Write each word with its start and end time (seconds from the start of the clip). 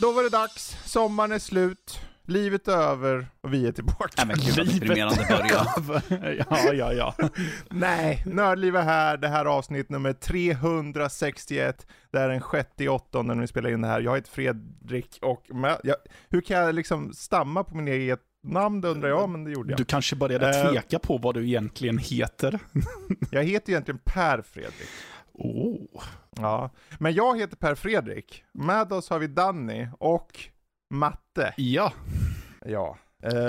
Då 0.00 0.12
var 0.12 0.22
det 0.22 0.28
dags, 0.28 0.76
sommaren 0.84 1.32
är 1.32 1.38
slut, 1.38 1.97
livet 2.28 2.68
är 2.68 2.72
över 2.76 3.26
och 3.40 3.52
vi 3.54 3.66
är 3.66 3.72
tillbaka. 3.72 4.24
Nej 4.24 4.26
men 4.26 4.36
gud 4.36 4.80
deprimerande 4.80 5.26
början. 5.28 5.66
ja, 6.50 6.72
ja, 6.72 6.92
ja. 6.92 7.28
Nej, 7.70 8.22
Nördliv 8.26 8.76
är 8.76 8.82
här, 8.82 9.16
det 9.16 9.28
här 9.28 9.40
är 9.44 9.48
avsnitt 9.48 9.88
nummer 9.90 10.12
361. 10.12 11.86
Det 12.12 12.18
är 12.18 12.28
den 12.28 12.42
6 12.50 12.68
i 12.78 12.88
åttonde 12.88 13.34
när 13.34 13.40
vi 13.40 13.46
spelar 13.46 13.70
in 13.70 13.80
det 13.80 13.88
här. 13.88 14.00
Jag 14.00 14.14
heter 14.16 14.30
Fredrik 14.30 15.18
och 15.22 15.42
jag, 15.82 15.96
hur 16.28 16.40
kan 16.40 16.56
jag 16.56 16.74
liksom 16.74 17.12
stamma 17.12 17.64
på 17.64 17.76
min 17.76 17.88
eget 17.88 18.20
namn, 18.46 18.80
det 18.80 18.88
undrar 18.88 19.08
jag, 19.08 19.28
men 19.28 19.44
det 19.44 19.50
gjorde 19.50 19.70
jag. 19.70 19.78
Du 19.78 19.84
kanske 19.84 20.16
började 20.16 20.48
Eh. 20.60 20.70
tveka 20.70 20.98
på 20.98 21.18
vad 21.18 21.34
du 21.34 21.46
egentligen 21.46 21.98
heter. 21.98 22.58
Jag 23.30 23.44
heter 23.44 23.72
egentligen 23.72 24.00
Per 24.04 24.42
Fredrik. 24.42 24.88
Oh. 25.34 26.02
Ja, 26.36 26.70
men 26.98 27.14
jag 27.14 27.38
heter 27.38 27.56
Per 27.56 27.74
Fredrik. 27.74 28.44
Med 28.52 28.92
oss 28.92 29.10
har 29.10 29.18
vi 29.18 29.26
Danny 29.26 29.86
och 29.98 30.38
Matte. 31.38 31.54
Ja, 31.56 31.92
Ja. 32.66 32.96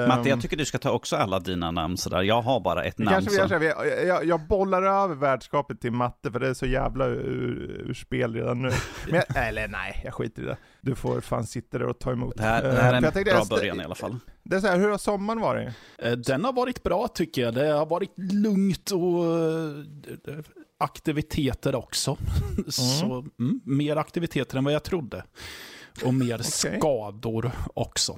Matte, 0.07 0.21
Ehm, 0.21 0.27
jag 0.27 0.41
tycker 0.41 0.57
du 0.57 0.65
ska 0.65 0.77
ta 0.77 0.91
också 0.91 1.15
alla 1.15 1.39
dina 1.39 1.71
namn 1.71 1.97
sådär. 1.97 2.21
Jag 2.21 2.41
har 2.41 2.59
bara 2.59 2.83
ett 2.83 2.97
namn. 2.97 3.25
kanske 3.37 3.59
vi- 3.59 3.65
jag, 3.67 4.07
jag, 4.07 4.25
jag 4.25 4.47
bollar 4.47 4.83
över 4.83 5.15
värdskapet 5.15 5.81
till 5.81 5.91
matte 5.91 6.31
för 6.31 6.39
det 6.39 6.47
är 6.47 6.53
så 6.53 6.65
jävla 6.65 7.05
ur, 7.05 7.85
ur 7.89 7.93
spel 7.93 8.33
redan 8.33 8.61
nu. 8.61 8.71
Men 9.09 9.15
jag, 9.35 9.47
eller 9.47 9.67
nej, 9.67 10.01
jag 10.05 10.13
skiter 10.13 10.41
i 10.41 10.45
det. 10.45 10.57
Du 10.81 10.95
får 10.95 11.21
fan 11.21 11.45
sitta 11.45 11.77
där 11.77 11.85
och 11.87 11.99
ta 11.99 12.11
emot. 12.11 12.37
Det 12.37 12.43
här, 12.43 12.63
det 12.63 12.69
här 12.69 12.75
är 12.77 12.89
för 12.89 12.97
en 12.97 13.03
jag 13.03 13.13
tänkte, 13.13 13.33
bra 13.33 13.45
början 13.57 13.81
i 13.81 13.83
alla 13.83 13.95
fall. 13.95 14.19
Det 14.43 14.55
är 14.55 14.59
så 14.59 14.67
här, 14.67 14.77
hur 14.77 14.89
har 14.89 14.97
sommaren 14.97 15.41
varit? 15.41 15.69
eh, 15.97 16.11
den 16.11 16.45
har 16.45 16.53
varit 16.53 16.83
bra 16.83 17.07
tycker 17.07 17.41
jag. 17.41 17.53
Det 17.53 17.67
har 17.67 17.85
varit 17.85 18.13
lugnt 18.17 18.91
och 18.91 19.25
eh, 19.25 20.39
aktiviteter 20.77 21.75
också. 21.75 22.17
Så 22.67 23.25
mm, 23.39 23.59
mer 23.65 23.95
aktiviteter 23.95 24.57
än 24.57 24.63
vad 24.63 24.73
jag 24.73 24.83
trodde. 24.83 25.23
Och 26.05 26.13
mer 26.13 26.37
skador 26.37 27.51
också. 27.73 28.17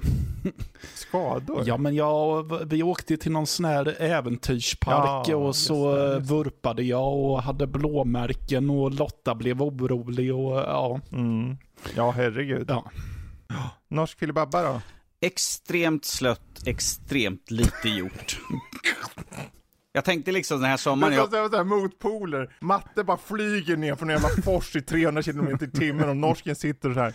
Skador? 0.94 1.62
Ja, 1.66 1.76
men 1.76 1.94
jag, 1.94 2.66
vi 2.66 2.82
åkte 2.82 3.16
till 3.16 3.32
någon 3.32 3.46
sån 3.46 3.64
här 3.64 3.96
äventyrspark 4.02 5.28
Ja, 5.28 5.36
och 5.36 5.56
så 5.56 5.96
det, 5.96 6.18
vurpade 6.18 6.82
jag 6.82 7.14
och 7.14 7.42
hade 7.42 7.66
blåmärken 7.66 8.70
och 8.70 8.90
Lotta 8.90 9.34
blev 9.34 9.62
orolig 9.62 10.34
och 10.34 10.58
ja. 10.58 11.00
Mm. 11.12 11.56
Ja, 11.96 12.10
herregud. 12.10 12.64
ja. 12.68 12.90
Norsk 13.88 14.18
filibabba 14.18 14.62
då? 14.62 14.80
Extremt 15.20 16.04
slött, 16.04 16.66
extremt 16.66 17.50
lite 17.50 17.88
gjort. 17.88 18.40
Jag 19.94 20.04
tänkte 20.04 20.32
liksom 20.32 20.60
den 20.60 20.70
här 20.70 20.76
sommaren, 20.76 21.16
Man 21.16 21.28
jag, 21.32 21.50
såhär 21.50 21.64
motpoler. 21.64 22.56
Matte 22.60 23.04
bara 23.04 23.16
flyger 23.16 23.76
ner 23.76 23.94
från 23.94 24.10
en 24.10 24.16
jävla 24.16 24.42
fors 24.42 24.76
i 24.76 24.82
300 24.82 25.22
km 25.22 25.58
i 25.60 25.70
timmen 25.70 26.08
och 26.08 26.16
norsken 26.16 26.56
sitter 26.56 26.94
så 26.94 27.00
här. 27.00 27.14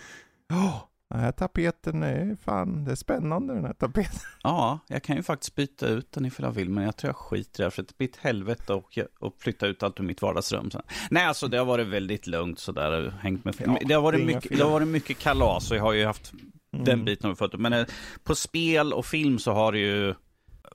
Åh, 0.54 0.84
den 1.10 1.20
här 1.20 1.32
tapeten 1.32 2.04
är 2.04 2.36
fan, 2.36 2.84
det 2.84 2.92
är 2.92 2.96
spännande 2.96 3.54
den 3.54 3.66
här 3.66 3.74
tapeten. 3.74 4.20
ja, 4.44 4.80
jag 4.88 5.04
kan 5.04 5.16
ju 5.16 5.24
faktiskt 5.24 5.56
byta 5.56 5.88
ut 5.88 6.12
den 6.12 6.26
ifall 6.26 6.46
jag 6.46 6.52
vill, 6.52 6.70
men 6.70 6.84
jag 6.84 6.96
tror 6.96 7.10
jag 7.10 7.16
skiter 7.16 7.64
i 7.64 7.66
det, 7.66 7.72
för 7.72 7.84
det 7.84 7.98
blir 7.98 8.08
ett 8.08 8.18
helvete 8.18 8.74
och, 8.74 9.00
och 9.20 9.36
flytta 9.40 9.68
ut 9.68 9.84
allt 9.84 10.00
ur 10.00 10.04
mitt 10.04 10.22
vardagsrum. 10.22 10.72
Så. 10.72 10.82
Nej, 11.10 11.26
alltså 11.26 11.48
det 11.48 11.58
har 11.58 11.66
varit 11.66 11.88
väldigt 11.88 12.28
lugnt 12.28 12.60
sådär, 12.60 13.14
hängt 13.22 13.46
med. 13.46 13.56
Ja, 13.66 13.78
det, 13.86 13.94
har 13.94 14.02
varit 14.02 14.26
mycket, 14.26 14.48
fel. 14.48 14.58
det 14.58 14.64
har 14.64 14.72
varit 14.72 14.88
mycket 14.88 15.20
kalas 15.20 15.72
och 15.72 15.78
jag 15.78 15.84
har 15.84 15.94
ju 15.94 16.06
haft 16.06 16.34
den 16.72 17.06
biten 17.06 17.30
vi 17.30 17.36
fått. 17.36 17.60
Men 17.60 17.74
eh, 17.74 17.86
på 18.24 18.36
spel 18.36 18.94
och 18.94 19.06
film 19.06 19.40
så 19.40 19.54
har 19.54 19.72
det 19.72 19.80
ju 19.80 20.16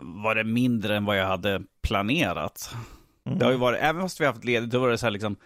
varit 0.01 0.47
mindre 0.47 0.97
än 0.97 1.05
vad 1.05 1.19
jag 1.19 1.27
hade 1.27 1.63
planerat. 1.83 2.75
Det 3.25 3.45
har 3.45 3.53
ju 3.53 3.59
varit, 3.59 3.81
även 3.81 4.03
fast 4.03 4.21
vi 4.21 4.25
har 4.25 4.33
haft 4.33 4.45
ledigt, 4.45 4.71
då 4.71 4.79
var 4.79 4.91
det 4.91 4.99
så 4.99 5.07
här 5.07 5.11
liksom, 5.11 5.37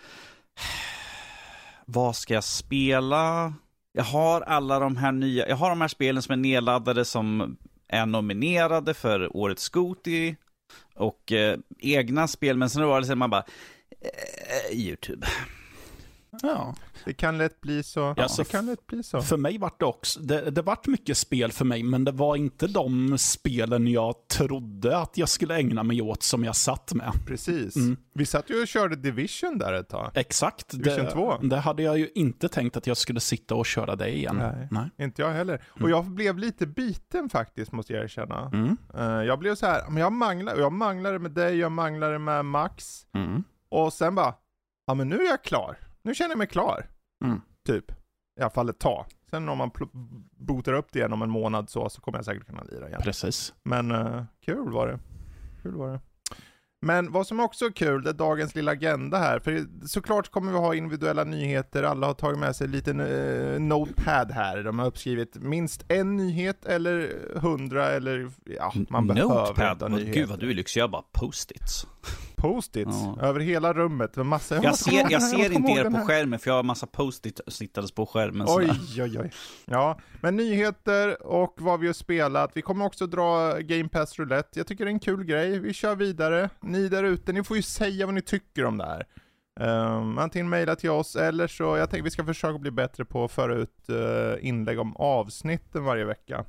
vad 1.84 2.16
ska 2.16 2.34
jag 2.34 2.44
spela? 2.44 3.52
Jag 3.96 4.04
har 4.04 4.40
alla 4.40 4.78
de 4.78 4.96
här 4.96 5.12
nya, 5.12 5.48
jag 5.48 5.56
har 5.56 5.68
de 5.68 5.80
här 5.80 5.88
spelen 5.88 6.22
som 6.22 6.32
är 6.32 6.36
nedladdade 6.36 7.04
som 7.04 7.56
är 7.88 8.06
nominerade 8.06 8.94
för 8.94 9.36
årets 9.36 9.62
Scooty 9.62 10.34
och 10.94 11.32
eh, 11.32 11.58
egna 11.78 12.28
spel, 12.28 12.56
men 12.56 12.70
sen 12.70 12.86
var 12.86 13.00
det 13.00 13.06
så 13.06 13.16
man 13.16 13.30
bara, 13.30 13.44
eh, 14.00 14.70
eh 14.72 14.78
YouTube 14.78 15.26
ja. 16.42 16.74
Det 17.04 17.12
kan 17.12 17.38
lätt 17.38 17.60
bli 17.60 17.82
så. 17.82 18.14
Ja, 18.16 18.26
det 18.36 18.48
kan 18.48 18.66
lätt 18.66 18.86
bli 18.86 19.02
så. 19.02 19.20
För 19.20 19.36
mig 19.36 19.58
vart 19.58 19.80
det 19.80 19.86
också, 19.86 20.20
det, 20.20 20.50
det 20.50 20.62
vart 20.62 20.86
mycket 20.86 21.16
spel 21.16 21.52
för 21.52 21.64
mig, 21.64 21.82
men 21.82 22.04
det 22.04 22.12
var 22.12 22.36
inte 22.36 22.66
de 22.66 23.18
spelen 23.18 23.88
jag 23.88 24.28
trodde 24.28 24.98
att 24.98 25.18
jag 25.18 25.28
skulle 25.28 25.56
ägna 25.56 25.82
mig 25.82 26.02
åt 26.02 26.22
som 26.22 26.44
jag 26.44 26.56
satt 26.56 26.94
med. 26.94 27.12
Precis. 27.26 27.76
Mm. 27.76 27.96
Vi 28.12 28.26
satt 28.26 28.50
ju 28.50 28.62
och 28.62 28.68
körde 28.68 28.96
Division 28.96 29.58
där 29.58 29.72
ett 29.72 29.88
tag. 29.88 30.10
Exakt. 30.14 30.70
Division 30.70 31.04
det, 31.04 31.10
2. 31.10 31.38
det 31.38 31.56
hade 31.56 31.82
jag 31.82 31.98
ju 31.98 32.10
inte 32.14 32.48
tänkt 32.48 32.76
att 32.76 32.86
jag 32.86 32.96
skulle 32.96 33.20
sitta 33.20 33.54
och 33.54 33.66
köra 33.66 33.96
det 33.96 34.08
igen. 34.08 34.36
Nej. 34.36 34.68
Nej. 34.70 35.06
Inte 35.06 35.22
jag 35.22 35.30
heller. 35.30 35.62
Och 35.80 35.90
jag 35.90 36.04
blev 36.04 36.38
lite 36.38 36.66
biten 36.66 37.28
faktiskt, 37.28 37.72
måste 37.72 37.92
jag 37.92 38.04
erkänna. 38.04 38.50
Mm. 38.52 38.76
Eh, 38.94 39.04
jag 39.04 39.38
blev 39.38 39.54
så 39.54 39.66
här, 39.66 39.82
men 39.88 39.96
jag 39.96 40.12
manglade, 40.12 40.60
jag 40.60 40.72
manglade 40.72 41.18
med 41.18 41.30
dig, 41.30 41.56
jag 41.56 41.72
manglade 41.72 42.18
med 42.18 42.44
Max. 42.44 43.06
Mm. 43.14 43.44
Och 43.68 43.92
sen 43.92 44.14
bara, 44.14 44.34
ja 44.86 44.94
men 44.94 45.08
nu 45.08 45.16
är 45.16 45.26
jag 45.26 45.44
klar. 45.44 45.78
Nu 46.06 46.14
känner 46.14 46.30
jag 46.30 46.38
mig 46.38 46.46
klar. 46.46 46.86
Mm. 47.24 47.40
Typ. 47.66 47.90
I 48.40 48.40
alla 48.40 48.50
fall 48.50 48.68
ett 48.68 48.78
tag. 48.78 49.06
Sen 49.30 49.48
om 49.48 49.58
man 49.58 49.70
botar 50.38 50.72
upp 50.72 50.86
det 50.92 50.98
igen 50.98 51.12
om 51.12 51.22
en 51.22 51.30
månad 51.30 51.70
så, 51.70 51.88
så 51.88 52.00
kommer 52.00 52.18
jag 52.18 52.24
säkert 52.24 52.46
kunna 52.46 52.62
lira 52.62 52.88
igen. 52.88 53.00
Precis. 53.04 53.54
Men 53.62 53.90
eh, 53.90 54.24
kul 54.44 54.72
var 54.72 54.86
det. 54.86 54.98
Kul 55.62 55.74
var 55.74 55.92
det. 55.92 56.00
Men 56.86 57.12
vad 57.12 57.26
som 57.26 57.40
också 57.40 57.64
är 57.64 57.70
kul, 57.70 58.02
det 58.02 58.10
är 58.10 58.14
dagens 58.14 58.54
lilla 58.54 58.72
agenda 58.72 59.18
här. 59.18 59.38
För 59.38 59.66
såklart 59.86 60.30
kommer 60.30 60.52
vi 60.52 60.58
ha 60.58 60.74
individuella 60.74 61.24
nyheter. 61.24 61.82
Alla 61.82 62.06
har 62.06 62.14
tagit 62.14 62.38
med 62.38 62.56
sig 62.56 62.64
en 62.64 62.70
liten 62.70 63.00
eh, 63.00 63.60
notepad 63.60 64.30
här. 64.30 64.62
De 64.62 64.78
har 64.78 64.86
uppskrivit 64.86 65.34
minst 65.34 65.84
en 65.88 66.16
nyhet 66.16 66.64
eller 66.64 67.12
hundra 67.40 67.86
eller 67.86 68.30
ja, 68.44 68.72
man 68.88 69.06
behöver 69.06 69.34
Notepad, 69.34 69.72
inte 69.72 69.84
ha 69.84 69.88
nyheter. 69.88 70.20
gud 70.20 70.28
vad 70.28 70.40
du 70.40 70.50
är 70.50 70.54
lyxig, 70.54 70.80
jag 70.80 70.90
bara 70.90 71.04
post-its. 71.12 71.86
Post-its 72.36 72.96
Ja. 73.16 73.22
över 73.22 73.40
hela 73.40 73.72
rummet 73.72 74.16
med 74.16 74.26
massa... 74.26 74.54
Jag 74.54 74.62
komma 74.62 74.76
ser, 74.76 74.92
jag 74.92 75.10
den 75.10 75.20
ser 75.20 75.52
inte 75.52 75.72
er 75.72 75.90
på 75.90 75.96
skärmen 76.06 76.38
för 76.38 76.50
jag 76.50 76.56
har 76.56 76.62
massa 76.62 76.86
post-it 76.86 77.40
sittandes 77.46 77.92
på 77.92 78.06
skärmen. 78.06 78.46
Oj, 78.50 78.66
sådär. 78.66 79.04
oj, 79.04 79.18
oj. 79.20 79.30
Ja, 79.64 79.98
men 80.20 80.36
nyheter 80.36 81.26
och 81.26 81.54
vad 81.60 81.80
vi 81.80 81.86
har 81.86 81.94
spelat. 81.94 82.50
Vi 82.54 82.62
kommer 82.62 82.84
också 82.84 83.06
dra 83.06 83.58
Game 83.58 83.88
Pass 83.88 84.18
Roulette. 84.18 84.58
Jag 84.60 84.66
tycker 84.66 84.84
det 84.84 84.90
är 84.90 84.92
en 84.92 85.00
kul 85.00 85.24
grej. 85.24 85.58
Vi 85.58 85.72
kör 85.72 85.96
vidare. 85.96 86.50
Ni 86.60 86.88
där 86.88 87.04
ute, 87.04 87.32
ni 87.32 87.44
får 87.44 87.56
ju 87.56 87.62
säga 87.62 88.06
vad 88.06 88.14
ni 88.14 88.22
tycker 88.22 88.64
om 88.64 88.78
det 88.78 88.84
här. 88.84 89.06
Um, 89.60 90.18
antingen 90.18 90.48
mejla 90.48 90.76
till 90.76 90.90
oss 90.90 91.16
eller 91.16 91.46
så, 91.46 91.76
jag 91.76 91.90
tänker 91.90 92.04
vi 92.04 92.10
ska 92.10 92.24
försöka 92.24 92.58
bli 92.58 92.70
bättre 92.70 93.04
på 93.04 93.24
att 93.24 93.32
föra 93.32 93.54
ut 93.54 93.88
eh, 93.88 94.48
inlägg 94.48 94.78
om 94.78 94.96
avsnitten 94.96 95.84
varje 95.84 96.04
vecka. 96.04 96.44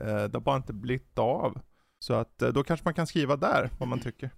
Eh, 0.00 0.06
det 0.06 0.34
har 0.34 0.40
bara 0.40 0.56
inte 0.56 0.72
blivit 0.72 1.18
av. 1.18 1.60
Så 1.98 2.14
att 2.14 2.42
eh, 2.42 2.48
då 2.48 2.64
kanske 2.64 2.84
man 2.84 2.94
kan 2.94 3.06
skriva 3.06 3.36
där 3.36 3.70
vad 3.78 3.88
man 3.88 4.00
tycker. 4.00 4.30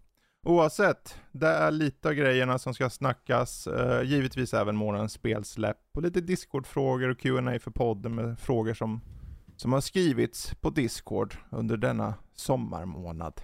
Oavsett, 0.46 1.20
det 1.32 1.48
är 1.48 1.70
lite 1.70 2.08
av 2.08 2.14
grejerna 2.14 2.58
som 2.58 2.74
ska 2.74 2.90
snackas. 2.90 3.66
Eh, 3.66 4.02
givetvis 4.02 4.54
även 4.54 4.76
månadens 4.76 5.12
spelsläpp 5.12 5.78
och 5.94 6.02
lite 6.02 6.20
Discord-frågor 6.20 7.08
och 7.08 7.18
Q&A 7.18 7.58
för 7.58 7.70
podden 7.70 8.14
med 8.14 8.38
frågor 8.38 8.74
som, 8.74 9.00
som 9.56 9.72
har 9.72 9.80
skrivits 9.80 10.54
på 10.54 10.70
Discord 10.70 11.36
under 11.50 11.76
denna 11.76 12.14
sommarmånad. 12.34 13.40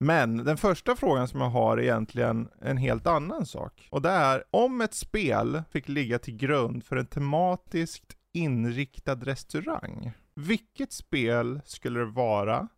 Men 0.00 0.36
den 0.36 0.56
första 0.56 0.96
frågan 0.96 1.28
som 1.28 1.40
jag 1.40 1.48
har 1.48 1.78
är 1.78 1.82
egentligen 1.82 2.48
en 2.60 2.76
helt 2.76 3.06
annan 3.06 3.46
sak. 3.46 3.88
Och 3.90 4.02
det 4.02 4.10
är, 4.10 4.44
om 4.50 4.80
ett 4.80 4.94
spel 4.94 5.62
fick 5.70 5.88
ligga 5.88 6.18
till 6.18 6.36
grund 6.36 6.84
för 6.84 6.96
en 6.96 7.06
tematiskt 7.06 8.16
inriktad 8.32 9.14
restaurang, 9.14 10.12
vilket 10.34 10.92
spel 10.92 11.60
skulle 11.64 11.98
det 12.00 12.06
vara? 12.06 12.68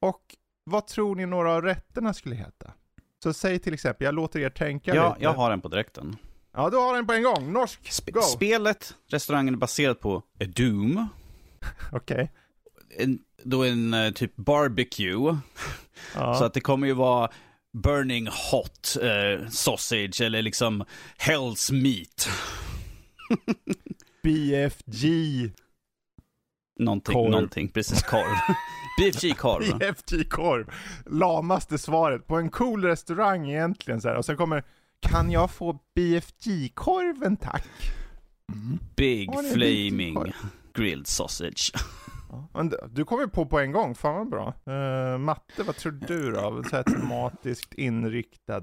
Och 0.00 0.22
vad 0.68 0.86
tror 0.86 1.16
ni 1.16 1.26
några 1.26 1.52
av 1.52 1.62
rätterna 1.62 2.14
skulle 2.14 2.34
heta? 2.36 2.72
Så 3.22 3.32
säg 3.32 3.58
till 3.58 3.74
exempel, 3.74 4.04
jag 4.04 4.14
låter 4.14 4.40
er 4.40 4.50
tänka 4.50 4.94
Ja, 4.94 5.08
lite. 5.08 5.24
jag 5.24 5.32
har 5.32 5.50
en 5.50 5.60
på 5.60 5.68
direkten. 5.68 6.16
Ja, 6.52 6.70
du 6.70 6.76
har 6.76 6.94
den 6.96 7.06
på 7.06 7.12
en 7.12 7.22
gång. 7.22 7.52
Norsk, 7.52 7.80
Sp- 7.82 8.10
go! 8.12 8.20
Spelet, 8.20 8.94
restaurangen 9.10 9.54
är 9.54 9.58
baserad 9.58 10.00
på 10.00 10.16
A 10.16 10.44
Doom. 10.56 11.08
Okej. 11.92 12.32
En, 12.98 13.18
då 13.42 13.64
en 13.64 13.94
eh, 13.94 14.10
typ 14.12 14.36
barbecue. 14.36 15.36
Ja. 16.14 16.34
Så 16.34 16.44
att 16.44 16.54
det 16.54 16.60
kommer 16.60 16.86
ju 16.86 16.92
vara 16.92 17.30
burning 17.72 18.28
hot 18.52 18.96
eh, 19.02 19.48
sausage 19.48 20.20
eller 20.20 20.42
liksom 20.42 20.84
Hell's 21.18 21.72
meat. 21.72 22.28
BFG. 24.22 25.04
Någonting, 26.78 27.14
Korv. 27.14 27.30
någonting, 27.30 27.68
precis 27.68 28.02
korv. 28.02 28.22
BFG-korv. 29.00 29.78
BFG-korv. 29.78 30.70
Lamaste 31.06 31.78
svaret 31.78 32.26
på 32.26 32.36
en 32.36 32.50
cool 32.50 32.84
restaurang 32.84 33.50
egentligen 33.50 34.00
så 34.00 34.08
här. 34.08 34.16
Och 34.16 34.24
sen 34.24 34.36
kommer, 34.36 34.64
kan 35.00 35.30
jag 35.30 35.50
få 35.50 35.78
BFG-korven 35.94 37.36
tack? 37.36 37.66
Big 38.96 39.30
Har 39.30 39.42
ni 39.42 39.48
en 39.48 39.54
flaming 39.54 40.32
grilled 40.74 41.06
sausage. 41.06 41.72
Du- 42.62 42.78
Du 42.90 43.04
kom 43.04 43.20
ju 43.20 43.28
på 43.28 43.46
på 43.46 43.58
en 43.58 43.72
gång, 43.72 43.94
fan 43.94 44.14
vad 44.14 44.28
bra. 44.30 44.54
Uh, 44.74 45.18
matte, 45.18 45.62
vad 45.62 45.76
tror 45.76 45.92
du 45.92 46.30
då? 46.32 46.62
Så 46.70 46.76
här 46.76 46.82
tematiskt 46.82 47.74
inriktad. 47.74 48.62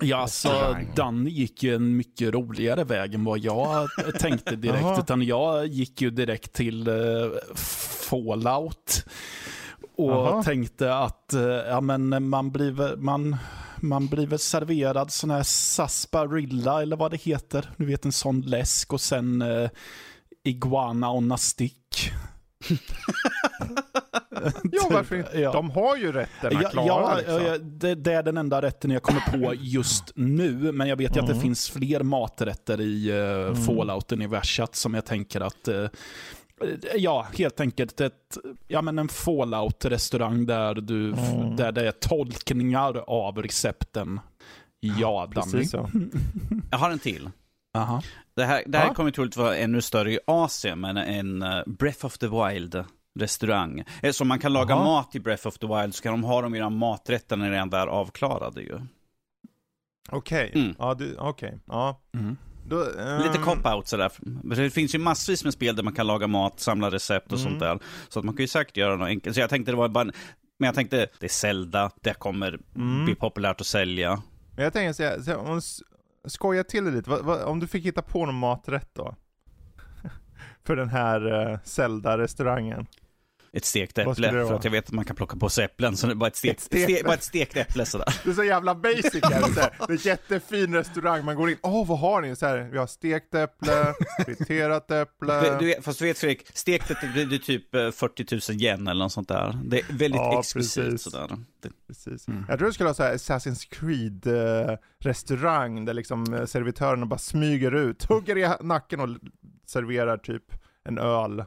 Ja, 0.00 0.16
alltså. 0.16 0.76
Danny 0.96 1.30
gick 1.30 1.62
ju 1.62 1.74
en 1.74 1.96
mycket 1.96 2.34
roligare 2.34 2.84
väg 2.84 3.14
än 3.14 3.24
vad 3.24 3.38
jag 3.38 3.88
tänkte 4.20 4.56
direkt. 4.56 4.98
Utan 4.98 5.22
jag 5.22 5.66
gick 5.66 6.02
ju 6.02 6.10
direkt 6.10 6.52
till 6.52 6.88
eh, 6.88 6.94
Fallout. 8.10 9.04
Och 9.96 10.10
Jaha. 10.10 10.42
tänkte 10.42 10.94
att 10.94 11.32
eh, 11.32 11.42
ja, 11.42 11.80
men 11.80 12.28
man, 12.28 12.50
blir, 12.50 12.96
man, 12.96 13.36
man 13.76 14.06
blir 14.06 14.26
väl 14.26 14.38
serverad 14.38 15.12
sån 15.12 15.30
här 15.30 15.42
sarsaparilla 15.42 16.82
eller 16.82 16.96
vad 16.96 17.10
det 17.10 17.16
heter. 17.16 17.70
Du 17.76 17.86
vet 17.86 18.04
en 18.04 18.12
sån 18.12 18.40
läsk 18.40 18.92
och 18.92 19.00
sen 19.00 19.42
eh, 19.42 19.70
iguana 20.44 21.10
on 21.10 21.32
a 21.32 21.36
stick. 21.36 22.12
Ja, 24.72 24.88
varför 24.90 25.16
inte? 25.16 25.40
Ja. 25.40 25.52
De 25.52 25.70
har 25.70 25.96
ju 25.96 26.12
rätterna 26.12 26.60
Ja, 26.62 26.68
klara 26.70 26.86
ja, 26.86 27.16
liksom. 27.16 27.44
ja, 27.44 27.58
det, 27.58 27.94
det 27.94 28.12
är 28.12 28.22
den 28.22 28.36
enda 28.36 28.62
rätten 28.62 28.90
jag 28.90 29.02
kommer 29.02 29.20
på 29.20 29.54
just 29.60 30.12
nu. 30.14 30.72
Men 30.72 30.88
jag 30.88 30.96
vet 30.96 31.16
ju 31.16 31.20
att 31.20 31.26
det 31.26 31.32
Mm. 31.32 31.42
finns 31.42 31.70
fler 31.70 32.02
maträtter 32.02 32.80
i 32.80 33.12
uh, 33.12 33.54
Fallout-universat 33.54 34.74
som 34.76 34.94
jag 34.94 35.04
tänker 35.04 35.40
att 35.40 35.68
eh, 35.68 35.86
Ja, 36.96 37.26
helt 37.38 37.60
enkelt 37.60 38.00
ett, 38.00 38.38
ja, 38.68 38.82
men 38.82 38.98
en 38.98 39.08
Fallout-restaurang 39.08 40.46
där, 40.46 40.74
du, 40.74 41.06
Mm. 41.12 41.56
där 41.56 41.72
det 41.72 41.86
är 41.88 41.92
tolkningar 41.92 42.96
av 43.06 43.42
recepten. 43.42 44.20
Ja, 44.80 45.30
Danny. 45.34 45.52
Precis 45.52 45.70
så. 45.70 45.90
Jag 46.70 46.78
har 46.78 46.90
en 46.90 46.98
till. 46.98 47.30
Aha. 47.74 48.02
Det 48.34 48.44
här, 48.44 48.62
det 48.66 48.78
här 48.78 48.86
Ja. 48.86 48.94
kommer 48.94 49.10
troligt 49.10 49.36
vara 49.36 49.56
ännu 49.56 49.80
större 49.82 50.12
i 50.12 50.18
Asien, 50.26 50.80
men 50.80 50.96
en 50.96 51.42
eh, 51.42 51.62
Breath 51.66 52.06
of 52.06 52.18
the 52.18 52.26
Wild 52.28 52.84
restaurang. 53.18 53.84
Eh, 54.02 54.12
Så 54.12 54.24
man 54.24 54.38
kan 54.38 54.52
laga 54.52 54.74
Jaha. 54.74 54.84
mat 54.84 55.14
i 55.14 55.20
Breath 55.20 55.46
of 55.46 55.58
the 55.58 55.66
Wild, 55.66 55.94
så 55.94 56.02
kan 56.02 56.12
de 56.12 56.24
ha 56.24 56.42
de 56.42 56.54
redan 56.54 56.76
maträtterna 56.76 57.50
redan 57.50 57.70
där 57.70 57.86
avklarade 57.86 58.60
ju. 58.62 58.80
Okej, 60.10 60.52
Mm. 60.54 60.74
ja, 60.78 60.96
okej. 61.18 61.58
Ja. 61.66 62.00
Mm. 62.14 62.36
Då, 62.66 62.78
Lite 63.22 63.38
ehm, 63.38 63.44
cop-out 63.44 63.88
sådär. 63.88 64.12
Det 64.56 64.70
finns 64.70 64.94
ju 64.94 64.98
massvis 64.98 65.44
med 65.44 65.52
spel 65.52 65.76
där 65.76 65.82
man 65.82 65.92
kan 65.94 66.06
laga 66.06 66.26
mat, 66.26 66.60
samla 66.60 66.90
recept 66.90 67.32
och 67.32 67.38
Mm. 67.38 67.50
sånt 67.50 67.60
där. 67.60 67.78
Så 68.08 68.18
att 68.18 68.24
man 68.24 68.34
kan 68.36 68.42
ju 68.42 68.48
säkert 68.48 68.76
göra 68.76 68.96
något 68.96 69.06
enkelt. 69.08 69.34
Så 69.34 69.40
jag 69.40 69.50
tänkte 69.50 69.72
det 69.72 69.76
var 69.76 69.88
bara 69.88 70.00
en... 70.00 70.12
Men 70.58 70.66
jag 70.66 70.74
tänkte, 70.74 70.96
det 71.20 71.26
är 71.26 71.28
Zelda, 71.30 71.90
det 72.00 72.14
kommer 72.14 72.58
Mm. 72.76 73.04
bli 73.04 73.14
populärt 73.14 73.60
att 73.60 73.66
sälja. 73.66 74.22
Men 74.56 74.64
jag 74.64 74.72
tänker 74.72 74.92
säga, 74.92 75.38
om 75.38 75.60
skoja 76.24 76.64
till 76.64 76.84
det 76.84 76.90
lite, 76.90 77.10
Va, 77.10 77.22
va, 77.22 77.44
om 77.44 77.60
du 77.60 77.66
fick 77.66 77.84
hitta 77.84 78.02
på 78.02 78.26
någon 78.26 78.34
maträtt 78.34 78.90
då? 78.92 79.14
För 80.64 80.76
den 80.76 80.88
här 80.88 81.50
uh, 81.50 81.58
Zelda-restaurangen. 81.64 82.86
Ett 83.54 83.64
stekt 83.64 83.98
äpple, 83.98 84.30
för 84.30 84.42
vara? 84.44 84.56
att 84.56 84.64
jag 84.64 84.70
vet 84.70 84.84
att 84.84 84.92
man 84.92 85.04
kan 85.04 85.16
plocka 85.16 85.36
på 85.36 85.48
sig 85.48 85.64
äpplen. 85.64 85.96
Så 85.96 86.06
det 86.06 86.12
är 86.12 86.14
bara 86.14 86.26
ett, 86.26 86.36
stek, 86.36 86.52
Ett 86.52 86.60
stekt 86.60 86.92
ste, 86.92 87.04
bara 87.04 87.14
ett 87.14 87.22
stekt 87.22 87.56
äpple 87.56 87.86
sådär. 87.86 88.06
Det 88.24 88.30
är 88.30 88.34
så 88.34 88.44
jävla 88.44 88.74
basic 88.74 89.20
här, 89.22 89.40
så 89.54 89.60
här. 89.60 89.70
Det 89.78 89.84
är 89.84 89.90
en 89.90 89.96
jättefin 89.96 90.74
restaurang, 90.74 91.24
man 91.24 91.36
går 91.36 91.50
in, 91.50 91.56
åh 91.62 91.86
vad 91.88 91.98
har 91.98 92.22
ni? 92.22 92.36
Så 92.36 92.46
här, 92.46 92.68
vi 92.72 92.78
har 92.78 92.86
stekt 92.86 93.34
äpple, 93.34 93.94
friterat 94.24 94.90
äpple. 94.90 95.58
Du, 95.58 95.66
du 95.66 95.82
fast 95.82 95.98
du 95.98 96.04
vet 96.04 96.18
Fredrik, 96.18 96.46
stekt 96.54 96.90
äpple 96.90 97.08
blir 97.08 97.38
typ 97.38 97.74
eh, 97.74 97.90
40 97.90 98.52
000 98.52 98.62
yen 98.62 98.88
eller 98.88 99.04
något 99.04 99.12
sånt 99.12 99.28
där. 99.28 99.58
Det 99.64 99.78
är 99.78 99.84
väldigt 99.88 100.20
Ja, 100.20 100.40
exklusivt 100.40 100.84
precis. 100.90 101.02
sådär. 101.12 101.28
Det, 101.62 101.68
Precis. 101.86 102.28
Mm. 102.28 102.44
Jag 102.48 102.58
tror 102.58 102.68
det 102.68 102.74
skulle 102.74 102.88
ha 102.88 102.94
så 102.94 103.02
här 103.02 103.14
Assassin's 103.14 103.68
Creed 103.70 104.26
eh, 104.26 104.76
restaurang 104.98 105.84
där 105.84 105.94
liksom 105.94 106.34
eh, 106.34 106.44
servitörerna 106.46 107.06
bara 107.06 107.18
smyger 107.18 107.74
ut, 107.74 108.04
hugger 108.04 108.38
i 108.38 108.54
nacken 108.60 109.00
och 109.00 109.08
serverar 109.66 110.16
typ 110.16 110.44
en 110.84 110.98
öl. 110.98 111.44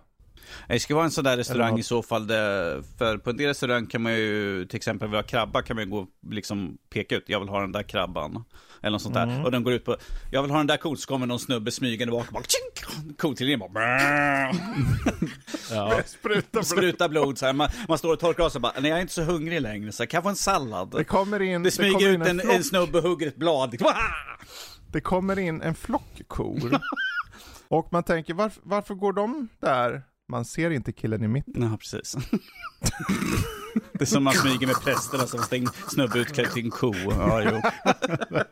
Det 0.68 0.80
ska 0.80 0.96
vara 0.96 1.06
en 1.06 1.12
sån 1.12 1.24
där 1.24 1.38
restaurang 1.38 1.80
i 1.80 1.84
så 1.84 2.04
fall, 2.04 2.28
där, 2.28 2.84
för 2.98 3.18
på 3.18 3.30
en 3.30 3.38
del 3.38 3.48
restaurang 3.48 3.88
kan 3.88 4.02
man 4.02 4.14
ju, 4.14 4.66
till 4.66 4.78
exempel 4.78 5.08
vilja 5.08 5.22
ha 5.22 5.28
krabba, 5.28 5.62
kan 5.62 5.76
man 5.76 5.86
ju 5.86 5.92
gå 5.92 5.98
och 5.98 6.10
liksom 6.32 6.78
peka 6.90 7.16
ut, 7.16 7.24
jag 7.28 7.40
vill 7.40 7.50
ha 7.50 7.62
den 7.62 7.72
där 7.72 7.84
krabban. 7.84 8.44
Eller 8.82 8.92
något 8.92 9.02
sånt 9.02 9.16
där. 9.16 9.24
Mm. 9.24 9.46
Och 9.46 9.52
den 9.52 9.64
går 9.64 9.74
ut 9.74 9.86
på, 9.86 9.98
jag 10.32 10.42
vill 10.42 10.52
ha 10.52 10.58
den 10.58 10.68
där 10.68 10.78
cool, 10.78 10.98
så 10.98 11.08
kommer 11.08 11.28
någon 11.28 11.40
snubbe 11.40 11.72
smygande 11.72 12.12
bak 12.12 12.28
och 12.28 12.34
bara, 12.34 12.44
tjink! 12.44 13.38
Till 13.38 13.60
bara, 13.60 13.70
brrr. 13.70 14.56
Ja. 15.72 16.02
Spruta 16.06 16.48
blod. 16.52 16.66
sprutar 16.66 17.10
blod 17.10 17.38
så 17.38 17.46
här. 17.46 17.54
Man, 17.54 17.70
man 17.88 17.98
står 17.98 18.14
och 18.14 18.20
torkar 18.20 18.44
av 18.44 18.50
sig 18.50 18.62
bara, 18.62 18.74
nej 18.80 18.90
jag 18.90 18.98
är 18.98 19.02
inte 19.02 19.14
så 19.14 19.24
hungrig 19.24 19.62
längre, 19.62 19.92
så 19.92 20.04
här, 20.04 20.08
kan 20.08 20.18
jag 20.18 20.24
få 20.24 20.30
en 20.30 20.36
sallad? 20.36 20.92
Det 20.92 21.04
kommer 21.04 21.42
in, 21.42 21.64
Det 21.64 21.68
det 21.68 21.72
smyger 21.72 21.94
kommer 21.94 22.14
in 22.14 22.22
ut 22.22 22.28
en, 22.28 22.40
en, 22.40 22.50
en 22.50 22.64
snubbe 22.64 22.98
och 22.98 23.04
hugger 23.04 23.28
ett 23.28 23.36
blad. 23.36 23.72
Liksom. 23.72 23.92
Det 24.92 25.02
kommer 25.02 25.40
in 25.40 25.62
en 25.62 25.76
flock 25.76 26.22
kor. 26.28 26.80
och 27.68 27.88
man 27.92 28.04
tänker, 28.04 28.34
varför, 28.34 28.62
varför 28.66 28.94
går 28.94 29.14
de 29.14 29.48
där? 29.60 30.04
Man 30.28 30.46
ser 30.46 30.72
inte 30.72 30.92
killen 30.92 31.24
i 31.24 31.28
mitten. 31.28 31.64
Ja, 31.64 31.78
precis. 31.78 32.16
Det 33.94 34.02
är 34.02 34.06
som 34.06 34.24
man 34.24 34.34
smyger 34.34 34.68
med 34.68 34.76
prästerna 34.84 35.28
som 35.28 35.40
stänger 35.40 35.70
snubbe 35.90 36.20
utklädd 36.20 36.52
till 36.52 36.66
en 36.66 36.72
ko. 36.72 36.94
Ja, 37.10 37.42
jo. 37.42 37.62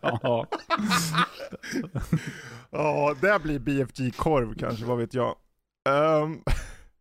Ja. 0.01 0.47
Ja, 2.71 3.15
det 3.21 3.43
blir 3.43 3.59
BFG-korv 3.59 4.55
kanske, 4.55 4.85
vad 4.85 4.97
vet 4.97 5.13
jag. 5.13 5.35
Um, 5.89 6.43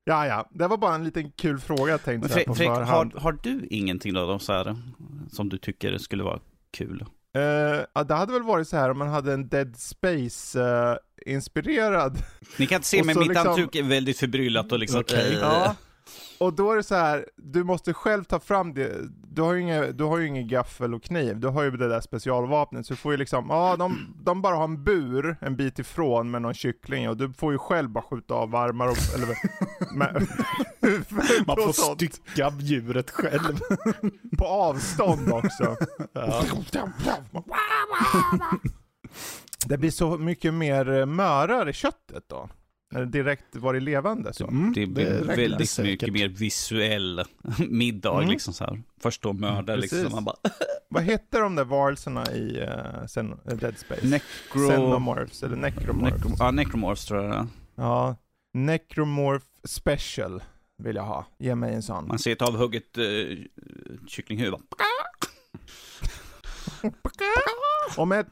ja, 0.04 0.26
ja, 0.26 0.48
det 0.50 0.68
var 0.68 0.76
bara 0.76 0.94
en 0.94 1.04
liten 1.04 1.30
kul 1.30 1.58
fråga 1.58 1.90
jag 1.90 2.04
tänkte 2.04 2.28
Men 2.36 2.44
på 2.44 2.54
Fredrik, 2.54 2.68
har, 2.68 2.76
förhand. 2.76 3.12
har 3.14 3.32
du 3.42 3.66
ingenting 3.70 4.14
då 4.14 4.38
så 4.38 4.52
här, 4.52 4.76
som 5.30 5.48
du 5.48 5.58
tycker 5.58 5.98
skulle 5.98 6.22
vara 6.22 6.40
kul? 6.70 7.04
Ja, 7.94 8.04
det 8.04 8.14
hade 8.14 8.32
väl 8.32 8.42
varit 8.42 8.68
så 8.68 8.76
här 8.76 8.90
om 8.90 8.98
man 8.98 9.08
hade 9.08 9.32
en 9.32 9.48
Dead 9.48 9.76
Space-inspirerad 9.76 12.18
Ni 12.56 12.66
kan 12.66 12.76
inte 12.76 12.88
se, 12.88 13.02
men 13.04 13.18
mitt 13.18 13.28
liksom- 13.28 13.48
antryck 13.48 13.74
är 13.74 13.82
väldigt 13.82 14.18
förbryllat 14.18 14.72
och 14.72 14.78
liksom... 14.78 15.00
Okej. 15.00 15.32
eh, 15.32 15.38
Ja. 15.40 15.74
Och 16.38 16.52
då 16.54 16.72
är 16.72 16.76
det 16.76 16.82
så 16.82 16.94
här, 16.94 17.28
du 17.36 17.64
måste 17.64 17.94
själv 17.94 18.24
ta 18.24 18.40
fram 18.40 18.74
det. 18.74 18.92
Du 19.34 19.42
har 19.42 19.52
ju 19.54 19.60
ingen, 19.60 19.96
du 19.96 20.04
har 20.04 20.20
ingen 20.20 20.48
gaffel 20.48 20.94
och 20.94 21.02
kniv, 21.02 21.40
du 21.40 21.48
har 21.48 21.62
ju 21.62 21.70
det 21.70 21.88
där 21.88 22.00
specialvapnet. 22.00 22.86
Så 22.86 22.92
du 22.92 22.96
får 22.96 23.12
ju 23.12 23.18
liksom, 23.18 23.46
ja 23.50 23.76
de, 23.76 24.14
de 24.24 24.42
bara 24.42 24.56
har 24.56 24.64
en 24.64 24.84
bur 24.84 25.36
en 25.40 25.56
bit 25.56 25.78
ifrån 25.78 26.30
med 26.30 26.42
någon 26.42 26.54
kyckling 26.54 27.08
och 27.08 27.16
du 27.16 27.32
får 27.32 27.52
ju 27.52 27.58
själv 27.58 27.90
bara 27.90 28.04
skjuta 28.04 28.34
av 28.34 28.54
armar 28.56 28.86
och, 28.86 28.96
eller 29.14 29.28
med, 29.96 30.26
Man 31.46 31.56
får 31.56 31.72
sånt. 31.72 31.98
stycka 32.00 32.52
djuret 32.58 33.10
själv. 33.10 33.58
På 34.38 34.46
avstånd 34.46 35.32
också. 35.32 35.76
Ja. 36.12 36.42
Det 39.66 39.78
blir 39.78 39.90
så 39.90 40.18
mycket 40.18 40.54
mer 40.54 40.90
eh, 41.00 41.06
mörar 41.06 41.68
i 41.68 41.72
köttet 41.72 42.24
då. 42.28 42.48
Direkt 43.06 43.56
var 43.56 43.74
i 43.74 43.80
levande 43.80 44.32
så. 44.32 44.46
Mm, 44.48 44.72
Det 44.72 44.86
blir 44.86 45.24
väldigt 45.24 45.70
säkert. 45.70 45.90
mycket 45.90 46.12
mer 46.12 46.28
visuell 46.28 47.22
middag 47.68 48.16
Mm. 48.18 48.28
liksom 48.30 48.54
så 48.54 48.64
här. 48.64 48.82
Först 49.02 49.22
då 49.22 49.32
mörda 49.32 49.76
liksom, 49.76 49.98
precis. 49.98 50.14
man 50.14 50.24
bara... 50.24 50.36
Vad 50.88 51.02
hette 51.02 51.38
de 51.38 51.54
där 51.54 51.64
varelserna 51.64 52.32
i 52.32 52.60
uh, 52.60 53.06
sen, 53.06 53.32
eh, 53.32 53.56
Dead 53.56 53.78
Space? 53.78 54.06
Necro... 54.06 54.68
Xenomorphs, 54.68 55.42
eller 55.42 55.56
necromorphs. 55.56 56.14
Necro... 56.24 56.36
Ja, 56.38 56.50
necromorphs 56.50 57.04
tror 57.06 57.22
jag 57.22 57.30
det 57.30 57.36
är. 57.36 57.46
Ja, 57.76 58.16
necromorph 58.54 59.46
special 59.64 60.42
vill 60.82 60.96
jag 60.96 61.02
ha. 61.04 61.26
Ge 61.38 61.54
mig 61.54 61.74
en 61.74 61.82
sån. 61.82 62.08
Man 62.08 62.18
ser 62.18 62.32
ett 62.32 62.42
avhugget 62.42 62.98
uh, 62.98 63.38
kycklinghuvud. 64.06 64.60
Med 68.06 68.20
ett 68.20 68.30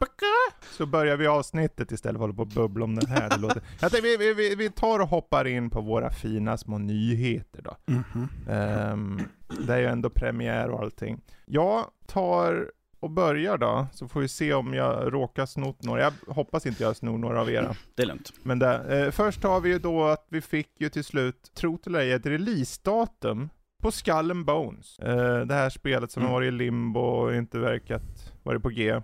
så 0.71 0.87
börjar 0.87 1.17
vi 1.17 1.27
avsnittet 1.27 1.93
istället 1.93 2.19
för 2.19 2.29
att 2.29 2.37
hålla 2.37 2.37
på 2.37 2.43
och 2.43 2.49
bubbla 2.49 2.85
om 2.85 2.95
det 2.95 3.09
här. 3.09 3.29
Det 3.29 3.37
låter... 3.37 3.63
Jag 3.81 3.93
tänkte, 3.93 4.17
vi, 4.19 4.35
vi, 4.35 4.55
vi, 4.55 4.71
tar 4.71 5.01
och 5.01 5.09
hoppar 5.09 5.47
in 5.47 5.71
på 5.71 5.81
våra 5.81 6.11
fina 6.11 6.57
små 6.57 6.79
nyheter 6.79 7.63
då. 7.63 7.77
Mhm. 7.87 8.29
Um, 8.49 9.23
det 9.67 9.75
är 9.75 9.79
ju 9.79 9.87
ändå 9.87 10.11
premiär 10.11 10.71
och 10.71 10.81
allting. 10.81 11.21
Jag 11.47 11.85
tar 12.07 12.71
och 13.01 13.11
börjar 13.11 13.59
då, 13.59 13.87
så 13.93 14.09
får 14.09 14.21
vi 14.21 14.29
se 14.29 14.55
om 14.55 14.75
jag 14.75 15.15
råkar 15.15 15.47
snott 15.47 15.83
några. 15.83 16.03
Jag 16.03 16.13
hoppas 16.35 16.67
inte 16.67 16.83
jag 16.83 16.97
snor 16.97 17.19
några 17.19 17.41
av 17.41 17.51
era. 17.51 17.77
Det 17.95 18.03
är 18.03 18.07
lugnt. 18.07 18.33
Men 18.43 18.59
det, 18.59 19.05
eh, 19.05 19.11
först 19.11 19.43
har 19.45 19.61
vi 19.61 19.69
ju 19.69 19.79
då 19.79 20.05
att 20.05 20.27
vi 20.29 20.41
fick 20.41 20.81
ju 20.81 20.89
till 20.89 21.05
slut, 21.05 21.51
tro 21.55 21.79
det 21.83 21.91
eller 21.91 21.99
ej, 22.01 22.13
ett 22.13 22.27
releasedatum 22.27 23.49
på 23.83 23.91
Skull 23.91 24.31
and 24.31 24.45
Bones. 24.45 24.99
Eh, 24.99 25.41
det 25.41 25.55
här 25.55 25.71
spelet 25.71 26.11
som 26.11 26.23
Mm. 26.23 26.33
har 26.33 26.41
varit 26.41 26.49
i 26.49 26.51
limbo 26.51 27.01
och 27.01 27.35
inte 27.35 27.59
verkat 27.59 28.30
varit 28.43 28.63
på 28.63 28.69
G. 28.69 29.01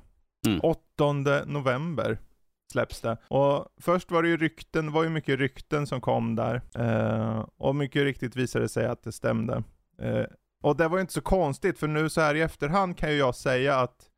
Mm. 0.47 0.61
8 0.63 1.13
november 1.47 2.19
släpps 2.73 3.01
det. 3.01 3.17
Och 3.29 3.67
först 3.81 4.11
var 4.11 4.23
det 4.23 4.29
ju 4.29 4.37
rykten, 4.37 4.87
det 4.87 4.93
var 4.93 5.03
ju 5.03 5.09
mycket 5.11 5.39
rykten 5.39 5.87
som 5.87 6.01
kom 6.01 6.35
där. 6.37 6.63
Eh, 6.75 7.47
och 7.57 7.77
mycket 7.77 8.03
riktigt 8.03 8.37
visade 8.37 8.65
det 8.65 8.69
sig 8.69 8.87
att 8.87 9.03
det 9.03 9.13
stämde. 9.13 9.63
Eh, 10.03 10.25
och 10.63 10.77
det 10.77 10.89
var 10.89 10.97
ju 10.97 11.01
inte 11.01 11.13
så 11.13 11.21
konstigt, 11.21 11.79
för 11.79 11.89
nu 11.89 12.09
så 12.09 12.21
här 12.21 12.35
i 12.35 12.41
efterhand 12.41 12.97
kan 12.97 13.11
ju 13.11 13.17
jag 13.17 13.35
säga 13.35 13.77
att 13.77 14.11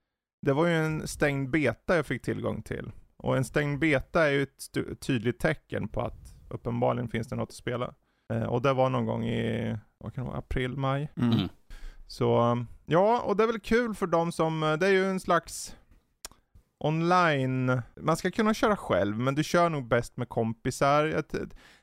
det 0.47 0.53
var 0.53 0.67
ju 0.67 0.75
en 0.75 1.07
stängd 1.09 1.51
beta 1.51 1.97
jag 1.97 2.07
fick 2.07 2.23
tillgång 2.23 2.63
till. 2.63 2.93
Och 3.17 3.37
en 3.37 3.45
stängd 3.45 3.79
beta 3.79 4.27
är 4.27 4.31
ju 4.31 4.43
ett 4.43 5.01
tydligt 5.01 5.39
tecken 5.39 5.89
på 5.89 6.01
att 6.01 6.35
uppenbarligen 6.51 7.09
finns 7.09 7.29
det 7.29 7.37
något 7.37 7.49
att 7.49 7.55
spela. 7.55 7.95
Eh, 8.33 8.43
och 8.43 8.63
det 8.63 8.73
var 8.73 8.91
någon 8.91 9.07
gång 9.07 9.25
i, 9.25 9.77
vad 9.99 10.15
kan 10.15 10.25
det 10.25 10.31
vara, 10.31 10.39
april, 10.39 10.77
maj. 10.77 11.09
Mm. 11.17 11.49
Så, 12.11 12.59
ja, 12.87 13.21
och 13.21 13.37
det 13.37 13.43
är 13.43 13.47
väl 13.47 13.61
kul 13.61 13.95
för 13.95 14.07
de 14.07 14.33
som, 14.33 14.77
det 14.81 14.87
är 14.87 14.91
ju 14.91 15.05
en 15.05 15.21
slags 15.21 15.77
online, 16.79 17.83
man 18.01 18.17
ska 18.17 18.31
kunna 18.31 18.55
köra 18.55 18.77
själv, 18.77 19.19
men 19.19 19.35
du 19.35 19.45
kör 19.45 19.69
nog 19.69 19.89
bäst 19.89 20.17
med 20.17 20.29
kompisar. 20.29 21.23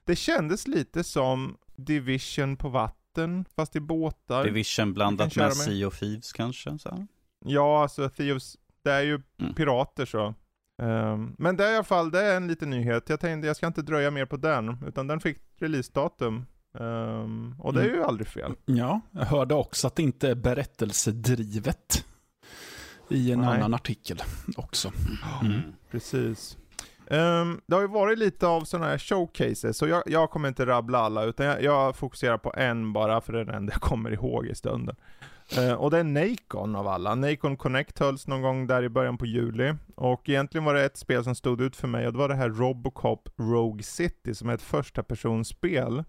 Det, 0.06 0.16
kändes 0.16 0.68
lite 0.68 1.04
som 1.04 1.58
Division 1.76 2.58
på 2.58 2.70
vatten, 2.70 3.46
fast 3.56 3.76
i 3.76 3.80
båtar. 3.80 4.44
Division 4.44 4.94
blandat 4.94 5.36
med 5.36 5.46
med. 5.46 5.56
Sea 5.56 5.88
of 5.88 6.00
Thieves 6.00 6.34
kanske. 6.34 6.80
Så. 6.80 6.90
här. 6.90 7.08
Ja, 7.46 7.82
alltså 7.82 8.10
Thieves, 8.10 8.58
det 8.84 8.92
är 8.92 9.02
ju 9.02 9.22
Mm. 9.40 9.54
pirater 9.54 10.06
så. 10.06 10.34
Ehm, 10.82 11.36
men 11.38 11.58
det 11.58 11.66
är 11.68 11.72
i 11.72 11.76
alla 11.76 11.84
fall, 11.84 12.12
det 12.12 12.22
är 12.22 12.38
en 12.38 12.48
liten 12.48 12.70
nyhet. 12.70 13.10
Jag 13.10 13.20
tänkte 13.20 13.48
jag 13.48 13.56
ska 13.56 13.68
inte 13.68 13.82
dröja 13.82 14.12
mer 14.12 14.26
på 14.26 14.38
den, 14.38 14.78
utan 14.88 15.08
den 15.08 15.20
fick 15.20 15.38
releasedatum. 15.60 16.46
Ehm, 16.80 17.56
och 17.60 17.74
det 17.74 17.80
är 17.82 17.86
Mm. 17.86 17.96
ju 17.98 18.04
aldrig 18.04 18.28
fel. 18.28 18.54
Ja, 18.66 19.02
jag 19.12 19.26
hörde 19.26 19.54
också 19.56 19.88
att 19.88 19.96
det 19.96 20.04
inte 20.04 20.30
är 20.30 20.36
berättelsedrivet. 20.36 22.06
I 23.10 23.32
en 23.32 23.40
Nej. 23.40 23.50
annan 23.50 23.74
artikel 23.74 24.22
också. 24.58 24.92
Mm. 25.42 25.62
Precis. 25.92 26.58
Ehm, 27.08 27.62
det 27.66 27.76
har 27.76 27.82
ju 27.82 27.88
varit 27.88 28.20
lite 28.20 28.48
av 28.48 28.62
sådana 28.64 28.88
här 28.90 28.98
showcases, 28.98 29.78
så 29.78 29.88
jag, 29.88 30.04
jag 30.06 30.30
kommer 30.30 30.48
inte 30.48 30.66
rabbla 30.66 31.00
alla, 31.00 31.24
utan 31.24 31.46
jag, 31.46 31.64
jag 31.64 31.96
fokuserar 31.96 32.38
på 32.38 32.54
en 32.58 32.94
bara, 32.94 33.22
för 33.22 33.34
det 33.34 33.40
är 33.40 33.46
den 33.46 33.56
enda 33.56 33.74
jag 33.74 33.82
kommer 33.82 34.12
ihåg 34.12 34.46
i 34.48 34.56
stunden. 34.56 34.96
Eh, 35.58 35.74
och 35.74 35.92
det 35.92 35.98
är 36.00 36.04
Nacon 36.04 36.76
av 36.76 36.88
alla. 36.88 37.16
Nacon 37.16 37.58
Connect 37.58 38.00
hölls 38.00 38.28
någon 38.28 38.42
gång 38.42 38.68
där 38.68 38.84
i 38.84 38.90
början 38.90 39.18
på 39.18 39.26
juli. 39.26 39.74
Och 39.96 40.30
egentligen 40.30 40.66
var 40.66 40.74
det 40.74 40.86
ett 40.86 40.98
spel 40.98 41.24
som 41.24 41.36
stod 41.36 41.62
ut 41.62 41.76
för 41.76 41.88
mig, 41.88 42.08
och 42.08 42.14
det 42.14 42.20
var 42.20 42.30
det 42.30 42.36
här 42.36 42.50
Robocop 42.50 43.30
Rogue 43.38 43.84
City, 43.84 44.36
som 44.36 44.50
är 44.50 44.54
ett 44.54 44.62
första 44.62 45.04
personspel 45.04 46.04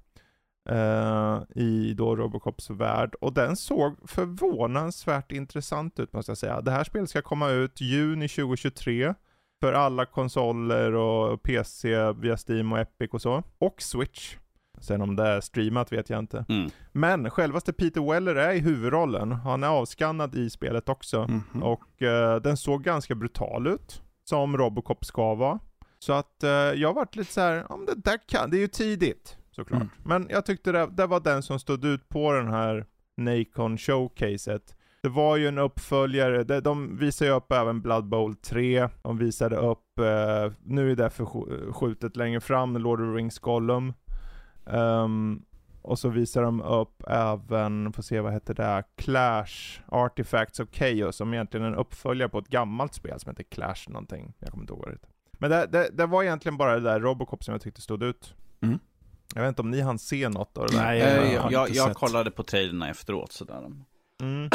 eh, 0.68 1.40
i 1.54 1.94
då 1.94 2.16
Robocops 2.16 2.70
värld. 2.70 3.14
Och 3.20 3.32
den 3.32 3.56
såg 3.56 3.96
förvånansvärt 4.04 5.32
intressant 5.32 6.00
ut 6.00 6.12
måste 6.12 6.30
jag 6.30 6.38
säga. 6.38 6.60
Det 6.60 6.70
här 6.70 6.84
spelet 6.84 7.10
ska 7.10 7.22
komma 7.22 7.48
ut 7.50 7.80
juni 7.80 8.28
2023 8.28 9.14
för 9.60 9.72
alla 9.72 10.06
konsoler 10.06 10.94
och 10.94 11.42
PC 11.42 12.12
via 12.12 12.36
Steam 12.48 12.72
och 12.72 12.78
Epic 12.78 13.10
och 13.12 13.22
så. 13.22 13.42
Och 13.58 13.82
Switch. 13.82 14.36
Sen 14.80 15.02
om 15.02 15.16
det 15.16 15.22
är 15.26 15.40
streamat 15.40 15.92
vet 15.92 16.10
jag 16.10 16.18
inte. 16.18 16.44
Mm. 16.48 16.70
Men 16.92 17.30
självaste 17.30 17.72
Peter 17.72 18.12
Weller 18.12 18.34
är 18.34 18.52
i 18.52 18.58
huvudrollen. 18.58 19.32
Han 19.32 19.62
är 19.62 19.68
avskannad 19.68 20.34
i 20.34 20.50
spelet 20.50 20.88
också. 20.88 21.26
Mhm. 21.28 21.62
Och 21.62 22.02
eh, 22.02 22.40
den 22.40 22.56
såg 22.56 22.82
ganska 22.82 23.14
brutal 23.14 23.66
ut. 23.66 24.02
Som 24.24 24.56
Robocop 24.56 25.04
ska 25.04 25.34
vara. 25.34 25.58
Så 25.98 26.12
att 26.12 26.42
eh, 26.42 26.50
jag 26.50 26.94
varit 26.94 27.16
lite 27.16 27.32
så 27.32 27.40
här, 27.40 27.72
om 27.72 27.86
det 27.86 27.94
där 27.94 28.18
kan, 28.28 28.50
det 28.50 28.56
är 28.56 28.60
ju 28.60 28.68
tidigt 28.68 29.36
såklart. 29.56 29.82
Mm. 29.82 29.90
Men 30.04 30.26
jag 30.30 30.46
tyckte 30.46 30.72
det, 30.72 30.86
det 30.86 31.06
var 31.06 31.20
den 31.20 31.42
som 31.42 31.58
stod 31.58 31.84
ut 31.84 32.08
på 32.08 32.32
den 32.32 32.48
här 32.48 32.86
Nacon 33.16 33.78
showcaset. 33.78 34.76
Det 35.02 35.08
var 35.08 35.36
ju 35.36 35.48
en 35.48 35.58
uppföljare, 35.58 36.44
de, 36.44 36.60
de 36.60 36.96
visade 36.96 37.30
ju 37.30 37.36
upp 37.36 37.52
även 37.52 37.82
Blood 37.82 38.08
Bowl 38.08 38.34
3, 38.34 38.88
de 39.02 39.18
visade 39.18 39.56
upp, 39.56 39.98
eh, 39.98 40.52
nu 40.64 40.92
är 40.92 40.96
det 40.96 41.10
förskjutet 41.10 42.16
längre 42.16 42.40
fram, 42.40 42.76
Lord 42.76 43.00
of 43.00 43.06
the 43.06 43.18
Rings 43.18 43.38
Gollum. 43.38 43.92
Ehm, 44.66 45.42
och 45.82 45.98
så 45.98 46.08
visar 46.08 46.42
de 46.42 46.62
upp 46.62 47.02
även, 47.08 47.92
får 47.92 48.02
se 48.02 48.20
vad 48.20 48.32
heter 48.32 48.54
det, 48.54 48.84
Clash 48.96 49.80
Artifacts 49.88 50.60
of 50.60 50.68
Chaos, 50.72 51.16
som 51.16 51.34
egentligen 51.34 51.66
är 51.66 51.70
en 51.70 51.76
uppföljare 51.76 52.28
på 52.28 52.38
ett 52.38 52.48
gammalt 52.48 52.94
spel 52.94 53.20
som 53.20 53.30
heter 53.30 53.44
Clash 53.44 53.88
någonting. 53.88 54.34
Jag 54.38 54.50
kommer 54.50 54.62
inte 54.62 54.72
ihåg 54.72 54.86
det. 54.86 55.08
Men 55.32 55.50
det, 55.50 55.66
det, 55.66 55.90
det 55.92 56.06
var 56.06 56.22
egentligen 56.22 56.56
bara 56.56 56.74
det 56.74 56.80
där 56.80 57.00
Robocop 57.00 57.44
som 57.44 57.52
jag 57.52 57.60
tyckte 57.60 57.80
stod 57.80 58.02
ut. 58.02 58.34
Mm. 58.60 58.78
Jag 59.34 59.42
vet 59.42 59.48
inte 59.48 59.62
om 59.62 59.70
ni 59.70 59.80
hann 59.80 59.98
se 59.98 60.28
något 60.28 60.58
av 60.58 60.66
det 60.66 60.72
där? 60.76 60.82
Nej, 60.84 61.00
Eh, 61.00 61.32
jag 61.32 61.32
jag, 61.34 61.52
jag, 61.52 61.70
jag 61.70 61.96
kollade 61.96 62.30
på 62.30 62.42
trailrarna 62.42 62.90
efteråt 62.90 63.32
sådär. 63.32 63.62
Mm. 64.22 64.50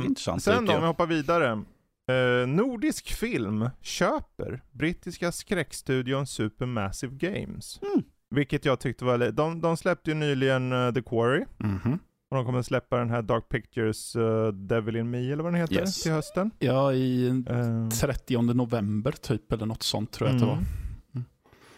Intressant 0.06 0.42
sen 0.42 0.64
då, 0.66 0.74
om 0.74 0.80
vi 0.80 0.86
hoppar 0.86 1.06
vidare. 1.06 1.62
Eh, 2.08 2.46
Nordisk 2.48 3.12
film 3.12 3.68
köper 3.80 4.62
brittiska 4.70 5.32
skräckstudion 5.32 6.26
Supermassive 6.26 7.14
Games. 7.16 7.80
Mm. 7.82 8.02
Vilket 8.30 8.64
jag 8.64 8.80
tyckte 8.80 9.04
var, 9.04 9.18
de, 9.30 9.60
de 9.60 9.76
släppte 9.76 10.10
ju 10.10 10.14
nyligen 10.14 10.72
eh, 10.72 10.92
The 10.92 11.02
Quarry. 11.02 11.44
Mhm. 11.58 11.98
Och 12.30 12.36
de 12.36 12.44
kommer 12.46 12.62
släppa 12.62 12.96
den 12.98 13.10
här 13.10 13.22
Dark 13.22 13.48
Pictures 13.48 14.16
eh, 14.16 14.48
Devil 14.48 14.96
in 14.96 15.10
Me 15.10 15.32
eller 15.32 15.42
vad 15.42 15.52
den 15.52 15.60
heter 15.60 15.74
Yes. 15.74 16.02
till 16.02 16.12
hösten. 16.12 16.50
Ja, 16.58 16.92
i 16.92 17.28
Ehm, 17.28 17.90
30 17.90 18.42
november 18.54 19.12
typ, 19.12 19.52
eller 19.52 19.66
något 19.66 19.82
sånt 19.82 20.12
tror 20.12 20.28
jag 20.28 20.34
att 20.34 20.40
det 20.40 20.46
var. 20.46 20.54
Mm. 21.14 21.24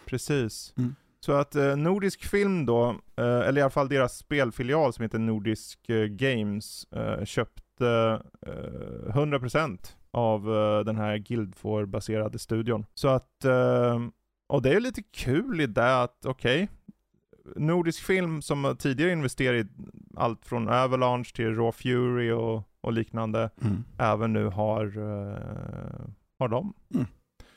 Precis. 0.05 0.73
Mm. 0.77 0.95
Så 1.25 1.31
att 1.31 1.55
eh, 1.55 1.75
Nordisk 1.75 2.25
Film 2.25 2.65
då, 2.65 2.89
eh, 3.17 3.25
eller 3.25 3.57
i 3.57 3.61
alla 3.61 3.69
fall 3.69 3.89
deras 3.89 4.17
spelfilial 4.17 4.93
som 4.93 5.03
heter 5.03 5.19
Nordisk 5.19 5.89
eh, 5.89 6.05
Games, 6.05 6.85
eh, 6.91 7.25
köpte 7.25 8.21
eh, 8.47 9.15
100% 9.15 9.77
av 10.11 10.55
eh, 10.55 10.79
den 10.79 10.95
här 10.97 11.17
Guildford-baserade 11.17 12.39
studion. 12.39 12.85
Så 12.93 13.07
att, 13.07 13.45
eh, 13.45 13.99
och 14.49 14.61
det 14.61 14.73
är 14.73 14.79
lite 14.79 15.03
kul 15.03 15.61
i 15.61 15.67
det 15.67 16.01
att, 16.03 16.25
okej, 16.25 16.69
Nordisk 17.55 18.03
Film 18.03 18.41
som 18.41 18.75
tidigare 18.79 19.11
investerade 19.11 19.59
i 19.59 19.65
allt 20.15 20.45
från 20.45 20.69
Avalanche 20.69 21.31
till 21.35 21.55
Raw 21.55 21.71
Fury 21.71 22.31
och, 22.31 22.63
och 22.81 22.93
liknande, 22.93 23.49
Mm. 23.61 23.83
även 23.99 24.33
nu 24.33 24.45
har, 24.45 24.85
eh, 24.85 26.07
har 26.39 26.47
de. 26.47 26.73
Så 26.93 26.99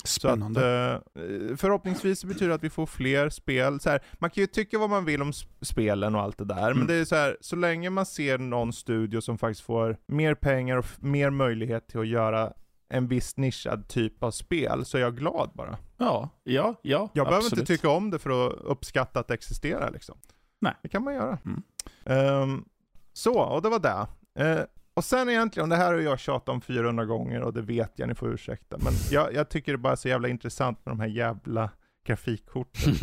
Spännande. 0.05 0.95
att, 0.97 1.03
eh, 1.17 1.57
förhoppningsvis 1.57 2.25
betyder 2.25 2.49
det 2.49 2.55
att 2.55 2.65
vi 2.65 2.71
får 2.71 2.87
fler 2.87 3.29
spel. 3.31 3.81
Så 3.81 3.91
här, 3.91 4.01
man 4.19 4.31
kan 4.31 4.41
ju 4.41 4.47
tycka 4.47 4.79
vad 4.79 4.91
man 4.91 5.05
vill 5.05 5.23
om 5.23 5.31
sp- 5.31 5.47
spelen 5.61 6.15
och 6.15 6.21
allt 6.21 6.39
det 6.39 6.45
där, 6.45 6.67
Mm. 6.67 6.79
men 6.79 6.87
det 6.87 6.95
är 6.95 7.05
så 7.05 7.15
här, 7.17 7.37
så 7.41 7.57
länge 7.57 7.91
man 7.91 8.07
ser 8.07 8.39
någon 8.39 8.73
studio 8.73 9.21
som 9.21 9.39
faktiskt 9.39 9.61
får 9.61 9.97
mer 10.07 10.35
pengar 10.35 10.77
och 10.77 10.87
mer 10.99 11.31
möjlighet 11.31 11.89
till 11.89 12.01
att 12.01 12.07
göra 12.09 12.53
en 12.89 13.09
viss 13.09 13.37
nischad 13.37 13.89
typ 13.89 14.23
av 14.23 14.31
spel, 14.31 14.85
så 14.85 14.97
är 14.99 15.03
jag 15.03 15.17
glad 15.17 15.51
bara. 15.55 15.79
ja, 15.97 16.31
ja, 16.45 16.75
ja. 16.83 17.11
Jag 17.13 17.27
behöver 17.27 17.37
absolut. 17.47 17.61
inte 17.61 17.73
tycka 17.73 17.89
om 17.91 18.11
det 18.11 18.19
för 18.19 18.47
att 18.47 18.53
uppskatta 18.53 19.21
att 19.21 19.29
det 19.29 19.35
existerar 19.35 19.91
liksom. 19.91 20.19
Nej. 20.61 20.75
Det 20.83 20.89
kan 20.89 21.05
man 21.05 21.15
göra. 21.15 21.39
Mm. 21.45 21.63
Ehm, 22.05 22.65
så, 23.13 23.41
och 23.41 23.63
det 23.63 23.69
var 23.69 23.79
det. 23.79 24.07
Eh, 24.45 24.61
och 24.99 25.05
sen 25.05 25.29
egentligen, 25.29 25.69
det 25.69 25.77
här 25.77 25.93
har 25.93 26.01
jag 26.01 26.19
tjatat 26.19 26.49
om 26.49 26.61
400 26.61 27.05
gånger 27.05 27.43
och 27.43 27.53
det 27.53 27.63
vet 27.63 27.93
jag, 27.97 28.09
ni 28.09 28.15
får 28.15 28.35
ursäkta. 28.35 28.79
Men 28.79 28.93
jag, 29.11 29.35
jag 29.35 29.49
tycker 29.49 29.73
det 29.73 29.79
bara 29.79 29.93
är 29.93 29.97
så 29.97 30.09
jävla 30.09 30.29
intressant 30.29 30.87
med 30.87 30.93
de 30.93 31.01
här 31.01 31.09
jävla 31.09 31.71
grafikkorten. 32.07 32.95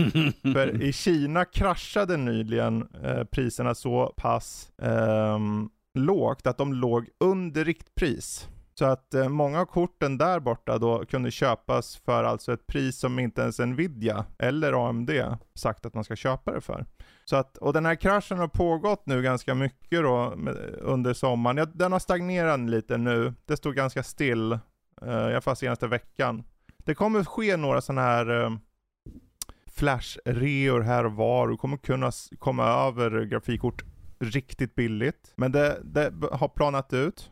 För 0.54 0.82
i 0.82 0.94
Kina 0.94 1.46
kraschade 1.46 2.18
nyligen 2.18 2.88
eh, 3.04 3.24
priserna 3.24 3.76
så 3.76 4.14
pass 4.18 4.72
ehm, 4.82 5.70
lågt 5.94 6.48
att 6.48 6.58
de 6.58 6.74
låg 6.74 7.10
under 7.20 7.66
riktpris. 7.66 8.50
Så 8.80 8.86
att 8.86 9.14
eh, 9.14 9.30
många 9.30 9.62
av 9.62 9.66
korten 9.66 10.18
där 10.18 10.40
borta 10.40 10.78
då 10.78 11.06
kunde 11.06 11.32
köpas 11.32 11.98
för 11.98 12.24
alltså 12.24 12.54
ett 12.54 12.68
pris 12.68 12.98
som 12.98 13.20
inte 13.20 13.42
ens 13.42 13.60
Nvidia 13.60 14.26
eller 14.38 14.90
AMD 14.90 15.12
sagt 15.54 15.86
att 15.86 15.94
man 15.94 16.04
ska 16.04 16.16
köpa 16.16 16.52
det 16.52 16.62
för. 16.62 16.86
Så 17.30 17.36
att, 17.36 17.58
och 17.58 17.74
den 17.74 17.86
här 17.86 17.96
kraschen 17.96 18.38
har 18.38 18.48
pågått 18.48 19.06
nu 19.06 19.22
ganska 19.22 19.56
mycket 19.56 20.02
då 20.02 20.34
med, 20.36 20.56
under 20.80 21.14
sommaren. 21.14 21.58
Ja, 21.58 21.66
den 21.66 21.92
har 21.92 22.00
stagnerat 22.00 22.60
lite 22.60 22.98
nu. 22.98 23.34
Det 23.46 23.58
stod 23.58 23.76
ganska 23.76 24.04
still, 24.04 24.54
uh, 25.04 25.10
i 25.10 25.12
alla 25.12 25.42
fall 25.42 25.56
senaste 25.56 25.88
veckan. 25.88 26.44
Det 26.78 26.96
kommer 26.96 27.24
ske 27.24 27.58
några 27.58 27.82
sådana 27.82 28.02
här 28.02 28.30
uh, 28.30 28.52
flash-reor 29.68 30.82
här 30.82 31.06
och 31.06 31.12
var. 31.12 31.48
Du 31.48 31.58
kommer 31.58 31.78
kunna 31.78 32.12
komma 32.40 32.64
över 32.64 33.26
grafikkort 33.26 33.84
riktigt 34.20 34.76
billigt. 34.76 35.34
Men 35.36 35.52
det, 35.52 35.80
det 35.84 36.14
har 36.32 36.48
planat 36.48 36.94
ut. 36.94 37.32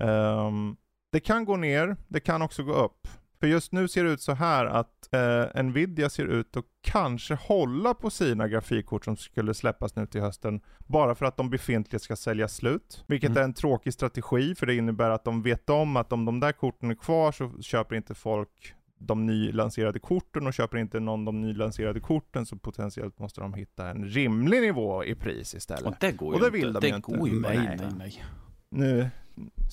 Um, 0.00 0.76
det 1.12 1.20
kan 1.20 1.44
gå 1.44 1.56
ner, 1.56 1.96
det 2.08 2.20
kan 2.20 2.42
också 2.42 2.62
gå 2.62 2.72
upp. 2.72 3.08
För 3.44 3.48
just 3.48 3.72
nu 3.72 3.88
ser 3.88 4.04
det 4.04 4.10
ut 4.10 4.20
så 4.20 4.32
här 4.32 4.66
att 4.66 5.08
eh, 5.54 5.62
Nvidia 5.62 6.10
ser 6.10 6.24
ut 6.26 6.56
att 6.56 6.64
kanske 6.82 7.34
hålla 7.34 7.94
på 7.94 8.10
sina 8.10 8.48
grafikkort 8.48 9.04
som 9.04 9.16
skulle 9.16 9.54
släppas 9.54 9.96
nu 9.96 10.06
till 10.06 10.20
hösten, 10.20 10.60
bara 10.78 11.14
för 11.14 11.26
att 11.26 11.36
de 11.36 11.50
befintliga 11.50 11.98
ska 12.00 12.16
säljas 12.16 12.54
slut. 12.56 13.04
Vilket 13.06 13.30
Mm. 13.30 13.40
är 13.40 13.44
en 13.44 13.54
tråkig 13.54 13.92
strategi, 13.92 14.54
för 14.54 14.66
det 14.66 14.74
innebär 14.74 15.10
att 15.10 15.24
de 15.24 15.42
vet 15.42 15.70
om 15.70 15.96
att 15.96 16.12
om 16.12 16.24
de 16.24 16.40
där 16.40 16.52
korten 16.52 16.90
är 16.90 16.94
kvar 16.94 17.32
så 17.32 17.62
köper 17.62 17.96
inte 17.96 18.14
folk 18.14 18.74
de 18.98 19.26
nylanserade 19.26 19.98
korten 19.98 20.46
och 20.46 20.54
köper 20.54 20.78
inte 20.78 21.00
någon 21.00 21.24
de 21.24 21.40
nylanserade 21.40 22.00
korten 22.00 22.46
så 22.46 22.56
potentiellt 22.56 23.18
måste 23.18 23.40
de 23.40 23.54
hitta 23.54 23.90
en 23.90 24.04
rimlig 24.04 24.60
nivå 24.60 25.04
i 25.04 25.14
pris 25.14 25.54
istället. 25.54 25.84
Och 25.84 25.94
det 26.00 26.12
går 26.12 26.32
Och 26.34 26.40
det 26.40 26.46
inte. 26.46 26.58
vill 26.58 26.72
de 26.72 26.80
det 26.80 26.88
ju 26.88 26.96
inte. 26.96 27.12
går 27.16 27.28
ju 27.28 27.40
nej, 27.40 27.56
inte. 27.56 27.84
nej, 27.84 27.92
nej. 27.98 28.24
nu 28.68 29.10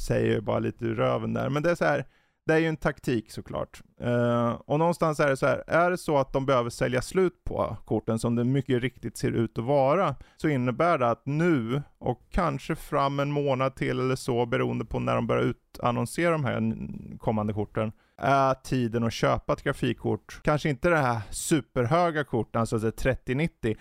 säger 0.08 0.34
jag 0.34 0.44
bara 0.44 0.60
lite 0.60 0.86
ur 0.86 0.96
röven 0.96 1.34
där, 1.34 1.50
men 1.50 1.64
det 1.64 1.72
är 1.72 1.76
så 1.76 1.86
här. 1.86 2.06
Det 2.52 2.56
är 2.56 2.60
ju 2.60 2.68
en 2.68 2.78
taktik 2.78 3.32
såklart. 3.32 3.82
Uh, 4.04 4.50
och 4.50 4.80
någonstans 4.80 5.20
är 5.20 5.30
det 5.30 5.38
så 5.38 5.46
här, 5.46 5.64
är 5.68 5.92
det 5.92 5.98
så 5.98 6.18
att 6.18 6.34
de 6.34 6.46
behöver 6.46 6.70
sälja 6.70 7.02
slut 7.02 7.44
på 7.44 7.78
korten 7.86 8.20
som 8.20 8.36
det 8.36 8.44
mycket 8.44 8.82
riktigt 8.82 9.18
ser 9.18 9.32
ut 9.32 9.58
att 9.58 9.64
vara, 9.64 10.16
så 10.38 10.48
innebär 10.48 10.98
det 10.98 11.10
att 11.10 11.26
nu 11.26 11.82
och 12.00 12.22
kanske 12.32 12.76
fram 12.76 13.20
en 13.20 13.32
månad 13.32 13.76
till 13.76 14.00
eller 14.00 14.16
så, 14.16 14.46
beroende 14.46 14.86
på 14.86 15.00
när 15.00 15.16
de 15.16 15.28
börjar 15.28 15.44
utannonsera 15.44 16.32
de 16.32 16.46
här 16.46 16.78
kommande 17.18 17.54
korten, 17.54 17.92
är 18.18 18.54
tiden 18.54 19.04
att 19.04 19.14
köpa 19.14 19.54
ett 19.54 19.64
grafikkort. 19.64 20.40
Kanske 20.44 20.70
inte 20.70 20.90
det 20.90 20.98
här 20.98 21.22
superhöga 21.30 22.24
korten, 22.24 22.62
alltså 22.62 22.92
3090. 22.92 23.76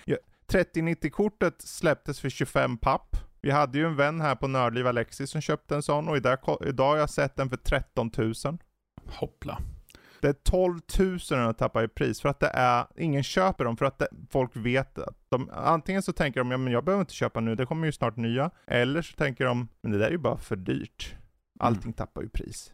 3090-kortet 0.53 1.63
släpptes 1.63 2.21
för 2.21 2.29
25 2.29 2.79
papp. 2.79 3.17
Vi 3.41 3.51
hade 3.51 3.79
ju 3.79 3.87
en 3.87 3.97
vän 3.97 4.21
här 4.21 4.35
på 4.35 4.49
Nördliv, 4.49 4.87
Alexis, 4.87 5.31
som 5.31 5.41
köpte 5.41 5.75
en 5.75 5.83
sån 5.83 6.09
och 6.09 6.17
idag, 6.17 6.39
idag 6.67 6.89
har 6.89 6.97
jag 6.97 7.11
sett 7.11 7.37
den 7.37 7.49
för 7.51 7.57
13 7.57 8.11
000. 8.17 8.35
Hoppla. 9.07 9.59
Det 10.21 10.29
är 10.29 10.33
12 10.33 10.81
000 10.99 11.19
den 11.29 11.39
har 11.39 11.53
tappat 11.53 11.85
i 11.85 11.89
pris 11.89 12.21
för 12.21 12.29
att 12.29 12.41
det 12.41 12.51
är, 12.55 12.87
ingen 12.97 13.23
köper 13.23 13.65
dem 13.65 13.77
för 13.77 13.85
att 13.85 13.99
det, 13.99 14.09
folk 14.31 14.51
vet 14.57 14.99
att 14.99 15.17
de, 15.29 15.51
antingen 15.55 16.03
så 16.03 16.13
tänker 16.13 16.41
de, 16.41 16.51
ja 16.51 16.57
men 16.57 16.73
jag 16.73 16.85
behöver 16.85 17.01
inte 17.01 17.15
köpa 17.15 17.41
nu, 17.41 17.55
det 17.55 17.67
kommer 17.67 17.87
ju 17.87 17.93
snart 17.93 18.17
nya. 18.17 18.51
Eller 18.67 19.03
så 19.03 19.17
tänker 19.17 19.45
de, 19.45 19.69
men 19.81 19.93
det 19.93 19.99
där 19.99 20.07
är 20.07 20.11
ju 20.11 20.19
bara 20.19 20.37
för 20.37 20.57
dyrt. 20.57 21.15
Allting 21.61 21.83
mm. 21.83 21.93
tappar 21.93 22.23
ju 22.23 22.29
pris. 22.29 22.73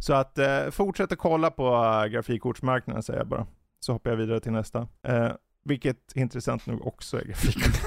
Så 0.00 0.14
att 0.14 0.38
eh, 0.38 0.70
fortsätt 0.70 1.12
att 1.12 1.18
kolla 1.18 1.50
på 1.50 1.74
äh, 1.74 2.06
grafikkortsmarknaden 2.06 3.02
säger 3.02 3.20
jag 3.20 3.28
bara. 3.28 3.46
Så 3.80 3.92
hoppar 3.92 4.10
jag 4.10 4.16
vidare 4.16 4.40
till 4.40 4.52
nästa. 4.52 4.88
Eh, 5.02 5.32
vilket 5.64 6.16
intressant 6.16 6.66
nog 6.66 6.86
också 6.86 7.20
är 7.20 7.24
grafikkort. 7.24 7.80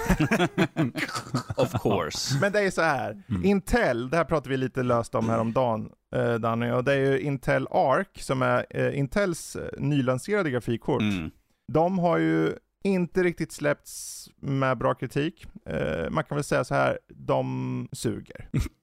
of 1.57 1.81
course. 1.81 2.39
Men 2.41 2.51
det 2.51 2.59
är 2.59 2.71
så 2.71 2.81
här. 2.81 3.23
Mm. 3.29 3.45
Intel, 3.45 4.09
det 4.09 4.17
här 4.17 4.23
pratade 4.23 4.49
vi 4.49 4.57
lite 4.57 4.83
löst 4.83 5.15
om 5.15 5.29
häromdagen 5.29 5.89
eh, 6.15 6.33
Danny, 6.33 6.71
och 6.71 6.83
det 6.83 6.93
är 6.93 7.11
ju 7.11 7.19
Intel 7.19 7.67
Arc 7.71 8.07
som 8.15 8.41
är 8.41 8.65
eh, 8.69 8.99
Intels 8.99 9.55
eh, 9.55 9.69
nylanserade 9.77 10.49
grafikkort. 10.49 11.01
Mm. 11.01 11.31
De 11.73 11.99
har 11.99 12.17
ju 12.17 12.53
inte 12.83 13.23
riktigt 13.23 13.51
släppts 13.51 14.29
med 14.35 14.77
bra 14.77 14.93
kritik. 14.93 15.45
Eh, 15.65 16.09
man 16.09 16.23
kan 16.23 16.35
väl 16.35 16.43
säga 16.43 16.63
så 16.63 16.75
här, 16.75 16.99
de 17.07 17.89
suger. 17.91 18.49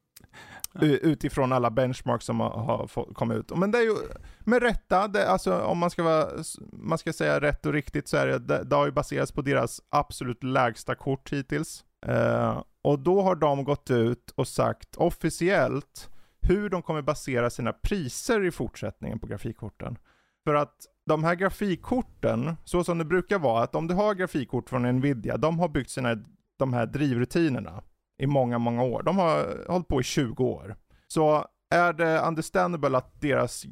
Utifrån 0.81 1.53
alla 1.53 1.71
benchmarks 1.71 2.25
som 2.25 2.41
har, 2.41 3.13
kommit 3.15 3.39
ut. 3.39 3.57
Men 3.57 3.71
det 3.71 3.79
är 3.79 3.83
ju 3.83 3.95
med 4.41 4.63
rätta, 4.63 5.09
det, 5.09 5.29
alltså 5.29 5.59
om 5.59 5.79
man 5.79 5.91
ska, 5.91 6.03
vara, 6.03 6.29
man 6.73 6.99
ska 6.99 7.13
säga 7.13 7.41
rätt 7.41 7.67
och 7.67 7.73
riktigt 7.73 8.09
så 8.09 8.17
är 8.17 8.27
det, 8.27 8.39
det, 8.39 8.65
det 8.65 8.77
har 8.77 8.87
ju 8.87 8.93
baserats 8.93 9.33
på 9.33 9.43
deras 9.43 9.81
absolut 9.89 10.45
lägsta 10.45 10.95
kort 10.95 11.33
hittills. 11.33 11.85
Eh, 12.07 12.63
och 12.83 12.99
då 12.99 13.23
har 13.23 13.35
de 13.35 13.65
gått 13.65 13.91
ut 13.91 14.31
och 14.37 14.49
sagt 14.49 14.97
officiellt 14.97 16.11
hur 16.43 16.71
de 16.71 16.83
kommer 16.83 17.03
basera 17.03 17.51
sina 17.51 17.73
priser 17.73 18.45
i 18.45 18.51
fortsättningen 18.51 19.19
på 19.19 19.27
grafikkorten. 19.27 19.99
För 20.45 20.55
att 20.55 20.75
de 21.07 21.25
här 21.25 21.35
grafikkorten, 21.35 22.57
så 22.65 22.85
som 22.85 22.99
det 22.99 23.05
brukar 23.05 23.39
vara, 23.39 23.63
att 23.63 23.75
om 23.75 23.87
du 23.87 23.95
har 23.95 24.15
grafikkort 24.15 24.69
från 24.69 24.83
Nvidia, 24.83 25.37
de 25.37 25.59
har 25.59 25.69
byggt 25.69 25.91
sina, 25.91 26.17
de 26.59 26.73
här 26.73 26.87
drivrutinerna 26.87 27.83
i 28.21 28.27
många, 28.27 28.59
många 28.59 28.83
år. 28.83 29.03
De 29.03 29.19
har 29.19 29.65
hållit 29.69 29.89
på 29.89 30.01
i 30.01 30.05
20 30.05 30.45
år. 30.45 30.77
Så 31.09 31.47
är 31.71 31.93
det 31.93 32.21
understandable 32.21 32.99
att 32.99 33.21
deras 33.21 33.65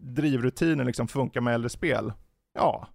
drivrutiner 0.00 0.84
liksom 0.84 1.08
funkar 1.08 1.40
med 1.40 1.54
äldre 1.54 1.68
spel? 1.68 2.12
Ja. 2.54 2.88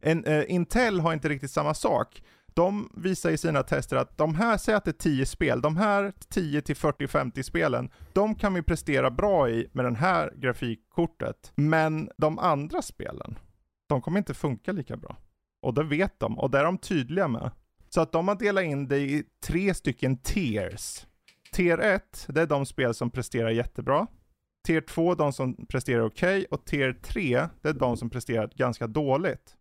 En, 0.00 0.24
eh, 0.24 0.44
Intel 0.48 1.00
har 1.00 1.12
inte 1.12 1.28
riktigt 1.28 1.50
samma 1.50 1.74
sak. 1.74 2.22
De 2.54 2.90
visar 2.96 3.30
i 3.30 3.38
sina 3.38 3.62
tester 3.62 3.96
att 3.96 4.18
de 4.18 4.34
här, 4.34 4.56
säg 4.56 4.74
att 4.74 4.84
det 4.84 4.90
är 4.90 4.92
10 4.92 5.26
spel, 5.26 5.60
de 5.60 5.76
här 5.76 6.12
10 6.28 6.60
till 6.60 6.76
40-50 6.76 7.42
spelen, 7.42 7.90
de 8.12 8.34
kan 8.34 8.54
vi 8.54 8.62
prestera 8.62 9.10
bra 9.10 9.50
i 9.50 9.68
med 9.72 9.84
det 9.84 9.94
här 9.94 10.32
grafikkortet. 10.36 11.52
Men 11.54 12.10
de 12.16 12.38
andra 12.38 12.82
spelen, 12.82 13.38
de 13.88 14.02
kommer 14.02 14.18
inte 14.18 14.34
funka 14.34 14.72
lika 14.72 14.96
bra. 14.96 15.16
Och 15.62 15.74
det 15.74 15.84
vet 15.84 16.20
de, 16.20 16.38
och 16.38 16.50
det 16.50 16.58
är 16.58 16.64
de 16.64 16.78
tydliga 16.78 17.28
med. 17.28 17.50
Så 17.94 18.00
att 18.00 18.12
de 18.12 18.28
har 18.28 18.34
delat 18.34 18.64
in 18.64 18.88
det 18.88 18.98
i 18.98 19.24
tre 19.46 19.74
stycken 19.74 20.16
tiers. 20.16 21.06
Tier 21.52 21.78
1, 21.78 22.26
det 22.28 22.40
är 22.40 22.46
de 22.46 22.66
spel 22.66 22.94
som 22.94 23.10
presterar 23.10 23.50
jättebra. 23.50 24.06
Tier 24.66 24.80
2, 24.80 25.14
de 25.14 25.32
som 25.32 25.66
presterar 25.66 26.00
okej. 26.00 26.38
Okay. 26.38 26.46
Och 26.50 26.64
Tier 26.64 26.92
3, 26.92 27.46
det 27.62 27.68
är 27.68 27.72
de 27.72 27.96
som 27.96 28.10
presterar 28.10 28.50
ganska 28.54 28.86
dåligt. 28.86 29.56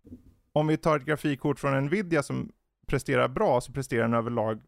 Om 0.53 0.67
vi 0.67 0.77
tar 0.77 0.97
ett 0.97 1.05
grafikkort 1.05 1.59
från 1.59 1.85
Nvidia 1.85 2.23
som 2.23 2.51
presterar 2.87 3.27
bra, 3.27 3.61
så 3.61 3.71
presterar 3.71 4.01
den 4.01 4.13
överlag, 4.13 4.61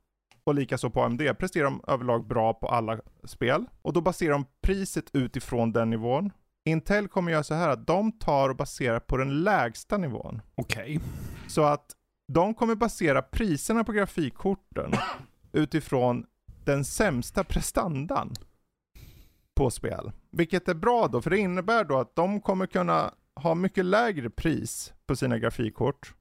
och 0.43 0.55
likaså 0.55 0.89
på 0.89 1.03
AMD, 1.03 1.21
presterar 1.39 1.63
de 1.63 1.83
överlag 1.87 2.27
bra 2.27 2.53
på 2.53 2.67
alla 2.67 2.99
spel. 3.23 3.65
Och 3.81 3.93
då 3.93 4.01
baserar 4.01 4.31
de 4.31 4.45
priset 4.61 5.05
utifrån 5.13 5.71
den 5.71 5.89
nivån. 5.89 6.31
Intel 6.65 7.07
kommer 7.07 7.31
göra 7.31 7.43
så 7.43 7.53
här 7.53 7.69
att 7.69 7.87
de 7.87 8.11
tar 8.11 8.49
och 8.49 8.55
baserar 8.55 8.99
på 8.99 9.17
den 9.17 9.43
lägsta 9.43 9.97
nivån. 9.97 10.41
Okej. 10.55 10.97
Okay. 10.97 10.99
Så 11.47 11.63
att 11.63 11.95
de 12.33 12.53
kommer 12.53 12.75
basera 12.75 13.21
priserna 13.21 13.83
på 13.83 13.91
grafikkorten 13.91 14.91
utifrån 15.51 16.25
den 16.65 16.85
sämsta 16.85 17.43
prestandan 17.43 18.33
på 19.55 19.69
spel. 19.69 20.11
Vilket 20.31 20.67
är 20.67 20.73
bra 20.73 21.07
då, 21.07 21.21
för 21.21 21.29
det 21.29 21.37
innebär 21.37 21.83
då 21.83 21.99
att 21.99 22.15
de 22.15 22.41
kommer 22.41 22.65
kunna 22.65 23.11
ha 23.35 23.55
mycket 23.55 23.85
lägre 23.85 24.29
pris 24.29 24.93
på 25.07 25.15
sina 25.15 25.37
grafikkort 25.37 26.13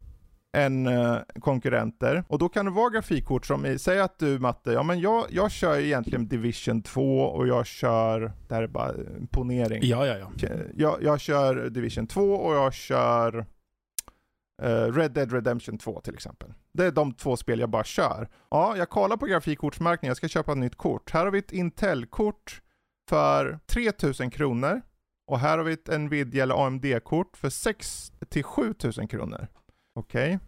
än 0.53 0.87
eh, 0.87 1.17
konkurrenter. 1.41 2.25
Och 2.29 2.39
då 2.39 2.49
kan 2.49 2.65
det 2.65 2.71
vara 2.71 2.91
grafikkort 2.91 3.47
som, 3.47 3.79
säg 3.79 4.01
att 4.01 4.19
du 4.19 4.39
Matte, 4.39 4.73
ja 4.73 4.83
men 4.83 5.01
jag, 5.01 5.27
jag 5.31 5.51
kör 5.51 5.79
egentligen 5.79 6.29
Division 6.29 6.83
2 6.83 7.21
och 7.21 7.49
jag 7.49 7.67
kör, 7.67 8.33
det 8.49 8.55
här 8.55 8.63
är 8.63 8.67
bara 8.67 8.89
en 8.89 9.27
ponering. 9.27 9.81
Ja, 9.83 10.07
ja, 10.07 10.17
ja. 10.19 10.49
Jag, 10.75 11.03
jag 11.03 11.21
kör 11.21 11.71
Division 11.71 12.07
2 12.07 12.23
och 12.23 12.55
jag 12.55 12.75
kör 12.75 13.47
Eh, 14.63 14.93
Red 14.93 15.13
Dead 15.13 15.33
Redemption 15.33 15.79
2 15.79 16.01
till 16.01 16.15
exempel. 16.15 16.55
Det 16.73 16.85
är 16.85 16.91
de 16.91 17.13
två 17.13 17.37
spel 17.37 17.61
jag 17.61 17.71
bara 17.71 17.85
kör. 17.85 18.29
Ja, 18.51 18.77
jag 18.77 18.89
kollar 18.89 19.17
på 19.17 19.27
grafikkortsmarknaden, 19.27 20.09
jag 20.09 20.17
ska 20.17 20.29
köpa 20.29 20.53
ett 20.53 20.59
nytt 20.59 20.77
kort. 20.77 21.11
Här 21.11 21.25
har 21.25 21.33
vi 21.33 21.39
ett 21.39 21.53
Intel-kort 21.53 22.61
för 23.09 23.59
3000 23.67 24.31
kronor. 24.31 24.83
Och 25.27 25.39
här 25.39 25.59
har 25.59 25.65
vi 25.65 25.73
ett 25.73 26.01
Nvidia 26.01 26.43
eller 26.43 26.67
AMD-kort 26.67 27.37
för 27.37 27.51
6 27.51 28.13
till 28.29 28.45
7000 28.45 29.09
kronor. 29.09 29.47
Okej. 29.95 30.35
Okay. 30.35 30.47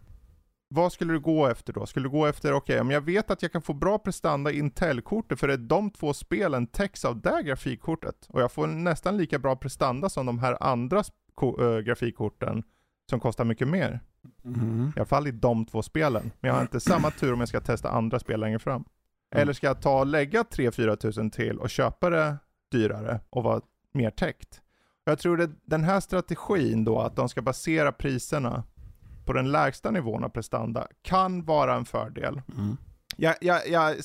Vad 0.75 0.93
skulle 0.93 1.13
du 1.13 1.19
gå 1.19 1.47
efter 1.47 1.73
då? 1.73 1.85
Skulle 1.85 2.05
du 2.05 2.09
gå 2.09 2.25
efter, 2.25 2.53
okej, 2.53 2.73
okay, 2.73 2.79
om 2.79 2.91
jag 2.91 3.01
vet 3.01 3.31
att 3.31 3.41
jag 3.41 3.51
kan 3.51 3.61
få 3.61 3.73
bra 3.73 3.99
prestanda 3.99 4.51
i 4.51 4.59
Intel-kortet, 4.59 5.39
för 5.39 5.47
det 5.47 5.53
är 5.53 5.57
de 5.57 5.89
två 5.89 6.13
spelen 6.13 6.67
täcks 6.67 7.05
av 7.05 7.21
det 7.21 7.43
grafikkortet. 7.43 8.15
Och 8.29 8.41
jag 8.41 8.51
får 8.51 8.67
nästan 8.67 9.17
lika 9.17 9.39
bra 9.39 9.55
prestanda 9.55 10.09
som 10.09 10.25
de 10.25 10.39
här 10.39 10.57
andra 10.63 10.99
eh, 10.99 11.79
grafikkorten 11.79 12.63
som 13.09 13.19
kostar 13.19 13.45
mycket 13.45 13.67
mer. 13.67 13.99
Mm. 14.45 14.93
I 14.95 14.99
alla 14.99 15.05
fall 15.05 15.27
i 15.27 15.31
de 15.31 15.65
två 15.65 15.81
spelen. 15.81 16.31
Men 16.39 16.49
jag 16.49 16.55
har 16.55 16.61
inte 16.61 16.79
samma 16.79 17.11
tur 17.11 17.33
om 17.33 17.39
jag 17.39 17.49
ska 17.49 17.61
testa 17.61 17.89
andra 17.89 18.19
spel 18.19 18.39
längre 18.39 18.59
fram. 18.59 18.75
Mm. 18.75 19.41
Eller 19.41 19.53
ska 19.53 19.67
jag 19.67 19.81
ta 19.81 19.99
och 19.99 20.05
lägga 20.05 20.43
3-4 20.43 20.95
tusen 20.95 21.31
till 21.31 21.59
och 21.59 21.69
köpa 21.69 22.09
det 22.09 22.37
dyrare 22.71 23.19
och 23.29 23.43
vara 23.43 23.61
mer 23.93 24.09
täckt? 24.09 24.61
Jag 25.05 25.19
tror 25.19 25.41
att 25.41 25.49
den 25.65 25.83
här 25.83 25.99
strategin 25.99 26.83
då, 26.83 26.99
att 26.99 27.15
de 27.15 27.29
ska 27.29 27.41
basera 27.41 27.91
priserna 27.91 28.63
på 29.25 29.33
den 29.33 29.51
lägsta 29.51 29.91
nivån 29.91 30.23
av 30.23 30.29
prestanda, 30.29 30.87
kan 31.01 31.45
vara 31.45 31.75
en 31.75 31.85
fördel. 31.85 32.41
Mm. 32.57 32.77
Jag, 33.17 33.35
jag, 33.41 33.67
jag, 33.67 33.95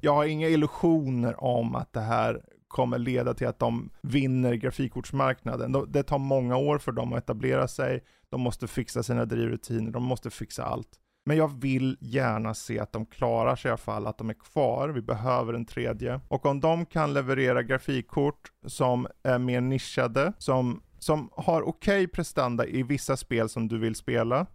jag 0.00 0.14
har 0.14 0.24
inga 0.24 0.48
illusioner 0.48 1.44
om 1.44 1.74
att 1.74 1.92
det 1.92 2.00
här 2.00 2.42
kommer 2.68 2.98
leda 2.98 3.34
till 3.34 3.46
att 3.46 3.58
de 3.58 3.90
vinner 4.02 4.54
grafikkortsmarknaden. 4.54 5.84
Det 5.88 6.02
tar 6.02 6.18
många 6.18 6.56
år 6.56 6.78
för 6.78 6.92
dem 6.92 7.12
att 7.12 7.18
etablera 7.18 7.68
sig, 7.68 8.04
de 8.34 8.40
måste 8.40 8.68
fixa 8.68 9.02
sina 9.02 9.24
drivrutiner, 9.24 9.90
de 9.90 10.02
måste 10.02 10.30
fixa 10.30 10.64
allt. 10.64 10.88
Men 11.26 11.36
jag 11.36 11.60
vill 11.60 11.96
gärna 12.00 12.54
se 12.54 12.78
att 12.78 12.92
de 12.92 13.06
klarar 13.06 13.56
sig 13.56 13.68
i 13.68 13.70
alla 13.70 13.76
fall, 13.76 14.06
att 14.06 14.18
de 14.18 14.30
är 14.30 14.34
kvar. 14.34 14.88
Vi 14.88 15.02
behöver 15.02 15.54
en 15.54 15.64
tredje. 15.64 16.20
Och 16.28 16.46
om 16.46 16.60
de 16.60 16.86
kan 16.86 17.14
leverera 17.14 17.62
grafikkort 17.62 18.52
som 18.66 19.06
är 19.22 19.38
mer 19.38 19.60
nischade, 19.60 20.32
som, 20.38 20.82
som 20.98 21.30
har 21.32 21.62
okej 21.62 22.04
okay 22.04 22.06
prestanda 22.06 22.66
i 22.66 22.82
vissa 22.82 23.16
spel 23.16 23.48
som 23.48 23.68
du 23.68 23.78
vill 23.78 23.94
spela, 23.94 24.46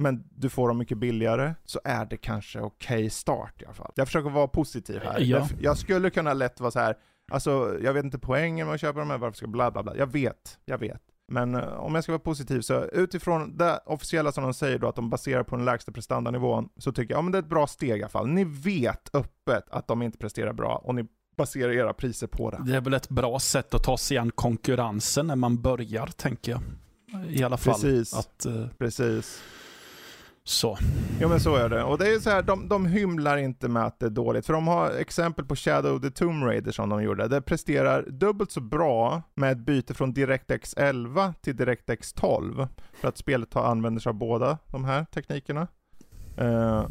men 0.00 0.28
du 0.30 0.50
får 0.50 0.68
dem 0.68 0.78
mycket 0.78 0.98
billigare, 0.98 1.54
så 1.64 1.80
är 1.84 2.06
det 2.06 2.16
kanske 2.16 2.60
okej 2.60 2.96
okay 2.96 3.10
start 3.10 3.62
i 3.62 3.64
alla 3.64 3.74
fall. 3.74 3.92
Jag 3.94 4.08
försöker 4.08 4.30
vara 4.30 4.48
positiv 4.48 5.00
här. 5.04 5.20
Ja. 5.20 5.48
Jag 5.60 5.78
skulle 5.78 6.10
kunna 6.10 6.32
lätt 6.32 6.60
vara 6.60 6.70
så 6.70 6.78
här, 6.78 6.96
alltså 7.32 7.78
jag 7.82 7.92
vet 7.92 8.04
inte 8.04 8.18
poängen 8.18 8.66
med 8.66 8.74
att 8.74 8.80
köpa 8.80 8.98
dem 8.98 9.10
här, 9.10 9.18
varför 9.18 9.36
ska 9.36 9.46
bla 9.46 9.70
bla 9.70 9.82
bla. 9.82 9.96
Jag 9.96 10.12
vet, 10.12 10.58
jag 10.64 10.78
vet. 10.78 11.02
Men 11.28 11.54
uh, 11.54 11.62
om 11.62 11.94
jag 11.94 12.04
ska 12.04 12.12
vara 12.12 12.18
positiv 12.18 12.60
så 12.60 12.84
utifrån 12.84 13.56
det 13.56 13.80
officiella 13.86 14.32
som 14.32 14.44
de 14.44 14.54
säger 14.54 14.78
då 14.78 14.88
att 14.88 14.96
de 14.96 15.10
baserar 15.10 15.42
på 15.42 15.56
den 15.56 15.64
lägsta 15.64 15.92
prestandanivån 15.92 16.68
så 16.76 16.92
tycker 16.92 17.14
jag, 17.14 17.18
ja 17.18 17.22
men 17.22 17.32
det 17.32 17.38
är 17.38 17.42
ett 17.42 17.48
bra 17.48 17.66
steg 17.66 17.98
i 17.98 18.02
alla 18.02 18.08
fall. 18.08 18.28
Ni 18.28 18.44
vet 18.44 19.14
öppet 19.14 19.64
att 19.70 19.88
de 19.88 20.02
inte 20.02 20.18
presterar 20.18 20.52
bra 20.52 20.82
och 20.84 20.94
ni 20.94 21.06
baserar 21.36 21.72
era 21.72 21.92
priser 21.92 22.26
på 22.26 22.50
det. 22.50 22.62
Det 22.66 22.76
är 22.76 22.80
väl 22.80 22.94
ett 22.94 23.08
bra 23.08 23.38
sätt 23.38 23.74
att 23.74 23.82
ta 23.82 23.98
sig 23.98 24.18
an 24.18 24.30
konkurrensen 24.30 25.26
när 25.26 25.36
man 25.36 25.62
börjar, 25.62 26.06
tänker 26.06 26.52
jag. 26.52 26.60
I 27.28 27.42
alla 27.42 27.56
fall. 27.56 27.74
Precis. 27.74 28.14
Att, 28.14 28.46
uh... 28.48 28.66
Precis. 28.78 29.42
Så. 30.48 30.78
Jo 31.20 31.28
men 31.28 31.40
så 31.40 31.56
är 31.56 31.68
det. 31.68 31.82
Och 31.82 31.98
det 31.98 32.14
är 32.14 32.18
så 32.18 32.30
här, 32.30 32.42
de, 32.42 32.68
de 32.68 32.86
hymlar 32.86 33.36
inte 33.36 33.68
med 33.68 33.86
att 33.86 34.00
det 34.00 34.06
är 34.06 34.10
dåligt. 34.10 34.46
För 34.46 34.52
de 34.52 34.68
har 34.68 34.90
exempel 34.90 35.44
på 35.44 35.56
Shadow 35.56 36.00
the 36.00 36.10
Tomb 36.10 36.44
Raider 36.44 36.72
som 36.72 36.88
de 36.88 37.02
gjorde. 37.02 37.28
Det 37.28 37.42
presterar 37.42 38.02
dubbelt 38.02 38.50
så 38.50 38.60
bra 38.60 39.22
med 39.34 39.52
ett 39.52 39.58
byte 39.58 39.94
från 39.94 40.12
DirectX 40.12 40.74
11 40.76 41.34
till 41.40 41.56
DirectX 41.56 42.12
12. 42.12 42.68
För 42.92 43.08
att 43.08 43.18
spelet 43.18 43.54
har, 43.54 43.64
använder 43.64 44.00
sig 44.00 44.10
av 44.10 44.14
båda 44.14 44.58
de 44.66 44.84
här 44.84 45.04
teknikerna. 45.04 45.68
Uh, 46.40 46.86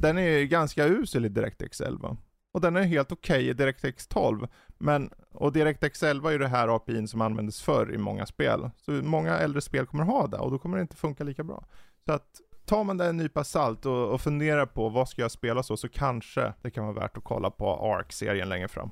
den 0.00 0.18
är 0.18 0.42
ganska 0.42 0.86
usel 0.86 1.24
i 1.24 1.28
DirectX 1.28 1.80
11. 1.80 2.16
Och 2.52 2.60
den 2.60 2.76
är 2.76 2.82
helt 2.82 3.12
okej 3.12 3.36
okay 3.36 3.50
i 3.50 3.52
DirectX 3.52 4.06
12. 4.06 4.46
Men, 4.78 5.10
och 5.32 5.52
DirectX 5.52 6.02
11 6.02 6.28
är 6.28 6.32
ju 6.32 6.38
det 6.38 6.48
här 6.48 6.76
API 6.76 7.06
som 7.06 7.20
användes 7.20 7.62
förr 7.62 7.94
i 7.94 7.98
många 7.98 8.26
spel. 8.26 8.70
Så 8.76 8.90
många 8.90 9.38
äldre 9.38 9.60
spel 9.60 9.86
kommer 9.86 10.04
ha 10.04 10.26
det 10.26 10.36
och 10.36 10.50
då 10.50 10.58
kommer 10.58 10.76
det 10.76 10.82
inte 10.82 10.96
funka 10.96 11.24
lika 11.24 11.44
bra. 11.44 11.64
Så 12.06 12.12
att 12.12 12.40
tar 12.64 12.84
man 12.84 12.96
det 12.96 13.06
en 13.06 13.16
nypa 13.16 13.44
salt 13.44 13.86
och, 13.86 14.08
och 14.12 14.20
funderar 14.20 14.66
på 14.66 14.88
vad 14.88 15.08
ska 15.08 15.22
jag 15.22 15.30
spela 15.30 15.62
så, 15.62 15.76
så 15.76 15.88
kanske 15.88 16.52
det 16.62 16.70
kan 16.70 16.84
vara 16.84 16.94
värt 17.00 17.16
att 17.16 17.24
kolla 17.24 17.50
på 17.50 17.94
Ark-serien 17.94 18.48
längre 18.48 18.68
fram. 18.68 18.90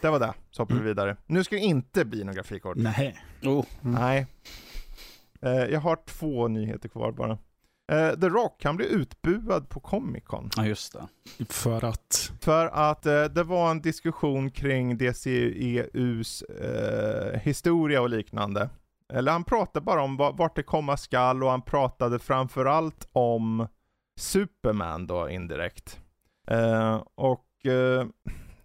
Det 0.00 0.10
var 0.10 0.20
det, 0.20 0.34
så 0.50 0.62
hoppar 0.62 0.74
vi 0.74 0.80
Mm. 0.80 0.88
vidare. 0.88 1.16
Nu 1.26 1.44
ska 1.44 1.54
det 1.56 1.60
inte 1.62 2.04
bli 2.04 2.24
någon 2.24 2.34
grafikkort. 2.34 2.76
Nej. 2.76 3.16
Oh. 3.42 3.64
Nej. 3.80 4.26
Eh, 5.42 5.50
jag 5.52 5.80
har 5.80 5.98
två 6.06 6.48
nyheter 6.48 6.88
kvar 6.88 7.12
bara. 7.12 7.38
Eh, 7.92 8.10
The 8.20 8.28
Rock, 8.28 8.64
han 8.64 8.76
blev 8.76 8.88
utbuad 8.88 9.68
på 9.68 9.80
Comic 9.80 10.24
Con. 10.24 10.50
Ja, 10.56 10.66
just 10.66 10.92
det. 10.92 11.44
För 11.48 11.84
att... 11.84 12.32
För 12.40 12.66
att 12.66 13.06
eh, 13.06 13.24
det 13.24 13.42
var 13.42 13.70
en 13.70 13.80
diskussion 13.82 14.50
kring 14.50 14.96
DCEUs 14.98 16.42
eh, 16.42 17.40
historia 17.40 18.00
och 18.00 18.10
liknande. 18.10 18.70
Eller 19.12 19.32
han 19.32 19.44
pratade 19.44 19.84
bara 19.84 20.02
om 20.02 20.16
vart 20.16 20.56
det 20.56 20.62
komma 20.62 20.96
skall 20.96 21.42
och 21.42 21.50
han 21.50 21.62
pratade 21.62 22.18
framförallt 22.18 23.08
om 23.12 23.66
Superman 24.18 25.06
då 25.06 25.30
indirekt. 25.30 26.00
Eh, 26.50 27.02
och 27.14 27.66
eh, 27.66 28.06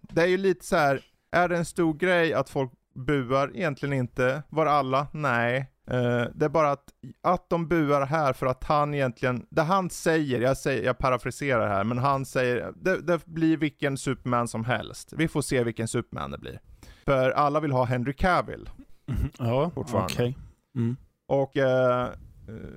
det 0.00 0.22
är 0.22 0.26
ju 0.26 0.36
lite 0.36 0.64
så 0.64 0.76
här. 0.76 1.00
är 1.32 1.48
det 1.48 1.56
en 1.56 1.64
stor 1.64 1.94
grej 1.94 2.34
att 2.34 2.50
folk 2.50 2.72
buar? 2.94 3.50
Egentligen 3.54 3.92
inte. 3.92 4.42
Var 4.48 4.66
alla? 4.66 5.06
Nej. 5.12 5.72
Eh, 5.90 6.24
det 6.34 6.44
är 6.44 6.48
bara 6.48 6.70
att, 6.70 6.84
att 7.22 7.50
de 7.50 7.68
buar 7.68 8.06
här 8.06 8.32
för 8.32 8.46
att 8.46 8.64
han 8.64 8.94
egentligen, 8.94 9.46
det 9.50 9.62
han 9.62 9.90
säger, 9.90 10.40
jag, 10.40 10.56
säger, 10.56 10.84
jag 10.84 10.98
parafraserar 10.98 11.68
här, 11.68 11.84
men 11.84 11.98
han 11.98 12.26
säger, 12.26 12.72
det, 12.76 13.00
det 13.00 13.26
blir 13.26 13.56
vilken 13.56 13.98
Superman 13.98 14.48
som 14.48 14.64
helst. 14.64 15.12
Vi 15.12 15.28
får 15.28 15.42
se 15.42 15.64
vilken 15.64 15.88
Superman 15.88 16.30
det 16.30 16.38
blir. 16.38 16.60
För 17.04 17.30
alla 17.30 17.60
vill 17.60 17.72
ha 17.72 17.84
Henry 17.84 18.12
Cavill. 18.12 18.70
Mhm. 19.06 19.30
Ja, 19.38 19.70
Fortfarande. 19.74 20.12
okej. 20.14 20.38
Mm. 20.76 20.96
Och 21.28 21.56
eh, 21.56 22.08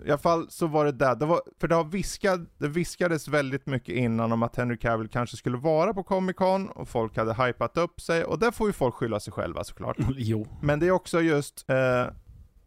i 0.06 0.10
alla 0.10 0.18
fall 0.18 0.46
så 0.50 0.68
var 0.68 0.86
det 0.86 0.92
där, 0.92 1.16
det 1.16 1.26
var, 1.26 1.42
för 1.60 1.68
det, 1.68 1.76
har 1.76 1.84
viskat, 1.84 2.40
det 2.58 2.68
viskades 2.68 3.28
väldigt 3.28 3.66
mycket 3.66 3.96
innan 3.96 4.32
om 4.32 4.44
att 4.44 4.56
Henry 4.56 4.78
Cavill 4.78 5.08
kanske 5.08 5.38
skulle 5.38 5.58
vara 5.58 5.94
på 5.94 6.04
Comic 6.04 6.36
Con 6.36 6.70
och 6.70 6.88
folk 6.90 7.18
hade 7.18 7.34
hypat 7.46 7.78
upp 7.78 8.02
sig 8.02 8.24
och 8.26 8.40
där 8.40 8.52
får 8.52 8.68
ju 8.68 8.74
folk 8.74 8.96
skylla 8.96 9.20
sig 9.20 9.34
själva 9.34 9.64
såklart. 9.64 9.98
Jo. 10.18 10.48
Men 10.62 10.80
det 10.80 10.88
är 10.88 10.92
också 10.92 11.22
just 11.22 11.70
eh, 11.70 12.06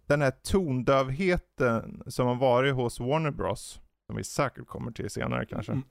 den 0.06 0.22
här 0.22 0.30
tondövheten 0.42 2.02
som 2.06 2.26
har 2.26 2.34
varit 2.34 2.74
hos 2.74 3.00
Warner 3.00 3.30
Bros. 3.30 3.80
Som 4.06 4.16
vi 4.16 4.24
säkert 4.24 4.66
kommer 4.66 4.90
till 4.90 5.10
senare 5.10 5.46
kanske. 5.46 5.72
Mm. 5.72 5.84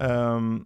Ehm, 0.00 0.64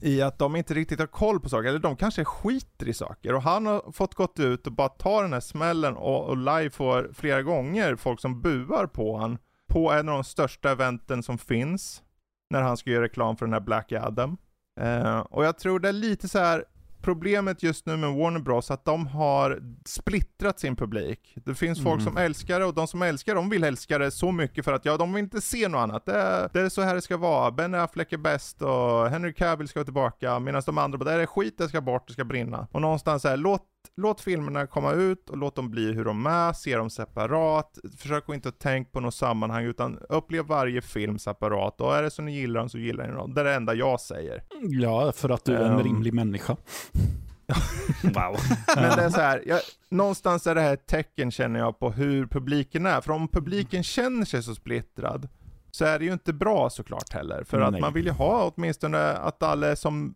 i 0.00 0.22
att 0.22 0.38
de 0.38 0.56
inte 0.56 0.74
riktigt 0.74 0.98
har 0.98 1.06
koll 1.06 1.40
på 1.40 1.48
saker, 1.48 1.68
eller 1.68 1.78
de 1.78 1.96
kanske 1.96 2.24
skiter 2.24 2.88
i 2.88 2.94
saker. 2.94 3.34
Och 3.34 3.42
han 3.42 3.66
har 3.66 3.92
fått 3.92 4.14
gått 4.14 4.40
ut 4.40 4.66
och 4.66 4.72
bara 4.72 4.88
ta 4.88 5.22
den 5.22 5.32
här 5.32 5.40
smällen 5.40 5.96
och, 5.96 6.24
och 6.28 6.36
live 6.36 6.70
får 6.70 7.10
flera 7.14 7.42
gånger 7.42 7.96
folk 7.96 8.20
som 8.20 8.42
buar 8.42 8.86
på 8.86 9.16
han. 9.16 9.38
På 9.68 9.92
en 9.92 10.08
av 10.08 10.14
de 10.14 10.24
största 10.24 10.70
eventen 10.70 11.22
som 11.22 11.38
finns. 11.38 12.02
När 12.50 12.62
han 12.62 12.76
ska 12.76 12.90
göra 12.90 13.04
reklam 13.04 13.36
för 13.36 13.46
den 13.46 13.52
här 13.52 13.60
Black 13.60 13.92
Adam. 13.92 14.36
Eh, 14.80 15.18
och 15.18 15.44
jag 15.44 15.58
tror 15.58 15.80
det 15.80 15.88
är 15.88 15.92
lite 15.92 16.28
så 16.28 16.38
här 16.38 16.64
problemet 17.02 17.62
just 17.62 17.86
nu 17.86 17.96
med 17.96 18.14
Warner 18.14 18.40
Bros 18.40 18.70
att 18.70 18.84
de 18.84 19.06
har 19.06 19.62
splittrat 19.86 20.60
sin 20.60 20.76
publik. 20.76 21.36
Det 21.44 21.54
finns 21.54 21.82
folk 21.82 22.00
Mm. 22.00 22.12
som 22.12 22.16
älskar 22.16 22.60
det 22.60 22.66
och 22.66 22.74
de 22.74 22.86
som 22.86 23.02
älskar 23.02 23.34
de 23.34 23.50
vill 23.50 23.64
älska 23.64 23.98
det 23.98 24.10
så 24.10 24.32
mycket 24.32 24.64
för 24.64 24.72
att 24.72 24.84
ja, 24.84 24.96
de 24.96 25.12
vill 25.12 25.24
inte 25.24 25.40
se 25.40 25.68
något 25.68 25.78
annat. 25.78 26.06
Det 26.06 26.12
är, 26.12 26.50
det 26.52 26.60
är 26.60 26.68
så 26.68 26.82
här 26.82 26.94
det 26.94 27.02
ska 27.02 27.16
vara. 27.16 27.50
Ben 27.50 27.74
Affleck 27.74 28.12
är 28.12 28.16
bäst 28.18 28.62
och 28.62 29.08
Henry 29.10 29.32
Cavill 29.34 29.68
ska 29.68 29.78
vara 29.78 29.84
tillbaka 29.84 30.38
medan 30.38 30.62
de 30.66 30.78
andra 30.78 30.98
bara, 30.98 31.16
det 31.16 31.22
är 31.22 31.26
skit, 31.26 31.58
det 31.58 31.68
ska 31.68 31.80
bort, 31.80 32.06
det 32.06 32.12
ska 32.12 32.24
brinna. 32.24 32.66
Och 32.72 32.80
någonstans 32.80 33.24
här, 33.24 33.36
låt 33.36 33.62
Låt 33.96 34.20
filmerna 34.20 34.66
komma 34.66 34.92
ut 34.92 35.30
och 35.30 35.36
låt 35.36 35.54
dem 35.56 35.70
bli 35.70 35.92
hur 35.92 36.04
de 36.04 36.26
är, 36.26 36.52
se 36.52 36.76
dem 36.76 36.90
separat. 36.90 37.78
Försök 37.98 38.24
att 38.28 38.34
inte 38.34 38.52
tänka 38.52 38.90
på 38.92 39.00
något 39.00 39.14
sammanhang 39.14 39.64
utan 39.64 39.98
upplev 40.08 40.44
varje 40.46 40.82
film 40.82 41.18
separat. 41.18 41.80
Och 41.80 41.96
är 41.96 42.02
det 42.02 42.10
så 42.10 42.22
ni 42.22 42.32
gillar 42.40 42.60
dem 42.60 42.68
så 42.68 42.78
gillar 42.78 43.06
ni 43.06 43.12
dem. 43.12 43.34
Det 43.34 43.40
är 43.40 43.44
det 43.44 43.54
enda 43.54 43.74
jag 43.74 44.00
säger. 44.00 44.42
Ja, 44.60 45.12
för 45.12 45.28
att 45.28 45.44
du 45.44 45.54
är 45.56 45.64
en 45.64 45.72
Ehm. 45.72 45.82
rimlig 45.84 46.14
människa. 46.14 46.56
Wow. 48.02 48.36
Men 48.76 48.96
det 48.96 49.02
är 49.02 49.10
så 49.10 49.20
här, 49.20 49.42
jag, 49.46 49.60
någonstans 49.88 50.46
är 50.46 50.54
det 50.54 50.60
här 50.60 50.74
ett 50.74 50.86
tecken 50.86 51.30
känner 51.30 51.60
jag 51.60 51.78
på 51.78 51.90
hur 51.90 52.26
publiken 52.26 52.86
är. 52.86 53.00
För 53.00 53.12
om 53.12 53.28
publiken 53.28 53.82
känner 53.82 54.24
sig 54.24 54.42
så 54.42 54.54
splittrad 54.54 55.28
så 55.70 55.84
är 55.84 55.98
det 55.98 56.04
ju 56.04 56.12
inte 56.12 56.32
bra 56.32 56.70
såklart 56.70 57.12
heller. 57.12 57.44
För 57.44 57.60
att 57.60 57.72
Nej. 57.72 57.80
man 57.80 57.92
vill 57.92 58.04
ju 58.06 58.10
ha 58.12 58.52
åtminstone 58.56 59.12
att 59.12 59.42
alla 59.42 59.66
är 59.68 59.74
som 59.74 60.14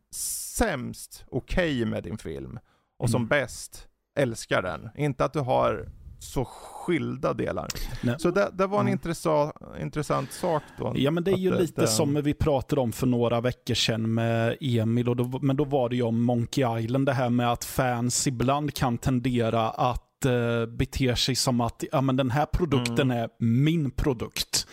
sämst 0.57 1.25
okej 1.31 1.85
med 1.85 2.03
din 2.03 2.19
film. 2.19 2.59
Och 3.05 3.11
som 3.11 3.21
Mm. 3.23 3.29
bäst 3.29 3.87
älskar 4.19 4.63
den. 4.63 4.89
Inte 4.97 5.25
att 5.25 5.33
du 5.33 5.41
har 5.41 5.89
så 6.19 6.45
skilda 6.45 7.33
delar. 7.35 7.69
Nej. 8.03 8.15
Så 8.19 8.31
det, 8.31 8.51
det 8.53 8.67
var 8.67 8.79
en 8.79 8.87
Mm. 8.87 8.93
intressant, 8.93 9.55
intressant 9.81 10.33
sak 10.33 10.63
då. 10.79 10.93
Ja, 10.97 11.11
men 11.11 11.25
det 11.25 11.31
är 11.31 11.37
ju 11.37 11.51
det- 11.51 11.61
lite 11.61 11.81
det- 11.81 11.87
som 11.89 12.15
vi 12.23 12.35
pratade 12.35 12.81
om 12.81 12.93
för 12.93 13.07
några 13.07 13.41
veckor 13.41 13.75
sedan 13.75 14.15
med 14.15 14.57
Emil. 14.61 15.09
Och 15.09 15.17
då, 15.17 15.39
men 15.43 15.57
då 15.57 15.65
var 15.65 15.89
det 15.89 15.97
ju 15.97 16.03
om 16.03 16.23
Monkey 16.23 16.79
Island, 16.81 17.07
det 17.07 17.13
här 17.13 17.31
med 17.31 17.53
att 17.53 17.65
fans 17.65 18.27
ibland 18.27 18.75
kan 18.75 18.99
tendera 18.99 19.71
att 19.71 20.25
eh, 20.25 20.67
bete 20.67 21.17
sig 21.17 21.35
som 21.35 21.61
att 21.61 21.85
ja, 21.93 22.01
men 22.01 22.17
den 22.17 22.31
här 22.31 22.47
produkten 22.47 23.11
är 23.11 23.29
min 23.39 23.91
produkt. 23.91 24.67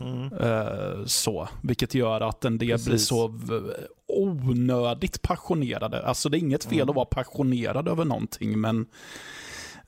Mm. 0.00 0.32
Eh, 0.32 1.04
så, 1.06 1.48
vilket 1.62 1.94
gör 1.94 2.20
att 2.20 2.44
en 2.44 2.58
del 2.58 2.66
blir 2.66 2.76
Precis. 2.90 3.08
så 3.08 3.28
v- 3.28 3.70
onödigt 4.18 5.22
passionerade. 5.22 6.06
Alltså 6.06 6.28
det 6.28 6.38
är 6.38 6.40
inget 6.40 6.64
fel 6.64 6.78
Mm. 6.78 6.88
att 6.88 6.96
vara 6.96 7.04
passionerad 7.06 7.88
över 7.88 8.04
någonting, 8.04 8.60
men 8.60 8.86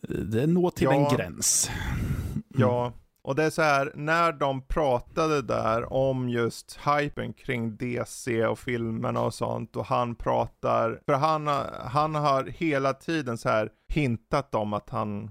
det 0.08 0.46
når 0.46 0.70
till 0.70 0.84
Ja. 0.90 0.92
en 1.10 1.16
gräns. 1.16 1.70
Ja, 2.58 2.92
och 3.22 3.34
det 3.34 3.44
är 3.44 3.50
så 3.50 3.62
här, 3.62 3.92
när 3.94 4.32
de 4.32 4.62
pratade 4.66 5.42
där 5.42 5.92
om 5.92 6.28
just 6.28 6.78
hypen 6.86 7.32
kring 7.32 7.76
DC 7.76 8.46
och 8.46 8.58
filmerna 8.58 9.20
och 9.20 9.34
sånt 9.34 9.76
och 9.76 9.86
han 9.86 10.14
pratar, 10.14 11.00
för 11.06 11.12
han, 11.14 11.46
han 11.86 12.14
har 12.14 12.44
hela 12.44 12.92
tiden 12.92 13.38
så 13.38 13.48
här 13.48 13.70
hintat 13.88 14.54
om 14.54 14.72
att 14.72 14.90
han 14.90 15.24
eh, 15.24 15.30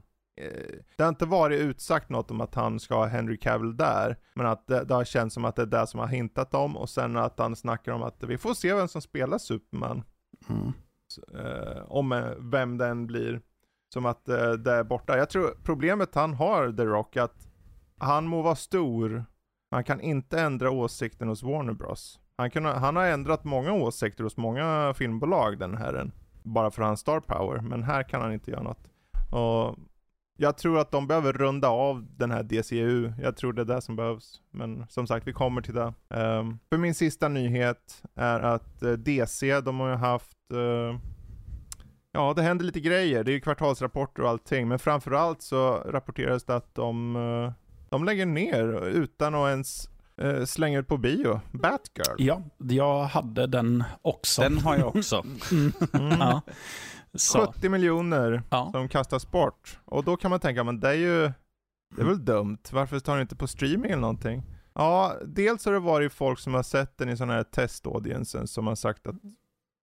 det 0.97 1.03
har 1.03 1.09
inte 1.09 1.25
varit 1.25 1.59
utsagt 1.61 2.09
något 2.09 2.31
om 2.31 2.41
att 2.41 2.55
han 2.55 2.79
ska 2.79 2.95
ha 2.95 3.05
Henry 3.05 3.37
Cavill 3.37 3.77
där, 3.77 4.17
men 4.33 4.45
att 4.45 4.67
det, 4.67 4.83
det 4.83 4.93
har 4.93 5.03
känts 5.03 5.33
som 5.33 5.45
att 5.45 5.55
det 5.55 5.61
är 5.61 5.65
det 5.65 5.87
som 5.87 5.99
har 5.99 6.07
hintat 6.07 6.53
om 6.53 6.77
och 6.77 6.89
sen 6.89 7.17
att 7.17 7.39
han 7.39 7.55
snackar 7.55 7.91
om 7.91 8.03
att 8.03 8.23
vi 8.23 8.37
får 8.37 8.53
se 8.53 8.73
vem 8.73 8.87
som 8.87 9.01
spelar 9.01 9.37
Superman, 9.37 10.03
Mm. 10.49 10.73
eh, 11.33 11.81
om 11.87 12.11
eh, 12.11 12.25
vem 12.39 12.77
den 12.77 13.07
blir. 13.07 13.41
Som 13.93 14.05
att 14.05 14.29
eh, 14.29 14.49
det 14.51 14.71
är 14.71 14.83
borta. 14.83 15.17
Jag 15.17 15.29
tror 15.29 15.57
problemet 15.63 16.15
han 16.15 16.33
har, 16.33 16.71
The 16.71 16.85
Rock, 16.85 17.17
att 17.17 17.47
han 17.97 18.27
må 18.27 18.41
vara 18.41 18.55
stor, 18.55 19.25
han 19.71 19.83
kan 19.83 20.01
inte 20.01 20.41
ändra 20.41 20.71
åsikten 20.71 21.27
hos 21.27 21.43
Warner 21.43 21.73
Bros. 21.73 22.19
Han, 22.37 22.51
kan, 22.51 22.65
han 22.65 22.95
har 22.95 23.05
ändrat 23.05 23.43
många 23.43 23.73
åsikter 23.73 24.23
hos 24.23 24.37
många 24.37 24.93
filmbolag 24.97 25.59
den 25.59 25.77
herren. 25.77 26.11
Bara 26.43 26.71
för 26.71 26.81
hans 26.83 26.99
star 26.99 27.19
power, 27.19 27.61
men 27.61 27.83
här 27.83 28.03
kan 28.03 28.21
han 28.21 28.33
inte 28.33 28.51
göra 28.51 28.63
något. 28.63 28.87
Och 29.31 29.75
jag 30.37 30.57
tror 30.57 30.79
att 30.79 30.91
de 30.91 31.07
behöver 31.07 31.33
runda 31.33 31.67
av 31.67 32.07
den 32.17 32.31
här 32.31 32.43
DCU. 32.43 33.11
Jag 33.21 33.37
tror 33.37 33.53
det 33.53 33.61
är 33.61 33.65
det 33.65 33.81
som 33.81 33.95
behövs. 33.95 34.41
Men 34.51 34.85
som 34.89 35.07
sagt, 35.07 35.27
vi 35.27 35.33
kommer 35.33 35.61
till 35.61 35.73
det. 35.73 35.93
Ehm, 36.09 36.59
för 36.69 36.77
min 36.77 36.95
sista 36.95 37.27
nyhet 37.27 38.03
är 38.15 38.39
att 38.39 38.83
eh, 38.83 38.91
DC, 38.91 39.61
de 39.61 39.79
har 39.79 39.89
ju 39.89 39.95
haft 39.95 40.37
eh, 40.53 40.99
Ja, 42.11 42.33
det 42.35 42.41
händer 42.41 42.65
lite 42.65 42.79
grejer. 42.79 43.23
Det 43.23 43.31
är 43.31 43.33
ju 43.33 43.39
kvartalsrapporter 43.39 44.23
och 44.23 44.29
allting. 44.29 44.67
Men 44.67 44.79
framförallt 44.79 45.41
så 45.41 45.73
rapporteras 45.75 46.43
det 46.43 46.55
att 46.55 46.75
de, 46.75 47.15
eh, 47.15 47.51
de 47.89 48.03
lägger 48.05 48.25
ner 48.25 48.87
utan 48.87 49.35
att 49.35 49.49
ens 49.49 49.89
eh, 50.21 50.45
slänga 50.45 50.79
ut 50.79 50.87
på 50.87 50.97
bio. 50.97 51.39
Batgirl. 51.51 52.15
Ja, 52.17 52.41
jag 52.57 53.03
hade 53.03 53.47
den 53.47 53.83
också. 54.01 54.41
Den 54.41 54.57
har 54.57 54.77
jag 54.77 54.95
också. 54.95 55.25
Mm. 55.51 55.71
Mm. 55.93 56.19
Ja. 56.19 56.41
Så. 57.15 57.47
70 57.53 57.69
miljoner 57.69 58.43
Ja. 58.49 58.69
som 58.71 58.89
kastas 58.89 59.31
bort. 59.31 59.79
Och 59.85 60.03
då 60.03 60.17
kan 60.17 60.31
man 60.31 60.39
tänka, 60.39 60.63
men 60.63 60.79
det 60.79 60.89
är 60.89 60.93
ju, 60.93 61.31
det 61.95 62.01
är 62.01 62.05
väl 62.05 62.25
dumt. 62.25 62.57
Varför 62.71 62.99
tar 62.99 63.15
ni 63.15 63.21
inte 63.21 63.35
på 63.35 63.47
streaming 63.47 63.91
eller 63.91 64.01
någonting? 64.01 64.43
Ja, 64.73 65.15
dels 65.25 65.65
har 65.65 65.73
det 65.73 65.79
varit 65.79 66.13
folk 66.13 66.39
som 66.39 66.53
har 66.53 66.63
sett 66.63 66.97
den 66.97 67.09
i 67.09 67.17
sådana 67.17 67.33
här 67.33 67.43
testaudiensen 67.43 68.47
som 68.47 68.67
har 68.67 68.75
sagt 68.75 69.07
att 69.07 69.15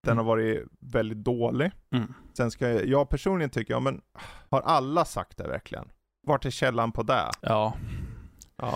den 0.03 0.17
har 0.17 0.23
varit 0.23 0.63
väldigt 0.79 1.17
dålig. 1.23 1.71
Mm. 1.91 2.13
Sen 2.37 2.51
ska 2.51 2.69
jag, 2.69 2.85
jag 2.85 3.09
personligen 3.09 3.49
tycka, 3.49 3.73
ja 3.73 3.79
men 3.79 4.01
har 4.49 4.61
alla 4.61 5.05
sagt 5.05 5.37
det 5.37 5.47
verkligen? 5.47 5.85
Vart 6.27 6.45
är 6.45 6.49
källan 6.49 6.91
på 6.91 7.03
det? 7.03 7.29
Ja. 7.41 7.73
Ja. 8.57 8.73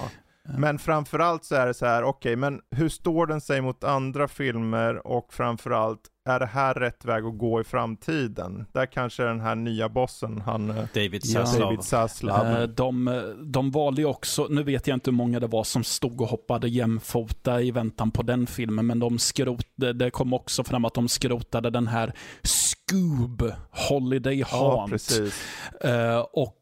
Men 0.58 0.80
framförallt 0.80 1.43
så 1.43 1.56
är 1.56 1.67
det 1.67 1.74
så 1.74 1.86
här, 1.86 2.04
okej, 2.04 2.36
men 2.36 2.62
hur 2.72 2.89
står 2.89 3.28
den 3.28 3.41
sig 3.41 3.62
mot 3.62 3.84
andra 3.84 4.28
filmer 4.28 5.08
och 5.08 5.34
framförallt, 5.34 6.02
är 6.27 6.39
det 6.39 6.45
här 6.45 6.73
rätt 6.73 7.05
väg 7.05 7.25
att 7.25 7.37
gå 7.37 7.61
i 7.61 7.63
framtiden? 7.63 8.65
Där 8.73 8.85
kanske 8.85 9.23
den 9.23 9.39
här 9.39 9.55
nya 9.55 9.89
bossen, 9.89 10.41
han 10.45 10.69
eh, 10.69 10.75
David 10.93 11.21
Ja. 11.25 11.45
Zaslav. 11.45 11.61
David 11.61 11.83
Zaslav. 11.83 12.47
Eh, 12.47 12.63
De, 12.63 13.21
de 13.45 13.71
valde 13.71 14.01
ju 14.01 14.07
också, 14.07 14.47
nu 14.49 14.63
vet 14.63 14.87
jag 14.87 14.95
inte 14.95 15.09
hur 15.09 15.15
många 15.17 15.39
det 15.39 15.47
var 15.47 15.63
som 15.63 15.83
stod 15.83 16.21
och 16.21 16.27
hoppade 16.27 16.67
jämfota 16.69 17.61
i 17.61 17.71
väntan 17.71 18.11
på 18.11 18.23
den 18.23 18.47
filmen, 18.47 18.85
men 18.87 18.99
de 18.99 19.19
skrot, 19.19 19.65
det, 19.75 20.11
kom 20.11 20.33
också 20.33 20.63
fram 20.63 20.85
att 20.85 20.93
de 20.93 21.07
skrotade 21.07 21.69
den 21.69 21.87
här 21.87 22.13
Scoob 22.43 23.51
Holiday 23.89 24.39
ja, 24.39 24.47
Haunt. 24.77 24.91
precis. 24.91 25.43
Eh, 25.81 26.19
och 26.19 26.57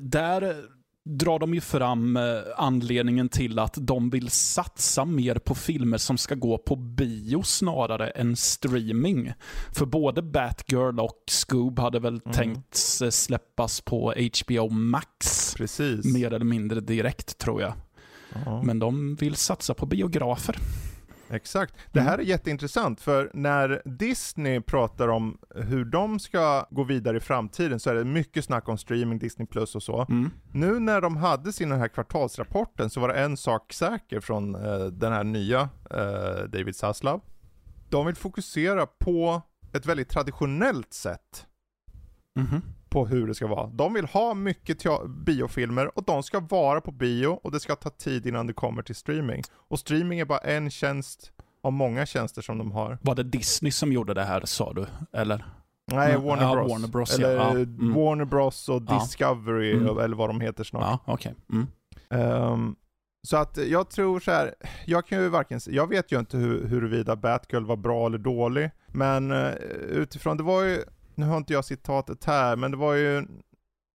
där, 0.00 0.54
drar 1.08 1.38
de 1.38 1.54
ju 1.54 1.60
fram 1.60 2.16
eh, 2.16 2.22
anledningen 2.56 3.28
till 3.28 3.58
att 3.58 3.74
de 3.80 4.10
vill 4.10 4.30
satsa 4.30 5.04
mer 5.04 5.34
på 5.34 5.54
filmer 5.54 5.98
som 5.98 6.18
ska 6.18 6.34
gå 6.34 6.58
på 6.58 6.76
bio 6.76 7.42
snarare 7.42 8.10
än 8.10 8.36
streaming. 8.36 9.32
För 9.72 9.86
både 9.86 10.22
Batgirl 10.22 11.00
och 11.00 11.22
Scoob 11.30 11.78
hade 11.78 11.98
väl 12.00 12.20
Mm. 12.24 12.32
tänkt 12.34 12.74
släppas 13.10 13.80
på 13.80 14.14
HBO 14.44 14.68
Max. 14.68 15.54
Precis. 15.54 16.04
Mer 16.14 16.32
eller 16.32 16.44
mindre 16.44 16.80
direkt 16.80 17.38
tror 17.38 17.62
jag. 17.62 17.72
Ja. 18.44 18.62
Men 18.62 18.78
de 18.78 19.14
vill 19.14 19.34
satsa 19.36 19.74
på 19.74 19.86
biografer. 19.86 20.56
Exakt. 21.30 21.74
Det 21.92 22.00
här 22.00 22.14
Mm. 22.14 22.20
är 22.20 22.24
jätteintressant, 22.30 23.00
för 23.00 23.30
när 23.34 23.82
Disney 23.84 24.60
pratar 24.60 25.08
om 25.08 25.38
hur 25.54 25.84
de 25.84 26.18
ska 26.20 26.66
gå 26.70 26.84
vidare 26.84 27.16
i 27.16 27.20
framtiden 27.20 27.80
så 27.80 27.90
är 27.90 27.94
det 27.94 28.04
mycket 28.04 28.44
snack 28.44 28.68
om 28.68 28.78
streaming, 28.78 29.18
Disney 29.18 29.46
Plus 29.46 29.74
och 29.74 29.82
så. 29.82 30.06
Mm. 30.08 30.30
Nu 30.52 30.78
när 30.78 31.00
de 31.00 31.16
hade 31.16 31.52
sin 31.52 31.68
den 31.68 31.78
här 31.80 31.88
kvartalsrapporten 31.88 32.90
så 32.90 33.00
var 33.00 33.08
det 33.08 33.14
en 33.14 33.36
sak 33.36 33.72
säker 33.72 34.20
från 34.20 34.54
eh, 34.54 34.84
den 34.86 35.12
här 35.12 35.24
nya 35.24 35.60
eh, 35.90 36.44
David 36.48 36.76
Zaslav. 36.76 37.20
De 37.88 38.06
vill 38.06 38.14
fokusera 38.16 38.86
på 38.86 39.42
ett 39.72 39.86
väldigt 39.86 40.08
traditionellt 40.08 40.92
sätt 40.92 41.46
Mhm. 42.36 42.62
På 42.90 43.06
hur 43.06 43.26
det 43.26 43.34
ska 43.34 43.46
vara. 43.46 43.66
De 43.66 43.94
vill 43.94 44.04
ha 44.06 44.34
mycket 44.34 44.84
biofilmer 45.26 45.98
och 45.98 46.04
de 46.04 46.22
ska 46.22 46.40
vara 46.40 46.80
på 46.80 46.90
bio 46.90 47.26
och 47.26 47.52
det 47.52 47.60
ska 47.60 47.76
ta 47.76 47.90
tid 47.90 48.26
innan 48.26 48.46
det 48.46 48.52
kommer 48.52 48.82
till 48.82 48.94
streaming. 48.94 49.42
Och 49.68 49.78
streaming 49.78 50.20
är 50.20 50.24
bara 50.24 50.38
en 50.38 50.70
tjänst 50.70 51.32
av 51.62 51.72
många 51.72 52.06
tjänster 52.06 52.42
som 52.42 52.58
de 52.58 52.72
har. 52.72 52.98
Var 53.02 53.14
det 53.14 53.22
Disney 53.22 53.72
som 53.72 53.92
gjorde 53.92 54.14
det 54.14 54.24
här 54.24 54.42
sa 54.44 54.72
du? 54.72 54.86
Eller? 55.12 55.44
Nej, 55.92 56.12
Ja, 56.12 56.18
Warner 56.18 56.42
ja, 56.42 56.54
Bros. 56.54 56.70
Warner 56.70 56.88
Bros, 56.88 57.14
eller 57.18 57.34
Ja, 57.34 57.50
mm. 57.50 57.94
Warner 57.94 58.24
Bros 58.24 58.68
och. 58.68 58.82
Discovery, 58.82 59.72
Mm. 59.72 59.98
eller 59.98 60.16
vad 60.16 60.30
de 60.30 60.40
heter 60.40 60.64
snart. 60.64 60.82
Ja, 60.82 61.12
okej. 61.12 61.34
Mm. 61.52 61.66
Ehm, 62.10 62.76
så 63.26 63.36
att 63.36 63.56
jag 63.56 63.90
tror 63.90 64.20
så 64.20 64.30
här, 64.30 64.54
jag 64.86 65.06
kan 65.06 65.18
ju 65.22 65.28
varken, 65.28 65.60
jag 65.66 65.88
vet 65.88 66.12
ju 66.12 66.18
inte 66.18 66.36
hur, 66.36 66.66
huruvida 66.68 67.16
Batgirl 67.16 67.64
var 67.64 67.76
bra 67.76 68.06
eller 68.06 68.18
dålig, 68.18 68.70
men 68.86 69.30
eh, 69.30 69.52
utifrån, 69.88 70.36
det 70.36 70.42
var 70.42 70.62
ju, 70.62 70.78
nu 71.18 71.26
har 71.26 71.36
inte 71.36 71.52
jag 71.52 71.64
citatet 71.64 72.24
här, 72.24 72.56
men 72.56 72.70
det 72.70 72.76
var 72.76 72.94
ju 72.94 73.26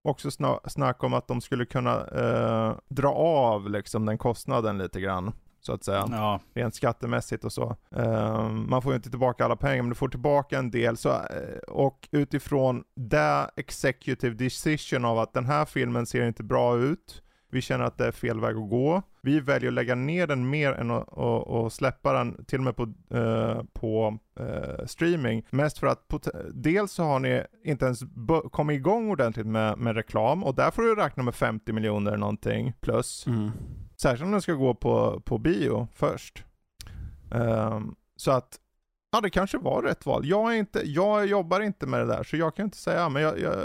också 0.08 0.28
sna- 0.28 0.68
snack 0.68 1.04
om 1.04 1.14
att 1.14 1.28
de 1.28 1.40
skulle 1.40 1.66
kunna 1.66 2.06
eh, 2.06 2.76
dra 2.88 3.12
av 3.14 3.70
liksom 3.70 4.06
den 4.06 4.18
kostnaden 4.18 4.78
lite 4.78 5.00
grann, 5.00 5.32
så 5.60 5.72
att 5.72 5.84
säga 5.84 6.08
Ja, 6.10 6.40
rent 6.54 6.74
skattemässigt 6.74 7.44
och 7.44 7.52
så. 7.52 7.76
Ehm, 7.96 8.70
man 8.70 8.82
får 8.82 8.92
ju 8.92 8.96
inte 8.96 9.10
tillbaka 9.10 9.44
alla 9.44 9.56
pengar, 9.56 9.82
men 9.82 9.88
du 9.88 9.94
får 9.94 10.08
tillbaka 10.08 10.58
en 10.58 10.70
del. 10.70 10.96
Så, 10.96 11.08
eh, 11.10 11.58
och 11.68 12.08
utifrån 12.12 12.84
det 12.96 13.50
executive 13.56 14.34
decision 14.34 15.04
av 15.04 15.18
att 15.18 15.32
den 15.32 15.46
här 15.46 15.64
filmen 15.64 16.06
ser 16.06 16.26
inte 16.26 16.42
bra 16.42 16.76
ut, 16.78 17.22
vi 17.54 17.60
känner 17.60 17.84
att 17.84 17.98
det 17.98 18.06
är 18.06 18.12
fel 18.12 18.40
väg 18.40 18.56
att 18.56 18.70
gå. 18.70 19.02
Vi 19.20 19.40
väljer 19.40 19.70
att 19.70 19.74
lägga 19.74 19.94
ner 19.94 20.26
den 20.26 20.50
mer 20.50 20.72
än 20.72 20.90
att 20.90 21.72
släppa 21.72 22.12
den 22.12 22.44
till 22.44 22.58
och 22.58 22.64
med 22.64 22.76
på, 22.76 22.92
eh, 23.10 23.62
på 23.72 24.18
eh, 24.40 24.86
streaming. 24.86 25.46
Mest 25.50 25.78
för 25.78 25.86
att 25.86 26.26
dels 26.52 26.92
så 26.92 27.02
har 27.02 27.20
ni 27.20 27.42
inte 27.64 27.84
ens 27.84 28.00
kommit 28.52 28.74
igång 28.74 29.10
ordentligt 29.10 29.46
med, 29.46 29.78
med 29.78 29.96
reklam 29.96 30.44
och 30.44 30.54
där 30.54 30.70
får 30.70 30.82
du 30.82 30.94
räkna 30.94 31.22
med 31.22 31.34
50 31.34 31.72
miljoner 31.72 32.16
någonting 32.16 32.72
plus. 32.80 33.26
Mm. 33.26 33.50
Särskilt 33.96 34.24
om 34.24 34.32
den 34.32 34.42
ska 34.42 34.52
gå 34.52 34.74
på, 34.74 35.22
på 35.24 35.38
bio 35.38 35.88
först. 35.94 36.44
Ehm, 37.30 37.94
så 38.16 38.30
att, 38.30 38.58
ja 39.12 39.20
det 39.20 39.30
kanske 39.30 39.58
var 39.58 39.82
rätt 39.82 40.06
val. 40.06 40.26
Jag, 40.26 40.54
är 40.54 40.58
inte, 40.58 40.82
jag 40.84 41.26
jobbar 41.26 41.60
inte 41.60 41.86
med 41.86 42.00
det 42.00 42.06
där, 42.06 42.22
så 42.22 42.36
jag 42.36 42.56
kan 42.56 42.64
inte 42.64 42.76
säga, 42.76 43.08
men 43.08 43.22
jag, 43.22 43.40
jag, 43.40 43.56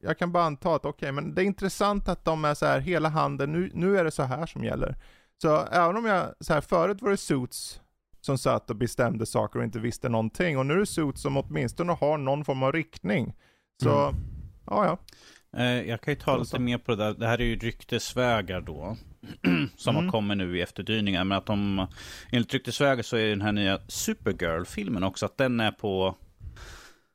jag 0.00 0.18
kan 0.18 0.32
bara 0.32 0.44
anta 0.44 0.74
att 0.74 0.84
okej, 0.84 1.12
men 1.12 1.34
det 1.34 1.42
är 1.42 1.46
intressant 1.46 2.08
att 2.08 2.24
de 2.24 2.44
är 2.44 2.54
så 2.54 2.66
här 2.66 2.80
hela 2.80 3.08
handen, 3.08 3.52
nu, 3.52 3.70
nu 3.74 3.98
är 3.98 4.04
det 4.04 4.10
så 4.10 4.22
här 4.22 4.46
som 4.46 4.64
gäller. 4.64 4.96
Så 5.42 5.56
även 5.66 5.96
om 5.96 6.04
jag, 6.04 6.26
så 6.40 6.54
här 6.54 6.60
förut 6.60 7.02
var 7.02 7.10
det 7.10 7.16
Suits 7.16 7.80
som 8.20 8.38
satt 8.38 8.70
och 8.70 8.76
bestämde 8.76 9.26
saker 9.26 9.58
och 9.58 9.64
inte 9.64 9.78
visste 9.78 10.08
någonting, 10.08 10.58
och 10.58 10.66
nu 10.66 10.74
är 10.74 10.78
det 10.78 10.86
Suits 10.86 11.22
som 11.22 11.36
åtminstone 11.36 11.92
har 11.92 12.18
någon 12.18 12.44
form 12.44 12.62
av 12.62 12.72
riktning. 12.72 13.34
Så, 13.82 14.08
Mm. 14.08 14.14
ja 14.66 14.84
ja. 14.84 14.98
Eh, 15.60 15.88
Jag 15.88 16.00
kan 16.00 16.14
ju 16.14 16.20
ta 16.20 16.36
lite 16.36 16.58
mer 16.58 16.78
på 16.78 16.90
det 16.94 16.96
där. 17.04 17.14
Det 17.14 17.26
här 17.26 17.40
är 17.40 17.44
ju 17.44 17.56
ryktesvägar 17.56 18.60
då. 18.60 18.96
som 19.76 19.96
Mm. 19.96 20.04
har 20.04 20.12
kommit 20.12 20.38
nu 20.38 20.58
i 20.58 20.62
efterdyningar. 20.62 21.24
Men 21.24 21.38
att 21.38 21.46
de, 21.46 21.86
enligt 22.32 22.54
ryktesvägar 22.54 23.02
så 23.02 23.16
är 23.16 23.28
den 23.30 23.40
här 23.40 23.52
nya 23.52 23.78
Supergirl-filmen 23.88 25.04
också, 25.04 25.26
att 25.26 25.36
den 25.36 25.60
är 25.60 25.70
på, 25.70 26.14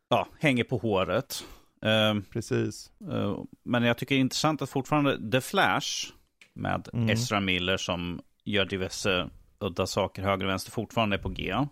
ja, 0.09 0.27
hänger 0.39 0.63
på 0.63 0.77
håret. 0.77 1.43
Eh, 1.83 2.15
Precis. 2.31 2.91
eh, 3.11 3.37
men 3.63 3.83
jag 3.83 3.97
tycker 3.97 4.15
det 4.15 4.19
är 4.19 4.21
intressant 4.21 4.61
att 4.61 4.69
fortfarande 4.69 5.31
The 5.31 5.41
Flash 5.41 6.11
med 6.53 6.89
Mm. 6.93 7.09
Ezra 7.09 7.39
Miller 7.39 7.77
som 7.77 8.21
gör 8.43 8.65
diverse 8.65 9.29
udda 9.59 9.87
saker 9.87 10.23
höger 10.23 10.45
och 10.45 10.51
vänster 10.51 10.71
fortfarande 10.71 11.15
är 11.15 11.21
på 11.21 11.29
G. 11.29 11.49
Mm. 11.51 11.67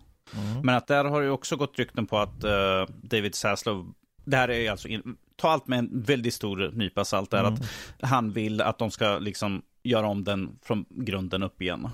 Men 0.62 0.74
att 0.74 0.86
där 0.86 1.04
har 1.04 1.20
ju 1.20 1.30
också 1.30 1.56
gått 1.56 1.78
rykten 1.78 2.06
på 2.06 2.18
att 2.18 2.44
eh, 2.44 2.86
David 3.02 3.34
Zaslav, 3.34 3.92
det 4.24 4.36
här 4.36 4.50
är 4.50 4.70
alltså, 4.70 4.88
in, 4.88 5.16
ta 5.36 5.50
allt 5.50 5.66
med 5.66 5.78
en 5.78 6.02
väldigt 6.02 6.34
stor 6.34 6.70
nypa 6.74 7.04
salt, 7.04 7.30
där 7.30 7.40
Mm. 7.40 7.54
att 7.54 7.62
han 8.10 8.30
vill 8.32 8.60
att 8.60 8.78
de 8.78 8.90
ska 8.90 9.18
liksom 9.18 9.62
göra 9.82 10.06
om 10.06 10.24
den 10.24 10.58
från 10.62 10.84
grunden 10.90 11.42
upp 11.42 11.62
igen. 11.62 11.88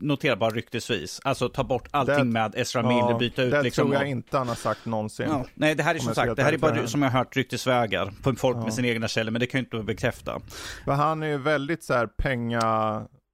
Notera 0.00 0.36
bara 0.36 0.50
ryktesvis, 0.50 1.20
alltså 1.24 1.48
ta 1.48 1.64
bort 1.64 1.88
allting 1.90 2.16
Det- 2.16 2.24
med 2.24 2.54
Ezra 2.56 2.82
Miller, 2.82 3.18
byta 3.18 3.42
ut 3.42 3.50
det 3.50 3.62
liksom. 3.62 3.82
tror 3.84 3.94
jag 3.94 4.02
och- 4.02 4.08
inte 4.08 4.38
han 4.38 4.48
har 4.48 4.54
sagt 4.54 4.86
någonsin. 4.86 5.26
Ja, 5.28 5.44
nej, 5.54 5.74
det 5.74 5.82
här 5.82 5.94
är 5.94 5.98
Om 5.98 6.04
som 6.04 6.14
sagt, 6.14 6.36
det 6.36 6.42
här 6.42 6.52
är 6.52 6.58
bara 6.58 6.86
som 6.86 7.02
jag 7.02 7.10
har 7.10 7.18
hört 7.18 7.36
ryktesvägar 7.36 8.12
på 8.22 8.34
folk 8.34 8.56
Ja. 8.56 8.62
med 8.62 8.74
sina 8.74 8.88
egna 8.88 9.08
källor, 9.08 9.30
men 9.30 9.40
det 9.40 9.46
kan 9.46 9.60
ju 9.60 9.64
inte 9.64 9.78
bekräfta. 9.78 10.40
För 10.84 10.92
han 10.92 11.22
är 11.22 11.26
ju 11.26 11.38
väldigt 11.38 11.84
så 11.84 11.94
här 11.94 12.06
penga... 12.06 12.62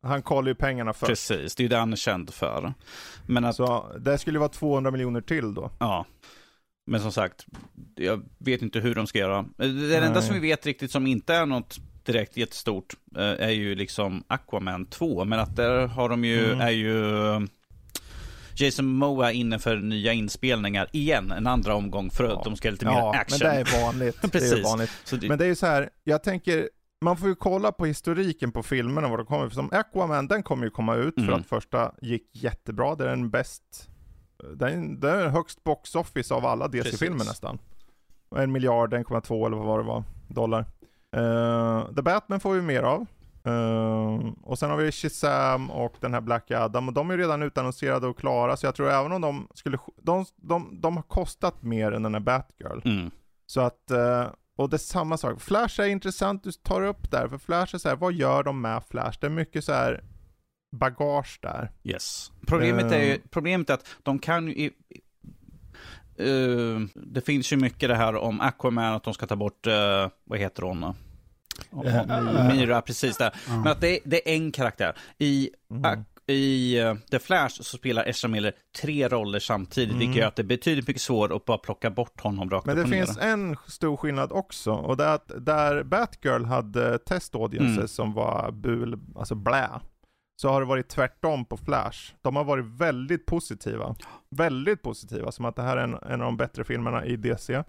Han 0.07 0.23
kollar 0.23 0.49
ju 0.49 0.55
pengarna 0.55 0.93
först. 0.93 1.09
Precis, 1.09 1.55
det 1.55 1.61
är 1.61 1.65
ju 1.65 1.69
det 1.69 1.77
han 1.77 1.93
är 1.93 1.97
känd 1.97 2.35
för. 2.35 2.75
Men 3.27 3.45
att, 3.45 3.57
Så 3.57 3.93
det 3.99 4.19
skulle 4.19 4.39
vara 4.39 4.49
200 4.49 4.91
miljoner 4.91 5.21
till 5.21 5.55
då. 5.55 5.71
Ja. 5.79 6.07
Men 6.91 7.01
som 7.01 7.13
sagt, 7.13 7.47
jag 7.95 8.23
vet 8.39 8.63
inte 8.63 8.79
hur 8.81 8.95
de 8.95 9.07
ska 9.07 9.19
göra. 9.19 9.43
Det 9.57 9.67
Nej. 9.69 9.97
enda 9.97 10.23
som 10.23 10.35
vi 10.35 10.41
vet 10.41 10.67
riktigt 10.67 10.91
som 10.91 11.07
inte 11.07 11.35
är 11.35 11.47
något 11.47 11.79
direkt 12.07 12.37
jättestort 12.37 12.95
eh, 13.17 13.23
är 13.23 13.51
ju 13.51 13.75
liksom 13.75 14.25
Aquaman 14.27 14.87
2. 14.87 15.25
Men 15.25 15.39
att 15.41 15.57
där 15.57 15.87
har 15.87 16.09
de 16.09 16.25
ju, 16.25 16.45
Mm. 16.53 16.61
är 16.61 16.71
ju 16.71 16.95
Jason 18.59 18.87
Moa 18.87 19.33
inne 19.33 19.59
för 19.59 19.77
nya 19.77 20.13
inspelningar 20.13 20.89
igen, 20.93 21.33
en 21.33 21.47
andra 21.47 21.75
omgång 21.75 22.11
för 22.11 22.25
att 22.25 22.31
Ja. 22.31 22.43
de 22.45 22.57
ska 22.57 22.69
ha 22.69 22.73
lite 22.73 22.85
mer 22.87 22.93
Ja, 22.93 23.15
action. 23.15 23.39
men 23.43 23.55
det 23.55 23.61
är 23.71 23.83
vanligt. 23.85 24.19
det 24.23 24.27
är 24.27 24.31
Precis. 24.31 24.65
vanligt. 24.65 24.91
Det, 25.21 25.29
Men 25.29 25.39
det 25.39 25.45
är 25.45 25.49
ju 25.49 25.55
så 25.55 25.67
här, 25.67 25.91
jag 26.05 26.23
tänker, 26.23 26.69
man 27.01 27.17
får 27.17 27.29
ju 27.29 27.35
kolla 27.35 27.73
på 27.73 27.87
historiken 27.87 28.53
på 28.53 28.63
filmerna 28.63 29.09
var 29.09 29.17
de 29.17 29.27
kommer. 29.27 29.49
För 29.49 29.55
som 29.55 29.71
Aquaman, 29.73 30.27
den 30.29 30.43
kommer 30.43 30.65
ju 30.65 30.71
komma 30.71 30.95
ut 30.97 31.15
för 31.15 31.23
Mm. 31.23 31.35
att 31.35 31.47
första 31.47 31.93
gick 32.03 32.31
jättebra. 32.33 32.95
Det 32.95 33.05
är 33.05 33.09
den 33.09 33.31
bäst, 33.31 33.89
den, 34.55 35.01
det 35.01 35.11
är 35.11 35.29
högst 35.29 35.65
box 35.65 35.95
office 35.95 36.35
av 36.35 36.47
alla 36.47 36.69
DC-filmer 36.69 37.17
Precis. 37.19 37.29
nästan. 37.33 37.59
En 38.37 38.53
miljard, 38.53 38.95
1,2 38.95 39.47
eller 39.47 39.57
vad 39.57 39.67
var 39.67 39.79
det 39.79 39.85
var, 39.85 40.05
dollar. 40.29 40.67
Uh, 41.17 41.95
The 41.95 42.03
Batman 42.03 42.41
får 42.41 42.55
vi 42.55 42.63
mer 42.63 42.83
av. 42.83 43.07
Uh, 43.47 44.33
och 44.43 44.59
sen 44.59 44.71
har 44.71 44.77
vi 44.77 44.93
Shazam 44.93 45.71
och 45.71 45.95
den 46.01 46.15
här 46.15 46.21
Black 46.21 46.51
Adam 46.51 46.89
och 46.89 46.95
de 46.95 47.11
är 47.11 47.19
redan 47.19 47.43
utannonserade 47.43 48.07
och 48.07 48.19
klara 48.19 48.57
så 48.57 48.67
jag 48.67 48.75
tror 48.75 48.91
även 48.91 49.13
om 49.13 49.21
de 49.21 49.49
skulle, 49.55 49.79
de, 50.03 50.25
de, 50.37 50.81
de 50.81 50.97
har 50.97 51.03
kostat 51.03 51.63
mer 51.63 51.93
än 51.93 52.03
den 52.03 52.15
här 52.15 52.21
Batgirl. 52.21 52.81
mm. 52.85 53.11
Så 53.47 53.61
att, 53.61 53.91
eh, 53.91 54.27
och 54.57 54.71
det 54.71 54.77
är 54.77 54.79
samma 54.79 55.17
sak. 55.17 55.41
Flash 55.41 55.81
är 55.81 55.87
intressant 55.87 56.45
du 56.45 56.53
tar 56.53 56.83
upp 56.83 57.11
där, 57.11 57.29
för 57.29 57.39
Flash 57.39 57.75
är 57.75 57.79
så 57.79 57.89
här, 57.89 57.97
vad 57.97 58.13
gör 58.13 58.43
de 58.43 58.61
med 58.61 58.83
Flash? 58.91 59.19
Det 59.21 59.27
är 59.27 59.31
mycket 59.31 59.65
så 59.65 59.73
här 59.73 60.05
bagage 60.77 61.39
där. 61.43 61.71
Yes. 61.85 62.33
Problemet 62.47 62.93
är, 62.93 63.03
ju, 63.05 63.19
problemet 63.31 63.71
är 63.71 63.75
att 63.75 63.87
de 64.03 64.19
kan 64.19 64.47
ju... 64.47 64.53
i- 64.53 64.73
eh, 66.19 66.81
det 66.95 67.21
finns 67.21 67.53
ju 67.53 67.57
mycket 67.57 67.89
det 67.89 67.95
här 67.95 68.17
om 68.17 68.41
Aquaman, 68.41 68.95
att 68.95 69.03
de 69.05 69.15
ska 69.15 69.27
ta 69.27 69.37
bort, 69.37 69.67
uh, 69.67 69.73
vad 70.25 70.39
heter 70.39 70.63
hon? 70.63 70.95
Eh, 71.85 72.49
Myra, 72.49 72.83
precis 72.83 73.17
där. 73.17 73.35
Men 73.49 73.67
att 73.67 73.81
det, 73.81 74.01
det 74.05 74.31
är 74.31 74.35
en 74.37 74.53
karaktär. 74.53 74.97
I, 75.19 75.51
Mm. 75.71 76.05
i 76.27 76.79
eh, 76.79 76.95
The 77.11 77.19
Flash 77.19 77.49
så 77.63 77.77
spelar 77.77 78.09
Ezra 78.09 78.29
Miller 78.29 78.53
tre 78.83 79.09
roller 79.09 79.39
samtidigt, 79.39 79.89
Mm. 79.91 79.99
vilket 79.99 80.17
gör 80.17 80.29
att 80.29 80.37
det 80.37 80.43
är 80.43 80.47
betydligt 80.47 80.89
mycket 80.89 81.03
svårare 81.03 81.37
att 81.37 81.45
bara 81.45 81.59
plocka 81.59 81.91
bort 81.91 82.21
honom 82.21 82.51
rakt 82.51 82.67
Men 82.67 82.77
det 82.77 82.87
finns 82.87 83.19
en 83.19 83.57
stor 83.67 83.97
skillnad 83.97 84.33
också, 84.33 84.73
och 84.73 84.97
det 84.97 85.05
är 85.05 85.15
att 85.15 85.31
där 85.47 85.83
Batgirl 85.83 86.45
hade 86.45 86.99
test 86.99 87.35
audiences 87.35 87.77
Mm. 87.77 87.89
som 87.89 88.13
var 88.13 88.51
bul, 88.53 88.99
alltså 89.17 89.35
blä, 89.35 89.69
så 90.43 90.49
har 90.49 90.61
det 90.61 90.67
varit 90.67 90.89
tvärtom 90.89 91.45
på 91.45 91.57
Flash. 91.57 92.13
De 92.23 92.37
har 92.37 92.45
varit 92.45 92.65
väldigt 92.65 93.27
positiva. 93.27 93.95
Väldigt 94.31 94.83
positiva, 94.83 95.33
som 95.33 95.45
att 95.45 95.57
det 95.57 95.63
här 95.63 95.77
är 95.77 95.83
en, 95.85 95.95
en 95.95 96.21
av 96.21 96.27
de 96.27 96.37
bättre 96.37 96.65
filmerna 96.65 97.05
i 97.05 97.17
DC. 97.17 97.63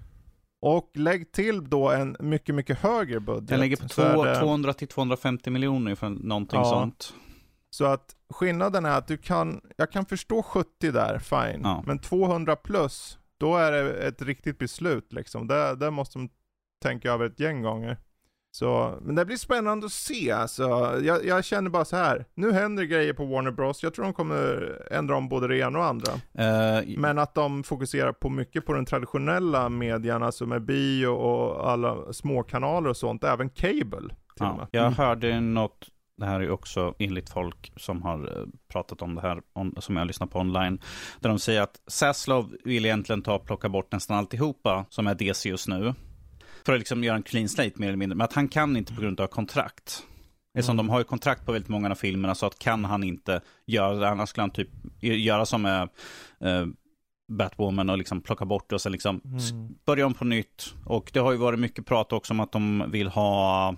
Och 0.62 0.92
lägg 0.94 1.32
till 1.32 1.70
då 1.70 1.90
en 1.92 2.16
mycket, 2.20 2.56
mycket 2.56 2.80
högre 2.80 3.20
budget. 3.20 3.48
Den 3.48 3.60
ligger 3.60 3.78
på 3.78 3.90
så 3.90 4.02
är 4.02 4.14
två, 4.14 4.24
det- 4.26 4.40
200 4.40 4.74
till 4.74 4.88
250 4.88 5.50
miljoner 5.50 5.96
för 5.96 6.10
någonting 6.10 6.60
Ja. 6.60 6.66
sånt. 6.66 7.14
Så 7.70 7.86
att 7.86 8.16
skillnaden 8.30 8.86
är 8.86 8.98
att 8.98 9.08
du 9.08 9.18
kan, 9.18 9.62
jag 9.78 9.92
kan 9.92 10.06
förstå 10.06 10.44
70 10.44 10.92
där, 10.92 11.20
fine. 11.20 11.62
Ja. 11.64 11.84
Men 11.88 12.00
200 12.00 12.56
plus, 12.56 13.18
då 13.38 13.58
är 13.58 13.72
det 13.72 13.94
ett 14.08 14.22
riktigt 14.22 14.58
beslut 14.60 15.14
liksom. 15.14 15.48
Det, 15.48 15.76
det 15.76 15.92
måste 15.92 16.20
de 16.20 16.30
tänka 16.84 17.12
över 17.12 17.26
ett 17.26 17.40
gäng 17.40 17.62
gånger. 17.62 17.98
Så, 18.58 18.98
men 19.02 19.16
det 19.16 19.26
blir 19.26 19.38
spännande 19.38 19.86
att 19.86 19.92
se 19.92 20.32
alltså. 20.32 20.64
Jag, 21.04 21.26
jag 21.26 21.46
känner 21.46 21.70
bara 21.70 21.86
så 21.86 21.96
här. 21.96 22.26
nu 22.36 22.52
händer 22.52 22.84
grejer 22.84 23.14
på 23.14 23.26
Warner 23.26 23.52
Bros. 23.52 23.84
Jag 23.84 23.94
tror 23.94 24.06
de 24.06 24.14
kommer 24.14 24.78
ändra 24.92 25.16
om 25.16 25.30
både 25.30 25.48
det 25.48 25.58
ena 25.58 25.80
och 25.80 25.86
andra. 25.86 26.12
Eh, 26.14 26.84
Men 26.98 27.20
att 27.20 27.34
de 27.34 27.64
fokuserar 27.64 28.12
på 28.12 28.30
mycket 28.30 28.66
på 28.66 28.74
den 28.74 28.86
traditionella 28.86 29.70
medien, 29.70 30.24
alltså 30.24 30.46
med 30.46 30.62
bio 30.62 31.08
och 31.08 31.72
alla 31.72 32.14
småkanaler 32.14 32.90
och 32.90 32.98
sånt, 32.98 33.24
även 33.24 33.50
cable 33.50 34.16
ja, 34.40 34.68
jag 34.72 34.92
hörde 34.92 35.40
något, 35.40 35.88
det 36.18 36.26
här 36.26 36.40
är 36.40 36.50
också 36.50 36.94
enligt 37.00 37.30
folk 37.30 37.74
som 37.76 38.02
har 38.02 38.40
eh, 38.40 38.46
pratat 38.72 39.02
om 39.02 39.16
det 39.16 39.22
här, 39.22 39.42
on, 39.54 39.76
som 39.80 39.96
jag 39.98 40.08
lyssnar 40.08 40.28
på 40.28 40.40
online, 40.40 40.80
där 41.20 41.30
de 41.30 41.40
säger 41.40 41.62
att 41.62 41.82
Zaslav 41.88 42.56
vill 42.64 42.86
egentligen 42.86 43.22
ta 43.22 43.36
och 43.36 43.46
plocka 43.46 43.70
bort 43.70 43.92
nästan 43.92 44.18
alltihopa 44.18 44.86
som 44.90 45.08
är 45.08 45.16
DC 45.16 45.50
just 45.50 45.68
nu. 45.68 45.94
För 46.68 46.74
att 46.74 46.80
liksom 46.80 47.04
göra 47.04 47.16
en 47.16 47.24
clean 47.24 47.50
slate 47.50 47.72
mer 47.76 47.88
eller 47.88 47.98
mindre, 47.98 48.16
men 48.16 48.26
att 48.26 48.34
han 48.34 48.48
kan 48.48 48.78
inte 48.78 48.94
på 48.94 49.02
grund 49.02 49.20
av 49.20 49.28
kontrakt. 49.28 50.04
Eftersom 50.58 50.78
de 50.78 50.90
har 50.90 50.98
ju 51.00 51.04
kontrakt 51.04 51.46
på 51.46 51.52
väldigt 51.52 51.70
många 51.70 51.92
av 51.92 51.96
filmerna 51.96 52.36
så 52.36 52.46
att 52.46 52.60
kan 52.60 52.86
han 52.86 53.04
inte 53.04 53.42
göra 53.66 53.94
det, 53.96 54.10
annars 54.10 54.30
skulle 54.30 54.42
han 54.44 54.52
typ 54.52 54.70
göra 55.00 55.46
som 55.46 55.66
eh, 55.66 55.86
Batwoman 57.32 57.90
och 57.90 57.98
liksom 57.98 58.22
plocka 58.22 58.46
bort 58.46 58.70
det 58.70 58.76
och 58.76 58.82
sen 58.82 58.92
liksom 58.92 59.22
s- 59.38 59.52
börja 59.86 60.06
om 60.06 60.14
på 60.14 60.26
nytt. 60.26 60.74
Och 60.86 61.10
det 61.14 61.20
har 61.20 61.32
ju 61.32 61.38
varit 61.38 61.60
mycket 61.60 61.86
prat 61.86 62.14
också 62.14 62.34
om 62.34 62.40
att 62.40 62.52
de 62.52 62.92
vill 62.92 63.08
ha, 63.08 63.70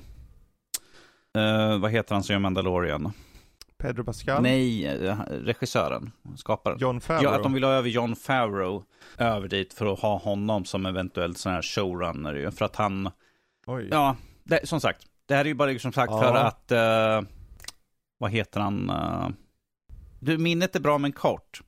eh, 1.37 1.77
vad 1.79 1.91
heter 1.91 2.15
han 2.15 2.23
som 2.23 2.33
gör 2.33 2.39
Mandalorian? 2.39 3.11
Pedro 3.79 4.03
Pascal, 4.03 4.41
Nej, 4.43 4.85
eh, 4.87 5.17
regissören, 5.29 6.11
skaparen. 6.35 6.77
John 6.79 7.01
Favreau. 7.01 7.23
Ja, 7.23 7.35
att 7.35 7.43
de 7.43 7.53
vill 7.53 7.63
ha 7.63 7.71
över 7.71 7.89
John 7.89 8.15
Favreau 8.15 8.83
över 9.17 9.47
dit 9.47 9.73
för 9.73 9.93
att 9.93 9.99
ha 9.99 10.17
honom 10.17 10.65
som 10.65 10.85
eventuellt 10.85 11.37
sån 11.37 11.51
här 11.51 11.61
showrunner 11.61 12.33
ju. 12.33 12.51
För 12.51 12.65
att 12.65 12.75
han, 12.75 13.09
Oj. 13.65 13.87
ja, 13.91 14.15
det, 14.43 14.67
som 14.69 14.81
sagt, 14.81 15.05
det 15.25 15.35
här 15.35 15.41
är 15.41 15.45
ju 15.49 15.53
bara 15.53 15.79
som 15.79 15.93
sagt 15.93 16.11
Ja. 16.11 16.21
för 16.21 16.35
att, 16.35 16.71
eh, 16.71 17.29
vad 18.17 18.31
heter 18.31 18.59
han? 18.59 18.89
eh, 18.89 19.27
du, 20.19 20.37
minnet 20.37 20.75
är 20.75 20.79
bra 20.79 20.97
men 20.97 21.11
kort. 21.11 21.61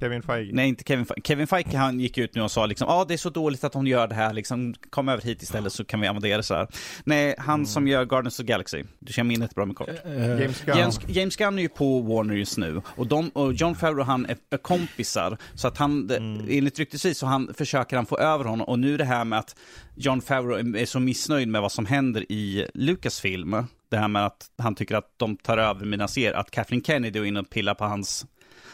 Kevin 0.00 0.22
Feige. 0.22 0.50
Nej, 0.54 0.68
inte 0.68 0.84
Kevin 0.86 1.06
Feige. 1.06 1.20
Kevin 1.24 1.46
Feige 1.46 1.76
han 1.76 2.00
gick 2.00 2.18
ut 2.18 2.34
nu 2.34 2.42
och 2.42 2.50
sa 2.50 2.66
liksom, 2.66 2.86
ja 2.88 2.94
ah, 2.94 3.04
det 3.04 3.14
är 3.14 3.18
så 3.18 3.30
dåligt 3.30 3.64
att 3.64 3.74
hon 3.74 3.86
gör 3.86 4.08
det 4.08 4.14
här, 4.14 4.32
liksom, 4.32 4.74
kom 4.90 5.08
över 5.08 5.22
hit 5.22 5.42
istället 5.42 5.72
så 5.72 5.84
kan 5.84 6.00
vi 6.00 6.06
använda 6.06 6.36
det 6.36 6.42
så 6.42 6.54
här. 6.54 6.68
Nej, 7.04 7.34
han 7.38 7.54
Mm. 7.54 7.66
som 7.66 7.88
gör 7.88 8.04
Guardians 8.04 8.40
of 8.40 8.46
the 8.46 8.52
Galaxy, 8.52 8.84
du 8.98 9.12
känner 9.12 9.28
minnet 9.28 9.54
bra 9.54 9.66
men 9.66 9.74
kort. 9.74 9.88
Eh, 10.04 10.28
James 10.40 10.62
Gunn. 10.64 10.78
James, 10.78 11.00
James 11.08 11.36
Gunn 11.36 11.58
är 11.58 11.62
ju 11.62 11.68
på 11.68 12.00
Warner 12.00 12.34
just 12.34 12.58
nu 12.58 12.82
och, 12.96 13.06
de, 13.06 13.28
och 13.28 13.52
John 13.52 13.74
Favreau 13.74 14.00
och 14.00 14.06
han 14.06 14.26
är, 14.26 14.36
är 14.50 14.56
kompisar. 14.56 15.38
Så 15.54 15.68
att 15.68 15.78
han, 15.78 16.10
Mm. 16.10 16.46
enligt 16.50 16.78
ryktesvis 16.78 17.18
så 17.18 17.26
han, 17.26 17.54
försöker 17.58 17.96
han 17.96 18.06
få 18.06 18.18
över 18.18 18.44
honom. 18.44 18.66
Och 18.68 18.78
nu 18.78 18.96
det 18.96 19.04
här 19.04 19.24
med 19.24 19.38
att 19.38 19.56
John 19.94 20.20
Favreau 20.20 20.58
är, 20.58 20.76
är 20.76 20.86
så 20.86 21.00
missnöjd 21.00 21.48
med 21.48 21.62
vad 21.62 21.72
som 21.72 21.86
händer 21.86 22.32
i 22.32 22.66
Lucasfilm. 22.74 23.56
Det 23.90 23.96
här 23.96 24.08
med 24.08 24.26
att 24.26 24.46
han 24.58 24.74
tycker 24.74 24.94
att 24.94 25.14
de 25.16 25.36
tar 25.36 25.58
över 25.58 25.86
mina 25.86 26.08
serier. 26.08 26.32
Att 26.32 26.50
Kathleen 26.50 26.82
Kennedy 26.82 27.18
är 27.18 27.24
inne 27.24 27.40
och 27.40 27.50
pillar 27.50 27.74
på 27.74 27.84
hans 27.84 28.26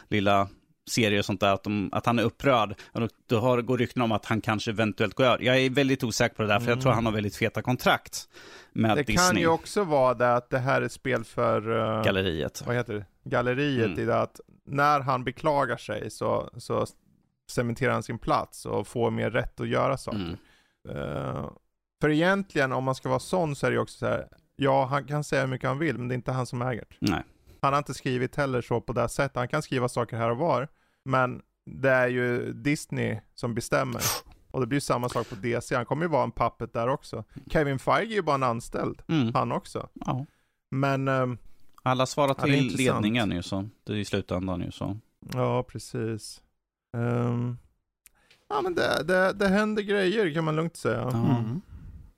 lilla 0.08 0.48
serier 0.90 1.18
och 1.18 1.24
sånt 1.24 1.40
där, 1.40 1.54
att, 1.54 1.62
de, 1.64 1.88
att 1.92 2.06
han 2.06 2.18
är 2.18 2.22
upprörd. 2.22 2.74
Och 2.92 3.08
då, 3.26 3.38
har, 3.38 3.62
går 3.62 3.78
rykten 3.78 4.02
om 4.02 4.12
att 4.12 4.24
han 4.26 4.40
kanske 4.40 4.70
eventuellt 4.70 5.14
går 5.14 5.24
över. 5.24 5.44
Jag 5.44 5.58
är 5.58 5.70
väldigt 5.70 6.04
osäker 6.04 6.36
på 6.36 6.42
det 6.42 6.48
där, 6.48 6.60
för 6.60 6.68
jag 6.70 6.80
tror 6.80 6.92
han 6.92 7.06
har 7.06 7.12
väldigt 7.12 7.36
feta 7.36 7.62
kontrakt 7.62 8.28
med 8.72 8.84
Mm. 8.90 8.96
Det 8.96 9.02
Disney. 9.02 9.28
kan 9.30 9.36
ju 9.40 9.46
också 9.46 9.84
vara 9.84 10.14
det 10.14 10.34
att 10.34 10.50
det 10.50 10.58
här 10.58 10.82
är 10.82 10.86
ett 10.86 10.92
spel 10.92 11.24
för, 11.24 11.78
eh, 11.98 12.04
Galleriet. 12.04 12.62
vad 12.66 12.76
heter 12.76 12.94
det, 12.94 13.04
galleriet 13.30 13.86
Mm. 13.86 13.98
i 14.00 14.04
det 14.04 14.20
att 14.20 14.40
när 14.66 15.00
han 15.00 15.24
beklagar 15.24 15.76
sig 15.76 16.10
så, 16.10 16.50
så 16.56 16.86
cementerar 17.50 17.92
han 17.92 18.02
sin 18.02 18.18
plats 18.18 18.66
och 18.66 18.86
får 18.86 19.10
mer 19.10 19.30
rätt 19.30 19.60
att 19.60 19.68
göra 19.68 19.96
saker. 19.96 20.36
Mm. 20.88 20.96
Eh, 20.98 21.50
för 22.00 22.10
egentligen, 22.10 22.72
om 22.72 22.84
man 22.84 22.94
ska 22.94 23.08
vara 23.08 23.18
sån 23.18 23.56
så 23.56 23.66
är 23.66 23.70
det 23.70 23.74
ju 23.74 23.80
också 23.80 23.98
så 23.98 24.06
här, 24.06 24.28
ja 24.56 24.84
han 24.84 25.04
kan 25.04 25.24
säga 25.24 25.40
hur 25.42 25.48
mycket 25.48 25.68
han 25.68 25.78
vill, 25.78 25.98
men 25.98 26.08
det 26.08 26.12
är 26.14 26.16
inte 26.16 26.32
han 26.32 26.46
som 26.46 26.62
äger 26.62 26.84
det. 26.88 26.96
Nej. 27.10 27.22
Han 27.62 27.72
har 27.72 27.78
inte 27.78 27.94
skrivit 27.94 28.36
heller 28.36 28.60
så 28.62 28.80
på 28.80 28.92
det 28.92 29.08
sättet, 29.08 29.36
han 29.36 29.48
kan 29.48 29.62
skriva 29.62 29.88
saker 29.88 30.16
här 30.16 30.30
och 30.30 30.36
var, 30.36 30.68
men 31.04 31.42
det 31.66 31.90
är 31.90 32.08
ju 32.08 32.52
Disney 32.52 33.20
som 33.34 33.54
bestämmer. 33.54 34.02
Och 34.50 34.60
det 34.60 34.66
blir 34.66 34.76
ju 34.76 34.80
samma 34.80 35.08
sak 35.08 35.28
på 35.28 35.34
DC, 35.34 35.76
han 35.76 35.86
kommer 35.86 36.02
ju 36.04 36.08
vara 36.08 36.24
en 36.24 36.32
puppet 36.32 36.72
där 36.72 36.88
också. 36.88 37.24
Kevin 37.50 37.78
Feige 37.78 38.12
är 38.12 38.16
ju 38.16 38.22
bara 38.22 38.34
en 38.34 38.42
anställd, 38.42 39.02
Mm. 39.08 39.34
han 39.34 39.52
också. 39.52 39.88
Ja. 39.94 40.26
Men, 40.70 41.08
ehm, 41.08 41.38
Alla 41.82 42.06
svarar 42.06 42.34
till 42.34 42.76
ledningen 42.76 43.30
ju 43.32 43.42
så. 43.42 43.68
Det 43.84 43.92
är 43.92 43.96
i 43.96 44.04
slutändan 44.04 44.60
ju 44.60 44.70
så. 44.70 44.98
ja 45.34 45.62
precis. 45.62 46.42
Ehm, 46.96 47.58
ja 48.48 48.60
men 48.62 48.74
det, 48.74 49.02
det, 49.04 49.32
det 49.32 49.48
händer 49.48 49.82
grejer 49.82 50.34
kan 50.34 50.44
man 50.44 50.56
lugnt 50.56 50.76
säga. 50.76 51.00
Ja. 51.12 51.36
Mm. 51.38 51.60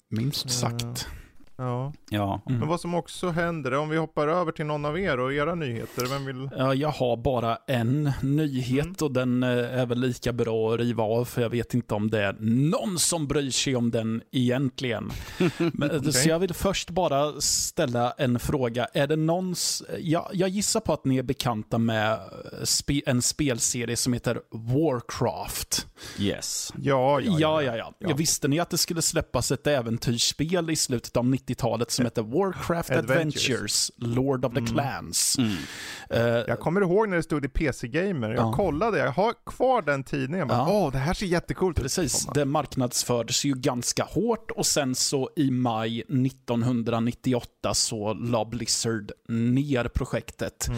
Minst 0.08 0.50
sagt. 0.50 1.08
Ja. 1.56 1.92
Ja. 2.10 2.40
Mm. 2.46 2.58
Men 2.58 2.68
vad 2.68 2.80
som 2.80 2.94
också 2.94 3.28
händer, 3.28 3.74
om 3.74 3.88
vi 3.88 3.96
hoppar 3.96 4.28
över 4.28 4.52
till 4.52 4.66
någon 4.66 4.84
av 4.84 4.98
er 4.98 5.20
och 5.20 5.32
era 5.32 5.54
nyheter, 5.54 6.06
vem 6.06 6.24
vill? 6.26 6.48
Ja, 6.58 6.74
jag 6.74 6.88
har 6.88 7.16
bara 7.16 7.58
en 7.66 8.12
nyhet 8.22 8.82
Mm. 8.82 8.94
och 9.00 9.12
den 9.12 9.42
eh, 9.42 9.48
är 9.80 9.86
väl 9.86 10.00
lika 10.00 10.32
bra 10.32 10.74
att 10.74 10.80
riva 10.80 11.02
av 11.02 11.24
för 11.24 11.42
jag 11.42 11.50
vet 11.50 11.74
inte 11.74 11.94
om 11.94 12.10
det 12.10 12.22
är 12.24 12.36
någon 12.40 12.98
som 12.98 13.26
bryr 13.26 13.50
sig 13.50 13.76
om 13.76 13.90
den 13.90 14.22
egentligen. 14.32 15.10
Men, 15.72 15.90
eh, 15.90 16.02
Så 16.02 16.28
jag 16.28 16.38
vill 16.38 16.54
först 16.54 16.90
bara 16.90 17.40
ställa 17.40 18.10
en 18.18 18.38
fråga. 18.38 18.86
Är 18.94 19.06
det 19.06 19.16
någons... 19.16 19.82
Jag, 20.00 20.28
jag 20.32 20.48
gissar 20.48 20.80
på 20.80 20.92
att 20.92 21.04
ni 21.04 21.18
är 21.18 21.22
bekanta 21.22 21.78
med 21.78 22.12
eh, 22.12 22.18
spe, 22.64 23.00
en 23.06 23.22
spelserie 23.22 23.96
som 23.96 24.12
heter 24.12 24.40
Warcraft. 24.50 25.86
Yes. 26.18 26.72
Ja, 26.76 27.20
ja, 27.20 27.36
Ja, 27.38 27.62
ja, 27.62 27.76
ja. 27.76 27.92
Ja. 27.98 28.14
Visste 28.14 28.48
ni 28.48 28.60
att 28.60 28.70
det 28.70 28.78
skulle 28.78 29.02
släppas 29.02 29.52
ett 29.52 29.66
äventyrsspel 29.66 30.70
i 30.70 30.76
slutet 30.76 31.16
av 31.16 31.24
90-talet 31.46 31.90
som 31.90 32.04
heter 32.04 32.22
Warcraft 32.22 32.90
Adventures. 32.90 33.10
Adventures, 33.50 33.90
Lord 33.96 34.44
of 34.44 34.54
the 34.54 34.60
Clans? 34.66 35.36
Mm. 35.38 35.52
Eh, 36.10 36.20
Jag 36.48 36.60
kommer 36.60 36.80
ihåg 36.80 37.08
när 37.08 37.16
det 37.16 37.22
stod 37.22 37.44
i 37.44 37.48
PC 37.48 37.88
Gamer, 37.88 38.30
jag 38.30 38.46
Ja. 38.46 38.52
kollade, 38.52 38.98
jag 38.98 39.12
har 39.12 39.34
kvar 39.46 39.82
den 39.82 40.04
tidningen, 40.04 40.38
jag 40.38 40.48
bara, 40.48 40.58
Ja. 40.58 40.68
åh 40.86 40.92
det 40.92 40.98
här 40.98 41.14
ser 41.14 41.26
jättecoolt 41.26 41.78
ut. 41.78 41.82
Precis, 41.82 42.26
det 42.34 42.44
marknadsfördes 42.44 43.44
ju 43.44 43.54
ganska 43.54 44.04
hårt 44.04 44.50
och 44.50 44.66
sen 44.66 44.94
så 44.94 45.30
i 45.36 45.50
maj 45.50 46.02
1998 46.08 47.74
så 47.74 48.14
la 48.14 48.44
Blizzard 48.44 49.12
ner 49.28 49.84
projektet. 49.84 50.68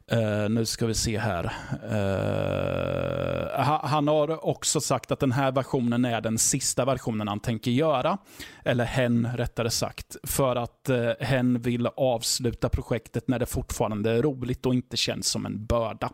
Eh, 0.07 0.49
nu 0.49 0.65
ska 0.65 0.85
vi 0.85 0.93
se 0.93 1.17
här. 1.19 1.43
Eh, 1.83 3.65
ha- 3.65 3.87
han 3.87 4.07
har 4.07 4.45
också 4.45 4.81
sagt 4.81 5.11
att 5.11 5.19
den 5.19 5.31
här 5.31 5.51
versionen 5.51 6.05
är 6.05 6.21
den 6.21 6.37
sista 6.37 6.85
versionen 6.85 7.27
han 7.27 7.39
tänker 7.39 7.71
göra. 7.71 8.17
Eller 8.65 8.85
hen 8.85 9.27
rättare 9.35 9.69
sagt. 9.69 10.15
För 10.23 10.55
att 10.55 10.89
uh, 10.89 11.11
hen 11.19 11.61
vill 11.61 11.87
avsluta 11.87 12.69
projektet 12.69 13.27
när 13.27 13.39
det 13.39 13.45
fortfarande 13.45 14.11
är 14.11 14.21
roligt 14.21 14.65
och 14.65 14.73
inte 14.73 14.97
känns 14.97 15.27
som 15.27 15.45
en 15.45 15.65
börda. 15.65 16.09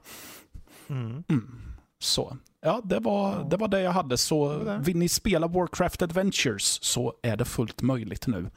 Mm. 0.89 1.23
Så 1.99 2.37
ja, 2.61 2.81
det 2.83 2.99
var, 2.99 3.49
det 3.49 3.57
var 3.57 3.67
det 3.67 3.81
jag 3.81 3.91
hade. 3.91 4.17
Så 4.17 4.57
vill 4.81 4.97
ni 4.97 5.09
spela 5.09 5.47
Warcraft 5.47 6.01
Adventures 6.01 6.79
så 6.83 7.13
är 7.23 7.37
det 7.37 7.45
fullt 7.45 7.81
möjligt 7.81 8.27
nu. 8.27 8.49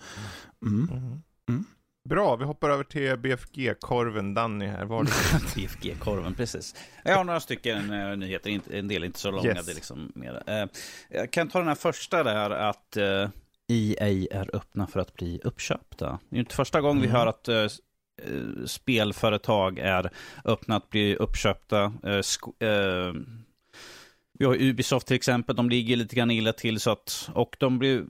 Mm. 0.66 1.64
Bra, 2.09 2.36
vi 2.36 2.44
hoppar 2.44 2.70
över 2.70 2.84
till 2.84 3.16
BFG-korven 3.16 4.34
Danny 4.34 4.66
här. 4.66 4.84
Var? 4.84 5.05
BFG-korven, 5.57 6.34
precis. 6.34 6.74
Jag 7.05 7.16
har 7.16 7.24
några 7.24 7.40
stycken 7.40 7.92
eh, 7.92 8.16
nyheter, 8.16 8.61
en 8.70 8.88
del 8.88 9.05
inte 9.05 9.18
så 9.18 9.30
långa. 9.30 9.48
Yes. 9.48 9.66
Det 9.66 9.74
liksom 9.74 10.12
mer. 10.14 10.42
Eh, 10.46 10.66
jag 11.09 11.30
kan 11.30 11.48
ta 11.48 11.59
den 11.59 11.68
här 11.68 11.74
första 11.74 12.22
där 12.22 12.50
att 12.50 12.96
eh, 12.96 13.28
EA 13.68 14.09
är 14.30 14.57
öppna 14.57 14.86
för 14.86 15.00
att 15.00 15.14
bli 15.14 15.40
uppköpta. 15.44 16.18
Det 16.28 16.36
är 16.36 16.40
inte 16.40 16.55
första 16.55 16.80
gången 16.80 17.03
vi 17.03 17.09
Mm. 17.09 17.20
hör 17.20 17.26
att 17.26 17.48
eh, 17.48 17.57
eh, 17.57 18.64
spelföretag 18.66 19.78
är 19.78 20.11
öppna 20.44 20.76
att 20.76 20.90
bli 20.90 21.16
uppköpta. 21.16 21.92
Eh, 22.03 22.68
eh, 22.68 23.12
vi 24.38 24.44
har 24.44 24.62
Ubisoft 24.62 25.07
till 25.07 25.16
exempel, 25.16 25.57
de 25.57 25.70
ligger 25.70 25.96
lite 25.96 26.16
grann 26.16 26.30
illa 26.30 26.53
till 26.53 26.80
så 26.80 26.90
att, 26.90 27.30
och 27.34 27.57
de 27.59 27.78
blir, 27.78 28.05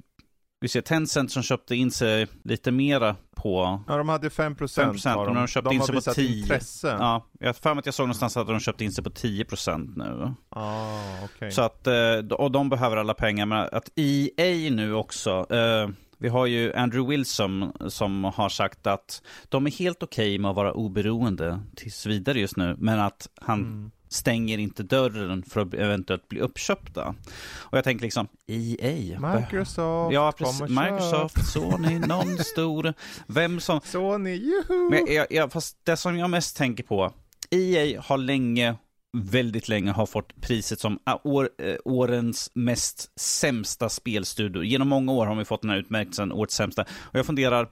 vi 0.63 0.69
ser 0.69 0.81
Tencent 0.81 1.33
som 1.33 1.43
köpte 1.43 1.77
in 1.77 1.91
sig 1.91 2.27
lite 2.45 2.71
mera 2.71 3.17
på 3.35 3.81
Ja, 3.89 3.97
de 3.97 4.09
hade 4.09 4.31
5 4.31 4.55
procent 4.55 4.97
5%, 4.97 5.09
har 5.09 5.25
men 5.25 5.35
de 5.35 5.41
har 5.41 5.47
köpt 5.47 5.73
in 5.73 5.81
sig 5.81 5.89
på 5.89 5.99
visat 6.01 6.15
10. 6.15 6.39
intresse. 6.41 6.97
Ja, 7.01 7.27
jag 7.39 7.49
har 7.49 7.53
för 7.53 7.75
mig 7.75 7.79
att 7.79 7.87
jag 7.87 7.95
såg 7.95 8.05
någonstans 8.07 8.37
att 8.37 8.47
de 8.47 8.61
köpt 8.61 8.81
in 8.81 8.93
sig 8.93 9.05
på 9.05 9.11
10% 9.11 9.93
nu. 9.97 10.35
Ah, 10.49 11.25
okej. 11.25 11.53
Så 11.53 11.63
att, 11.63 11.87
eh, 11.87 12.19
och 12.39 12.53
de 12.53 12.69
behöver 12.69 12.97
alla 12.97 13.15
pengar. 13.15 13.47
Men 13.47 13.69
att 13.73 13.91
EA 13.97 14.71
nu 14.71 14.95
också, 14.95 15.47
eh, 15.51 15.89
vi 16.19 16.29
har 16.29 16.47
ju 16.47 16.75
Andrew 16.75 17.17
Wilson 17.17 17.73
som 17.89 18.25
har 18.25 18.49
sagt 18.49 18.87
att 18.87 19.23
de 19.49 19.67
är 19.67 19.71
helt 19.71 20.03
okej 20.03 20.39
med 20.39 20.49
att 20.51 20.57
vara 20.57 20.73
oberoende 20.73 21.61
tills 21.77 22.07
vidare 22.07 22.41
just 22.41 22.57
nu, 22.57 22.77
men 22.79 23.01
att 23.01 23.29
han 23.41 23.61
Mm. 23.61 23.91
Stänger 24.13 24.59
inte 24.59 24.83
dörren 24.83 25.43
för 25.43 25.61
att 25.61 25.75
eventuellt 25.75 26.29
bli 26.29 26.41
uppköpta. 26.41 27.15
Och 27.55 27.79
jag 27.79 27.85
tänker 27.85 28.03
liksom, 28.03 28.29
EA? 28.47 29.37
Microsoft, 29.37 30.15
Ja, 30.15 30.33
precis. 30.39 30.61
Microsoft, 30.61 31.53
Sony, 31.53 31.99
någon 31.99 32.39
stor. 32.39 32.95
Vem 33.27 33.61
som... 33.61 33.81
Sony, 33.85 34.35
juhu! 34.35 34.91
Men 34.91 35.15
jag, 35.15 35.27
jag, 35.31 35.53
fast 35.53 35.77
det 35.85 35.97
som 35.97 36.19
jag 36.19 36.31
mest 36.31 36.57
tänker 36.57 36.85
på, 36.85 37.13
EA 37.51 38.01
har 38.01 38.19
länge, 38.19 38.77
väldigt 39.17 39.69
länge 39.69 39.91
har 39.91 40.07
fått 40.07 40.41
priset 40.41 40.81
som 40.81 40.99
ah, 41.05 41.19
år, 41.25 41.49
eh, 41.59 41.77
årens 41.85 42.51
mest 42.55 43.21
sämsta 43.21 43.89
spelstudio. 43.89 44.63
Genom 44.63 44.89
många 44.89 45.13
år 45.13 45.27
har 45.27 45.35
vi 45.35 45.45
fått 45.45 45.63
den 45.63 45.71
här 45.71 45.79
utmärkelsen, 45.79 46.33
årets 46.33 46.55
sämsta. 46.55 46.83
Och 46.83 47.19
jag 47.19 47.27
funderar, 47.27 47.69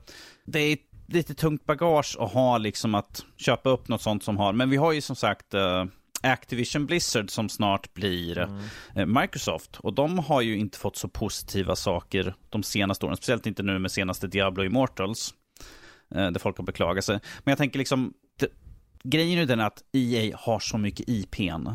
det 0.47 0.61
är 0.61 0.78
lite 1.07 1.34
tungt 1.34 1.66
bagage 1.66 2.16
att 2.20 2.32
ha 2.32 2.59
liksom 2.59 2.95
att 2.95 3.24
köpa 3.36 3.70
upp 3.70 3.88
något 3.88 4.03
sånt 4.03 4.24
som 4.24 4.36
har, 4.36 4.53
men 4.53 4.70
vi 4.70 4.76
har 4.76 4.93
ju 4.93 5.01
som 5.01 5.16
sagt 5.16 5.55
eh, 5.55 5.84
Activision 6.23 6.87
Blizzard 6.87 7.31
som 7.31 7.49
snart 7.49 7.95
blir 7.95 8.39
Mm. 8.39 8.61
eh, 8.97 9.21
Microsoft. 9.21 9.77
Och 9.77 9.93
de 9.95 10.18
har 10.18 10.41
ju 10.41 10.57
inte 10.59 10.79
fått 10.79 10.97
så 10.97 11.09
positiva 11.09 11.77
saker 11.77 12.35
de 12.51 12.62
senaste 12.62 13.07
åren. 13.07 13.16
Speciellt 13.16 13.47
inte 13.47 13.62
nu 13.62 13.79
med 13.79 13.91
senaste 13.93 14.27
Diablo 14.27 14.64
Immortals. 14.64 15.35
eh, 16.14 16.31
Där 16.31 16.39
folk 16.41 16.57
har 16.57 16.64
beklagat 16.64 17.05
sig. 17.05 17.21
Men 17.45 17.53
jag 17.53 17.59
tänker 17.59 17.79
liksom, 17.79 18.12
grejen 19.03 19.39
är 19.39 19.47
den 19.47 19.61
att 19.61 19.83
EA 19.93 20.37
har 20.37 20.61
så 20.61 20.79
mycket 20.79 21.09
IPn. 21.09 21.68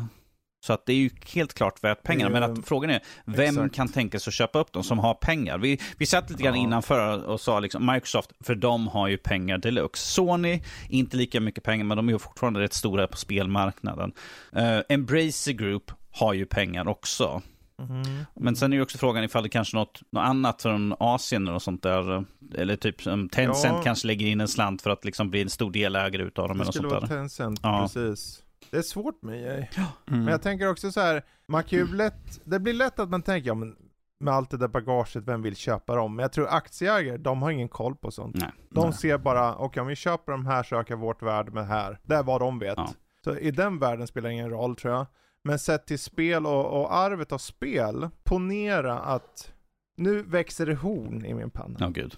Så 0.66 0.72
att 0.72 0.86
det 0.86 0.92
är 0.92 0.96
ju 0.96 1.10
helt 1.34 1.54
klart 1.54 1.84
värt 1.84 2.02
pengarna. 2.02 2.30
Men 2.40 2.42
att 2.58 2.66
frågan 2.68 2.90
är, 2.90 3.00
vem 3.24 3.54
Exakt. 3.56 3.74
kan 3.74 3.88
tänka 3.88 4.18
sig 4.20 4.30
att 4.30 4.34
köpa 4.34 4.58
upp 4.58 4.72
dem 4.72 4.82
som 4.84 4.98
har 4.98 5.14
pengar? 5.14 5.58
Vi, 5.58 5.80
vi 5.98 6.06
satt 6.06 6.30
lite 6.30 6.42
grann 6.42 6.54
Ja. 6.54 6.60
innanför 6.62 7.24
och 7.24 7.40
sa 7.40 7.60
liksom 7.60 7.86
Microsoft, 7.86 8.30
för 8.44 8.54
de 8.54 8.88
har 8.88 9.08
ju 9.08 9.16
pengar 9.16 9.58
deluxe. 9.58 10.06
Sony, 10.06 10.62
inte 10.88 11.16
lika 11.16 11.40
mycket 11.40 11.64
pengar, 11.64 11.84
men 11.84 11.96
de 11.96 12.08
är 12.08 12.12
ju 12.12 12.18
fortfarande 12.18 12.60
rätt 12.60 12.74
stora 12.74 13.06
på 13.06 13.16
spelmarknaden. 13.16 14.12
Uh, 14.56 14.80
Embracer 14.88 15.52
Group 15.52 15.90
har 16.10 16.34
ju 16.34 16.46
pengar 16.46 16.88
också. 16.88 17.42
Mhm. 17.78 18.24
Men 18.34 18.56
sen 18.56 18.72
är 18.72 18.76
ju 18.76 18.82
också 18.82 18.98
frågan 18.98 19.24
ifall 19.24 19.42
det 19.42 19.48
kanske 19.48 19.76
något, 19.76 20.00
något 20.12 20.22
annat 20.22 20.62
från 20.62 20.94
Asien 21.00 21.48
eller 21.48 21.58
sånt 21.58 21.82
där. 21.82 22.24
Eller 22.54 22.76
typ 22.76 23.02
Tencent 23.04 23.64
Ja. 23.64 23.80
kanske 23.84 24.06
lägger 24.06 24.26
in 24.26 24.40
en 24.40 24.48
slant 24.48 24.82
för 24.82 24.90
att 24.90 25.04
liksom 25.04 25.30
bli 25.30 25.42
en 25.42 25.50
stor 25.50 25.70
delägare 25.70 26.22
utav 26.22 26.48
dem. 26.48 26.56
Det 26.58 26.62
Eller 26.62 26.64
något 26.66 26.74
skulle 26.74 26.90
sånt 26.90 27.02
vara 27.02 27.10
där. 27.10 27.16
Tencent, 27.16 27.60
Ja. 27.62 27.88
precis. 27.94 28.42
Det 28.70 28.76
är 28.76 28.82
svårt 28.82 29.22
med 29.22 29.42
EA. 29.42 29.54
Mm. 29.56 30.24
Men 30.24 30.26
jag 30.26 30.42
tänker 30.42 30.68
också 30.70 30.92
så 30.92 31.00
här, 31.00 31.22
man 31.48 31.64
kan 31.64 31.78
ju 31.78 31.94
lätt, 31.94 32.40
det 32.44 32.60
blir 32.60 32.74
lätt 32.74 32.98
att 32.98 33.10
man 33.10 33.22
tänker, 33.22 33.48
ja 33.48 33.54
men 33.54 33.76
med 34.20 34.34
allt 34.34 34.50
det 34.50 34.56
där 34.56 34.68
bagaget, 34.68 35.16
vem 35.16 35.42
vill 35.42 35.56
köpa 35.56 35.94
dem? 35.94 36.16
Men 36.16 36.22
jag 36.22 36.32
tror 36.32 36.48
aktieägare, 36.48 37.16
de 37.16 37.42
har 37.42 37.50
ingen 37.50 37.68
koll 37.68 37.96
på 37.96 38.10
sånt. 38.10 38.36
Nej. 38.36 38.52
De 38.70 38.84
Nej. 38.84 38.92
ser 38.92 39.18
bara, 39.18 39.56
okej 39.56 39.80
om 39.80 39.86
vi 39.86 39.96
köper 39.96 40.32
de 40.32 40.46
här 40.46 40.62
så 40.62 40.76
ökar 40.76 40.96
vårt 40.96 41.22
värde 41.22 41.50
med 41.50 41.62
det 41.62 41.66
här. 41.66 41.98
Det 42.02 42.14
är 42.14 42.22
vad 42.22 42.40
de 42.40 42.58
vet. 42.58 42.74
Ja. 42.76 42.90
Så 43.24 43.36
i 43.36 43.50
den 43.50 43.78
världen 43.78 44.06
spelar 44.06 44.28
det 44.28 44.32
ingen 44.32 44.50
roll 44.50 44.76
tror 44.76 44.94
jag. 44.94 45.06
Men 45.44 45.58
sett 45.58 45.86
till 45.86 45.98
spel 45.98 46.46
och, 46.46 46.80
och 46.80 46.94
arvet 46.94 47.32
av 47.32 47.38
spel, 47.38 48.08
ponera 48.24 48.98
att 48.98 49.52
nu 49.96 50.22
växer 50.22 50.66
det 50.66 50.74
horn 50.74 51.24
i 51.24 51.34
min 51.34 51.50
panna. 51.50 51.76
Ja, 51.80 51.88
gud. 51.88 52.14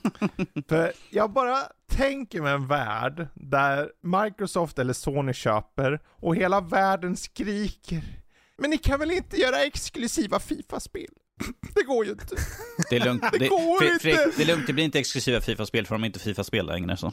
För 0.68 0.92
jag 1.10 1.32
bara 1.32 1.58
tänker 1.90 2.42
mig 2.42 2.52
en 2.52 2.66
värld 2.66 3.28
där 3.34 3.90
Microsoft 4.02 4.78
eller 4.78 4.92
Sony 4.92 5.32
köper 5.32 6.00
och 6.06 6.36
hela 6.36 6.60
världen 6.60 7.16
skriker 7.16 8.02
Men 8.58 8.70
ni 8.70 8.78
kan 8.78 8.98
väl 9.00 9.10
inte 9.10 9.36
göra 9.36 9.64
exklusiva 9.64 10.38
Fifa-spel? 10.40 11.10
Det 11.74 11.82
går 11.82 12.04
ju 12.04 12.10
inte. 12.10 12.36
Det 12.90 12.96
är 12.96 13.04
lugnt. 13.04 13.22
Det 13.38 13.48
går 13.48 13.80
Fre- 13.80 13.92
inte. 13.92 13.98
Fredrik, 14.02 14.36
det 14.36 14.42
är 14.42 14.46
lugnt, 14.46 14.66
det 14.66 14.72
blir 14.72 14.84
inte 14.84 14.98
exklusiva 14.98 15.40
Fifa-spel 15.40 15.86
för 15.86 15.94
de 15.94 16.02
är 16.02 16.06
inte 16.06 16.18
Fifa-spel 16.18 16.66
längre. 16.66 16.96
Så. 16.96 17.12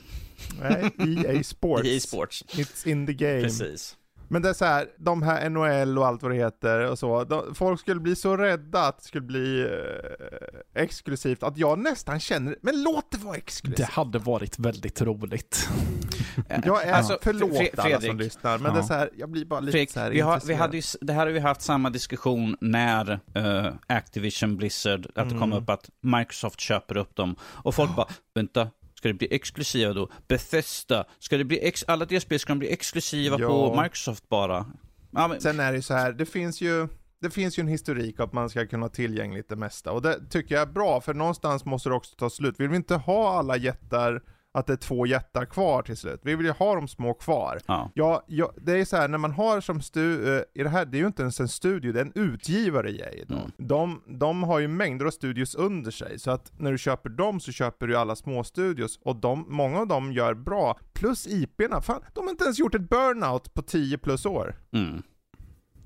Nej, 0.61 0.91
EA 1.25 1.43
Sports. 1.43 1.87
I 1.87 1.95
e-sports. 1.97 2.45
It's 2.49 2.87
in 2.87 3.07
the 3.07 3.13
game. 3.13 3.41
Precis. 3.41 3.97
Men 4.27 4.41
det 4.41 4.49
är 4.49 4.53
så 4.53 4.65
här, 4.65 4.87
de 4.97 5.23
här 5.23 5.49
NHL 5.49 5.97
och 5.97 6.07
allt 6.07 6.21
vad 6.23 6.31
det 6.31 6.37
heter 6.37 6.79
och 6.91 6.99
så, 6.99 7.23
de, 7.23 7.55
folk 7.55 7.79
skulle 7.79 7.99
bli 7.99 8.15
så 8.15 8.37
rädda 8.37 8.81
att 8.81 8.97
det 8.97 9.03
skulle 9.03 9.21
bli 9.25 9.61
eh, 9.61 10.81
exklusivt 10.83 11.43
att 11.43 11.57
jag 11.57 11.79
nästan 11.79 12.19
känner, 12.19 12.55
men 12.61 12.83
låt 12.83 13.11
det 13.11 13.17
vara 13.17 13.35
exklusivt. 13.35 13.77
Det 13.77 13.83
hade 13.85 14.19
varit 14.19 14.59
väldigt 14.59 15.01
roligt. 15.01 15.69
Jag 16.65 16.83
är, 16.87 16.93
Alltså, 16.93 17.17
förlåt 17.21 17.51
Fre- 17.51 17.69
alla 17.77 17.91
som 17.93 18.01
Fredrik. 18.01 18.21
lyssnar, 18.21 18.57
men 18.57 18.71
Ja. 18.71 18.73
det 18.77 18.79
är 18.79 18.87
så 18.87 18.93
här, 18.93 19.09
jag 19.17 19.29
blir 19.29 19.45
bara 19.45 19.59
lite 19.59 19.71
Fredrik, 19.71 19.91
så 19.91 19.99
här 19.99 20.11
vi 20.11 20.19
har, 20.19 20.41
vi 20.47 20.53
hade 20.53 20.77
ju, 20.77 20.83
det 21.01 21.13
här 21.13 21.25
har 21.25 21.33
vi 21.33 21.39
haft 21.39 21.61
samma 21.61 21.89
diskussion 21.89 22.57
när 22.61 23.19
eh, 23.35 23.73
Activision 23.87 24.57
Blizzard, 24.57 25.05
att 25.15 25.29
det 25.29 25.35
kom 25.35 25.43
Mm. 25.53 25.57
upp 25.63 25.69
att 25.69 25.89
Microsoft 26.01 26.59
köper 26.59 26.97
upp 26.97 27.15
dem. 27.15 27.35
Och 27.41 27.75
folk 27.75 27.95
bara, 27.95 28.07
vänta, 28.35 28.67
ska 29.03 29.07
det 29.09 29.13
bli 29.13 29.27
exklusiva 29.31 29.93
då? 29.93 30.09
Bethesda, 30.27 31.05
ska 31.19 31.37
det 31.37 31.43
bli 31.43 31.59
ex- 31.67 31.83
alla 31.87 32.05
deras 32.05 32.23
spel 32.23 32.39
ska 32.39 32.51
de 32.53 32.59
bli 32.59 32.73
exklusiva 32.73 33.37
Ja. 33.39 33.47
på 33.47 33.81
Microsoft 33.81 34.29
bara? 34.29 34.65
Ja, 35.11 35.27
men, 35.27 35.41
Sen 35.41 35.59
är 35.59 35.71
det 35.71 35.75
ju 35.75 35.81
så 35.81 35.93
här, 35.93 36.11
det 36.13 36.25
finns 36.25 36.61
ju, 36.61 36.87
det 37.21 37.29
finns 37.29 37.59
ju 37.59 37.61
en 37.61 37.67
historik 37.67 38.19
att 38.19 38.33
man 38.33 38.49
ska 38.49 38.67
kunna 38.67 38.83
ha 38.83 38.89
tillgängligt 38.89 39.49
det 39.49 39.55
mesta. 39.55 39.91
Och 39.91 40.01
det 40.01 40.29
tycker 40.29 40.55
jag 40.55 40.61
är 40.61 40.71
bra, 40.73 41.01
för 41.01 41.13
någonstans 41.13 41.65
måste 41.65 41.89
det 41.89 41.95
också 41.95 42.15
ta 42.15 42.29
slut. 42.29 42.59
Vill 42.59 42.69
vi 42.69 42.75
inte 42.75 42.95
ha 42.95 43.37
alla 43.39 43.57
jättar, 43.57 44.21
att 44.53 44.67
det 44.67 44.73
är 44.73 44.77
två 44.77 45.05
jättar 45.05 45.45
kvar 45.45 45.81
till 45.81 45.97
slut? 45.97 46.19
Vi 46.23 46.35
vill 46.35 46.45
ju 46.45 46.51
ha 46.51 46.75
de 46.75 46.87
små 46.87 47.13
kvar. 47.13 47.59
ja. 47.65 47.91
Ja, 47.93 48.23
ja 48.27 48.53
det 48.55 48.79
är 48.79 48.85
så 48.85 48.97
här, 48.97 49.07
när 49.07 49.17
man 49.17 49.31
har 49.31 49.61
som 49.61 49.81
stu, 49.81 50.35
eh, 50.37 50.43
i 50.53 50.63
det 50.63 50.69
här, 50.69 50.85
det 50.85 50.97
är 50.97 50.99
ju 50.99 51.07
inte 51.07 51.21
ens 51.21 51.39
en 51.39 51.47
studio, 51.47 51.91
det 51.91 51.99
är 51.99 52.05
en 52.05 52.11
utgivare 52.15 52.91
då. 53.27 53.35
Mm. 53.35 53.51
De, 53.57 54.01
de 54.07 54.43
har 54.43 54.59
ju 54.59 54.67
mängder 54.67 55.05
av 55.05 55.11
studios 55.11 55.55
under 55.55 55.91
sig, 55.91 56.19
så 56.19 56.31
att 56.31 56.51
när 56.59 56.71
du 56.71 56.77
köper 56.77 57.09
dem 57.09 57.39
så 57.39 57.51
köper 57.51 57.87
du 57.87 57.97
alla 57.97 58.15
små 58.15 58.43
studios 58.43 58.99
och 59.03 59.15
de, 59.15 59.45
många 59.47 59.79
av 59.79 59.87
dem 59.87 60.11
gör 60.11 60.33
bra. 60.33 60.79
Plus 60.93 61.27
IP'na, 61.27 61.81
fan, 61.81 62.01
de 62.13 62.23
har 62.23 62.31
inte 62.31 62.43
ens 62.43 62.59
gjort 62.59 62.75
ett 62.75 62.89
burnout 62.89 63.53
på 63.53 63.61
10 63.61 63.97
plus 63.97 64.25
år. 64.25 64.55
Mm. 64.71 65.01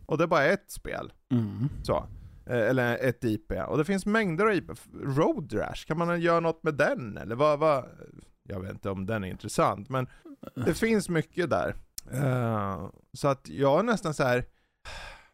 Och 0.06 0.18
det 0.18 0.24
är 0.24 0.28
bara 0.28 0.46
ett 0.46 0.72
spel. 0.72 1.14
Mm. 1.32 1.70
Så. 1.84 2.08
Eh, 2.46 2.70
Eller 2.70 2.98
ett 2.98 3.24
IP. 3.24 3.52
Och 3.68 3.78
det 3.78 3.86
finns 3.86 4.06
mängder 4.06 4.46
av 4.46 4.54
IP. 4.54 4.72
Road 5.04 5.54
Rash, 5.54 5.86
kan 5.88 5.98
man 5.98 6.22
göra 6.22 6.40
något 6.40 6.64
med 6.64 6.74
den? 6.76 7.18
Eller 7.18 7.36
vad, 7.36 7.60
vad? 7.60 7.86
Jag 8.48 8.60
vet 8.60 8.72
inte 8.72 8.90
om 8.90 9.06
den 9.06 9.24
är 9.24 9.28
intressant, 9.28 9.90
men 9.90 10.08
det 10.66 10.74
finns 10.74 11.10
mycket 11.10 11.50
där. 11.50 11.76
Uh, 12.14 12.90
så 13.14 13.28
att 13.28 13.50
jag 13.50 13.80
är 13.80 13.84
nästan 13.84 14.14
så 14.14 14.24
här. 14.24 14.46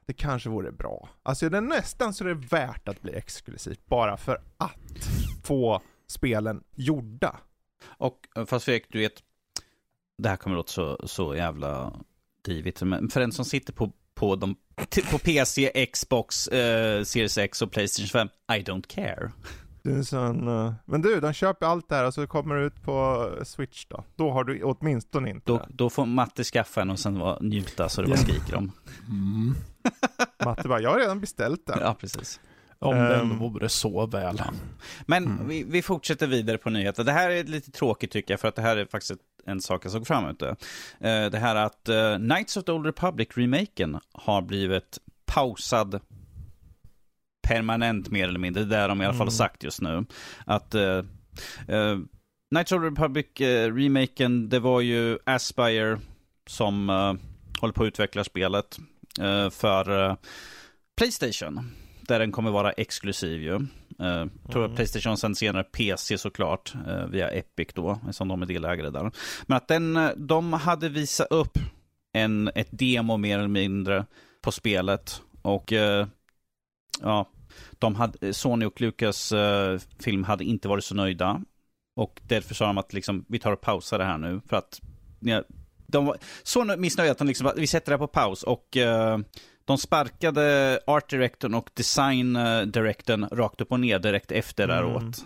det 0.05 0.14
kanske 0.14 0.49
vore 0.49 0.72
bra. 0.72 1.09
Alltså 1.24 1.49
det 1.49 1.57
är 1.57 1.61
nästan 1.61 2.14
så 2.14 2.24
det 2.24 2.30
är 2.30 2.49
värt 2.49 2.88
att 2.88 3.01
bli 3.01 3.14
exklusivt, 3.16 3.86
bara 3.86 4.18
för 4.18 4.41
att 4.57 5.09
få 5.43 5.82
spelen 6.07 6.64
gjorda. 6.76 7.39
Och 7.86 8.20
eh, 8.36 8.45
fast 8.45 8.66
Fredrik, 8.66 8.86
du 8.89 8.99
vet, 8.99 9.24
det 10.18 10.30
här 10.30 10.36
kommer 10.36 10.55
låta 10.55 10.72
så, 10.72 11.07
så 11.07 11.36
jävla 11.36 11.93
divigt. 12.45 12.82
Men 12.82 13.09
för 13.09 13.22
en 13.22 13.32
som 13.32 13.45
sitter 13.45 13.74
på, 13.74 13.91
på, 14.16 14.36
de, 14.36 14.55
på 15.11 15.18
PC, 15.18 15.86
Xbox, 15.93 16.47
eh, 16.47 17.03
Series 17.03 17.38
X 17.38 17.61
och 17.61 17.72
Playstation 17.72 18.07
5, 18.07 18.28
I 18.57 18.64
don't 18.64 18.88
care. 18.88 19.32
Är 19.89 20.03
sån, 20.03 20.47
uh... 20.47 20.73
Men 20.86 21.01
du, 21.01 21.19
de 21.19 21.34
köper 21.34 21.65
allt 21.65 21.89
det 21.89 21.95
här 21.95 22.07
och 22.07 22.13
så 22.13 22.27
kommer 22.27 22.55
det 22.55 22.65
ut 22.65 22.84
på 22.84 23.29
Switch 23.43 23.86
då. 23.86 24.03
Då 24.15 24.31
har 24.31 24.43
du 24.43 24.63
åtminstone 24.63 25.29
inte 25.29 25.51
Då, 25.51 25.57
det. 25.57 25.65
då 25.69 25.89
får 25.89 26.05
Matte 26.05 26.43
skaffa 26.43 26.81
en 26.81 26.89
och 26.89 26.99
sen 26.99 27.19
var, 27.19 27.38
njuta 27.41 27.89
så 27.89 28.01
det 28.01 28.07
bara 28.07 28.17
skriker 28.17 28.55
om. 28.55 28.71
Mm. 29.09 29.55
Matte 30.45 30.67
bara, 30.67 30.79
jag 30.81 30.89
har 30.89 30.99
redan 30.99 31.19
beställt 31.19 31.65
den. 31.65 31.77
Ja, 31.81 31.95
precis. 31.99 32.39
Om 32.79 32.95
den 32.95 33.21
Ehm. 33.31 33.38
vore 33.39 33.69
så 33.69 34.05
väl. 34.05 34.41
Men 35.05 35.25
Mm. 35.25 35.47
vi, 35.47 35.63
vi 35.63 35.81
fortsätter 35.81 36.27
vidare 36.27 36.57
på 36.57 36.69
nyheter. 36.69 37.03
Det 37.03 37.11
här 37.11 37.29
är 37.29 37.43
lite 37.43 37.71
tråkigt 37.71 38.11
tycker 38.11 38.34
jag, 38.34 38.39
för 38.39 38.47
att 38.47 38.55
det 38.55 38.61
här 38.61 38.77
är 38.77 38.86
faktiskt 38.86 39.13
en 39.45 39.61
sak 39.61 39.86
jag 39.86 39.91
såg 39.91 40.07
fram 40.07 40.23
emot. 40.23 40.41
Eh, 40.41 40.55
Det 40.99 41.38
här 41.39 41.55
att 41.55 41.89
eh, 41.89 42.15
Knights 42.17 42.57
of 42.57 42.63
the 42.65 42.71
Old 42.71 42.86
Republic-remaken 42.86 43.99
har 44.11 44.41
blivit 44.41 44.99
pausad 45.25 45.99
permanent 47.47 48.09
mer 48.09 48.27
eller 48.27 48.39
mindre. 48.39 48.63
Det 48.63 48.77
är 48.77 48.87
de 48.87 49.01
i 49.01 49.05
alla 49.05 49.13
fall 49.13 49.21
Mm. 49.27 49.31
sagt 49.31 49.63
just 49.63 49.81
nu. 49.81 50.05
Att 50.45 50.75
uh, 50.75 51.01
Knights 52.51 52.71
of 52.71 52.81
the 52.81 52.87
Republic-remaken, 52.87 54.49
det 54.49 54.59
var 54.59 54.81
ju 54.81 55.17
Aspire 55.25 55.99
som 56.47 56.89
eh, 56.89 57.13
håller 57.61 57.73
på 57.73 57.83
att 57.83 57.87
utveckla 57.87 58.23
spelet 58.23 58.79
eh, 59.21 59.49
för 59.49 60.09
eh, 60.09 60.15
Playstation. 60.97 61.71
Där 62.01 62.19
den 62.19 62.31
kommer 62.31 62.51
vara 62.51 62.71
exklusiv 62.71 63.41
ju. 63.41 63.53
Uh, 64.01 64.25
tror 64.51 64.63
Mm. 64.65 64.75
Playstation 64.75 65.17
sen 65.17 65.35
senare 65.35 65.63
PC 65.63 66.17
såklart, 66.17 66.73
uh, 66.87 67.05
via 67.05 67.29
Epic 67.29 67.67
då, 67.73 67.99
som 68.11 68.27
de 68.27 68.41
är 68.41 68.45
delägare 68.45 68.89
där. 68.89 69.11
Men 69.45 69.57
att 69.57 69.67
den, 69.67 69.97
eh, 69.97 70.09
de 70.17 70.53
hade 70.53 70.89
visat 70.89 71.27
upp 71.29 71.57
en, 72.13 72.51
ett 72.55 72.67
demo 72.71 73.17
mer 73.17 73.37
eller 73.37 73.47
mindre 73.47 74.05
på 74.41 74.51
spelet. 74.51 75.21
Och 75.41 75.73
eh, 75.73 76.07
ja, 77.01 77.29
de 77.79 77.95
hade, 77.95 78.33
Sony 78.33 78.65
och 78.65 78.81
Lucas 78.81 79.31
eh, 79.31 79.79
film 79.99 80.23
hade 80.23 80.43
inte 80.43 80.67
varit 80.67 80.83
så 80.83 80.95
nöjda. 80.95 81.41
Och 81.95 82.21
därför 82.27 82.55
sa 82.55 82.65
de 82.65 82.77
att 82.77 82.93
liksom, 82.93 83.25
vi 83.29 83.39
tar 83.39 83.51
och 83.51 83.61
pausar 83.61 83.97
det 83.99 84.05
här 84.05 84.17
nu. 84.17 84.41
För 84.49 84.57
att 84.57 84.81
ja, 85.19 85.43
de 85.87 86.05
var 86.05 86.17
så 86.43 86.63
nö- 86.63 86.77
missnöjda 86.77 87.11
att 87.11 87.17
de 87.17 87.27
liksom, 87.27 87.51
vi 87.57 87.67
sätter 87.67 87.85
det 87.91 87.93
här 87.93 87.97
på 87.97 88.07
paus. 88.07 88.43
Och 88.43 88.77
eh, 88.77 89.17
de 89.65 89.77
sparkade 89.77 90.79
art 90.87 91.09
directorn 91.09 91.53
och 91.53 91.69
design 91.73 92.35
eh, 92.35 92.61
directorn 92.61 93.27
rakt 93.31 93.61
upp 93.61 93.71
och 93.71 93.79
ner 93.79 93.99
direkt 93.99 94.31
efter 94.31 94.63
Mm. 94.69 94.75
däråt. 94.75 95.25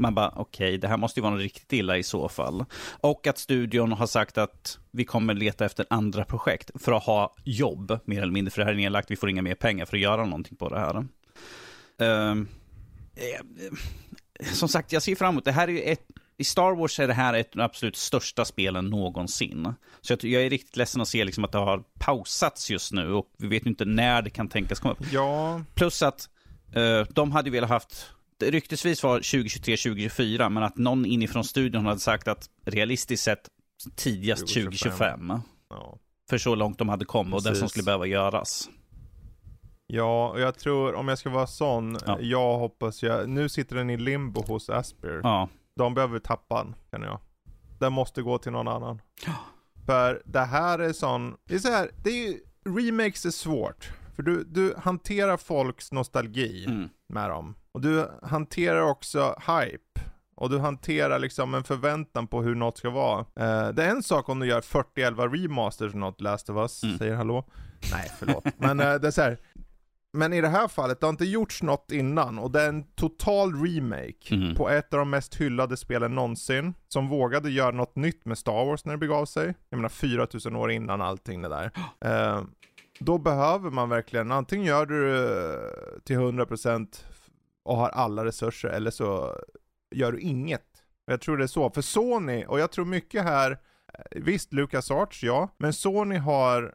Man 0.00 0.14
bara, 0.14 0.32
okej, 0.36 0.78
det 0.78 0.88
här 0.88 0.96
måste 0.96 1.20
ju 1.20 1.22
vara 1.22 1.32
något 1.32 1.42
riktigt 1.42 1.72
illa 1.72 1.98
i 1.98 2.02
så 2.02 2.28
fall. 2.28 2.64
Och 3.00 3.26
att 3.26 3.38
studion 3.38 3.92
har 3.92 4.06
sagt 4.06 4.38
att 4.38 4.78
vi 4.90 5.04
kommer 5.04 5.34
leta 5.34 5.64
efter 5.64 5.86
andra 5.90 6.24
projekt 6.24 6.70
för 6.74 6.92
att 6.92 7.04
ha 7.04 7.34
jobb, 7.44 7.98
mer 8.04 8.22
eller 8.22 8.32
mindre, 8.32 8.50
för 8.50 8.60
det 8.60 8.64
här 8.64 8.72
är 8.72 8.76
nedlagt, 8.76 9.10
vi 9.10 9.16
får 9.16 9.30
inga 9.30 9.42
mer 9.42 9.54
pengar 9.54 9.84
för 9.84 9.96
att 9.96 10.02
göra 10.02 10.24
någonting 10.24 10.56
på 10.56 10.68
det 10.68 10.78
här. 10.78 11.06
Eh, 11.98 12.34
som 14.52 14.68
sagt, 14.68 14.92
jag 14.92 15.02
ser 15.02 15.14
fram 15.14 15.34
emot, 15.34 15.44
det 15.44 15.52
här 15.52 15.70
är 15.70 15.92
ett, 15.92 16.06
i 16.38 16.44
Star 16.44 16.74
Wars 16.74 17.00
är 17.00 17.06
det 17.06 17.14
här 17.14 17.34
ett 17.34 17.46
av 17.46 17.58
de 17.58 17.62
absolut 17.62 17.96
största 17.96 18.44
spelen 18.44 18.86
någonsin. 18.86 19.74
Så 20.00 20.12
jag, 20.12 20.24
jag 20.24 20.42
är 20.42 20.50
riktigt 20.50 20.76
ledsen 20.76 21.00
att 21.00 21.08
se 21.08 21.24
liksom 21.24 21.44
att 21.44 21.52
det 21.52 21.58
har 21.58 21.82
pausats 21.98 22.70
just 22.70 22.92
nu 22.92 23.12
och 23.12 23.26
vi 23.38 23.48
vet 23.48 23.66
ju 23.66 23.70
inte 23.70 23.84
när 23.84 24.22
det 24.22 24.30
kan 24.30 24.48
tänkas 24.48 24.80
komma 24.80 24.92
upp. 24.94 25.12
Ja, 25.12 25.62
Plus 25.74 26.02
att 26.02 26.28
eh, 26.74 27.06
de 27.10 27.32
hade 27.32 27.50
velat 27.50 27.70
haft, 27.70 28.10
ryktesvis 28.42 29.02
var 29.02 29.20
2023-2024, 29.20 30.48
men 30.48 30.62
att 30.62 30.76
någon 30.76 31.06
inifrån 31.06 31.44
studion 31.44 31.86
hade 31.86 32.00
sagt 32.00 32.28
att 32.28 32.50
realistiskt 32.64 33.24
sett 33.24 33.48
tidigast 33.96 34.42
2025. 34.42 34.68
2025. 35.28 35.40
ja. 35.70 35.98
För 36.30 36.38
så 36.38 36.54
långt 36.54 36.78
de 36.78 36.88
hade 36.88 37.04
kommit 37.04 37.34
och 37.34 37.40
det 37.42 37.44
som 37.44 37.52
Precis. 37.52 37.70
skulle 37.70 37.84
behöva 37.84 38.06
göras. 38.06 38.68
Ja, 39.86 40.28
och 40.28 40.40
jag 40.40 40.58
tror, 40.58 40.94
om 40.94 41.08
jag 41.08 41.18
ska 41.18 41.30
vara 41.30 41.46
sån, 41.46 41.98
Ja. 42.06 42.18
jag 42.20 42.58
hoppas 42.58 43.02
jag, 43.02 43.28
nu 43.28 43.48
sitter 43.48 43.76
den 43.76 43.90
i 43.90 43.96
limbo 43.96 44.42
hos 44.42 44.70
Asper. 44.70 45.20
Ja, 45.22 45.48
De 45.76 45.94
behöver 45.94 46.18
tappa 46.18 46.64
den, 46.64 46.74
känner 46.90 47.06
jag. 47.06 47.20
Den 47.78 47.92
måste 47.92 48.22
gå 48.22 48.38
till 48.38 48.52
någon 48.52 48.68
annan. 48.68 49.00
För 49.86 50.22
det 50.24 50.40
här 50.44 50.78
är 50.78 50.92
sån, 50.92 51.36
det 51.44 51.54
är 51.54 51.58
så 51.58 51.68
här, 51.70 51.90
det 52.04 52.10
är 52.10 52.28
ju, 52.28 52.40
remakes 52.64 53.24
är 53.26 53.30
svårt. 53.30 53.90
För 54.16 54.22
du, 54.22 54.44
du 54.44 54.74
hanterar 54.78 55.36
folks 55.36 55.92
nostalgi 55.92 56.64
mm. 56.64 56.88
med 57.08 57.30
dem. 57.30 57.54
Och 57.74 57.80
du 57.80 58.08
hanterar 58.22 58.80
också 58.82 59.34
hype. 59.46 60.00
Och 60.36 60.50
du 60.50 60.58
hanterar 60.58 61.18
liksom 61.18 61.54
en 61.54 61.64
förväntan 61.64 62.26
på 62.26 62.42
hur 62.42 62.54
något 62.54 62.78
ska 62.78 62.90
vara. 62.90 63.18
Eh, 63.20 63.68
det 63.68 63.84
är 63.84 63.90
en 63.90 64.02
sak 64.02 64.28
om 64.28 64.38
du 64.40 64.46
gör 64.46 64.60
40-11 64.60 65.28
remasters 65.28 65.94
något, 65.94 66.20
Last 66.20 66.50
of 66.50 66.56
Us, 66.56 66.82
Mm. 66.84 66.98
säger 66.98 67.14
hallå. 67.14 67.44
Nej, 67.92 68.10
förlåt. 68.18 68.44
Men 68.58 68.80
eh, 68.80 68.94
det 68.94 69.06
är 69.06 69.10
så 69.10 69.22
här. 69.22 69.38
Men 70.12 70.32
i 70.32 70.40
det 70.40 70.48
här 70.48 70.68
fallet, 70.68 71.00
det 71.00 71.06
har 71.06 71.10
inte 71.10 71.24
gjorts 71.24 71.62
något 71.62 71.92
innan 71.92 72.38
och 72.38 72.50
det 72.50 72.62
är 72.62 72.68
en 72.68 72.84
total 72.94 73.54
remake 73.66 74.34
Mhm. 74.36 74.54
på 74.54 74.70
ett 74.70 74.92
av 74.94 74.98
de 74.98 75.10
mest 75.10 75.34
hyllade 75.34 75.76
spelen 75.76 76.14
någonsin. 76.14 76.74
Som 76.88 77.08
vågade 77.08 77.50
göra 77.50 77.70
något 77.70 77.96
nytt 77.96 78.24
med 78.24 78.38
Star 78.38 78.64
Wars 78.66 78.84
när 78.84 78.92
det 78.92 78.98
begav 78.98 79.24
sig. 79.26 79.54
Jag 79.70 79.76
menar 79.76 79.88
4000 79.88 80.56
år 80.56 80.70
innan 80.70 81.00
allting 81.00 81.42
det 81.42 81.48
där. 81.48 81.70
Eh, 82.04 82.42
då 83.02 83.18
behöver 83.18 83.70
man 83.70 83.88
verkligen, 83.88 84.32
antingen 84.32 84.66
gör 84.66 84.86
du 84.86 85.12
det 85.12 85.60
till 86.04 86.16
100% 86.16 87.04
och 87.64 87.76
har 87.76 87.88
alla 87.88 88.24
resurser, 88.24 88.68
eller 88.68 88.90
så 88.90 89.38
gör 89.90 90.12
du 90.12 90.20
inget. 90.20 90.66
Jag 91.06 91.20
tror 91.20 91.36
det 91.36 91.44
är 91.44 91.48
så, 91.48 91.70
för 91.70 91.82
Sony, 91.82 92.44
och 92.44 92.60
jag 92.60 92.72
tror 92.72 92.84
mycket 92.84 93.22
här, 93.22 93.50
eh, 93.94 94.22
visst 94.22 94.52
Lucas 94.52 94.90
Arts 94.90 95.22
ja, 95.22 95.48
men 95.58 95.72
Sony 95.72 96.16
har 96.16 96.74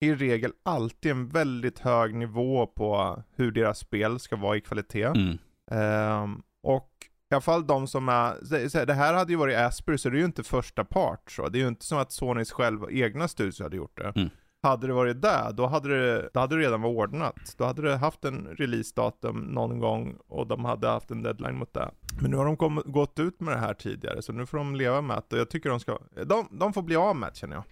i 0.00 0.14
regel 0.14 0.52
alltid 0.62 1.10
en 1.10 1.28
väldigt 1.28 1.78
hög 1.78 2.14
nivå 2.14 2.66
på 2.66 3.22
hur 3.36 3.50
deras 3.50 3.78
spel 3.78 4.18
ska 4.18 4.36
vara 4.36 4.56
i 4.56 4.60
kvalitet. 4.60 5.04
Mm. 5.04 5.38
Ehm, 5.70 6.42
och 6.62 6.90
i 7.30 7.34
alla 7.34 7.40
fall 7.40 7.66
de 7.66 7.86
som 7.86 8.08
är, 8.08 8.86
det 8.86 8.94
här 8.94 9.14
hade 9.14 9.32
ju 9.32 9.38
varit 9.38 9.56
Asper 9.56 9.96
så 9.96 10.10
det 10.10 10.16
är 10.16 10.18
ju 10.18 10.24
inte 10.24 10.42
första 10.42 10.84
part 10.84 11.30
så. 11.30 11.48
Det 11.48 11.58
är 11.58 11.60
ju 11.60 11.68
inte 11.68 11.84
som 11.84 11.98
att 11.98 12.12
Sonys 12.12 12.52
själva 12.52 12.90
egna 12.90 13.28
studios 13.28 13.60
hade 13.60 13.76
gjort 13.76 13.96
det. 13.96 14.12
Mm. 14.16 14.30
Hade 14.62 14.86
det 14.86 14.92
varit 14.92 15.22
där, 15.22 15.52
då 15.52 15.66
hade 15.66 15.88
det, 15.88 16.30
då 16.34 16.40
hade 16.40 16.56
det 16.56 16.62
redan 16.62 16.82
varit 16.82 16.96
ordnat. 16.96 17.54
Då 17.56 17.64
hade 17.64 17.82
det 17.82 17.96
haft 17.96 18.24
en 18.24 18.46
releasedatum 18.46 19.40
någon 19.40 19.78
gång 19.78 20.16
och 20.28 20.46
de 20.46 20.64
hade 20.64 20.88
haft 20.88 21.10
en 21.10 21.22
deadline 21.22 21.58
mot 21.58 21.74
det. 21.74 21.90
Men 22.20 22.30
nu 22.30 22.36
har 22.36 22.44
de 22.44 22.56
kom, 22.56 22.82
gått 22.86 23.18
ut 23.18 23.40
med 23.40 23.54
det 23.54 23.60
här 23.60 23.74
tidigare 23.74 24.22
så 24.22 24.32
nu 24.32 24.46
får 24.46 24.58
de 24.58 24.76
leva 24.76 25.00
med 25.00 25.22
det 25.28 25.36
och 25.36 25.40
jag 25.40 25.50
tycker 25.50 25.70
de 25.70 25.80
ska, 25.80 25.98
de, 26.26 26.48
de 26.50 26.72
får 26.72 26.82
bli 26.82 26.96
av 26.96 27.16
med 27.16 27.32
det 27.32 27.36
känner 27.36 27.56
jag. 27.56 27.64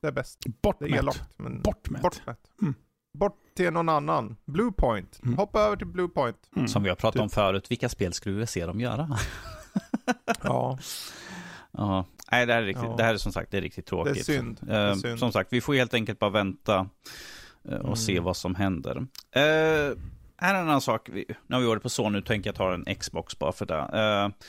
Det 0.00 0.08
är 0.08 0.12
bäst. 0.12 0.38
Bort 0.62 0.76
Det 0.78 0.84
är 0.84 0.90
med 0.90 0.98
elakt 0.98 1.38
men 1.38 1.62
Bort 1.62 1.90
med 1.90 2.00
bort 2.02 2.26
med. 2.26 2.36
Mm. 2.62 2.74
Bort 3.18 3.36
till 3.56 3.72
någon 3.72 3.88
annan. 3.88 4.36
Bluepoint. 4.44 5.20
Mm. 5.22 5.36
Hoppa 5.36 5.60
över 5.60 5.76
till 5.76 5.86
Bluepoint. 5.86 6.50
Mm. 6.56 6.68
Som 6.68 6.82
vi 6.82 6.88
har 6.88 6.96
pratat 6.96 7.12
Typ. 7.12 7.22
om 7.22 7.30
förut, 7.30 7.70
vilka 7.70 7.88
spel 7.88 8.12
skulle 8.12 8.34
vilja 8.34 8.46
se 8.46 8.66
dem 8.66 8.80
göra? 8.80 9.18
Ja. 10.42 10.78
Ja, 11.72 12.06
nej 12.32 12.46
det 12.46 12.52
här 12.52 12.62
är 12.62 12.66
riktigt, 12.66 12.84
Ja. 12.84 12.94
det 12.96 13.02
här 13.02 13.14
är 13.14 13.18
som 13.18 13.32
sagt 13.32 13.50
det 13.50 13.56
är 13.56 13.60
riktigt 13.62 13.86
tråkigt. 13.86 14.14
Det 14.14 14.20
är 14.20 14.24
synd. 14.24 14.58
Det 14.62 14.76
är 14.76 14.88
Eh, 14.88 14.94
synd. 14.94 15.18
Som 15.18 15.32
sagt, 15.32 15.52
vi 15.52 15.60
får 15.60 15.74
helt 15.74 15.94
enkelt 15.94 16.18
bara 16.18 16.30
vänta 16.30 16.88
eh, 17.68 17.74
och 17.74 17.84
Mm. 17.84 17.96
se 17.96 18.20
vad 18.20 18.36
som 18.36 18.54
händer. 18.54 18.96
Eh, 19.32 19.42
här 20.36 20.54
är 20.54 20.58
en 20.60 20.68
annan 20.68 20.80
sak, 20.80 21.08
vi, 21.12 21.24
nu 21.46 21.56
har 21.56 21.60
vi 21.60 21.66
varit 21.66 21.82
på 21.82 21.88
så, 21.88 22.08
nu 22.10 22.22
tänker 22.22 22.48
jag 22.48 22.54
ta 22.56 22.74
en 22.74 22.84
Xbox 22.94 23.38
bara 23.38 23.52
för 23.52 23.66
det. 23.66 23.90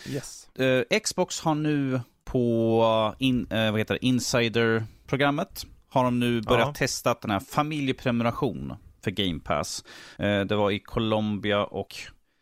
Eh, 0.07 0.13
Yes. 0.13 0.49
eh, 0.55 0.99
Xbox 0.99 1.39
har 1.41 1.55
nu 1.55 2.01
på 2.25 3.15
in, 3.19 3.47
eh, 3.51 3.71
vad 3.71 3.79
heter 3.79 3.93
det, 3.93 4.05
Insider-programmet 4.05 5.65
har 5.89 6.03
de 6.03 6.19
nu 6.19 6.41
börjat 6.41 6.67
Ja. 6.67 6.73
testa 6.73 7.15
den 7.21 7.31
här 7.31 7.39
familjeprenumeration 7.39 8.73
för 9.03 9.11
Game 9.11 9.39
Pass. 9.39 9.83
Eh, 10.19 10.41
det 10.41 10.55
var 10.55 10.71
i 10.71 10.79
Colombia 10.79 11.63
och 11.63 11.95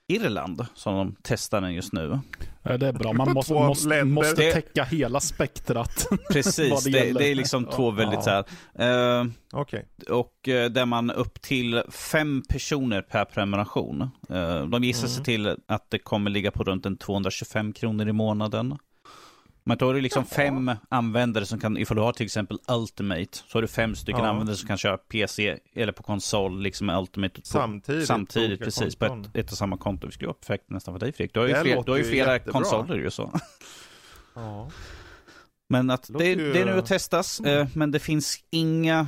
Irland 0.10 0.66
som 0.76 0.96
de 0.96 1.16
testar 1.24 1.62
den 1.62 1.74
just 1.74 1.94
nu. 1.94 2.20
Ja, 2.64 2.78
Det 2.78 2.88
är 2.88 2.94
bra, 2.94 3.14
man 3.14 3.34
måste, 3.34 3.54
måste, 3.54 4.04
måste 4.04 4.52
täcka 4.52 4.84
hela 4.84 5.20
spektrat. 5.20 6.08
Precis, 6.32 6.84
det 6.84 6.92
det, 6.92 7.14
det 7.14 7.32
är 7.32 7.36
liksom 7.36 7.66
två 7.66 7.92
väldigt 7.92 8.20
Ja. 8.26 8.44
så 8.76 8.84
här. 8.84 9.20
Eh, 9.22 9.26
Okej. 9.52 9.86
och 10.10 10.48
eh, 10.50 10.70
där 10.70 10.86
man 10.86 11.12
upp 11.12 11.42
till 11.42 11.84
fem 11.90 12.44
personer 12.50 13.02
per 13.02 13.26
prenumeration. 13.26 14.02
Eh, 14.30 14.66
de 14.66 14.84
gissar 14.84 15.08
sig 15.08 15.16
Mm. 15.18 15.24
till 15.26 15.58
att 15.68 15.90
det 15.90 16.00
kommer 16.00 16.32
ligga 16.32 16.52
på 16.52 16.64
runt 16.64 16.86
en 16.86 16.98
225 16.98 17.74
kronor 17.74 18.08
i 18.10 18.14
månaden. 18.14 18.78
Men 19.70 19.78
då 19.78 19.86
har 19.86 19.94
du 19.94 20.02
liksom 20.02 20.26
fem 20.26 20.72
användare 20.90 21.46
som 21.46 21.60
kan, 21.60 21.78
ifall 21.78 21.98
du 21.98 22.04
har 22.04 22.12
till 22.14 22.26
exempel 22.26 22.58
Ultimate, 22.68 23.38
så 23.48 23.58
har 23.58 23.62
du 23.62 23.68
fem 23.68 23.96
stycken 23.96 24.22
Ja. 24.24 24.28
användare 24.30 24.56
som 24.58 24.68
kan 24.68 24.78
köra 24.78 24.98
PC 24.98 25.58
eller 25.76 25.92
på 25.92 26.04
konsol, 26.04 26.62
liksom 26.62 26.90
Ultimate. 26.90 27.42
På, 27.42 27.48
Samtidigt. 27.48 28.02
på 28.02 28.06
samtidigt, 28.08 28.50
olika 28.50 28.66
precis, 28.66 28.96
konton. 28.96 29.24
på 29.24 29.30
ett, 29.30 29.46
ett 29.46 29.52
och 29.52 29.58
samma 29.58 29.78
konto. 29.78 30.08
Det 30.08 30.14
skulle 30.14 30.34
perfekt 30.34 30.70
nästan 30.70 30.94
för 30.94 31.00
dig 31.00 31.12
Fredrik. 31.12 31.34
Du 31.34 31.40
har 31.40 31.48
ju, 31.48 31.56
fler, 31.56 31.84
du 31.86 31.92
har 31.92 31.98
ju 31.98 32.04
flera 32.04 32.34
jättebra. 32.34 32.54
konsoler 32.54 32.96
ju 32.98 33.12
så. 33.12 33.40
Ja. 34.36 34.70
Men 35.70 35.90
att 35.90 36.08
det, 36.08 36.36
det 36.36 36.62
är 36.62 36.66
nu 36.66 36.80
att 36.80 36.86
testas, 36.86 37.40
eh, 37.40 37.68
men 37.74 37.92
det 37.92 38.00
finns 38.00 38.44
inga, 38.50 39.08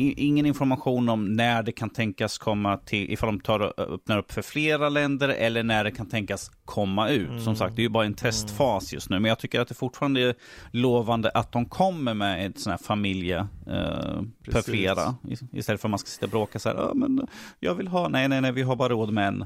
ingen 0.00 0.46
information 0.46 1.08
om 1.08 1.36
när 1.36 1.62
det 1.62 1.72
kan 1.72 1.90
tänkas 1.90 2.38
komma 2.38 2.76
till, 2.76 3.12
ifall 3.12 3.26
de 3.26 3.40
tar 3.40 3.80
öppnar 3.80 4.18
upp 4.18 4.32
för 4.32 4.42
flera 4.42 4.88
länder 4.88 5.28
eller 5.28 5.62
när 5.62 5.84
det 5.84 5.90
kan 5.90 6.06
tänkas 6.08 6.50
komma 6.64 7.08
ut. 7.08 7.28
Mm. 7.28 7.40
Som 7.40 7.56
sagt, 7.56 7.76
det 7.76 7.82
är 7.82 7.84
ju 7.84 7.88
bara 7.88 8.04
en 8.04 8.14
testfas 8.14 8.92
just 8.92 9.10
nu, 9.10 9.18
men 9.18 9.28
jag 9.28 9.38
tycker 9.38 9.60
att 9.60 9.68
det 9.68 9.74
fortfarande 9.74 10.20
är 10.20 10.34
lovande 10.70 11.30
att 11.30 11.52
de 11.52 11.66
kommer 11.66 12.14
med 12.14 12.46
ett 12.46 12.60
sån 12.60 12.70
här 12.70 12.78
familje 12.78 13.38
eh, 13.66 14.22
för 14.52 14.62
flera. 14.62 15.14
Istället 15.52 15.80
för 15.80 15.88
att 15.88 15.90
man 15.90 15.98
ska 15.98 16.06
sitta 16.08 16.26
och 16.26 16.30
bråka 16.30 16.58
så 16.58 16.68
här, 16.68 16.76
"Ja, 16.76 16.92
men 16.94 17.26
jag 17.60 17.74
vill 17.74 17.88
ha, 17.88 18.08
nej, 18.08 18.28
nej, 18.28 18.40
nej, 18.40 18.52
vi 18.52 18.62
har 18.62 18.76
bara 18.76 18.88
råd 18.88 19.12
med 19.12 19.28
en. 19.28 19.44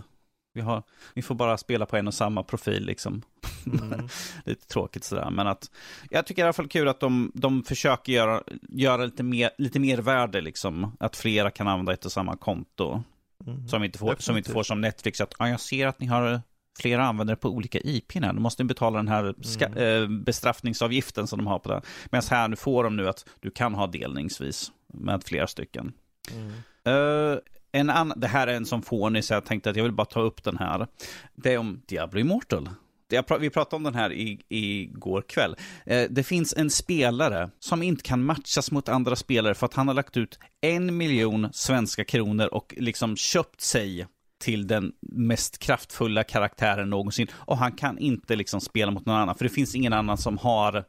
Vi, 0.55 0.61
har, 0.61 0.83
vi 1.15 1.23
får 1.23 1.35
bara 1.35 1.57
spela 1.57 1.87
på 1.87 1.97
en 1.97 2.07
och 2.07 2.15
samma 2.15 2.43
profil 2.43 2.87
liksom. 2.87 3.23
Mm. 3.67 4.09
lite 4.45 4.67
tråkigt 4.67 5.05
sådär. 5.05 5.31
Men 5.31 5.47
att 5.47 5.71
jag 6.11 6.27
tycker 6.27 6.43
i 6.43 6.45
alla 6.45 6.53
fall 6.53 6.69
kul 6.69 6.89
att 6.89 7.01
de, 7.01 7.33
de 7.35 7.63
försöker 7.65 8.13
göra, 8.13 8.43
göra 8.69 9.05
lite, 9.05 9.23
mer, 9.23 9.51
lite 9.59 9.79
mer 9.79 9.99
värde 9.99 10.41
liksom. 10.41 10.97
Att 11.01 11.17
flera 11.17 11.51
kan 11.51 11.69
använda 11.69 11.93
ett 11.93 12.05
och 12.05 12.13
samma 12.13 12.37
konto. 12.37 13.03
Mm. 13.47 13.69
Som 13.69 13.81
vi 13.81 13.87
inte 13.87 13.99
får, 13.99 14.17
som, 14.19 14.35
vi 14.35 14.39
inte 14.39 14.51
får 14.53 14.63
som 14.63 14.81
Netflix. 14.81 15.21
Att 15.21 15.35
ah, 15.39 15.49
jag 15.49 15.61
ser 15.61 15.87
att 15.87 16.01
ni 16.01 16.07
har 16.07 16.41
flera 16.79 17.05
användare 17.05 17.37
på 17.37 17.49
olika 17.49 17.79
IP 17.79 18.15
här. 18.15 18.33
Då 18.33 18.41
måste 18.41 18.63
ni 18.63 18.67
betala 18.67 18.97
den 18.97 19.09
här 19.09 19.35
ska, 19.43 19.67
Mm. 19.67 20.03
eh, 20.03 20.09
bestraffningsavgiften 20.25 21.27
som 21.27 21.39
de 21.39 21.47
har 21.47 21.59
på 21.59 21.69
det. 21.69 21.83
Medan 22.11 22.25
här 22.31 22.49
nu 22.49 22.57
får 22.57 22.85
de 22.85 22.97
nu 22.97 23.09
att 23.09 23.27
du 23.41 23.51
kan 23.51 23.75
ha 23.75 23.87
delningsvis 23.87 24.73
med 24.87 25.25
flera 25.25 25.47
stycken. 25.47 25.93
Mm. 26.33 26.53
Eh, 26.85 27.39
en 27.75 27.91
annan, 27.91 28.20
det 28.20 28.27
här 28.27 28.47
är 28.47 28.55
en 28.55 28.66
som 28.66 28.83
fånig, 28.83 29.25
så 29.25 29.35
jag 29.35 29.45
tänkte 29.45 29.70
att 29.70 29.77
jag 29.77 29.83
vill 29.83 29.93
bara 29.93 30.05
ta 30.05 30.20
upp 30.20 30.45
den 30.45 30.59
här. 30.59 30.87
Det 31.35 31.53
är 31.53 31.59
om 31.59 31.83
Diablo 31.87 32.20
Immortal. 32.20 32.68
Pr 33.09 33.39
Vi 33.39 33.51
pratade 33.51 33.77
om 33.77 33.83
den 33.83 33.95
här 33.95 34.12
i, 34.12 34.41
igår 34.49 35.25
kväll. 35.29 35.57
Eh, 35.87 36.07
det 36.11 36.22
finns 36.22 36.55
en 36.57 36.70
spelare 36.70 37.51
som 37.59 37.83
inte 37.83 38.03
kan 38.03 38.25
matchas 38.25 38.70
mot 38.70 38.89
andra 38.89 39.16
spelare 39.16 39.55
för 39.55 39.66
att 39.66 39.75
han 39.75 39.89
har 39.89 39.95
lagt 39.95 40.16
ut 40.16 40.39
en 40.61 40.97
miljon 40.97 41.49
svenska 41.53 42.05
kronor 42.05 42.47
och 42.47 42.75
liksom 42.77 43.16
köpt 43.16 43.61
sig 43.61 44.07
till 44.41 44.66
den 44.66 44.93
mest 45.01 45.59
kraftfulla 45.59 46.25
karaktären 46.25 46.91
någonsin. 46.91 47.27
Och 47.35 47.59
han 47.59 47.72
kan 47.72 47.99
inte 47.99 48.37
liksom 48.37 48.61
spela 48.61 48.91
mot 48.91 49.07
någon 49.07 49.16
annan, 49.16 49.35
för 49.35 49.45
det 49.45 49.51
finns 49.51 49.75
ingen 49.75 49.93
annan 49.93 50.18
som 50.18 50.39
har 50.39 50.85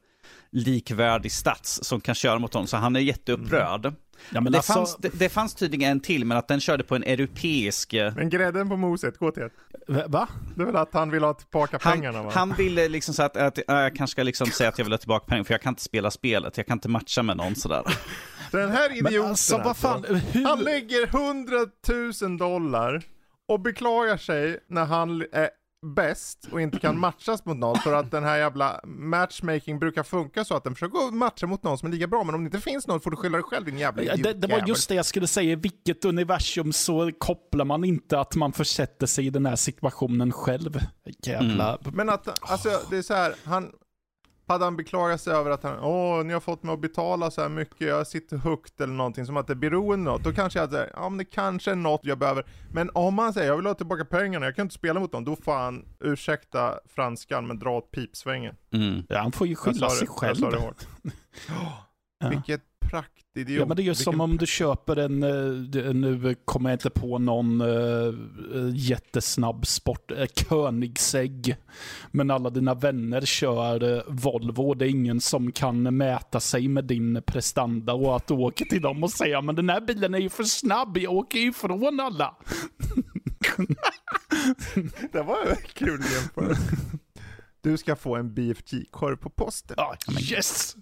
likvärdig 0.52 1.32
stats 1.32 1.80
som 1.84 2.02
kan 2.02 2.16
köra 2.16 2.40
mot 2.40 2.54
honom, 2.54 2.68
så 2.68 2.78
han 2.78 2.96
är 2.96 3.00
jätteupprörd. 3.00 3.86
Mm. 3.86 3.98
Ja, 4.30 4.42
men 4.42 4.52
det, 4.52 4.58
alltså, 4.58 4.74
fanns, 4.74 4.98
det, 5.00 5.20
det 5.20 5.30
fanns 5.30 5.54
tydligen 5.56 5.92
en 5.92 6.00
till, 6.00 6.26
men 6.26 6.38
att 6.38 6.48
den 6.48 6.60
körde 6.60 6.84
på 6.84 6.96
en 6.96 7.04
europeisk... 7.04 7.94
eh, 7.94 8.14
Men 8.16 8.30
grädden 8.30 8.70
på 8.70 8.78
moset, 8.78 9.18
gå 9.18 9.32
till 9.32 9.50
Va? 10.08 10.28
Det 10.56 10.62
är 10.62 10.66
väl 10.66 10.76
att 10.76 10.94
han 10.94 11.10
vill 11.12 11.24
ha 11.24 11.34
tillbaka 11.34 11.80
pengarna 11.80 12.18
Han, 12.18 12.26
va? 12.26 12.32
han 12.36 12.54
ville 12.54 12.88
liksom 12.88 13.14
så 13.14 13.24
att, 13.24 13.38
att 13.38 13.58
äh, 13.58 13.64
jag 13.68 13.96
kanske 13.96 14.12
ska 14.12 14.24
liksom 14.24 14.48
säga 14.48 14.70
att 14.70 14.78
jag 14.78 14.86
vill 14.86 14.94
ha 14.94 14.98
tillbaka 14.98 15.26
pengar, 15.26 15.44
för 15.44 15.54
jag 15.54 15.62
kan 15.62 15.72
inte 15.72 15.82
spela 15.84 16.12
spelet. 16.12 16.58
Jag 16.58 16.66
kan 16.68 16.76
inte 16.78 16.90
matcha 16.90 17.24
med 17.24 17.38
någon 17.38 17.56
sådär. 17.56 17.84
Den 18.52 18.72
här 18.72 18.90
Men 18.90 18.98
idioten 18.98 19.30
alltså, 19.30 19.58
vad 19.58 19.78
fan, 19.78 20.06
hur? 20.32 20.46
Han 20.46 20.60
lägger 20.60 21.08
100 21.08 21.58
000 22.22 22.38
dollar 22.38 23.04
och 23.48 23.60
beklagar 23.60 24.18
sig 24.18 24.60
när 24.68 24.86
han 24.86 25.22
är 25.32 25.50
bäst 25.96 26.48
och 26.52 26.62
inte 26.62 26.80
kan 26.80 27.00
matchas 27.00 27.46
mot 27.46 27.58
någon 27.58 27.80
för 27.80 27.94
att 27.94 28.12
den 28.12 28.24
här 28.24 28.38
jävla 28.38 28.82
matchmaking 28.86 29.80
brukar 29.80 30.04
funka 30.04 30.46
så 30.46 30.56
att 30.56 30.64
den 30.64 30.74
försöker 30.76 31.12
matcha 31.12 31.48
mot 31.48 31.64
någon 31.64 31.78
som 31.78 31.88
är 31.88 31.94
lika 31.94 32.08
bra 32.08 32.24
men 32.24 32.36
om 32.36 32.44
det 32.44 32.48
inte 32.48 32.60
finns 32.60 32.88
någon 32.88 33.02
får 33.02 33.12
du 33.12 33.18
skylla 33.18 33.38
dig 33.38 33.44
själv 33.44 33.66
din 33.66 33.78
jävla 33.78 34.04
Ja, 34.04 34.14
idiot 34.14 34.24
det, 34.24 34.48
det 34.48 34.48
var 34.48 34.68
just 34.68 34.90
det 34.90 34.96
jag 34.96 35.06
skulle 35.06 35.28
säga. 35.28 35.52
I 35.52 35.56
vilket 35.56 36.06
universum 36.06 36.74
så 36.74 37.12
kopplar 37.18 37.66
man 37.66 37.84
inte 37.84 38.20
att 38.20 38.36
man 38.36 38.54
försätter 38.54 39.08
sig 39.08 39.26
i 39.26 39.30
den 39.30 39.46
här 39.46 39.56
situationen 39.56 40.32
själv? 40.32 40.80
Jävla... 41.24 41.78
Men 41.94 42.10
att, 42.10 42.52
alltså 42.52 42.70
det 42.90 42.98
är 42.98 43.02
så 43.02 43.14
här, 43.14 43.36
han 43.44 43.72
hade 44.48 44.64
han 44.64 44.78
beklagat 44.78 45.22
sig 45.22 45.34
över 45.34 45.52
att 45.52 45.64
han, 45.64 45.80
åh, 45.80 46.24
ni 46.24 46.34
har 46.34 46.40
fått 46.40 46.64
mig 46.64 46.74
att 46.74 46.82
betala 46.82 47.32
så 47.32 47.42
här 47.42 47.50
mycket, 47.50 47.88
jag 47.88 48.08
sitter 48.08 48.38
högt 48.38 48.82
eller 48.82 48.94
någonting, 48.94 49.26
som 49.26 49.38
att 49.38 49.48
det 49.48 49.54
är 49.54 49.56
beroende 49.56 50.12
något, 50.12 50.24
då 50.24 50.34
kanske 50.34 50.60
jag 50.60 50.70
säger, 50.70 50.92
ja 50.94 51.10
men 51.10 51.18
det 51.18 51.26
kanske 51.26 51.72
är 51.72 51.76
något 51.76 52.02
jag 52.04 52.18
behöver, 52.18 52.46
men 52.74 52.90
om 52.94 53.18
han 53.18 53.34
säger, 53.34 53.48
jag 53.48 53.58
vill 53.58 53.66
ha 53.66 53.74
tillbaka 53.74 54.06
pengarna, 54.06 54.46
jag 54.46 54.56
kan 54.56 54.66
inte 54.66 54.76
spela 54.76 55.00
mot 55.00 55.12
dem, 55.12 55.26
då 55.26 55.36
får 55.36 55.54
han, 55.54 55.86
ursäkta 56.00 56.80
franskan, 56.96 57.48
men 57.48 57.60
dra 57.60 57.70
åt 57.70 57.92
pipsvängen. 57.92 58.56
Mm. 58.74 59.04
Ja, 59.10 59.20
han 59.20 59.32
får 59.32 59.48
ju 59.48 59.56
skylla 59.56 59.90
sig 59.90 60.08
själv. 60.08 60.40
Jag 60.40 60.52
sa 60.52 60.58
det 60.58 60.66
hårt. 60.66 60.88
Ja. 62.20 62.30
Vilket 62.30 62.62
praktidiot. 62.90 63.60
Ja, 63.60 63.66
men 63.66 63.78
det 63.78 63.84
är 63.84 63.86
ju 63.86 63.96
som 63.96 64.22
om 64.22 64.38
du 64.38 64.46
köper 64.48 64.96
en, 64.96 65.24
eh, 65.24 65.46
det- 65.62 65.94
nu 65.94 66.36
kommer 66.46 66.70
jag 66.70 66.76
inte 66.76 66.90
på 66.90 67.20
någon 67.20 67.62
uh, 67.62 68.14
jättesnabb 68.74 69.68
sport, 69.68 70.12
Koenigsegg. 70.50 71.56
Men 72.12 72.32
alla 72.32 72.50
dina 72.50 72.74
vänner 72.74 73.22
kör 73.22 73.96
eh, 73.98 74.02
Volvo, 74.08 74.74
det 74.74 74.86
är 74.86 74.90
ingen 74.90 75.22
som 75.22 75.52
kan 75.52 75.98
mäta 75.98 76.40
sig 76.40 76.68
med 76.68 76.86
din 76.86 77.22
prestanda 77.28 77.94
och 77.94 78.16
att 78.16 78.28
du 78.28 78.34
åker 78.34 78.66
till 78.66 78.82
dem 78.82 79.04
och 79.04 79.12
säger 79.12 79.42
men 79.42 79.56
den 79.56 79.70
här 79.70 79.82
bilen 79.82 80.14
är 80.14 80.20
ju 80.20 80.30
för 80.30 80.44
snabb, 80.44 80.98
jag 80.98 81.14
åker 81.14 81.40
ifrån 81.40 82.00
alla. 82.00 82.36
Det 85.12 85.22
var 85.22 85.38
en 85.50 85.56
kul 85.74 86.02
jämförelse. 86.14 86.62
Du 87.62 87.78
ska 87.78 87.96
få 87.96 88.16
en 88.16 88.34
BFG-korv 88.34 89.16
på 89.16 89.30
posten. 89.30 89.74
Ja, 89.78 89.96
yes! 90.32 90.76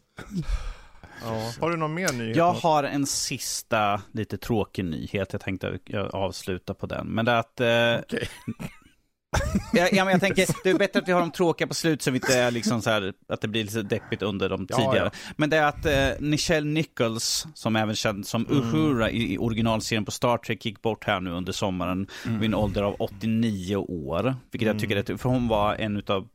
Ja. 1.23 1.51
Har 1.61 1.71
du 1.71 1.77
någon 1.77 1.93
mer 1.93 2.13
nyhet? 2.13 2.37
Jag 2.37 2.53
har 2.53 2.83
en 2.83 3.05
sista 3.05 4.01
lite 4.11 4.37
tråkig 4.37 4.85
nyhet. 4.85 5.29
Jag 5.31 5.41
tänkte 5.41 5.79
avsluta 6.13 6.73
på 6.73 6.85
den. 6.85 7.07
Men 7.07 7.25
det 7.25 7.31
är 7.31 7.35
att... 7.39 7.59
Eh, 7.59 8.03
Okej. 8.03 8.27
ja, 9.73 9.87
ja, 9.91 10.05
men 10.05 10.11
jag 10.11 10.21
tänker, 10.21 10.47
det 10.63 10.69
är 10.69 10.77
bättre 10.77 10.99
att 10.99 11.07
vi 11.07 11.11
har 11.11 11.19
de 11.19 11.31
tråkiga 11.31 11.67
på 11.67 11.73
slut 11.73 12.01
så 12.01 12.11
vi 12.11 12.17
inte 12.17 12.37
är 12.39 12.51
liksom 12.51 12.81
så 12.81 12.89
här, 12.89 13.13
att 13.29 13.41
det 13.41 13.47
blir 13.47 13.63
lite 13.63 13.81
deppigt 13.81 14.21
under 14.21 14.49
de 14.49 14.67
Ja, 14.69 14.75
tidigare. 14.75 15.11
ja. 15.13 15.33
Men 15.37 15.49
det 15.49 15.57
är 15.57 15.65
att 15.65 15.85
eh, 15.85 16.09
Nichelle 16.19 16.67
Nichols, 16.67 17.47
som 17.53 17.75
även 17.75 17.95
känd 17.95 18.27
som 18.27 18.47
Uhura 18.49 19.09
i, 19.09 19.33
i 19.33 19.37
originalserien 19.37 20.05
på 20.05 20.11
Star 20.11 20.37
Trek, 20.37 20.65
gick 20.65 20.81
bort 20.81 21.03
här 21.05 21.19
nu 21.19 21.31
under 21.31 21.51
sommaren 21.53 22.07
vid 22.25 22.43
en 22.43 22.53
ålder 22.55 22.81
av 22.83 22.95
89 22.99 23.75
år. 23.75 24.35
Vilket 24.51 24.67
jag 24.67 24.79
tycker 24.79 24.95
är, 25.11 25.17
för 25.17 25.29
hon 25.29 25.47
var 25.47 25.75
en 25.75 25.97
utav, 25.97 26.27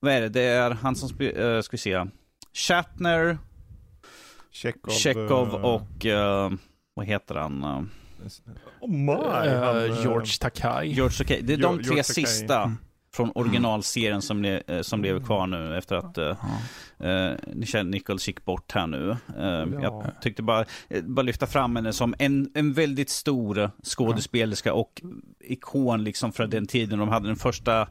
vad 0.00 0.12
är 0.12 0.20
det, 0.20 0.28
det 0.28 0.42
är 0.42 0.70
han 0.70 0.96
som, 0.96 1.08
eh, 1.20 1.60
ska 1.60 1.72
vi 1.74 1.78
se, 1.78 2.04
Shatner, 2.52 3.38
Chekhov. 4.50 4.92
Chekhov 4.92 5.48
eh, 5.48 5.64
och, 5.64 6.06
eh, 6.06 6.50
vad 6.94 7.06
heter 7.06 7.34
han? 7.34 7.64
Oh 8.80 8.90
my! 8.90 9.12
Eh, 9.12 9.62
han, 9.62 9.76
eh, 9.76 10.02
George 10.02 10.32
Takai. 10.40 10.88
George 10.88 11.18
Takei. 11.18 11.40
Det 11.42 11.52
är 11.52 11.56
de 11.56 11.76
tre 11.76 11.84
George 11.84 12.02
Takei. 12.02 12.26
sista 12.26 12.76
från 13.12 13.32
originalserien 13.34 14.22
som, 14.22 14.42
le, 14.42 14.62
som 14.82 15.02
lever 15.02 15.20
kvar 15.20 15.46
nu 15.46 15.78
efter 15.78 15.96
att 15.96 16.18
uh, 16.18 17.74
uh, 17.74 17.84
Nichols 17.84 18.28
gick 18.28 18.44
bort 18.44 18.72
här 18.72 18.86
nu. 18.86 19.10
Eh, 19.10 19.80
Ja. 19.82 20.02
Jag 20.04 20.22
tyckte 20.22 20.42
bara, 20.42 20.64
bara 21.02 21.22
lyfta 21.22 21.46
fram 21.46 21.76
henne 21.76 21.92
som 21.92 22.14
en, 22.18 22.50
en 22.54 22.72
väldigt 22.72 23.10
stor 23.10 23.70
skådespelerska 23.84 24.74
och 24.74 25.02
ikon 25.40 26.04
liksom 26.04 26.32
för 26.32 26.46
den 26.46 26.66
tiden. 26.66 26.98
De 26.98 27.08
hade 27.08 27.26
den 27.26 27.36
första 27.36 27.82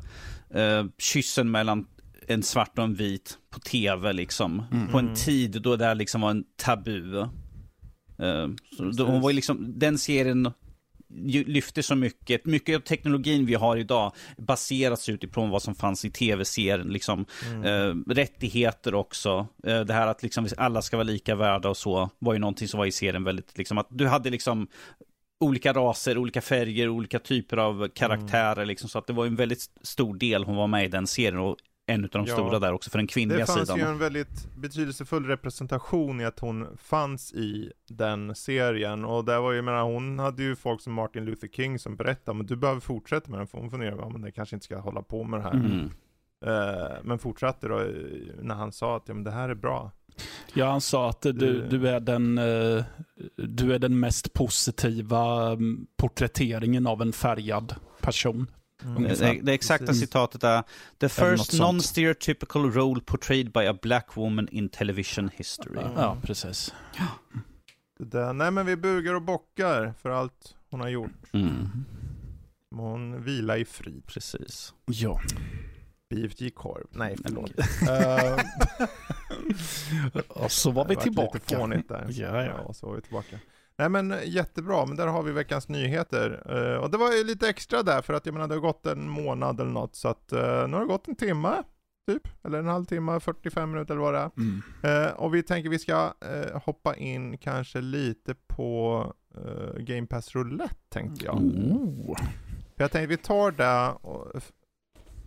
uh, 0.56 0.86
kyssen 0.98 1.52
mellan 1.52 1.88
en 2.30 2.44
svart 2.44 2.78
och 2.78 2.84
en 2.84 2.96
vit 2.96 3.38
på 3.50 3.60
tv 3.60 4.14
liksom. 4.14 4.64
På 4.92 4.98
en 4.98 5.16
tid 5.16 5.62
då 5.62 5.76
det 5.76 5.86
här 5.86 5.96
liksom 5.96 6.22
var 6.22 6.32
en 6.32 6.44
tabu. 6.56 7.26
Så 8.78 8.84
då, 8.84 9.06
hon 9.06 9.22
var 9.22 9.34
liksom, 9.34 9.80
den 9.80 9.98
serien 9.98 10.52
lyfter 11.46 11.82
så 11.82 11.96
mycket. 11.96 12.46
Mycket 12.46 12.76
av 12.76 12.80
teknologin 12.80 13.46
vi 13.46 13.54
har 13.54 13.78
idag 13.78 14.14
baseras 14.38 15.10
utifrån 15.10 15.50
vad 15.50 15.62
som 15.62 15.76
fanns 15.76 16.06
i 16.06 16.10
tv-serien. 16.10 16.88
Liksom, 16.88 17.26
eh, 17.64 18.14
rättigheter 18.14 18.96
också. 18.96 19.48
Eh, 19.64 19.80
det 19.82 19.94
här 19.94 20.08
att 20.08 20.24
liksom 20.24 20.48
alla 20.58 20.82
ska 20.82 20.98
vara 20.98 21.08
lika 21.08 21.36
värda 21.36 21.70
och 21.70 21.78
så 21.78 22.10
var 22.20 22.34
ju 22.34 22.40
någonting 22.40 22.68
som 22.68 22.78
var 22.78 22.86
i 22.86 22.92
serien 22.92 23.24
väldigt, 23.24 23.58
liksom 23.58 23.78
att 23.78 23.88
du 23.90 24.08
hade 24.08 24.30
liksom 24.30 24.68
olika 25.40 25.74
raser, 25.74 26.18
olika 26.18 26.42
färger, 26.42 26.90
olika 26.90 27.20
typer 27.20 27.58
av 27.58 27.88
karaktärer 27.88 28.66
liksom. 28.66 28.90
Så 28.90 29.00
att 29.00 29.08
det 29.08 29.14
var 29.14 29.26
en 29.26 29.36
väldigt 29.36 29.70
stor 29.82 30.16
del 30.16 30.44
hon 30.44 30.56
var 30.56 30.68
med 30.68 30.86
i 30.86 30.88
den 30.88 31.08
serien 31.08 31.38
och 31.38 31.58
en 31.90 32.04
av 32.04 32.10
de 32.10 32.26
Ja. 32.28 32.34
stora 32.34 32.60
där 32.60 32.74
också 32.74 32.90
för 32.90 32.98
den 32.98 33.08
kvinnliga 33.08 33.40
Det 33.40 33.46
fanns 33.46 33.60
sidan. 33.60 33.78
ju 33.78 33.86
en 33.86 33.98
väldigt 33.98 34.56
betydelsefull 34.56 35.26
representation 35.26 36.22
i 36.22 36.26
att 36.26 36.40
hon 36.40 36.68
fanns 36.78 37.34
i 37.34 37.72
den 37.90 38.36
serien 38.36 39.06
och 39.06 39.26
där 39.26 39.40
var 39.40 39.52
ju, 39.52 39.56
jag 39.58 39.66
menar, 39.66 39.84
hon 39.84 40.20
hade 40.20 40.44
ju 40.44 40.56
folk 40.56 40.82
som 40.82 40.94
Martin 40.94 41.26
Luther 41.26 41.48
King 41.48 41.80
som 41.80 41.96
berättade 41.96 42.38
men 42.38 42.46
du 42.46 42.56
behöver 42.56 42.82
fortsätta 42.82 43.30
med 43.32 43.40
den 43.40 43.48
för 43.48 43.58
hon 43.58 43.72
funderar, 43.72 43.98
ja 43.98 44.10
men 44.10 44.22
det 44.22 44.32
kanske 44.32 44.56
inte 44.56 44.64
ska 44.66 44.80
hålla 44.80 45.02
på 45.02 45.24
med 45.24 45.40
det 45.40 45.44
här. 45.44 45.54
Mm. 45.54 45.90
Eh, 46.46 46.98
men 47.04 47.20
fortsatte 47.20 47.68
då 47.68 47.80
eh, 47.80 47.86
när 48.42 48.56
han 48.56 48.72
sa 48.72 48.98
att 48.98 49.04
ja 49.08 49.14
men 49.14 49.24
det 49.24 49.32
här 49.32 49.50
är 49.50 49.56
bra. 49.56 49.92
Ja, 50.54 50.72
han 50.72 50.82
sa 50.82 51.10
att 51.10 51.22
du, 51.22 51.32
Det- 51.32 51.68
du, 51.68 51.88
är 51.90 52.00
den, 52.00 52.38
eh, 52.38 52.84
du 53.36 53.74
är 53.74 53.80
den 53.80 54.00
mest 54.00 54.34
positiva 54.34 55.52
mm, 55.52 55.88
porträtteringen 55.98 56.88
av 56.88 57.02
en 57.02 57.12
färgad 57.14 57.76
person. 58.02 58.48
Mm. 58.84 59.04
Det, 59.04 59.40
det 59.42 59.54
exakta 59.54 59.86
Precis. 59.86 60.02
citatet 60.02 60.44
är 60.44 60.64
The 60.98 61.10
first 61.10 61.60
non-stereotypical 61.60 62.72
role 62.72 63.02
portrayed 63.02 63.52
by 63.52 63.66
a 63.66 63.78
black 63.82 64.18
woman 64.18 64.48
in 64.52 64.70
television 64.70 65.30
history. 65.34 65.80
Ja. 65.82 65.92
Ja, 65.96 66.18
precis. 66.24 66.74
Det 68.00 68.06
där, 68.06 68.34
nej 68.34 68.52
men 68.52 68.66
vi 68.66 68.76
bugar 68.76 69.14
och 69.14 69.22
bockar 69.22 69.94
för 70.02 70.10
allt 70.10 70.56
hon 70.70 70.80
har 70.80 70.90
gjort. 70.90 71.34
Mm. 71.34 71.70
Må 72.72 72.90
hon 72.90 73.24
vila 73.24 73.58
i 73.58 73.66
frid. 73.66 74.04
Precis. 74.06 74.74
Ja. 74.86 75.22
BFG 76.10 76.56
korv. 76.56 76.88
Nej 76.92 77.16
förlåt. 77.24 77.52
Eh, 77.90 78.38
Och 80.44 80.52
så 80.52 80.72
var 80.72 80.86
vi 80.86 80.96
tillbaka. 80.96 81.34
Lite 81.34 81.56
fånigt 81.56 81.90
där. 81.90 82.08
Ja, 82.10 82.44
ja. 82.44 82.54
och 82.54 82.76
så 82.76 82.88
var 82.88 82.96
vi 82.96 83.02
tillbaka. 83.02 83.40
Nej 83.80 83.90
men 83.90 84.16
jättebra, 84.26 84.86
men 84.86 84.96
där 84.96 85.08
har 85.08 85.24
vi 85.24 85.32
veckans 85.32 85.70
nyheter. 85.70 86.44
Eh, 86.50 86.84
och 86.84 86.92
det 86.92 86.98
var 86.98 87.12
ju 87.12 87.24
lite 87.24 87.50
extra 87.50 87.84
där 87.84 88.02
för 88.02 88.14
att 88.14 88.26
jag 88.26 88.34
menar 88.34 88.48
det 88.48 88.54
har 88.54 88.62
gått 88.62 88.86
en 88.86 89.10
månad 89.10 89.60
eller 89.60 89.72
något 89.72 89.96
så 89.96 90.08
att 90.08 90.34
uh, 90.34 90.40
nu 90.40 90.74
har 90.74 90.80
det 90.80 90.86
gått 90.86 91.08
en 91.08 91.16
timme 91.16 91.64
typ, 92.08 92.28
eller 92.44 92.60
en 92.60 92.66
halvtimme, 92.66 93.20
45 93.20 93.72
minuter 93.72 93.94
eller 93.94 94.02
vad 94.02 94.14
det 94.14 94.20
är. 94.20 94.32
Mm. 94.38 94.62
Uh, 95.06 95.14
och 95.14 95.36
vi 95.36 95.44
tänker 95.44 95.70
vi 95.70 95.80
ska 95.80 96.14
hoppa 96.54 96.96
in 96.96 97.38
kanske 97.38 97.82
lite 97.82 98.36
på 98.48 99.14
Game 99.78 100.08
Pass 100.08 100.36
Roulette 100.36 100.76
tänkte 100.90 101.26
jag. 101.26 101.36
Oh. 101.36 102.18
För 102.76 102.84
jag 102.84 102.92
tänkte 102.92 103.08
vi 103.08 103.18
tar 103.18 103.52
det 103.52 103.92
och 104.02 104.42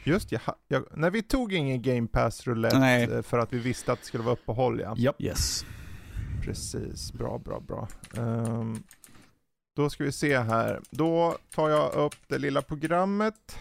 Just 0.05 0.32
ja, 0.32 0.40
jag, 0.68 0.84
när 0.94 1.11
vi 1.11 1.22
tog 1.22 1.53
ingen 1.53 1.82
Game 1.82 2.09
Pass 2.09 2.46
Roulette 2.46 2.78
Nej. 2.78 3.22
för 3.22 3.38
att 3.38 3.53
vi 3.53 3.59
visste 3.59 3.92
att 3.92 4.00
det 4.00 4.07
skulle 4.07 4.24
vara 4.24 4.34
uppehåll 4.34 4.80
ja. 4.80 4.96
Yep. 4.98 5.14
Yes. 5.18 5.64
Precis, 6.43 7.12
bra, 7.12 7.38
bra, 7.38 7.61
bra. 7.61 7.88
Um, 8.16 8.82
då 9.76 9.90
ska 9.90 10.05
vi 10.05 10.12
se 10.12 10.38
här. 10.38 10.80
Då 10.90 11.36
tar 11.55 11.68
jag 11.68 11.95
upp 11.95 12.14
det 12.28 12.38
lilla 12.38 12.62
programmet. 12.62 13.59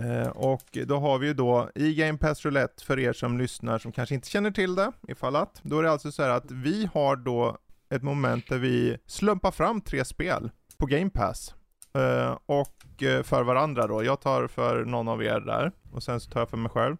Uh, 0.00 0.28
och 0.28 0.78
då 0.86 0.98
har 0.98 1.18
vi 1.18 1.26
ju 1.26 1.34
då 1.34 1.70
i 1.74 1.94
Game 1.94 2.18
Pass 2.18 2.44
Roulette 2.44 2.84
för 2.84 2.98
er 2.98 3.12
som 3.12 3.38
lyssnar 3.38 3.78
som 3.78 3.92
kanske 3.92 4.14
inte 4.14 4.28
känner 4.28 4.50
till 4.50 4.74
det, 4.74 4.92
ifall 5.08 5.36
att. 5.36 5.60
Då 5.62 5.78
är 5.78 5.82
det 5.82 5.90
alltså 5.90 6.12
så 6.12 6.22
här 6.22 6.30
att 6.30 6.50
vi 6.50 6.88
har 6.94 7.16
då 7.16 7.58
ett 7.90 8.02
moment 8.02 8.48
där 8.48 8.58
vi 8.58 8.98
slumpar 9.06 9.50
fram 9.50 9.80
tre 9.80 10.04
spel 10.04 10.50
på 10.76 10.86
Game 10.86 11.10
Pass. 11.10 11.54
Uh, 11.98 12.38
och 12.46 13.02
uh, 13.02 13.22
för 13.22 13.42
varandra 13.42 13.86
då. 13.86 14.04
Jag 14.04 14.20
tar 14.20 14.46
för 14.46 14.84
någon 14.84 15.08
av 15.08 15.22
er 15.22 15.40
där 15.40 15.72
och 15.92 16.02
sen 16.02 16.20
så 16.20 16.30
tar 16.30 16.40
jag 16.40 16.50
för 16.50 16.56
mig 16.56 16.70
själv. 16.70 16.96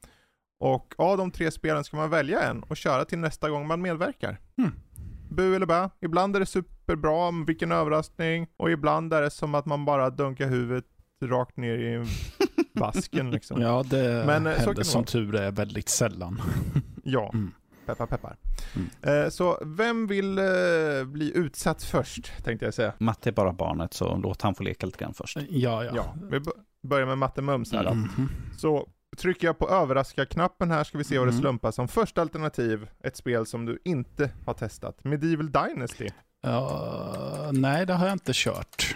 Och 0.63 0.95
av 0.99 1.19
de 1.19 1.31
tre 1.31 1.51
spelen 1.51 1.85
ska 1.85 1.97
man 1.97 2.11
välja 2.11 2.43
en 2.43 2.63
och 2.63 2.77
köra 2.77 3.05
till 3.05 3.19
nästa 3.19 3.51
gång 3.51 3.67
man 3.67 3.83
medverkar. 3.83 4.41
Mm. 4.59 4.71
Bu 5.31 5.57
eller 5.57 5.67
bä. 5.67 5.91
Ibland 6.01 6.37
är 6.37 6.41
det 6.41 6.47
superbra, 6.47 7.45
vilken 7.47 7.73
överraskning. 7.73 8.47
Och 8.57 8.71
ibland 8.71 9.13
är 9.13 9.23
det 9.23 9.31
som 9.31 9.55
att 9.55 9.67
man 9.67 9.85
bara 9.85 10.11
dunkar 10.11 10.49
huvudet 10.49 10.85
rakt 11.25 11.57
ner 11.57 11.75
i 11.79 12.07
vasken 12.81 13.31
liksom. 13.31 13.61
Ja, 13.61 13.83
det 13.91 14.25
Men, 14.27 14.47
eh, 14.47 14.53
händer 14.53 14.83
som 14.83 14.99
vara. 14.99 15.07
tur 15.07 15.35
är 15.35 15.51
väldigt 15.51 15.89
sällan. 15.89 16.41
Ja, 17.05 17.31
Mm. 17.35 17.53
peppar 17.87 18.07
peppar. 18.07 18.37
Mm. 18.75 19.23
Eh, 19.25 19.29
så 19.31 19.59
vem 19.65 20.07
vill 20.07 20.39
eh, 20.39 20.45
bli 21.07 21.33
utsatt 21.35 21.83
först, 21.83 22.33
tänkte 22.45 22.65
jag 22.65 22.75
säga. 22.75 22.93
Matte 22.99 23.31
är 23.31 23.33
bara 23.33 23.53
barnet, 23.53 23.95
så 23.95 24.17
låt 24.17 24.43
han 24.43 24.55
få 24.55 24.63
leka 24.63 24.87
lite 24.87 24.99
grann 24.99 25.15
först. 25.15 25.37
Ja, 25.51 25.85
ja. 25.85 25.93
Ja, 25.95 26.15
vi 26.31 26.41
börjar 26.89 27.07
med 27.07 27.19
Matte 27.19 27.43
Mums 27.43 27.73
här 27.73 27.85
då. 27.85 27.95
Mhm. 27.95 28.29
Så 28.57 28.89
trycker 29.17 29.47
jag 29.47 29.59
på 29.59 29.69
överraska-knappen 29.69 30.71
här 30.71 30.85
ska 30.85 30.99
vi 30.99 31.05
se 31.05 31.19
vad 31.19 31.29
det 31.29 31.33
Mhm. 31.33 31.41
slumpar 31.41 31.71
som 31.71 31.89
första 31.89 32.21
alternativ. 32.21 32.89
Ett 33.05 33.17
spel 33.17 33.47
som 33.47 33.67
du 33.67 33.79
inte 33.85 34.31
har 34.47 34.55
testat. 34.55 35.05
Medieval 35.05 35.51
Dynasty. 35.53 36.09
Ja, 36.43 37.51
nej, 37.53 37.87
det 37.87 37.93
har 37.95 38.07
jag 38.07 38.15
inte 38.15 38.33
kört. 38.35 38.95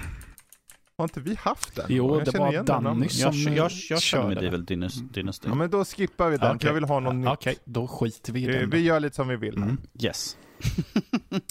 Har 0.99 1.05
inte 1.05 1.21
vi 1.21 1.35
haft 1.35 1.77
den? 1.77 1.87
Jo, 1.89 2.17
Jag 2.17 2.25
det 2.25 2.39
var 2.39 2.63
Danny 2.65 3.09
som 3.09 3.33
Jag, 3.33 3.57
jag, 3.57 3.71
jag, 3.91 4.01
körde. 4.03 4.29
Medieval 4.35 4.65
Dynasty. 4.65 5.01
Dynasty. 5.13 5.49
Ja 5.49 5.55
men 5.55 5.71
då 5.71 5.85
skippar 5.85 6.31
vi 6.31 6.37
den, 6.37 6.49
för 6.49 6.57
Okej. 6.57 6.67
jag 6.69 6.75
vill 6.75 6.85
ha 6.85 7.01
något 7.01 7.13
Ja, 7.15 7.19
nytt. 7.19 7.29
Okej, 7.29 7.57
då 7.65 7.89
skiter 7.89 8.33
vi 8.33 8.43
i 8.43 8.47
Vi, 8.47 8.53
den. 8.53 8.71
vi 8.71 8.79
då. 8.79 8.85
gör 8.85 9.01
lite 9.01 9.17
som 9.17 9.29
vi 9.29 9.37
vill. 9.37 9.57
Mm. 9.57 9.79
Yes. 10.03 10.37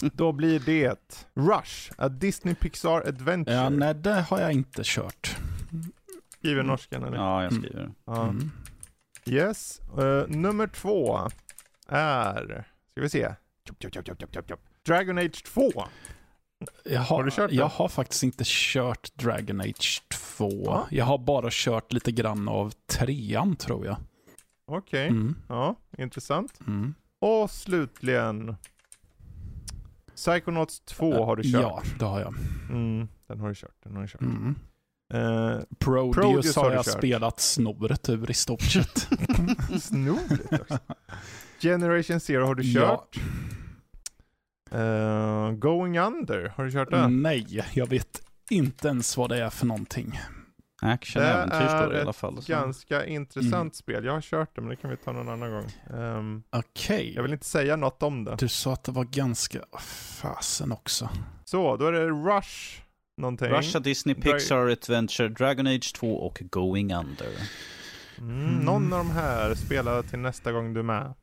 Då 0.12 0.32
blir 0.32 0.60
det 0.60 0.94
Rush, 1.34 1.92
a 1.98 2.08
Disney 2.08 2.54
Pixar 2.54 3.08
Adventure. 3.08 3.54
Ja, 3.56 3.68
nej, 3.68 3.94
det 3.94 4.20
har 4.30 4.40
jag 4.40 4.52
inte 4.52 4.80
kört. 4.84 5.36
Skriver 6.46 6.62
norskan 6.62 7.02
eller? 7.04 7.16
Ja, 7.16 7.42
jag 7.42 7.52
Mm. 7.52 7.64
skriver. 7.64 7.90
Ja. 8.04 8.22
Mm. 8.28 8.50
Yes. 9.26 9.80
Eh, 9.98 10.28
nummer 10.28 10.66
två 10.66 11.18
är, 11.88 12.64
ska 12.92 13.00
vi 13.00 13.08
se. 13.08 13.34
Dragon 14.86 15.18
Age 15.18 15.44
2. 15.44 15.72
Jag 16.84 17.00
har, 17.00 17.16
Har 17.16 17.24
du 17.24 17.30
kört 17.30 17.50
det? 17.50 17.56
jag 17.56 17.66
har 17.68 17.88
faktiskt 17.88 18.22
inte 18.22 18.44
kört 18.46 19.10
Dragon 19.14 19.60
Age 19.60 20.02
2. 20.36 20.50
Ja. 20.64 20.86
Jag 20.90 21.04
har 21.04 21.18
bara 21.18 21.48
kört 21.50 21.92
lite 21.92 22.12
grann 22.12 22.48
av 22.48 22.72
trean 22.86 23.56
tror 23.56 23.86
jag. 23.86 23.96
Okej, 24.66 25.08
Mm. 25.08 25.34
ja, 25.48 25.76
intressant. 25.98 26.60
Mm. 26.66 26.94
Och 27.20 27.50
slutligen 27.50 28.56
Psychonauts 30.14 30.80
2 30.80 31.24
har 31.24 31.36
du 31.36 31.42
kört. 31.42 31.62
Ja, 31.62 31.82
det 31.98 32.04
har 32.04 32.20
jag. 32.20 32.34
Mm, 32.70 33.08
den 33.26 33.40
har 33.40 33.48
du 33.48 33.54
kört, 33.54 33.76
den 33.82 33.94
har 33.94 34.02
du 34.02 34.08
kört. 34.08 34.20
Mm. 35.14 35.52
Eh, 35.52 35.60
Prodeus, 35.78 36.16
Prodeus 36.16 36.56
har 36.56 36.72
jag 36.72 36.84
kört. 36.84 36.98
spelat 36.98 37.40
snurret 37.40 38.08
ur 38.08 38.30
i 38.30 38.34
stort 38.34 38.62
sett. 38.62 39.08
Snodigt 39.82 40.52
också. 40.60 40.78
Generation 41.60 42.20
Zero 42.20 42.46
har 42.46 42.54
du 42.54 42.62
Ja. 42.62 42.80
kört. 42.80 43.16
Eh, 44.70 45.50
Going 45.52 45.98
Under, 45.98 46.52
har 46.56 46.64
du 46.64 46.72
kört 46.72 46.90
den? 46.90 47.22
Nej, 47.22 47.64
jag 47.74 47.86
vet 47.86 48.22
inte 48.50 48.88
ens 48.88 49.16
vad 49.16 49.30
det 49.30 49.44
är 49.44 49.50
för 49.50 49.66
någonting. 49.66 50.20
Action 50.82 51.22
Det 51.22 51.28
är 51.28 51.46
det 51.88 51.98
i 51.98 52.00
alla 52.00 52.10
ett 52.10 52.16
fall. 52.16 52.42
Så. 52.42 52.52
Ganska 52.52 53.06
intressant 53.06 53.54
Mm. 53.54 53.70
spel. 53.72 54.04
Jag 54.04 54.12
har 54.12 54.20
kört 54.20 54.50
det, 54.54 54.60
men 54.60 54.70
det 54.70 54.76
kan 54.76 54.90
vi 54.90 54.96
ta 54.96 55.12
någon 55.12 55.28
annan 55.28 55.50
gång. 55.50 55.72
Ehm, 56.00 56.42
Okej. 56.50 57.12
jag 57.14 57.22
vill 57.22 57.32
inte 57.32 57.46
säga 57.46 57.76
något 57.76 58.02
om 58.02 58.24
det. 58.24 58.36
Du 58.38 58.48
sa 58.48 58.72
att 58.72 58.84
det 58.84 58.92
var 58.92 59.04
ganska... 59.04 59.58
Fasen 60.20 60.72
också. 60.72 61.08
Så, 61.44 61.76
då 61.76 61.86
är 61.86 61.92
det 61.92 62.06
Rush 62.08 62.80
någonting. 63.16 63.48
Russia, 63.48 63.80
Disney, 63.80 64.14
Dra- 64.14 64.32
Pixar, 64.32 64.66
Adventure, 64.68 65.28
Dragon 65.28 65.66
Age 65.66 65.92
2 65.94 66.16
och 66.16 66.42
Going 66.50 66.94
Under. 66.94 67.28
Mm, 68.18 68.64
någon 68.64 68.92
av 68.92 68.98
de 68.98 69.10
här 69.10 69.54
spelar 69.54 70.02
till 70.02 70.18
nästa 70.18 70.52
gång 70.52 70.74
du 70.74 70.80
är 70.80 70.84
med. 70.84 71.14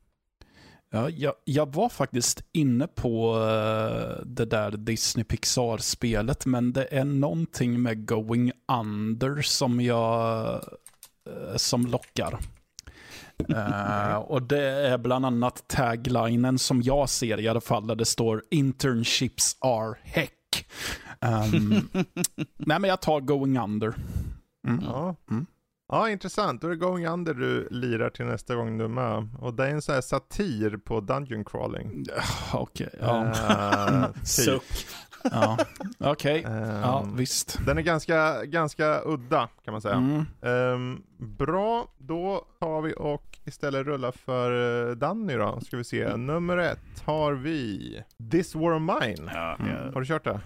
Ja, 0.90 1.10
jag, 1.10 1.34
jag 1.44 1.74
var 1.74 1.88
faktiskt 1.88 2.42
inne 2.52 2.86
på 2.86 3.36
eh, 3.36 4.26
det 4.26 4.44
där 4.44 4.70
Disney 4.70 5.24
Pixar-spelet, 5.24 6.46
men 6.46 6.72
det 6.72 6.84
är 6.90 7.04
någonting 7.04 7.82
med 7.82 8.06
Going 8.06 8.52
Under 8.80 9.42
som 9.42 9.80
jag 9.80 10.54
eh, 11.30 11.56
som 11.56 11.86
lockar. 11.86 12.38
Eh, 13.48 14.16
och 14.16 14.42
det 14.42 14.64
är 14.64 14.98
bland 14.98 15.26
annat 15.26 15.68
taglinen 15.68 16.58
som 16.58 16.82
jag 16.82 17.08
ser 17.08 17.40
i 17.40 17.48
alla 17.48 17.60
fall, 17.60 17.86
där 17.86 17.94
det 17.94 18.04
står 18.04 18.42
“Internships 18.50 19.56
are 19.60 19.94
heck”. 20.02 20.66
Ehm, 21.24 21.88
nej, 22.56 22.78
men 22.80 22.84
jag 22.84 23.00
tar 23.02 23.20
Going 23.20 23.58
Under. 23.58 23.94
Mm. 24.68 24.84
Ja. 24.84 25.16
Mm. 25.30 25.46
ja, 25.88 26.10
intressant. 26.10 26.60
Då 26.60 26.66
är 26.66 26.70
det 26.70 26.76
Going 26.76 27.06
Under 27.06 27.34
du 27.34 27.68
lirar 27.70 28.10
till 28.10 28.24
nästa 28.24 28.54
gång 28.54 28.78
du 28.78 28.84
är 28.84 28.88
med. 28.88 29.28
Och 29.38 29.54
det 29.54 29.64
är 29.66 29.70
en 29.70 29.82
sån 29.82 29.94
här 29.94 30.02
satir 30.02 30.76
på 30.76 31.00
Dungeon 31.00 31.44
Crawling. 31.44 32.04
Okej, 32.52 32.88
ja. 33.00 33.24
Eh, 33.26 34.06
typ. 34.12 34.26
Suck. 34.26 34.86
ja. 35.32 35.58
Okej, 35.98 36.42
Ehm, 36.44 36.80
ja 36.82 37.06
visst. 37.16 37.58
Den 37.66 37.78
är 37.78 37.82
ganska, 37.82 38.44
ganska 38.44 39.00
udda 39.04 39.48
kan 39.64 39.72
man 39.72 39.80
säga. 39.80 39.94
Mm. 39.94 40.24
Ehm, 40.42 41.02
bra, 41.36 41.88
då 41.98 42.46
tar 42.60 42.82
vi 42.82 42.94
och 42.96 43.38
istället 43.44 43.86
rullar 43.86 44.12
för 44.12 44.88
eh, 44.90 44.96
Danny 44.96 45.34
då. 45.34 45.60
Ska 45.60 45.76
vi 45.76 45.84
se. 45.84 46.16
Nummer 46.16 46.58
ett 46.58 47.02
har 47.04 47.32
vi 47.32 48.02
This 48.30 48.54
War 48.54 48.72
of 48.72 48.82
Mine. 48.82 49.30
Ja, 49.34 49.56
Mm. 49.60 49.94
Har 49.94 50.00
du 50.00 50.06
kört 50.06 50.24
det? 50.24 50.40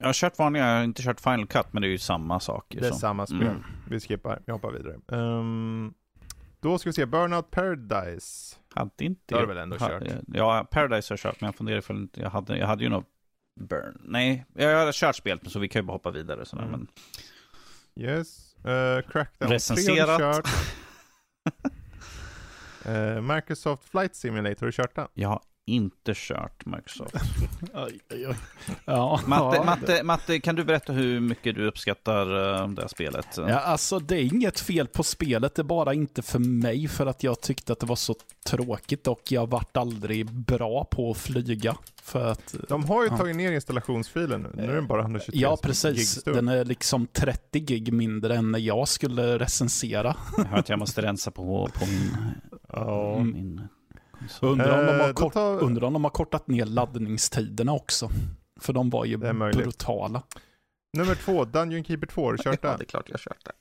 Jag 0.00 0.08
har 0.08 0.12
kört 0.12 0.38
vanliga, 0.38 0.66
jag 0.68 0.76
har 0.76 0.84
inte 0.84 1.02
kört 1.02 1.20
Final 1.20 1.46
Cut, 1.46 1.72
men 1.72 1.82
det 1.82 1.88
är 1.88 1.90
ju 1.90 1.98
samma 1.98 2.40
sak. 2.40 2.66
Det 2.68 2.86
är 2.86 2.90
så. 2.90 2.94
samma 2.98 3.26
spel. 3.26 3.42
Mm. 3.42 3.62
Vi 3.90 4.00
skippar, 4.00 4.42
vi 4.46 4.52
hoppar 4.52 4.72
vidare. 4.72 4.96
Ehm, 5.12 5.94
då 6.60 6.78
ska 6.78 6.88
vi 6.88 6.92
se, 6.92 7.06
Burnout 7.06 7.50
Paradise. 7.50 8.56
Hade 8.74 9.04
inte 9.04 9.20
Det 9.26 9.34
har 9.34 9.40
du 9.42 9.46
väl 9.48 9.56
ändå 9.56 9.76
ha- 9.76 9.88
kört? 9.88 10.02
Ja, 10.26 10.66
Paradise 10.70 11.12
har 11.12 11.14
jag 11.16 11.20
kört, 11.20 11.40
men 11.40 11.46
jag 11.48 11.54
funderar 11.54 11.78
ifall 11.78 12.08
jag 12.14 12.30
hade, 12.30 12.56
jag 12.58 12.66
hade 12.66 12.84
ju 12.84 12.90
nog 12.90 13.04
Burn. 13.60 14.00
Nej, 14.04 14.46
jag 14.54 14.84
har 14.86 14.92
kört 14.92 15.16
spelet, 15.16 15.50
så 15.52 15.58
vi 15.58 15.68
kan 15.68 15.82
ju 15.82 15.86
bara 15.86 15.92
hoppa 15.94 16.10
vidare. 16.10 16.44
Sådär, 16.46 16.62
Mm. 16.64 16.72
men 16.80 16.88
Yes. 18.04 18.56
Uh, 18.66 19.10
Crackdown 19.10 19.50
Recenserat. 19.50 19.96
3 20.18 20.24
har 20.24 20.32
du 20.32 20.34
kört. 20.34 20.48
Eh, 22.84 23.20
Microsoft 23.20 23.88
Flight 23.88 24.14
Simulator, 24.16 24.60
har 24.60 24.66
du 24.66 24.72
kört 24.72 24.94
den? 24.94 25.08
jag 25.14 25.28
har 25.28 25.40
inte 25.66 26.12
kört 26.14 26.66
Microsoft. 26.66 27.14
Ja, 28.84 29.20
Matte, 29.26 29.56
ja, 29.56 29.64
Matte, 29.64 30.02
Matte, 30.02 30.40
kan 30.40 30.54
du 30.56 30.64
berätta 30.64 30.92
hur 30.92 31.20
mycket 31.20 31.54
du 31.54 31.66
uppskattar 31.66 32.26
uh, 32.62 32.68
det 32.68 32.82
här 32.82 32.88
spelet? 32.88 33.26
Ja, 33.36 33.58
alltså 33.60 33.98
det 33.98 34.16
är 34.16 34.22
inget 34.34 34.60
fel 34.60 34.86
på 34.86 35.02
spelet, 35.02 35.54
det 35.54 35.62
är 35.62 35.64
bara 35.64 35.94
inte 35.94 36.22
för 36.22 36.38
mig 36.38 36.88
för 36.88 37.06
att 37.06 37.22
jag 37.22 37.40
tyckte 37.40 37.72
att 37.72 37.80
det 37.80 37.86
var 37.86 37.96
så 37.96 38.14
tråkigt 38.46 39.06
och 39.06 39.20
jag 39.28 39.50
vart 39.50 39.76
aldrig 39.76 40.30
bra 40.32 40.84
på 40.84 41.10
att 41.10 41.16
flyga. 41.16 41.76
För 42.02 42.26
att, 42.30 42.54
De 42.68 42.84
har 42.84 43.02
ju 43.04 43.08
Ja. 43.10 43.16
tagit 43.16 43.36
ner 43.36 43.52
installationsfilen 43.52 44.40
nu. 44.42 44.50
Nu 44.54 44.70
är 44.70 44.74
den 44.74 44.86
bara 44.86 45.00
123 45.02 45.40
ja, 45.40 45.50
gig 45.54 45.62
precis. 45.62 46.22
Den 46.24 46.48
är 46.48 46.64
liksom 46.64 47.06
30 47.06 47.60
gig 47.60 47.92
mindre 47.92 48.36
än 48.36 48.52
när 48.52 48.58
jag 48.58 48.88
skulle 48.88 49.38
recensera. 49.38 50.16
Jag 50.36 50.44
hör 50.44 50.58
att 50.58 50.68
jag 50.68 50.78
måste 50.78 51.02
rensa 51.02 51.30
på, 51.30 51.68
på 51.74 51.86
min, 51.86 52.16
Ja. 52.68 53.14
Mm. 53.16 53.32
min. 53.32 53.68
Undrar 54.40 54.80
om, 54.80 54.86
de 54.86 54.92
Eh, 54.92 55.00
har 55.00 55.08
då 55.08 55.14
kort, 55.14 55.32
tar- 55.32 55.62
undrar 55.62 55.86
om 55.86 55.92
de 55.92 56.04
har 56.04 56.10
kortat 56.10 56.46
ner 56.48 56.64
laddningstiderna 56.64 57.72
också. 57.72 58.10
För 58.60 58.72
de 58.72 58.90
var 58.90 59.04
ju 59.04 59.16
Det 59.16 59.34
brutala. 59.34 60.22
Nummer 60.96 61.14
två, 61.14 61.44
Dungeon 61.44 61.84
Keeper 61.84 62.06
2, 62.06 62.24
har 62.24 62.32
du 62.32 62.38
kört 62.42 62.58
Ja, 62.62 62.68
den? 62.68 62.78
det 62.78 62.84
är 62.84 62.86
klart 62.86 63.04
jag 63.08 63.14
har 63.14 63.18
kört 63.18 63.44
det. 63.44 63.52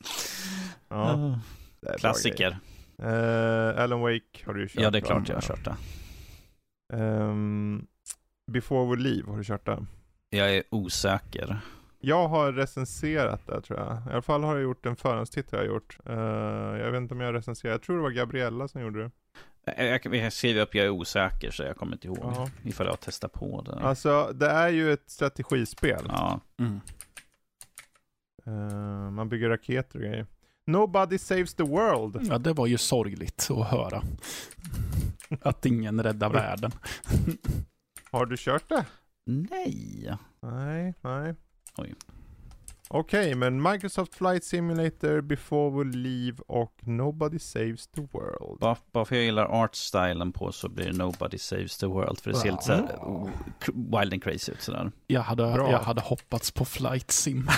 Ja, 0.90 1.40
det 1.82 1.98
Klassiker. 2.00 2.58
Eh, 3.02 3.84
Alan 3.84 4.00
Wake 4.02 4.46
har 4.46 4.54
du 4.54 4.62
ju 4.62 4.68
kört. 4.68 4.84
Ja, 4.84 4.90
det 4.90 4.98
är 4.98 5.02
klart 5.02 5.30
jag 5.30 5.36
har 5.36 5.42
kört 5.42 5.66
det. 5.66 5.76
Ehm, 6.94 7.86
Before 8.52 8.90
We 8.96 9.02
Leave, 9.04 9.30
har 9.32 9.38
du 9.38 9.44
kört 9.44 9.66
det? 9.66 9.86
Jag 10.30 10.56
är 10.56 10.64
osäker. 10.70 11.60
Jag 12.00 12.28
har 12.28 12.52
recenserat 12.54 13.48
det 13.48 13.62
tror 13.62 13.80
jag. 13.80 13.88
I 14.08 14.12
alla 14.14 14.22
fall 14.22 14.44
har 14.44 14.54
jag 14.56 14.64
gjort 14.64 14.86
en 14.86 14.96
förhandstitt 14.96 15.52
har 15.52 15.58
jag 15.58 15.68
gjort. 15.68 15.98
Uh, 16.10 16.16
jag 16.80 16.92
vet 16.92 16.98
inte 17.02 17.14
om 17.14 17.20
jag 17.20 17.28
har 17.28 17.34
recenserat, 17.34 17.72
jag 17.72 17.82
tror 17.82 17.96
det 17.96 18.02
var 18.04 18.10
Gabriella 18.12 18.68
som 18.68 18.82
gjorde 18.82 19.04
det. 19.04 19.12
Jag, 19.78 20.16
jag 20.16 20.34
skriver 20.34 20.62
upp 20.62 20.76
jag 20.76 20.86
är 20.86 20.90
osäker 20.90 21.52
så 21.52 21.64
jag 21.64 21.78
kommer 21.78 21.94
inte 21.94 22.08
ihåg 22.08 22.20
Jaha. 22.22 22.50
ifall 22.64 22.88
jag 22.88 22.98
testar 23.00 23.28
på 23.28 23.62
det. 23.62 23.74
Alltså, 23.74 24.32
det 24.34 24.50
är 24.50 24.70
ju 24.70 24.94
ett 24.94 25.04
strategispel. 25.10 26.06
Ja, 26.08 26.40
Mm. 26.60 26.80
Uh, 28.48 29.12
man 29.12 29.30
bygger 29.30 29.50
raketer 29.50 30.00
och 30.00 30.06
grejer. 30.06 30.26
Nobody 30.68 31.18
saves 31.18 31.54
the 31.54 31.64
world. 31.64 32.28
Ja, 32.30 32.38
det 32.38 32.54
var 32.54 32.68
ju 32.68 32.78
sorgligt 32.78 33.48
att 33.52 33.68
höra. 33.68 34.04
Att 35.42 35.66
ingen 35.66 36.04
räddar 36.04 36.30
världen. 36.30 36.72
Har 38.12 38.26
du 38.26 38.36
kört 38.38 38.70
det? 38.70 38.86
nej. 39.26 40.14
Nej, 40.42 40.94
nej. 41.02 41.36
Oj. 41.78 41.94
Okej, 42.92 43.36
men 43.36 43.62
Microsoft 43.62 44.16
Flight 44.16 44.44
Simulator, 44.44 45.22
Before 45.22 45.84
We 45.84 45.98
Leave 45.98 46.38
och 46.48 46.74
Nobody 46.82 47.40
Saves 47.40 47.88
the 47.88 48.02
World. 48.02 48.60
Bara, 48.60 48.76
bara 48.92 49.06
för 49.06 49.16
jag 49.16 49.26
gillar 49.26 49.46
artstylen 49.46 50.32
på 50.32 50.52
så 50.52 50.70
blir 50.70 50.86
det 50.86 50.98
Nobody 50.98 51.38
Saves 51.38 51.78
the 51.78 51.86
World. 51.86 52.20
För 52.20 52.32
det 52.32 52.38
ser 52.38 52.52
lite 52.52 52.64
så 52.64 52.72
här 52.72 52.84
oh, 53.02 53.30
wild 53.76 54.14
and 54.14 54.24
crazy 54.24 54.52
ut 54.52 54.62
sådär. 54.62 54.92
Jag 55.08 55.22
hade, 55.22 55.54
Bra. 55.54 55.72
jag 55.72 55.80
hade 55.80 56.02
hoppats 56.02 56.52
på 56.52 56.66
flight 56.66 57.12
sim. 57.12 57.50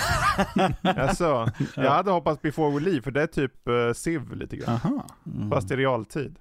Alltså, 0.82 1.48
jag 1.76 1.90
hade 1.90 2.10
hoppats 2.10 2.42
Before 2.42 2.74
We 2.74 2.80
Leave, 2.80 3.02
för 3.02 3.10
det 3.10 3.22
är 3.22 3.26
typ 3.26 3.68
uh, 3.68 3.92
Civ 3.92 4.36
lite 4.36 4.56
grann. 4.56 4.74
Aha. 4.74 5.06
Mm. 5.26 5.50
Fast 5.50 5.70
i 5.70 5.76
realtid. 5.76 6.38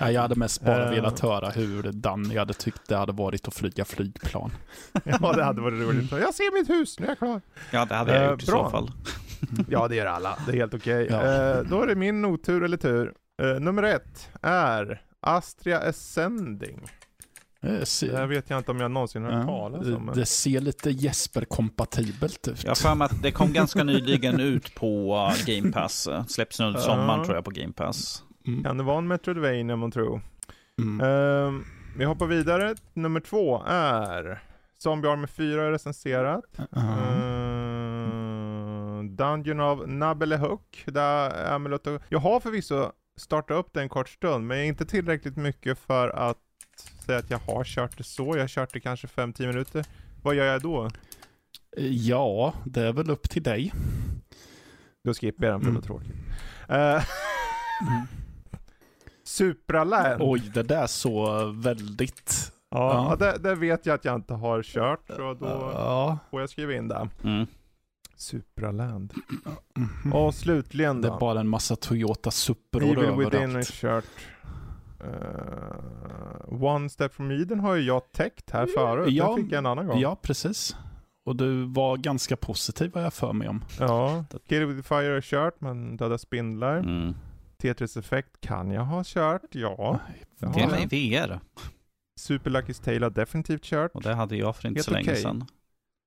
Jag 0.00 0.22
hade 0.22 0.34
mest 0.34 0.60
bara 0.64 0.84
Eh. 0.84 0.90
velat 0.90 1.20
höra 1.20 1.50
hur 1.50 1.82
Danny 1.92 2.38
hade 2.38 2.54
tyckt 2.54 2.88
det 2.88 2.96
hade 2.96 3.12
varit 3.12 3.48
att 3.48 3.54
flyga 3.54 3.84
flygplan. 3.84 4.50
Ja, 5.04 5.32
det 5.32 5.44
hade 5.44 5.60
varit 5.60 5.82
roligt. 5.88 6.12
Jag 6.12 6.34
ser 6.34 6.60
mitt 6.60 6.70
hus, 6.70 6.98
nu 7.00 7.06
är 7.06 7.10
jag 7.10 7.18
klar. 7.18 7.40
Ja, 7.70 7.84
det 7.84 7.94
hade 7.94 8.14
jag 8.14 8.24
Eh, 8.24 8.30
gjort 8.30 8.42
i 8.42 8.46
bra. 8.46 8.64
så 8.64 8.70
fall. 8.70 8.90
Ja, 9.68 9.88
det 9.88 9.94
gör 9.96 10.06
alla. 10.06 10.38
Det 10.46 10.52
är 10.52 10.56
helt 10.56 10.74
okej. 10.74 11.06
Ja. 11.10 11.22
Eh, 11.22 11.62
då 11.70 11.82
är 11.82 11.86
det 11.86 11.94
min 11.94 12.24
otur 12.24 12.62
eller 12.64 12.76
tur. 12.76 13.12
Eh, 13.42 13.60
nummer 13.60 13.82
ett 13.82 14.28
är 14.42 15.02
Astria 15.20 15.78
Ascending. 15.78 16.80
Det, 17.60 18.00
Det 18.00 18.16
här 18.16 18.26
vet 18.26 18.50
jag 18.50 18.58
inte 18.58 18.70
om 18.70 18.80
jag 18.80 18.90
någonsin 18.90 19.24
har 19.24 19.32
hört 19.32 19.46
talas 19.46 19.86
om. 19.86 20.10
det, 20.14 20.26
ser 20.26 20.60
lite 20.60 20.90
Jesper-kompatibelt 20.90 22.48
ut. 22.48 22.64
Jag 22.64 22.70
har 22.70 22.74
att 23.02 23.22
det 23.22 23.30
kom 23.32 23.52
ganska 23.52 23.84
nyligen 23.84 24.40
ut 24.40 24.74
på 24.74 25.32
Game 25.46 25.72
Pass. 25.72 26.08
Släpps 26.28 26.58
nu 26.60 26.66
under 26.66 26.80
sommaren 26.80 27.18
Ja. 27.18 27.24
tror 27.24 27.36
jag 27.36 27.44
på 27.44 27.50
Game 27.50 27.72
Pass. 27.72 28.22
Mm. 28.48 28.64
Kan 28.64 28.76
det 28.78 28.84
vara 28.84 28.98
en 28.98 29.08
Metroidvania 29.08 29.76
man 29.76 29.90
tror? 29.90 30.20
Mm. 30.82 31.00
Ehm, 31.00 31.64
vi 31.98 32.04
hoppar 32.04 32.26
vidare. 32.26 32.74
Nummer 32.94 33.20
två 33.20 33.62
är 33.66 34.42
Zombie 34.78 35.08
Army 35.08 35.26
4 35.26 35.62
är 35.66 35.70
recenserat. 35.70 36.44
Ehm, 37.88 39.16
Dungeon 39.16 39.60
of 39.60 39.80
Nabelehook. 39.86 40.82
Där 40.86 41.30
är 41.30 41.52
Amulet 41.54 41.86
och... 41.86 42.02
Jag 42.08 42.18
har 42.18 42.40
förvisso 42.40 42.92
startat 43.16 43.56
upp 43.56 43.72
det 43.72 43.80
en 43.80 43.88
kort 43.88 44.08
stund, 44.08 44.46
men 44.46 44.64
inte 44.64 44.86
tillräckligt 44.86 45.36
mycket 45.36 45.78
för 45.78 46.08
att 46.08 46.38
säga 47.06 47.18
att 47.18 47.30
jag 47.30 47.38
har 47.38 47.64
kört 47.64 47.98
det 47.98 48.04
så. 48.04 48.36
Jag 48.36 48.42
har 48.42 48.48
kört 48.48 48.72
det 48.72 48.80
kanske 48.80 49.06
5-10 49.06 49.46
minuter. 49.46 49.84
Vad 50.22 50.34
gör 50.34 50.44
jag 50.44 50.62
då? 50.62 50.90
Ja, 51.90 52.54
det 52.64 52.82
är 52.82 52.92
väl 52.92 53.10
upp 53.10 53.30
till 53.30 53.42
dig. 53.42 53.72
Då 55.04 55.14
skippar 55.14 55.46
jag 55.46 55.54
den 55.54 55.60
för 55.60 55.66
det 55.66 55.70
Mm. 55.70 55.82
är 55.82 55.86
tråkigt. 55.86 56.16
Uh, 56.70 57.02
Supraland. 59.28 60.22
Oj, 60.22 60.50
det 60.54 60.62
där 60.62 60.86
så 60.86 61.44
väldigt... 61.52 62.52
Ja, 62.70 63.08
Ja. 63.10 63.16
Det, 63.16 63.38
det 63.38 63.54
vet 63.54 63.86
jag 63.86 63.94
att 63.94 64.04
jag 64.04 64.14
inte 64.14 64.34
har 64.34 64.62
kört, 64.62 65.00
så 65.06 65.34
då 65.34 65.46
Ja. 65.74 66.18
får 66.30 66.40
jag 66.40 66.50
skriva 66.50 66.72
in 66.74 66.88
det. 66.88 67.08
Mm. 67.24 67.46
Supraland. 68.16 69.12
Mhm. 69.76 70.12
Och 70.12 70.34
slutligen 70.34 71.02
Det 71.02 71.08
då. 71.08 71.14
är 71.14 71.20
bara 71.20 71.40
en 71.40 71.48
massa 71.48 71.76
Toyota 71.76 72.30
Supror 72.30 72.82
Evil 72.82 73.10
Within 73.16 73.40
är 73.40 73.44
överallt. 73.44 73.72
kört. 73.72 74.04
Eh, 75.00 76.62
One 76.64 76.88
Step 76.90 77.14
From 77.14 77.30
Eden 77.30 77.60
har 77.60 77.74
ju 77.74 77.82
jag 77.82 78.12
täckt 78.12 78.50
här 78.50 78.66
förut. 78.66 79.12
Ja, 79.12 79.26
Den 79.26 79.36
fick 79.36 79.52
jag 79.52 79.58
en 79.58 79.66
annan 79.66 79.86
gång. 79.86 80.00
Ja, 80.00 80.16
precis. 80.22 80.76
Och 81.24 81.36
du 81.36 81.64
var 81.64 81.96
ganska 81.96 82.36
positiv 82.36 82.90
vad 82.94 83.04
jag 83.04 83.12
för 83.14 83.32
mig 83.32 83.48
om. 83.48 83.64
ja. 83.80 84.24
Kill 84.48 84.66
With 84.66 84.88
Fire 84.88 85.04
jag 85.04 85.22
kört, 85.24 85.60
men 85.60 85.96
Döda 85.96 86.18
Spindlar. 86.18 86.76
Mm. 86.76 87.14
Tetris 87.62 87.96
Effect 87.96 88.40
kan 88.40 88.70
jag 88.70 88.84
ha 88.84 89.02
kört, 89.06 89.42
ja. 89.50 90.00
Till 90.38 90.48
och 90.48 90.54
ja. 90.60 90.68
med 90.68 90.92
i 90.92 91.10
VR. 91.16 91.40
Super 92.20 92.50
Lucky's 92.50 92.84
Tale 92.84 93.04
har 93.04 93.10
definitivt 93.10 93.62
kört. 93.62 93.90
Och 93.94 94.02
det 94.02 94.14
hade 94.14 94.36
jag 94.36 94.56
för 94.56 94.68
inte 94.68 94.78
Helt 94.78 94.84
så 94.84 94.90
länge 94.90 95.10
okej. 95.10 95.22
sedan. 95.22 95.44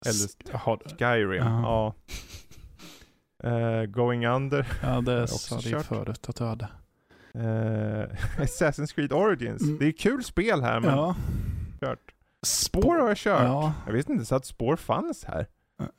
Eller 0.05 0.29
Jaha, 0.53 0.77
Skyrim, 0.99 1.43
ja. 1.43 1.93
Eh, 3.43 3.83
Going 3.85 4.27
Under. 4.27 4.67
ja, 4.83 5.01
det 5.01 5.21
också 5.23 5.37
sa 5.61 5.69
du 5.77 5.83
förut 5.83 6.29
att 6.29 6.35
du 6.35 6.43
hade. 6.43 6.67
Eh, 7.35 8.09
Assassin's 8.43 8.95
Creed 8.95 9.13
Origins. 9.13 9.61
Mm. 9.61 9.77
Det 9.79 9.85
är 9.85 9.91
kul 9.91 10.23
spel 10.23 10.61
här, 10.61 10.79
men 10.79 10.89
Ja. 10.97 11.15
kört. 11.79 11.99
Spår 12.45 12.99
har 12.99 13.07
jag 13.07 13.17
kört. 13.17 13.43
Ja. 13.43 13.73
Jag 13.85 13.93
visste 13.93 14.11
inte 14.11 14.25
så 14.25 14.35
att 14.35 14.45
spår 14.45 14.75
fanns 14.75 15.23
här. 15.23 15.47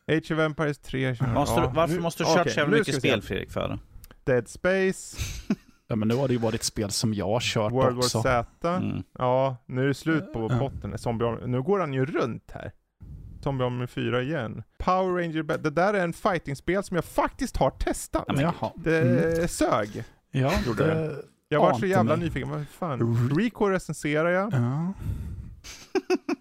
Age 0.09 0.31
of 0.33 0.39
Empires 0.39 0.79
3 0.79 1.05
har 1.05 1.09
jag 1.11 1.19
kört. 1.19 1.35
Måste 1.35 1.61
du, 1.61 1.67
varför 1.67 2.01
måste 2.01 2.23
du 2.23 2.27
kört 2.27 2.41
okej, 2.41 2.53
så 2.53 2.61
jävla 2.61 2.77
mycket 2.77 2.95
spel 2.95 3.23
Fredrik 3.23 3.51
för? 3.51 3.79
Dead 4.25 4.49
Space, 4.49 5.17
ja, 5.89 5.97
men 5.97 6.09
nu 6.09 6.15
har 6.15 6.29
det 6.29 6.35
ju 6.35 6.41
varit 6.41 6.63
spel 6.63 6.91
som 6.91 7.15
jag 7.15 7.27
har 7.27 7.41
kört 7.41 7.73
World 7.73 7.97
War 7.97 8.05
också. 8.05 8.23
Z. 8.23 8.47
Mm. 8.77 9.03
Ja, 9.19 9.57
nu 9.67 9.83
är 9.83 9.87
det 9.87 9.95
slut 9.95 10.33
på 10.33 10.49
potten. 10.49 10.99
Zombie 10.99 11.25
Army. 11.25 11.47
Nu 11.47 11.63
går 11.63 11.79
han 11.81 11.93
ju 11.93 12.07
runt 12.07 12.51
här. 12.55 12.73
Zombie 13.41 13.65
Army 13.65 13.87
4 13.87 14.23
igen. 14.23 14.63
Power 14.79 15.23
Ranger, 15.23 15.43
det 15.59 15.71
där 15.71 15.95
är 15.95 16.05
en 16.05 16.13
fightingspel 16.13 16.83
som 16.85 16.95
jag 16.95 17.05
faktiskt 17.05 17.57
har 17.57 17.71
testat. 17.71 18.25
Ja, 18.27 18.33
men- 18.35 18.43
Jaha. 18.43 18.73
Det 18.77 19.01
Mm. 19.37 19.49
sög. 19.49 20.05
Ja, 20.31 20.53
gjorde 20.67 20.87
det... 20.87 21.23
Jag 21.49 21.61
var 21.61 21.75
så 21.79 21.87
jävla 21.87 22.17
mig. 22.17 22.25
nyfiken. 22.25 22.51
Vad 22.51 22.69
fan? 22.69 23.31
Rico 23.37 23.65
recenserar 23.67 24.29
jag. 24.29 24.53
Ja. 24.53 24.93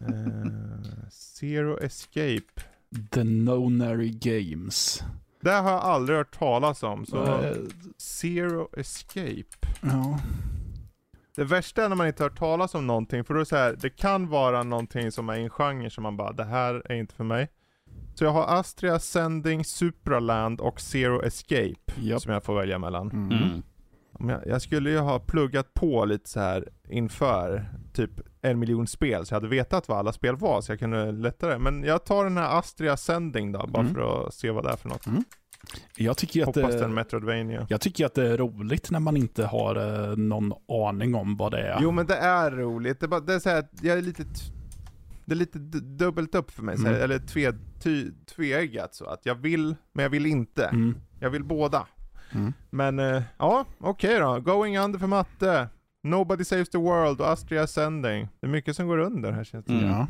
Eh, 0.07 1.09
Zero 1.09 1.77
Escape. 1.79 2.61
The 3.11 3.23
Nonary 3.23 4.09
Games. 4.09 5.03
Det 5.41 5.51
har 5.51 5.71
jag 5.71 5.81
aldrig 5.81 6.17
hört 6.17 6.39
talas 6.39 6.83
om. 6.83 7.05
Så 7.05 7.43
Zero 7.97 8.69
Escape. 8.77 9.67
ja. 9.81 10.19
Det 11.35 11.43
värsta 11.43 11.83
är 11.85 11.89
när 11.89 11.95
man 11.95 12.07
inte 12.07 12.23
har 12.23 12.29
hört 12.29 12.39
talas 12.39 12.75
om 12.75 12.87
någonting, 12.87 13.23
för 13.23 13.33
då 13.33 13.37
är 13.37 13.41
det 13.41 13.45
så 13.45 13.55
här, 13.55 13.77
det 13.81 13.89
kan 13.89 14.27
vara 14.29 14.63
någonting 14.63 15.11
som 15.11 15.29
är 15.29 15.35
i 15.37 15.43
en 15.43 15.49
genre 15.49 15.89
som 15.89 16.03
man 16.03 16.17
bara, 16.17 16.31
det 16.31 16.43
här 16.43 16.91
är 16.91 16.95
inte 16.95 17.15
för 17.15 17.23
mig. 17.23 17.49
Så 18.15 18.23
jag 18.23 18.31
har 18.31 18.59
Astria, 18.59 18.99
Sending, 18.99 19.65
Supraland 19.65 20.59
och 20.61 20.81
Zero 20.81 21.23
Escape 21.23 21.91
Japp. 21.99 22.21
som 22.21 22.33
jag 22.33 22.43
får 22.43 22.55
välja 22.55 22.79
mellan. 22.79 23.11
Mm. 23.11 23.31
Mm. 23.31 23.63
Jag, 24.30 24.47
jag 24.47 24.61
skulle 24.61 24.89
ju 24.89 24.97
ha 24.97 25.19
pluggat 25.19 25.74
på 25.74 26.05
lite 26.05 26.30
så 26.30 26.39
här 26.39 26.69
inför 26.89 27.65
typ 27.93 28.11
en 28.41 28.59
miljon 28.59 28.88
spel, 28.88 29.26
så 29.26 29.34
jag 29.34 29.36
hade 29.41 29.47
vetat 29.55 29.88
vad 29.88 29.97
alla 29.97 30.13
spel 30.13 30.36
var, 30.36 30.61
så 30.61 30.72
jag 30.72 30.80
kunde 30.80 31.11
lättare. 31.11 31.57
Men 31.57 31.84
jag 31.84 32.05
tar 32.05 32.24
den 32.24 32.38
här 32.38 32.59
Astria 32.59 32.97
Sending 32.97 33.51
då, 33.51 33.67
bara 33.67 33.82
Mm. 33.82 33.93
för 33.93 34.28
att 34.28 34.34
se 34.34 34.51
vad 34.51 34.63
det 34.63 34.69
är 34.69 34.76
för 34.76 34.89
något. 34.89 35.05
Jag 35.97 36.17
tycker 36.17 36.41
att 36.41 36.45
Hoppas 36.45 36.72
det 36.72 36.80
är 36.80 36.84
en 36.84 36.89
det, 36.89 36.95
Metroidvania. 36.95 37.65
jag 37.69 37.82
tycker 37.82 38.05
att 38.05 38.13
det 38.13 38.28
är 38.28 38.38
roligt 38.38 38.91
när 38.91 38.99
man 38.99 39.17
inte 39.17 39.45
har 39.45 39.76
eh, 40.09 40.15
någon 40.17 40.53
aning 40.67 41.15
om 41.15 41.38
vad 41.38 41.51
det 41.51 41.59
är. 41.67 41.80
Jo 41.82 41.91
men 41.91 42.05
det 42.05 42.15
är 42.15 42.51
roligt, 42.51 42.99
det 42.99 43.05
är, 43.05 43.07
bara, 43.07 43.19
det 43.19 43.34
är 43.34 43.39
så 43.39 43.49
här, 43.49 43.59
att 43.59 43.72
jag 43.82 43.97
är 43.97 44.01
lite, 44.01 44.24
det 45.26 45.34
är 45.34 45.38
lite 45.38 45.59
dubbelt 45.99 46.36
upp 46.36 46.51
för 46.51 46.63
mig, 46.63 46.78
så 46.78 46.84
här, 46.84 46.89
Mm. 46.91 47.03
eller 47.03 47.19
tve, 47.19 47.53
ty, 47.80 48.11
tveeggat 48.36 48.95
så 48.95 49.05
att 49.05 49.26
jag 49.26 49.36
vill, 49.36 49.76
men 49.93 50.03
jag 50.03 50.09
vill 50.09 50.26
inte. 50.26 50.65
Mm. 50.65 50.95
Jag 51.19 51.30
vill 51.30 51.43
båda. 51.43 51.88
Mm. 52.34 52.53
Men 52.69 52.99
eh, 52.99 53.23
ja, 53.38 53.65
okej 53.79 54.19
då. 54.19 54.39
Going 54.39 54.77
under 54.77 54.99
för 54.99 55.07
matte. 55.07 55.67
Nobody 56.03 56.43
Saves 56.43 56.69
the 56.69 56.77
World 56.77 57.21
och 57.21 57.29
Astria 57.32 57.63
Ascending. 57.63 58.27
Det 58.39 58.47
är 58.47 58.51
mycket 58.51 58.75
som 58.75 58.88
går 58.88 58.97
under 58.97 59.32
här 59.32 59.43
känns 59.43 59.65
det. 59.65 59.73
Mm. 59.73 59.89
Ja. 59.89 60.07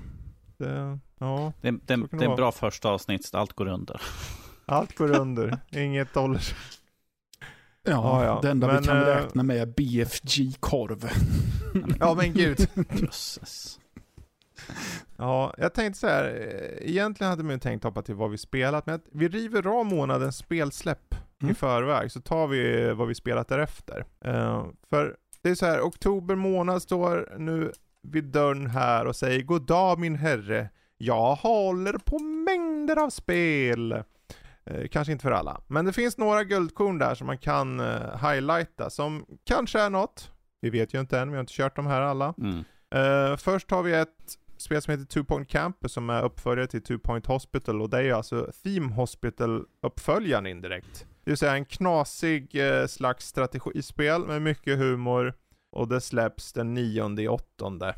det 0.58 1.00
ja, 1.20 1.54
Det, 1.62 1.72
det, 1.72 1.78
det 1.86 2.08
det 2.18 2.26
är 2.26 2.30
ett 2.30 2.36
bra 2.38 2.52
första 2.52 2.90
avsnitt, 2.90 3.30
allt 3.34 3.54
går 3.54 3.68
under. 3.68 4.02
allt 4.66 4.98
går 4.98 5.20
under. 5.20 5.58
Inget 5.70 6.16
håller 6.16 6.40
sig. 6.40 6.58
Ja, 7.84 7.92
Ja, 7.92 8.26
ja. 8.26 8.40
det 8.42 8.50
enda 8.50 8.68
Men, 8.68 8.82
vi 8.82 8.88
kan 8.88 8.98
eh, 8.98 9.04
räkna 9.06 9.44
med 9.44 9.58
är 9.58 9.66
BFG-korv. 9.66 11.10
Ja 12.00 12.14
men 12.14 12.34
gud. 12.34 12.68
Jösses. 13.02 13.80
Ja, 15.18 15.54
jag 15.58 15.74
tänkte 15.74 16.00
så 16.00 16.08
här. 16.08 16.24
eh, 16.26 16.90
Egentligen 16.90 17.30
hade 17.30 17.44
man 17.44 17.52
ju 17.54 17.60
tänkt 17.60 17.84
hoppa 17.84 18.02
till 18.02 18.16
vad 18.16 18.32
vi 18.32 18.38
spelat, 18.38 18.86
men 18.86 19.02
vi 19.12 19.28
river 19.28 19.80
av 19.80 19.86
månadens 19.86 20.38
spelsläpp 20.38 21.16
i 21.42 21.44
Mm. 21.44 21.56
förväg, 21.56 22.12
så 22.12 22.22
tar 22.22 22.48
vi 22.48 22.92
vad 22.94 23.08
vi 23.08 23.16
spelat 23.16 23.48
därefter. 23.48 24.06
Eh, 24.26 24.66
för 24.90 25.16
det 25.42 25.50
är 25.50 25.56
så 25.56 25.66
här, 25.66 25.82
oktober 25.82 26.36
månad 26.36 26.82
står 26.82 27.36
nu 27.38 27.72
vid 28.04 28.24
dörren 28.24 28.68
här 28.68 29.06
och 29.06 29.16
säger 29.16 29.42
God 29.42 29.66
dag 29.66 30.00
min 30.00 30.16
herre. 30.16 30.70
Jag 30.98 31.36
håller 31.36 31.94
på 31.94 32.20
mängder 32.20 33.04
av 33.04 33.10
spel. 33.10 33.92
Eh, 34.66 34.88
kanske 34.92 35.12
inte 35.12 35.22
för 35.24 35.32
alla, 35.32 35.62
men 35.68 35.86
det 35.86 35.94
finns 35.94 36.18
några 36.18 36.44
guldkorn 36.44 36.98
där 36.98 37.16
som 37.16 37.28
man 37.28 37.38
kan 37.38 37.80
eh, 37.80 38.30
highlighta, 38.30 38.90
som 38.90 39.26
kanske 39.44 39.80
är 39.82 39.90
något. 39.90 40.32
Vi 40.62 40.70
vet 40.70 40.94
ju 40.94 41.00
inte 41.00 41.20
än, 41.20 41.30
vi 41.30 41.36
har 41.36 41.42
inte 41.42 41.54
kört 41.54 41.76
de 41.76 41.86
här 41.88 42.02
alla. 42.02 42.34
Mm. 42.38 42.64
Eh, 42.96 43.38
först 43.38 43.72
har 43.72 43.84
vi 43.84 43.94
ett 43.94 44.38
spel 44.58 44.82
som 44.82 44.92
heter 44.92 45.06
Two 45.06 45.24
Point 45.24 45.50
Campus 45.50 45.92
som 45.94 46.10
är 46.10 46.24
uppföljare 46.24 46.68
till 46.68 46.82
Two 46.84 46.98
Point 46.98 47.26
Hospital 47.26 47.82
och 47.82 47.90
det 47.90 47.98
är 47.98 48.02
ju 48.02 48.12
alltså 48.12 48.52
Theme 48.64 48.94
Hospital-uppföljaren 48.94 50.48
indirekt. 50.48 51.06
Det 51.32 51.34
vill 51.34 51.38
säga 51.38 51.56
en 51.56 51.66
knasig 51.66 52.56
eh, 52.56 52.88
slags 52.88 53.28
strategispel 53.28 54.26
med 54.26 54.42
mycket 54.42 54.78
humor 54.78 55.34
och 55.72 55.88
det 55.88 56.02
släpps 56.02 56.54
den 56.54 56.74
nionde 56.74 57.22
i 57.22 57.28
åttonde. 57.28 57.96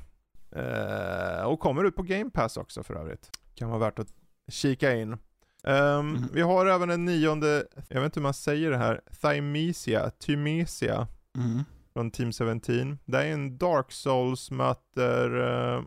Eh, 0.51 1.43
och 1.43 1.59
kommer 1.59 1.83
ut 1.83 1.95
på 1.95 2.03
Game 2.03 2.29
Pass 2.29 2.57
också 2.57 2.83
för 2.83 2.93
övrigt. 2.93 3.29
Kan 3.55 3.69
vara 3.69 3.79
värt 3.79 3.99
att 3.99 4.13
kika 4.47 4.95
in. 4.95 5.11
Um, 5.11 5.19
mm. 5.63 6.29
Vi 6.33 6.41
har 6.41 6.65
även 6.65 6.89
en 6.89 7.05
nionde, 7.05 7.67
jag 7.87 8.01
vet 8.01 8.05
inte 8.05 8.19
hur 8.19 8.23
man 8.23 8.33
säger 8.33 8.71
det 8.71 8.77
här, 8.77 9.01
Thymesia, 9.21 10.09
Thymesia. 10.09 11.07
Mm. 11.37 11.63
Från 11.93 12.11
Team 12.11 12.31
17. 12.31 12.99
Det 13.05 13.17
är 13.17 13.33
en 13.33 13.57
Dark 13.57 13.91
Souls 13.91 14.51
möter 14.51 15.35
uh, 15.35 15.83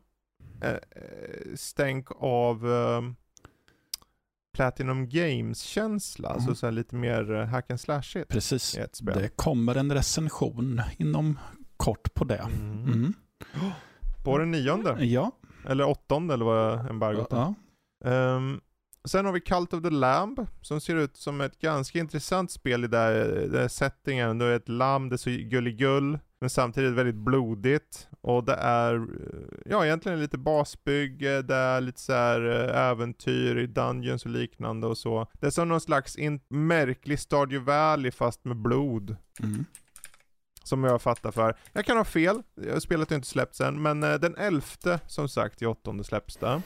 uh, 0.64 1.54
stänk 1.54 2.08
av 2.18 2.66
uh, 2.66 3.02
Platinum 4.56 5.08
Games-känsla, 5.08 6.28
alltså 6.28 6.42
mm. 6.42 6.50
alltså 6.50 6.66
så 6.66 6.70
lite 6.70 6.96
mer 6.96 7.44
hack 7.44 7.70
and 7.70 7.80
slash 7.80 8.24
Precis, 8.28 8.78
det 9.00 9.36
kommer 9.36 9.74
en 9.74 9.92
recension 9.92 10.82
inom 10.98 11.38
kort 11.76 12.14
på 12.14 12.24
det. 12.24 12.38
Mm. 12.38 12.84
Mm. 12.84 13.14
På 14.24 14.38
den 14.38 14.50
nionde? 14.50 15.04
Ja. 15.04 15.30
Eller 15.68 15.84
åttonde 15.84 16.34
eller 16.34 16.44
vad 16.44 16.90
embargot 16.90 17.28
ja. 17.30 17.54
Um, 18.04 18.60
Sen 19.04 19.26
har 19.26 19.32
vi 19.32 19.40
Cult 19.40 19.74
of 19.74 19.82
the 19.82 19.90
Lamb, 19.90 20.46
som 20.60 20.80
ser 20.80 20.96
ut 20.96 21.16
som 21.16 21.40
ett 21.40 21.58
ganska 21.58 21.98
intressant 21.98 22.50
spel 22.50 22.84
i 22.84 22.86
den 22.86 23.52
där 23.52 23.68
settingen. 23.68 24.38
Det 24.38 24.44
är 24.44 24.56
ett 24.56 24.68
lamm, 24.68 25.08
det 25.08 25.14
är 25.14 25.16
så 25.16 25.30
gulligull, 25.30 26.18
men 26.40 26.50
samtidigt 26.50 26.92
väldigt 26.92 27.14
blodigt. 27.14 28.08
Och 28.20 28.44
det 28.44 28.54
är, 28.54 28.94
eh, 28.94 29.48
ja 29.66 29.84
egentligen 29.84 30.20
lite 30.20 30.38
basbygge, 30.38 31.42
det 31.42 31.54
är 31.54 31.80
lite 31.80 32.00
så 32.00 32.12
här 32.12 32.40
eh, 32.70 32.80
äventyr 32.90 33.56
i 33.56 33.66
Dungeons 33.66 34.24
och 34.24 34.30
liknande 34.30 34.86
och 34.86 34.98
så. 34.98 35.26
Det 35.32 35.46
är 35.46 35.50
som 35.50 35.68
någon 35.68 35.80
slags 35.80 36.16
in- 36.16 36.40
märklig 36.48 37.20
Stardew 37.20 37.72
Valley 37.72 38.10
fast 38.10 38.44
med 38.44 38.56
blod. 38.56 39.16
Mm. 39.42 39.64
Som 40.64 40.84
jag 40.84 41.02
fattar 41.02 41.30
för. 41.30 41.56
Jag 41.72 41.84
kan 41.84 41.96
ha 41.96 42.04
fel, 42.04 42.42
spelet 42.78 43.10
har 43.10 43.16
inte 43.16 43.28
släppts 43.28 43.60
än, 43.60 43.82
men 43.82 44.02
eh, 44.02 44.14
den 44.14 44.36
elfte 44.36 45.00
som 45.06 45.28
sagt 45.28 45.62
i 45.62 45.66
åttonde 45.66 46.04
släpps 46.04 46.36
det. 46.36 46.62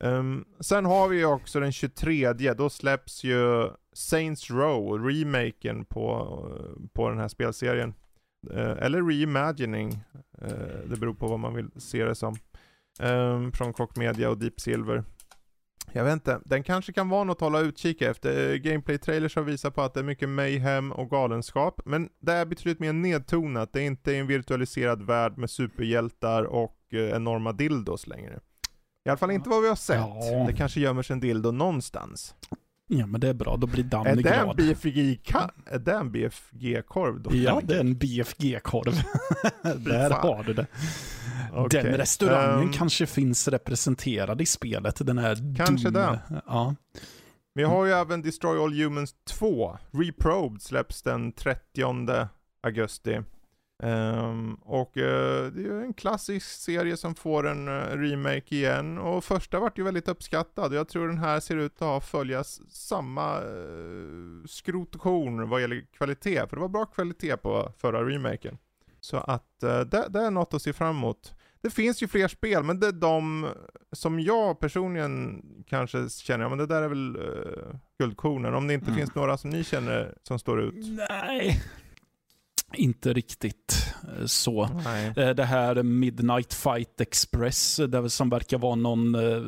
Um, 0.00 0.44
sen 0.60 0.84
har 0.84 1.08
vi 1.08 1.16
ju 1.18 1.24
också 1.24 1.60
den 1.60 1.72
23, 1.72 2.32
då 2.32 2.70
släpps 2.70 3.24
ju 3.24 3.70
Saints 3.92 4.50
Row, 4.50 5.08
remaken 5.08 5.84
på, 5.84 6.38
på 6.92 7.08
den 7.08 7.18
här 7.18 7.28
spelserien. 7.28 7.94
Uh, 8.50 8.58
eller 8.58 9.02
reimagining, 9.02 9.90
uh, 10.42 10.88
det 10.90 10.96
beror 11.00 11.14
på 11.14 11.26
vad 11.26 11.40
man 11.40 11.54
vill 11.54 11.70
se 11.76 12.04
det 12.04 12.14
som. 12.14 12.36
Um, 13.00 13.52
från 13.52 13.72
Koch 13.72 13.96
Media 13.96 14.30
och 14.30 14.38
Deep 14.38 14.60
Silver. 14.60 15.04
Jag 15.92 16.04
vet 16.04 16.12
inte, 16.12 16.40
den 16.44 16.62
kanske 16.62 16.92
kan 16.92 17.08
vara 17.08 17.24
något 17.24 17.36
att 17.36 17.40
hålla 17.40 17.60
utkik 17.60 18.02
efter. 18.02 18.54
Gameplay-trailers 18.54 19.36
har 19.36 19.42
visat 19.42 19.74
på 19.74 19.82
att 19.82 19.94
det 19.94 20.00
är 20.00 20.04
mycket 20.04 20.28
mayhem 20.28 20.92
och 20.92 21.10
galenskap, 21.10 21.80
men 21.84 22.08
det 22.20 22.32
är 22.32 22.46
betydligt 22.46 22.80
mer 22.80 22.92
nedtonat. 22.92 23.72
Det 23.72 23.80
är 23.80 23.86
inte 23.86 24.16
en 24.16 24.26
virtualiserad 24.26 25.02
värld 25.02 25.38
med 25.38 25.50
superhjältar 25.50 26.44
och 26.44 26.76
enorma 26.92 27.52
dildos 27.52 28.06
längre. 28.06 28.40
I 29.04 29.08
alla 29.08 29.16
fall 29.16 29.30
inte 29.30 29.48
vad 29.48 29.62
vi 29.62 29.68
har 29.68 29.76
sett. 29.76 29.96
Ja. 29.96 30.44
Det 30.46 30.52
kanske 30.52 30.80
gömmer 30.80 31.02
sig 31.02 31.14
en 31.14 31.20
dildo 31.20 31.50
någonstans. 31.50 32.34
Ja 32.92 33.06
men 33.06 33.20
det 33.20 33.28
är 33.28 33.34
bra, 33.34 33.56
då 33.56 33.66
blir 33.66 33.84
Danny 33.84 34.22
glad. 34.22 34.60
Är 35.66 35.78
det 35.78 35.92
en 35.92 36.12
BFG-korv 36.12 37.20
då? 37.20 37.34
Ja, 37.34 37.60
det 37.64 37.76
är 37.76 37.80
en 37.80 37.98
BFG-korv. 37.98 39.02
Där 39.84 40.10
har 40.10 40.44
du 40.44 40.54
det. 40.54 40.66
Okay. 41.52 41.82
Den 41.82 41.92
restaurangen 41.92 42.66
um, 42.66 42.72
kanske 42.72 43.06
finns 43.06 43.48
representerad 43.48 44.40
i 44.40 44.46
spelet. 44.46 45.06
Den 45.06 45.18
här 45.18 45.54
kanske 45.56 45.90
det. 45.90 46.18
Ja. 46.46 46.74
Vi 47.54 47.62
har 47.62 47.86
ju 47.86 47.92
även 47.92 48.22
Destroy 48.22 48.58
All 48.58 48.74
Humans 48.74 49.14
2. 49.28 49.78
Reprobed 49.90 50.62
släpps 50.62 51.02
den 51.02 51.32
30 51.32 52.28
augusti. 52.62 53.20
Um, 53.82 54.54
och 54.54 54.96
uh, 54.96 55.02
det 55.52 55.60
är 55.60 55.64
ju 55.64 55.82
en 55.82 55.94
klassisk 55.94 56.46
serie 56.46 56.96
som 56.96 57.14
får 57.14 57.46
en 57.46 57.68
uh, 57.68 57.96
remake 57.96 58.54
igen 58.54 58.98
och 58.98 59.24
första 59.24 59.60
vart 59.60 59.78
ju 59.78 59.82
väldigt 59.82 60.08
uppskattad. 60.08 60.74
Jag 60.74 60.88
tror 60.88 61.08
den 61.08 61.18
här 61.18 61.40
ser 61.40 61.56
ut 61.56 61.72
att 61.74 61.80
ha 61.80 62.00
följas 62.00 62.60
samma 62.70 63.40
uh, 63.40 64.44
skrot 64.46 64.94
och 64.94 65.00
korn 65.00 65.48
vad 65.48 65.60
gäller 65.60 65.86
kvalitet, 65.92 66.46
för 66.48 66.56
det 66.56 66.60
var 66.60 66.68
bra 66.68 66.86
kvalitet 66.86 67.36
på 67.36 67.72
förra 67.78 68.08
remaken. 68.08 68.58
Så 69.00 69.16
att 69.16 69.60
det, 69.60 70.06
det, 70.08 70.20
är 70.20 70.30
något 70.30 70.54
att 70.54 70.62
se 70.62 70.72
fram 70.72 70.96
emot. 70.96 71.34
Det 71.60 71.70
finns 71.70 72.02
ju 72.02 72.08
fler 72.08 72.28
spel, 72.28 72.62
men 72.62 72.80
det 72.80 72.86
är 72.86 72.92
de 72.92 73.48
som 73.92 74.20
jag 74.20 74.60
personligen 74.60 75.42
kanske 75.66 76.08
känner, 76.08 76.44
ja 76.44 76.48
men 76.48 76.58
det 76.58 76.66
där 76.66 76.82
är 76.82 76.88
väl 76.88 77.18
guldkornen. 77.98 78.54
Om 78.54 78.66
det 78.66 78.74
inte 78.74 78.86
mm. 78.86 78.98
finns 78.98 79.14
några 79.14 79.36
som 79.36 79.50
ni 79.50 79.64
känner 79.64 80.14
som 80.22 80.38
står 80.38 80.62
ut? 80.62 80.74
Nej, 81.10 81.62
inte 82.74 83.12
riktigt 83.12 83.94
eh, 84.18 84.26
så. 84.26 84.68
Nej. 84.84 85.12
Eh, 85.16 85.30
det 85.30 85.44
här 85.44 85.82
Midnight 85.82 86.54
Fight 86.54 87.00
Express, 87.00 87.80
det 87.88 88.10
som 88.10 88.30
verkar 88.30 88.58
vara 88.58 88.74
någon 88.74 89.14
eh, 89.14 89.42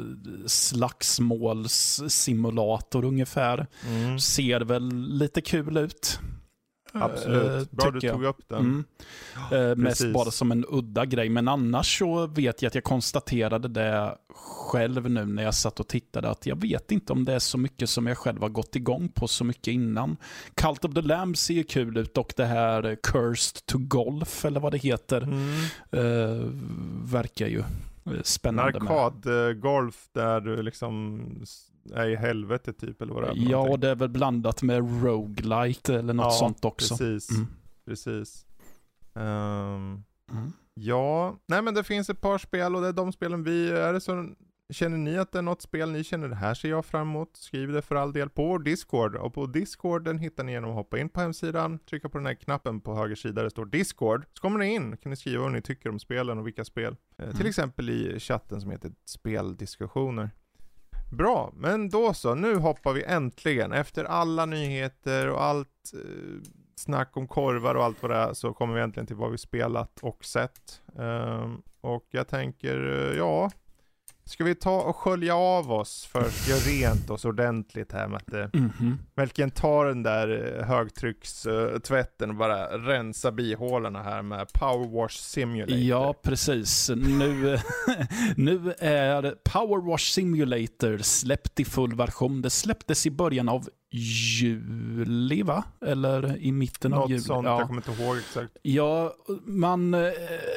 slagsmålssimulator 0.47 3.05
ungefär, 3.05 3.67
mm. 3.89 4.19
ser 4.19 4.61
väl 4.61 4.89
lite 5.09 5.41
kul 5.41 5.77
ut. 5.77 6.21
Absolut, 6.93 7.71
bra 7.71 7.91
du 7.91 8.01
tog 8.01 8.25
upp 8.25 8.49
den. 8.49 8.85
Mm. 9.51 9.71
Uh, 9.71 9.77
mest 9.77 10.13
bara 10.13 10.31
som 10.31 10.53
en 10.53 10.65
udda 10.69 11.05
grej, 11.05 11.29
men 11.29 11.49
annars 11.49 11.99
så 11.99 12.27
vet 12.27 12.63
jag 12.63 12.69
att 12.69 12.75
jag 12.75 12.85
konstaterade 12.85 13.69
det 13.69 14.19
själv 14.35 15.11
nu 15.11 15.25
när 15.25 15.43
jag 15.43 15.55
satt 15.55 15.81
och 15.81 15.89
tittade, 15.89 16.31
att 16.31 16.47
jag 16.47 16.61
vet 16.61 16.93
inte 16.93 17.13
om 17.13 17.25
det 17.25 17.35
är 17.35 17.39
så 17.39 17.59
mycket 17.59 17.91
som 17.91 18.07
jag 18.07 18.19
själv 18.19 18.43
har 18.43 18.49
gått 18.49 18.77
igång 18.77 19.09
på 19.09 19.29
så 19.29 19.45
mycket 19.45 19.69
innan. 19.69 20.17
Cult 20.55 20.85
of 20.85 20.95
the 20.95 21.03
Lamb 21.03 21.37
ser 21.37 21.55
ju 21.55 21.65
kul 21.65 21.97
ut 21.97 22.19
och 22.19 22.33
det 22.37 22.45
här 22.45 22.97
Cursed 23.03 23.67
to 23.67 23.79
Golf, 23.79 24.45
eller 24.45 24.61
vad 24.61 24.73
det 24.73 24.79
heter, 24.79 25.21
mm. 25.21 25.49
uh, 25.97 26.51
verkar 27.05 27.47
ju 27.47 27.63
spännande. 28.23 28.79
Arkadgolf 28.79 30.09
där 30.13 30.41
du 30.41 30.63
liksom 30.63 31.21
är 31.95 32.09
i 32.09 32.17
helvete 32.17 32.73
typ 32.73 33.03
eller 33.03 33.15
vad 33.15 33.23
det 33.23 33.29
är. 33.29 33.51
Ja, 33.51 33.59
och 33.59 33.79
det 33.79 33.91
är 33.91 33.95
väl 33.95 34.09
blandat 34.09 34.63
med 34.63 35.03
roguelite 35.05 35.95
eller 35.95 36.15
något 36.15 36.25
ja, 36.25 36.31
sånt 36.31 36.65
också. 36.65 36.97
precis. 36.97 37.31
Mm. 37.31 37.47
Precis. 37.85 38.47
Um, 39.13 39.25
mm. 39.25 40.53
Ja, 40.75 41.37
nej 41.47 41.63
men 41.63 41.75
det 41.75 41.85
finns 41.85 42.11
ett 42.11 42.21
par 42.21 42.39
spel 42.39 42.77
och 42.77 42.83
det 42.83 42.89
är 42.89 42.93
de 42.93 43.13
spelen 43.13 43.45
vi, 43.45 43.71
är 43.71 43.93
det 43.93 44.01
så 44.01 44.29
Känner 44.73 44.99
ni 44.99 45.19
att 45.19 45.33
det 45.33 45.39
är 45.39 45.43
något 45.43 45.63
spel 45.63 45.91
ni 45.91 46.05
känner 46.05 46.29
det 46.29 46.35
här 46.35 46.55
ser 46.55 46.69
jag 46.69 46.85
fram 46.85 47.09
emot? 47.09 47.37
Skriv 47.37 47.73
det 47.73 47.83
för 47.83 47.95
all 47.95 48.13
del 48.13 48.31
på 48.31 48.59
Discord. 48.59 49.17
Och 49.17 49.35
på 49.35 49.47
Discorden 49.47 50.19
hittar 50.19 50.45
ni 50.45 50.53
genom 50.53 50.71
att 50.71 50.77
hoppa 50.77 50.99
in 50.99 51.09
på 51.09 51.21
hemsidan, 51.21 51.79
trycka 51.79 52.09
på 52.09 52.19
den 52.19 52.27
här 52.27 52.35
knappen 52.35 52.81
på 52.81 52.95
höger 52.95 53.15
sida 53.15 53.35
där 53.35 53.45
det 53.45 53.51
står 53.51 53.67
Discord. 53.67 54.25
Så 54.33 54.43
kommer 54.43 54.59
ni 54.59 54.75
in, 54.75 54.97
kan 54.97 55.11
ni 55.11 55.17
skriva 55.17 55.43
vad 55.43 55.53
ni 55.53 55.63
tycker 55.63 55.91
om 55.91 55.99
spelen 55.99 56.39
och 56.39 56.47
vilka 56.47 56.65
spel. 56.65 56.97
Eh, 57.19 57.25
mm. 57.25 57.37
Till 57.37 57.47
exempel 57.47 57.91
i 57.91 58.21
chatten 58.21 58.61
som 58.61 58.71
heter 58.71 58.93
Speldiskussioner. 59.05 60.31
Bra, 61.13 61.53
men 61.57 61.89
då 61.89 62.15
så. 62.15 62.35
Nu 62.35 62.57
hoppar 62.57 62.93
vi 62.93 63.05
äntligen. 63.05 63.73
Efter 63.73 64.05
alla 64.05 64.47
nyheter 64.47 65.29
och 65.29 65.43
allt 65.43 65.93
eh, 65.95 66.51
snack 66.77 67.17
om 67.17 67.29
korvar 67.29 67.75
och 67.75 67.85
allt 67.85 68.03
vad 68.03 68.11
det 68.11 68.17
är 68.17 68.33
så 68.33 68.53
kommer 68.53 68.75
vi 68.75 68.81
äntligen 68.81 69.07
till 69.07 69.17
vad 69.17 69.31
vi 69.31 69.39
spelat 69.39 69.99
och 70.03 70.25
sett. 70.25 70.83
Um, 70.95 71.63
och 71.81 72.07
jag 72.11 72.29
tänker, 72.29 73.11
eh, 73.11 73.19
ja, 73.19 73.51
Ska 74.25 74.45
vi 74.45 74.55
ta 74.55 74.81
och 74.81 74.97
skölja 74.97 75.37
av 75.37 75.73
oss 75.73 76.09
först, 76.13 76.49
göra 76.49 76.59
rent 76.59 77.11
oss 77.11 77.25
ordentligt 77.25 77.93
här 77.93 78.09
Matte? 78.09 78.51
Mm 78.53 78.71
-hmm. 78.71 78.97
Melken 79.15 79.51
tar 79.51 79.87
den 79.87 80.03
där 80.03 80.59
eh, 80.59 80.67
högtryckstvätten 80.67 82.31
och 82.31 82.37
bara 82.37 82.79
rensa 82.79 83.33
bihålorna 83.33 84.03
här 84.03 84.23
med 84.23 84.53
Power 84.53 85.01
Wash 85.01 85.17
Simulator. 85.17 85.77
Ja, 85.77 86.15
precis. 86.23 86.91
Nu, 86.97 87.59
nu 88.37 88.75
är 88.79 89.35
Power 89.45 89.91
Wash 89.91 90.13
Simulator 90.13 90.99
släppt 90.99 91.61
i 91.61 91.65
full 91.65 91.95
version. 91.97 92.43
Det 92.43 92.51
släpptes 92.51 93.07
i 93.07 93.11
början 93.11 93.49
av 93.49 93.69
juli, 93.95 95.43
va? 95.43 95.65
Eller 95.87 96.37
i 96.37 96.53
mitten 96.53 96.91
Något 96.91 97.03
av 97.03 97.11
juli. 97.11 97.23
sånt, 97.23 97.47
ja. 97.47 97.59
jag 97.59 97.67
kommer 97.67 97.89
inte 97.89 98.03
ihåg 98.03 98.17
exakt. 98.17 98.57
Ja, 98.63 99.15
man 99.45 99.95
eh, 99.95 100.01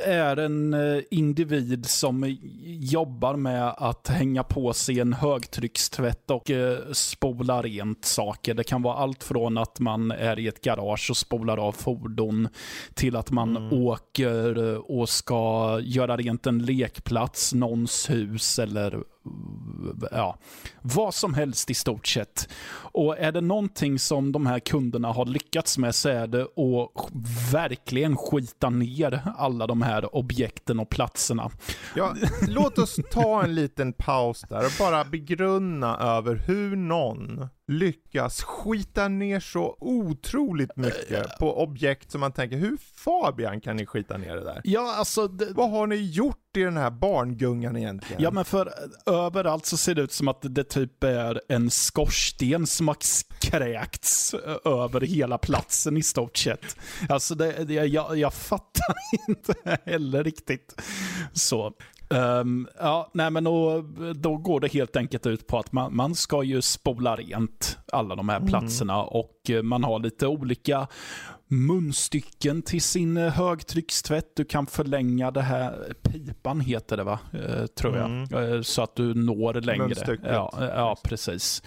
är 0.05 0.37
en 0.37 0.73
eh, 0.73 1.03
individ 1.11 1.85
som 1.85 2.37
jobbar 2.65 3.35
med 3.35 3.73
att 3.77 4.07
hänga 4.07 4.43
på 4.43 4.73
sig 4.73 4.99
en 4.99 5.13
högtryckstvätt 5.13 6.31
och 6.31 6.51
eh, 6.51 6.77
spola 6.91 7.61
rent 7.61 8.05
saker. 8.05 8.53
Det 8.53 8.63
kan 8.63 8.81
vara 8.81 8.95
allt 8.95 9.23
från 9.23 9.57
att 9.57 9.79
man 9.79 10.11
är 10.11 10.39
i 10.39 10.47
ett 10.47 10.61
garage 10.61 11.09
och 11.09 11.17
spolar 11.17 11.57
av 11.57 11.71
fordon 11.71 12.47
till 12.93 13.15
att 13.15 13.31
man 13.31 13.57
mm. 13.57 13.73
åker 13.73 14.77
och 14.91 15.09
ska 15.09 15.79
göra 15.83 16.17
rent 16.17 16.47
en 16.47 16.65
lekplats, 16.65 17.53
någons 17.53 18.09
hus 18.09 18.59
eller 18.59 19.03
ja, 20.11 20.37
vad 20.81 21.13
som 21.13 21.33
helst 21.33 21.69
i 21.69 21.73
stort 21.73 22.07
sett. 22.07 22.49
Och 22.77 23.17
är 23.17 23.31
det 23.31 23.41
någonting 23.41 23.99
som 23.99 24.31
de 24.31 24.45
här 24.45 24.59
kunderna 24.59 25.11
har 25.11 25.25
lyckats 25.25 25.77
med 25.77 25.95
så 25.95 26.09
är 26.09 26.27
det 26.27 26.41
att 26.41 27.11
verkligen 27.53 28.17
skita 28.17 28.69
ner 28.69 29.21
alla 29.37 29.67
de 29.67 29.81
här 29.81 30.15
objekten 30.15 30.79
och 30.79 30.89
platserna. 30.89 31.51
Ja, 31.95 32.13
låt 32.47 32.77
oss 32.77 32.99
ta 33.11 33.43
en 33.43 33.55
liten 33.55 33.93
paus 33.93 34.41
där 34.49 34.65
och 34.65 34.71
bara 34.79 35.05
begrunna 35.05 35.97
över 35.97 36.35
hur 36.35 36.75
någon 36.75 37.47
lyckas 37.67 38.43
skita 38.43 39.07
ner 39.07 39.39
så 39.39 39.77
otroligt 39.79 40.75
mycket 40.75 41.37
på 41.39 41.63
objekt 41.63 42.11
som 42.11 42.21
man 42.21 42.31
tänker, 42.31 42.57
hur 42.57 42.77
Fabian 42.95 43.61
kan 43.61 43.75
ni 43.75 43.85
skita 43.85 44.17
ner 44.17 44.35
det 44.35 44.43
där? 44.43 44.61
Ja, 44.63 44.95
alltså... 44.95 45.27
Det... 45.27 45.53
Vad 45.53 45.71
har 45.71 45.87
ni 45.87 45.95
gjort 45.95 46.57
i 46.57 46.59
den 46.59 46.77
här 46.77 46.91
barngungan 46.91 47.77
egentligen? 47.77 48.21
Ja, 48.21 48.31
men 48.31 48.45
för 48.45 48.73
överallt 49.05 49.65
så 49.65 49.77
ser 49.77 49.95
det 49.95 50.01
ut 50.01 50.11
som 50.11 50.27
att 50.27 50.39
det 50.41 50.63
typ 50.63 51.03
är 51.03 51.41
en 51.49 51.71
skorsten 51.71 52.67
som 52.67 52.87
har 52.87 52.97
kräkts 53.39 54.33
över 54.65 55.01
hela 55.01 55.37
platsen 55.37 55.97
i 55.97 56.03
stort 56.03 56.37
sett. 56.37 56.77
Alltså, 57.09 57.35
det, 57.35 57.63
det, 57.63 57.73
jag, 57.73 58.17
jag 58.17 58.33
fattar 58.33 58.95
inte 59.27 59.77
heller 59.85 60.23
riktigt 60.23 60.81
så. 61.33 61.73
Um, 62.09 62.67
ja, 62.79 63.09
nej 63.13 63.31
men 63.31 63.43
då, 63.43 63.83
då 64.15 64.37
går 64.37 64.59
det 64.59 64.73
helt 64.73 64.95
enkelt 64.95 65.25
ut 65.25 65.47
på 65.47 65.59
att 65.59 65.71
man, 65.71 65.95
man 65.95 66.15
ska 66.15 66.43
ju 66.43 66.61
spola 66.61 67.15
rent 67.15 67.77
alla 67.91 68.15
de 68.15 68.29
här 68.29 68.37
mm. 68.37 68.49
platserna 68.49 69.03
och 69.03 69.51
man 69.63 69.83
har 69.83 69.99
lite 69.99 70.27
olika 70.27 70.87
munstycken 71.47 72.61
till 72.61 72.81
sin 72.81 73.17
högtryckstvätt. 73.17 74.35
Du 74.35 74.45
kan 74.45 74.67
förlänga 74.67 75.31
det 75.31 75.41
här, 75.41 75.93
pipan 76.03 76.59
heter 76.59 76.97
det 76.97 77.03
va? 77.03 77.19
Uh, 77.33 77.65
tror 77.65 77.97
jag. 77.97 78.05
Mm. 78.05 78.33
Uh, 78.33 78.61
så 78.61 78.81
att 78.81 78.95
du 78.95 79.13
når 79.13 79.53
längre. 79.53 80.17
Ja, 80.23 80.53
ja, 80.59 80.97
precis. 81.03 81.63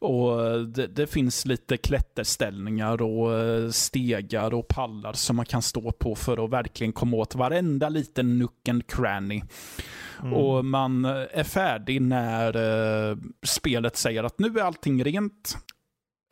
Och 0.00 0.68
det, 0.68 0.86
det, 0.86 1.06
finns 1.06 1.46
lite 1.46 1.76
klätterställningar 1.76 3.02
och 3.02 3.38
eh, 3.38 3.70
stegar 3.70 4.54
och 4.54 4.68
pallar 4.68 5.12
som 5.12 5.36
man 5.36 5.46
kan 5.46 5.62
stå 5.62 5.92
på 5.92 6.14
för 6.14 6.44
att 6.44 6.50
verkligen 6.50 6.92
komma 6.92 7.16
åt 7.16 7.34
varenda 7.34 7.88
liten 7.88 8.38
nook 8.38 8.68
and 8.68 8.86
cranny. 8.86 9.42
Mm. 10.22 10.34
Och 10.34 10.64
man 10.64 11.04
är 11.04 11.44
färdig 11.44 12.02
när 12.02 12.56
uh, 12.56 13.16
spelet 13.42 13.96
säger 13.96 14.24
att 14.24 14.38
nu 14.38 14.58
är 14.58 14.62
allting 14.62 15.04
rent. 15.04 15.58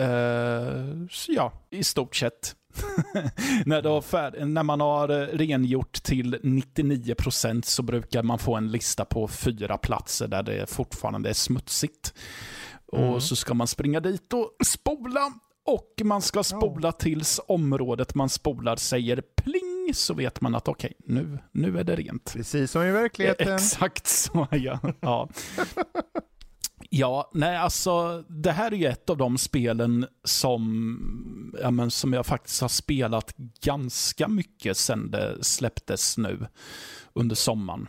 Uh, 0.02 1.06
ja, 1.28 1.52
i 1.70 1.84
stort 1.84 2.16
sett. 2.16 2.56
när, 3.66 4.00
färd, 4.00 4.48
när, 4.48 4.62
man 4.62 4.80
har 4.80 5.08
rengjort 5.08 6.02
till 6.02 6.34
99% 6.34 7.62
så 7.62 7.82
brukar 7.82 8.22
man 8.22 8.38
få 8.38 8.54
en 8.54 8.70
lista 8.70 9.04
på 9.04 9.28
fyra 9.28 9.78
platser 9.78 10.28
där 10.28 10.42
det 10.42 10.70
fortfarande 10.70 11.28
är 11.28 11.34
smutsigt. 11.34 12.14
Mm. 12.92 13.08
Och 13.08 13.22
så 13.22 13.36
ska 13.36 13.54
man 13.54 13.66
springa 13.66 14.00
dit 14.00 14.32
och 14.32 14.66
spola. 14.66 15.32
Och 15.66 16.02
man 16.04 16.22
ska 16.22 16.42
spola 16.42 16.92
tills 16.92 17.40
området 17.48 18.14
man 18.14 18.28
spolar 18.28 18.76
säger 18.76 19.22
pling, 19.36 19.94
så 19.94 20.14
vet 20.14 20.40
man 20.40 20.54
att 20.54 20.68
okej, 20.68 20.92
okay, 20.98 21.14
nu, 21.14 21.38
nu 21.52 21.78
är 21.78 21.84
det 21.84 21.96
rent. 21.96 22.32
Precis 22.32 22.70
som 22.70 22.82
i 22.82 22.90
verkligheten. 22.90 23.54
Exakt 23.54 24.06
så, 24.06 24.46
ja. 24.50 24.80
ja. 25.00 25.28
Ja, 26.90 27.30
nej 27.34 27.56
alltså 27.56 28.24
det 28.28 28.52
här 28.52 28.72
är 28.72 28.76
ju 28.76 28.86
ett 28.86 29.10
av 29.10 29.16
de 29.16 29.38
spelen 29.38 30.06
som, 30.24 31.54
ja, 31.62 31.70
men, 31.70 31.90
som 31.90 32.12
jag 32.12 32.26
faktiskt 32.26 32.60
har 32.60 32.68
spelat 32.68 33.34
ganska 33.60 34.28
mycket 34.28 34.76
sen 34.76 35.10
det 35.10 35.44
släpptes 35.44 36.18
nu 36.18 36.46
under 37.12 37.36
sommaren. 37.36 37.88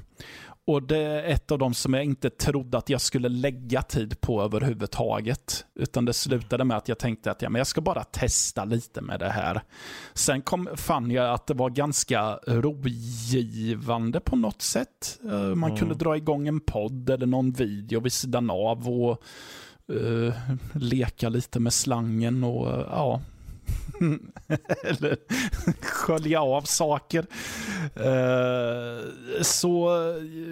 Och 0.68 0.84
det 0.84 0.98
är 0.98 1.24
ett 1.24 1.52
av 1.52 1.60
de 1.60 1.74
som 1.74 1.94
jag 1.94 2.04
inte 2.04 2.30
trodde 2.30 2.78
att 2.78 2.90
jag 2.90 3.02
skulle 3.02 3.30
lägga 3.30 3.82
tid 3.82 4.22
på 4.22 4.42
överhuvudtaget. 4.42 5.66
Utan 5.76 6.06
det 6.06 6.14
slutade 6.14 6.64
med 6.64 6.78
att 6.78 6.88
jag 6.88 7.00
tänkte 7.00 7.32
att 7.32 7.42
ja, 7.42 7.50
men 7.50 7.60
jag 7.60 7.68
ska 7.68 7.82
bara 7.82 8.04
testa 8.04 8.66
lite 8.66 9.02
med 9.02 9.20
det 9.20 9.30
här. 9.30 9.62
Sen 10.14 10.42
kom, 10.42 10.70
fann 10.76 11.12
jag 11.12 11.34
att 11.34 11.48
det 11.48 11.54
var 11.54 11.70
ganska 11.70 12.40
rogivande 12.48 14.20
på 14.20 14.36
något 14.36 14.62
sätt. 14.62 15.20
Eh, 15.24 15.32
man 15.32 15.70
mm. 15.70 15.78
kunde 15.78 15.96
dra 15.96 16.18
igång 16.18 16.48
en 16.48 16.60
podd 16.60 17.10
eller 17.10 17.26
någon 17.26 17.52
video 17.52 18.00
vid 18.00 18.14
sidan 18.14 18.50
av 18.50 18.90
och 18.90 19.24
uh, 19.92 20.34
leka 20.74 21.30
lite 21.30 21.60
med 21.60 21.74
slangen 21.74 22.44
och 22.44 22.68
uh, 22.68 22.86
ja, 22.90 23.22
Eller 24.84 25.18
skölja 25.82 26.42
av 26.42 26.62
saker. 26.62 27.26
Uh, 27.98 29.14
så 29.42 29.90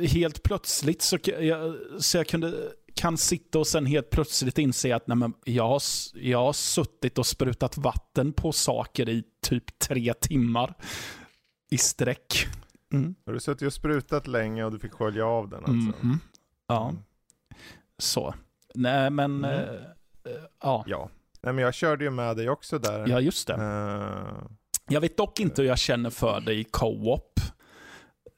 helt 0.07 0.43
plötsligt 0.43 1.01
så 1.01 1.17
jag, 1.23 1.75
så 1.99 2.17
jag 2.17 2.27
kunde 2.27 2.53
kan 2.95 3.17
sitta 3.17 3.59
och 3.59 3.67
sen 3.67 3.85
helt 3.85 4.09
plötsligt 4.09 4.57
inse 4.57 4.95
att 4.95 5.07
nej, 5.07 5.17
men 5.17 5.33
jag, 5.43 5.67
har, 5.67 5.81
jag 6.13 6.37
har 6.37 6.53
suttit 6.53 7.17
och 7.17 7.25
sprutat 7.25 7.77
vatten 7.77 8.33
på 8.33 8.51
saker 8.51 9.09
i 9.09 9.23
typ 9.41 9.79
tre 9.79 10.13
timmar 10.13 10.73
i 11.71 11.77
sträck. 11.77 12.47
Mm. 12.93 13.15
Har 13.25 13.33
du 13.33 13.39
suttit 13.39 13.67
och 13.67 13.73
sprutat 13.73 14.27
länge 14.27 14.63
och 14.63 14.71
du 14.71 14.79
fick 14.79 14.91
skölja 14.91 15.25
av 15.25 15.49
den 15.49 15.59
alltså? 15.59 16.03
Mm. 16.03 16.19
Ja, 16.67 16.89
mm. 16.89 17.01
så. 17.97 18.33
Nej 18.75 19.09
men, 19.09 19.45
uh, 19.45 19.69
ja. 20.61 20.83
ja. 20.87 21.09
Nej 21.45 21.53
men 21.53 21.63
jag 21.63 21.73
körde 21.73 22.03
ju 22.03 22.09
med 22.09 22.37
dig 22.37 22.49
också 22.49 22.79
där. 22.79 23.07
Ja, 23.07 23.19
just 23.19 23.47
det. 23.47 23.53
Uh, 23.53 24.47
jag 24.87 25.01
vet 25.01 25.17
dock 25.17 25.39
inte 25.39 25.61
hur 25.61 25.69
jag 25.69 25.77
känner 25.77 26.09
för 26.09 26.41
dig 26.41 26.59
i 26.59 26.63
co-op. 26.63 27.39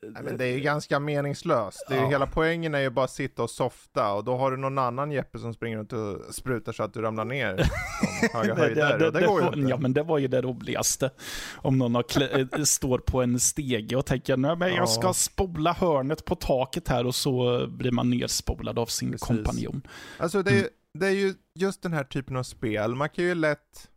Nej, 0.02 0.24
men 0.24 0.38
det 0.38 0.46
är 0.46 0.52
ju 0.54 0.60
ganska 0.60 1.00
meningslöst. 1.00 1.86
Det 1.90 1.96
är 1.96 2.02
ja. 2.02 2.10
Hela 2.10 2.28
poängen 2.28 2.76
är 2.76 2.80
ju 2.80 2.90
bara 2.90 3.06
att 3.06 3.12
sitta 3.12 3.44
och 3.44 3.50
softa 3.50 4.14
och 4.14 4.24
då 4.24 4.38
har 4.38 4.52
du 4.52 4.58
någon 4.58 4.78
annan 4.78 5.12
Jeppe 5.12 5.40
som 5.40 5.54
springer 5.54 5.78
runt 5.78 5.94
och 5.94 6.36
sprutar 6.36 6.72
så 6.72 6.84
att 6.84 6.94
du 6.94 7.02
ramlar 7.02 7.26
ner 7.26 7.70
höga 8.34 8.56
höjder. 8.56 8.98
det, 9.00 9.12
det, 9.12 9.20
det, 9.20 9.28
går 9.28 9.42
ju 9.42 9.48
inte. 9.48 9.60
Ja 9.60 9.78
men 9.78 9.94
det 9.94 10.04
var 10.04 10.18
ju 10.18 10.28
det 10.28 10.42
roligaste. 10.42 11.10
Om 11.56 11.78
någon 11.78 11.96
har 11.96 12.66
står 12.66 13.00
på 13.00 13.22
en 13.22 13.40
stege 13.40 13.96
och 13.96 14.06
tänker 14.06 14.38
nej 14.38 14.56
men 14.56 14.76
jag 14.76 14.90
ska 14.90 15.14
spola 15.14 15.74
hörnet 15.74 16.26
på 16.26 16.36
taket 16.36 16.88
här 16.88 17.06
och 17.06 17.16
så 17.16 17.68
blir 17.68 17.92
man 17.92 18.10
nerspolad 18.10 18.80
av 18.80 18.86
sin 18.86 19.12
Precis. 19.12 19.28
kompanjon. 19.28 19.82
Alltså 20.18 20.44
det 20.44 20.52
är, 20.52 20.56
mm 20.56 20.70
det 21.00 21.08
är 21.08 21.12
ju 21.12 21.34
just 21.56 21.82
den 21.82 21.94
här 21.94 22.04
typen 22.04 22.36
av 22.36 22.44
spel, 22.44 22.96
man 22.96 23.10
kan 23.10 23.26
ju 23.26 23.36
lätt 23.36 23.90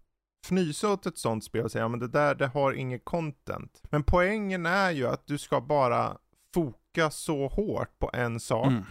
fnysa 0.47 0.93
åt 0.93 1.07
ett 1.07 1.19
sånt 1.19 1.45
spel 1.45 1.65
och 1.65 1.73
säga, 1.73 1.85
ja 1.85 1.89
men 1.89 2.01
det 2.01 2.09
där, 2.09 2.35
det 2.35 2.47
har 2.47 2.73
inget 2.73 3.05
content. 3.05 3.83
Men 3.91 4.03
poängen 4.03 4.67
är 4.67 4.91
ju 4.91 5.07
att 5.07 5.27
du 5.27 5.39
ska 5.39 5.61
bara 5.61 6.17
foka 6.55 7.11
så 7.11 7.49
hårt 7.49 7.99
på 7.99 8.11
en 8.13 8.41
sak. 8.41 8.67
Mm. 8.67 8.83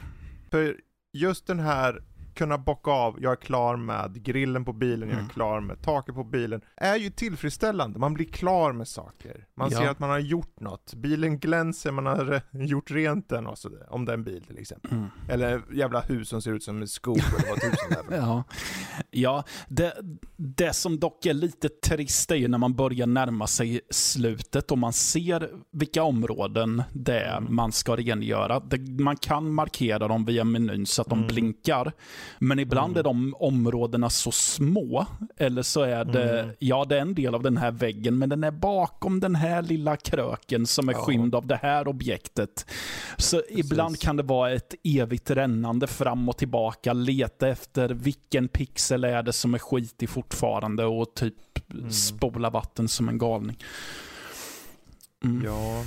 För 0.51 0.77
just 1.13 1.47
den 1.47 1.59
här 1.59 2.03
kunna 2.33 2.57
bocka 2.57 2.91
av, 2.91 3.17
jag 3.21 3.31
är 3.31 3.35
klar 3.35 3.75
med 3.75 4.23
grillen 4.23 4.65
på 4.65 4.73
bilen, 4.73 5.09
jag 5.09 5.15
är 5.15 5.19
mm. 5.19 5.29
klar 5.29 5.59
med 5.61 5.81
taket 5.81 6.15
på 6.15 6.23
bilen, 6.23 6.61
är 6.75 6.95
ju 6.95 7.09
tillfredsställande. 7.09 7.99
Man 7.99 8.13
blir 8.13 8.25
klar 8.25 8.73
med 8.73 8.87
saker. 8.87 9.45
Man 9.55 9.69
ja. 9.71 9.77
ser 9.77 9.87
att 9.87 9.99
man 9.99 10.09
har 10.09 10.19
gjort 10.19 10.59
något. 10.59 10.93
Bilen 10.93 11.39
glänser, 11.39 11.91
man 11.91 12.05
har 12.05 12.41
gjort 12.51 12.91
rent 12.91 13.29
den 13.29 13.47
och 13.47 13.57
så, 13.57 13.69
om 13.89 14.05
det 14.05 14.11
är 14.11 14.17
en 14.17 14.23
bil 14.23 14.43
till 14.43 14.57
exempel. 14.57 14.91
Mm. 14.91 15.07
Eller 15.29 15.61
jävla 15.73 15.99
hus 15.99 16.29
som 16.29 16.41
ser 16.41 16.51
ut 16.51 16.63
som 16.63 16.81
en 16.81 16.87
skog 16.87 17.17
eller 17.17 17.49
vad 17.49 17.61
tusen 17.61 18.05
Ja, 18.19 18.43
ja 19.11 19.43
det, 19.67 19.93
det 20.37 20.73
som 20.73 20.99
dock 20.99 21.25
är 21.25 21.33
lite 21.33 21.69
trist 21.69 22.31
är 22.31 22.35
ju 22.35 22.47
när 22.47 22.57
man 22.57 22.75
börjar 22.75 23.07
närma 23.07 23.47
sig 23.47 23.81
slutet 23.89 24.71
och 24.71 24.77
man 24.77 24.93
ser 24.93 25.49
vilka 25.71 26.03
områden 26.03 26.83
det 26.93 27.19
är 27.19 27.37
mm. 27.37 27.55
man 27.55 27.71
ska 27.71 27.95
rengöra. 27.97 28.59
Det, 28.59 29.03
man 29.03 29.17
kan 29.17 29.53
markera 29.53 30.07
dem 30.07 30.25
via 30.25 30.43
menyn 30.43 30.85
så 30.85 31.01
att 31.01 31.09
de 31.09 31.19
mm. 31.19 31.27
blinkar. 31.27 31.93
Men 32.39 32.59
ibland 32.59 32.91
mm. 32.91 32.99
är 32.99 33.03
de 33.03 33.35
områdena 33.39 34.09
så 34.09 34.31
små. 34.31 35.05
Eller 35.37 35.61
så 35.61 35.81
är 35.81 36.05
det, 36.05 36.39
mm. 36.39 36.55
ja 36.59 36.85
det 36.85 36.97
är 36.97 37.01
en 37.01 37.13
del 37.13 37.35
av 37.35 37.43
den 37.43 37.57
här 37.57 37.71
väggen, 37.71 38.17
men 38.17 38.29
den 38.29 38.43
är 38.43 38.51
bakom 38.51 39.19
den 39.19 39.35
här 39.35 39.61
lilla 39.61 39.97
kröken 39.97 40.65
som 40.67 40.89
är 40.89 40.93
ja. 40.93 40.99
skymd 40.99 41.35
av 41.35 41.47
det 41.47 41.59
här 41.61 41.87
objektet. 41.87 42.65
Så 43.17 43.41
Precis. 43.41 43.59
ibland 43.59 43.99
kan 43.99 44.17
det 44.17 44.23
vara 44.23 44.51
ett 44.51 44.75
evigt 44.83 45.31
rännande 45.31 45.87
fram 45.87 46.29
och 46.29 46.37
tillbaka, 46.37 46.93
leta 46.93 47.47
efter 47.47 47.89
vilken 47.89 48.47
pixel 48.47 49.03
är 49.03 49.23
det 49.23 49.33
som 49.33 49.53
är 49.53 49.59
skitig 49.59 50.09
fortfarande 50.09 50.85
och 50.85 51.13
typ 51.13 51.71
mm. 51.73 51.91
spola 51.91 52.49
vatten 52.49 52.87
som 52.87 53.09
en 53.09 53.17
galning. 53.17 53.57
Mm. 55.23 55.45
Ja, 55.45 55.83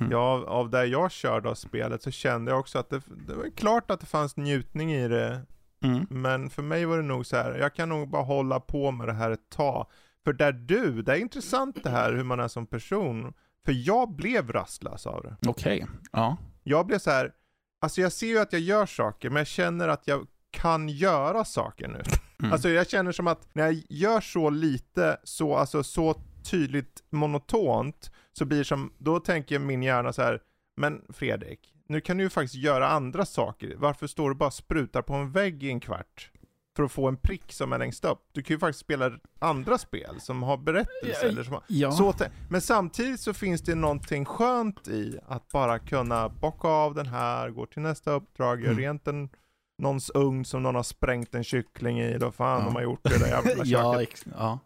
Mm. 0.00 0.12
Ja, 0.12 0.44
av 0.46 0.70
det 0.70 0.86
jag 0.86 1.10
körde 1.10 1.48
av 1.48 1.54
spelet 1.54 2.02
så 2.02 2.10
kände 2.10 2.50
jag 2.50 2.60
också 2.60 2.78
att 2.78 2.90
det, 2.90 3.02
det 3.26 3.34
var 3.34 3.50
klart 3.56 3.90
att 3.90 4.00
det 4.00 4.06
fanns 4.06 4.36
njutning 4.36 4.92
i 4.92 5.08
det. 5.08 5.42
Mm. 5.82 6.06
Men 6.10 6.50
för 6.50 6.62
mig 6.62 6.84
var 6.84 6.96
det 6.96 7.02
nog 7.02 7.26
så 7.26 7.36
här, 7.36 7.54
jag 7.54 7.74
kan 7.74 7.88
nog 7.88 8.08
bara 8.08 8.22
hålla 8.22 8.60
på 8.60 8.90
med 8.90 9.08
det 9.08 9.12
här 9.12 9.30
ett 9.30 9.50
tag. 9.50 9.86
För 10.24 10.32
där 10.32 10.52
du, 10.52 11.02
det 11.02 11.12
är 11.12 11.16
intressant 11.16 11.84
det 11.84 11.90
här 11.90 12.12
hur 12.12 12.24
man 12.24 12.40
är 12.40 12.48
som 12.48 12.66
person. 12.66 13.32
För 13.64 13.72
jag 13.72 14.10
blev 14.10 14.52
rastlös 14.52 15.06
av 15.06 15.22
det. 15.22 15.48
Okej, 15.48 15.82
okay. 15.82 15.96
ja. 16.12 16.36
Jag 16.62 16.86
blev 16.86 16.98
så 16.98 17.10
här, 17.10 17.32
alltså 17.80 18.00
jag 18.00 18.12
ser 18.12 18.26
ju 18.26 18.38
att 18.38 18.52
jag 18.52 18.62
gör 18.62 18.86
saker, 18.86 19.30
men 19.30 19.36
jag 19.36 19.46
känner 19.46 19.88
att 19.88 20.06
jag 20.06 20.26
kan 20.50 20.88
göra 20.88 21.44
saker 21.44 21.88
nu. 21.88 22.02
Mm. 22.38 22.52
Alltså 22.52 22.68
jag 22.68 22.88
känner 22.90 23.12
som 23.12 23.26
att 23.26 23.54
när 23.54 23.64
jag 23.64 23.82
gör 23.88 24.20
så 24.20 24.50
lite, 24.50 25.16
så, 25.24 25.56
alltså 25.56 25.82
så 25.82 26.14
tydligt 26.50 27.02
monotont, 27.10 28.10
så 28.38 28.44
blir 28.44 28.64
som, 28.64 28.92
då 28.98 29.20
tänker 29.20 29.58
min 29.58 29.82
hjärna 29.82 30.12
så 30.12 30.22
här, 30.22 30.42
men 30.76 31.02
Fredrik, 31.08 31.74
nu 31.88 32.00
kan 32.00 32.16
du 32.16 32.24
ju 32.24 32.30
faktiskt 32.30 32.54
göra 32.54 32.88
andra 32.88 33.26
saker. 33.26 33.74
Varför 33.76 34.06
står 34.06 34.28
du 34.28 34.34
bara 34.36 34.46
och 34.46 34.54
sprutar 34.54 35.02
på 35.02 35.14
en 35.14 35.32
vägg 35.32 35.62
i 35.62 35.70
en 35.70 35.80
kvart? 35.80 36.30
För 36.76 36.82
att 36.82 36.92
få 36.92 37.08
en 37.08 37.16
prick 37.16 37.52
som 37.52 37.72
är 37.72 37.78
längst 37.78 38.04
upp. 38.04 38.18
Du 38.32 38.42
kan 38.42 38.54
ju 38.54 38.58
faktiskt 38.58 38.80
spela 38.80 39.12
andra 39.38 39.78
spel 39.78 40.20
som 40.20 40.42
har 40.42 40.56
berättelse. 40.56 41.20
Ja, 41.22 41.28
eller 41.28 41.42
som 41.42 41.52
har, 41.52 41.62
ja. 41.66 41.92
så, 41.92 42.14
men 42.50 42.60
samtidigt 42.60 43.20
så 43.20 43.34
finns 43.34 43.62
det 43.62 43.74
någonting 43.74 44.24
skönt 44.24 44.88
i 44.88 45.18
att 45.26 45.48
bara 45.48 45.78
kunna 45.78 46.28
bocka 46.28 46.68
av 46.68 46.94
den 46.94 47.06
här, 47.06 47.50
gå 47.50 47.66
till 47.66 47.82
nästa 47.82 48.12
uppdrag, 48.12 48.60
göra 48.60 48.70
Mm. 48.72 48.82
rent 48.82 49.08
en 49.08 49.28
någons 49.78 50.10
ugn 50.14 50.44
som 50.44 50.62
någon 50.62 50.74
har 50.74 50.82
sprängt 50.82 51.34
en 51.34 51.44
kyckling 51.44 52.00
i, 52.00 52.18
då 52.18 52.32
fan 52.32 52.58
Ja. 52.60 52.64
de 52.66 52.74
har 52.74 52.82
gjort 52.82 53.00
det 53.02 53.18
där 53.18 53.26
jävla 53.26 53.50
Ja, 53.64 53.92
köket. 53.94 54.08
ex- 54.12 54.24
ja. 54.38 54.58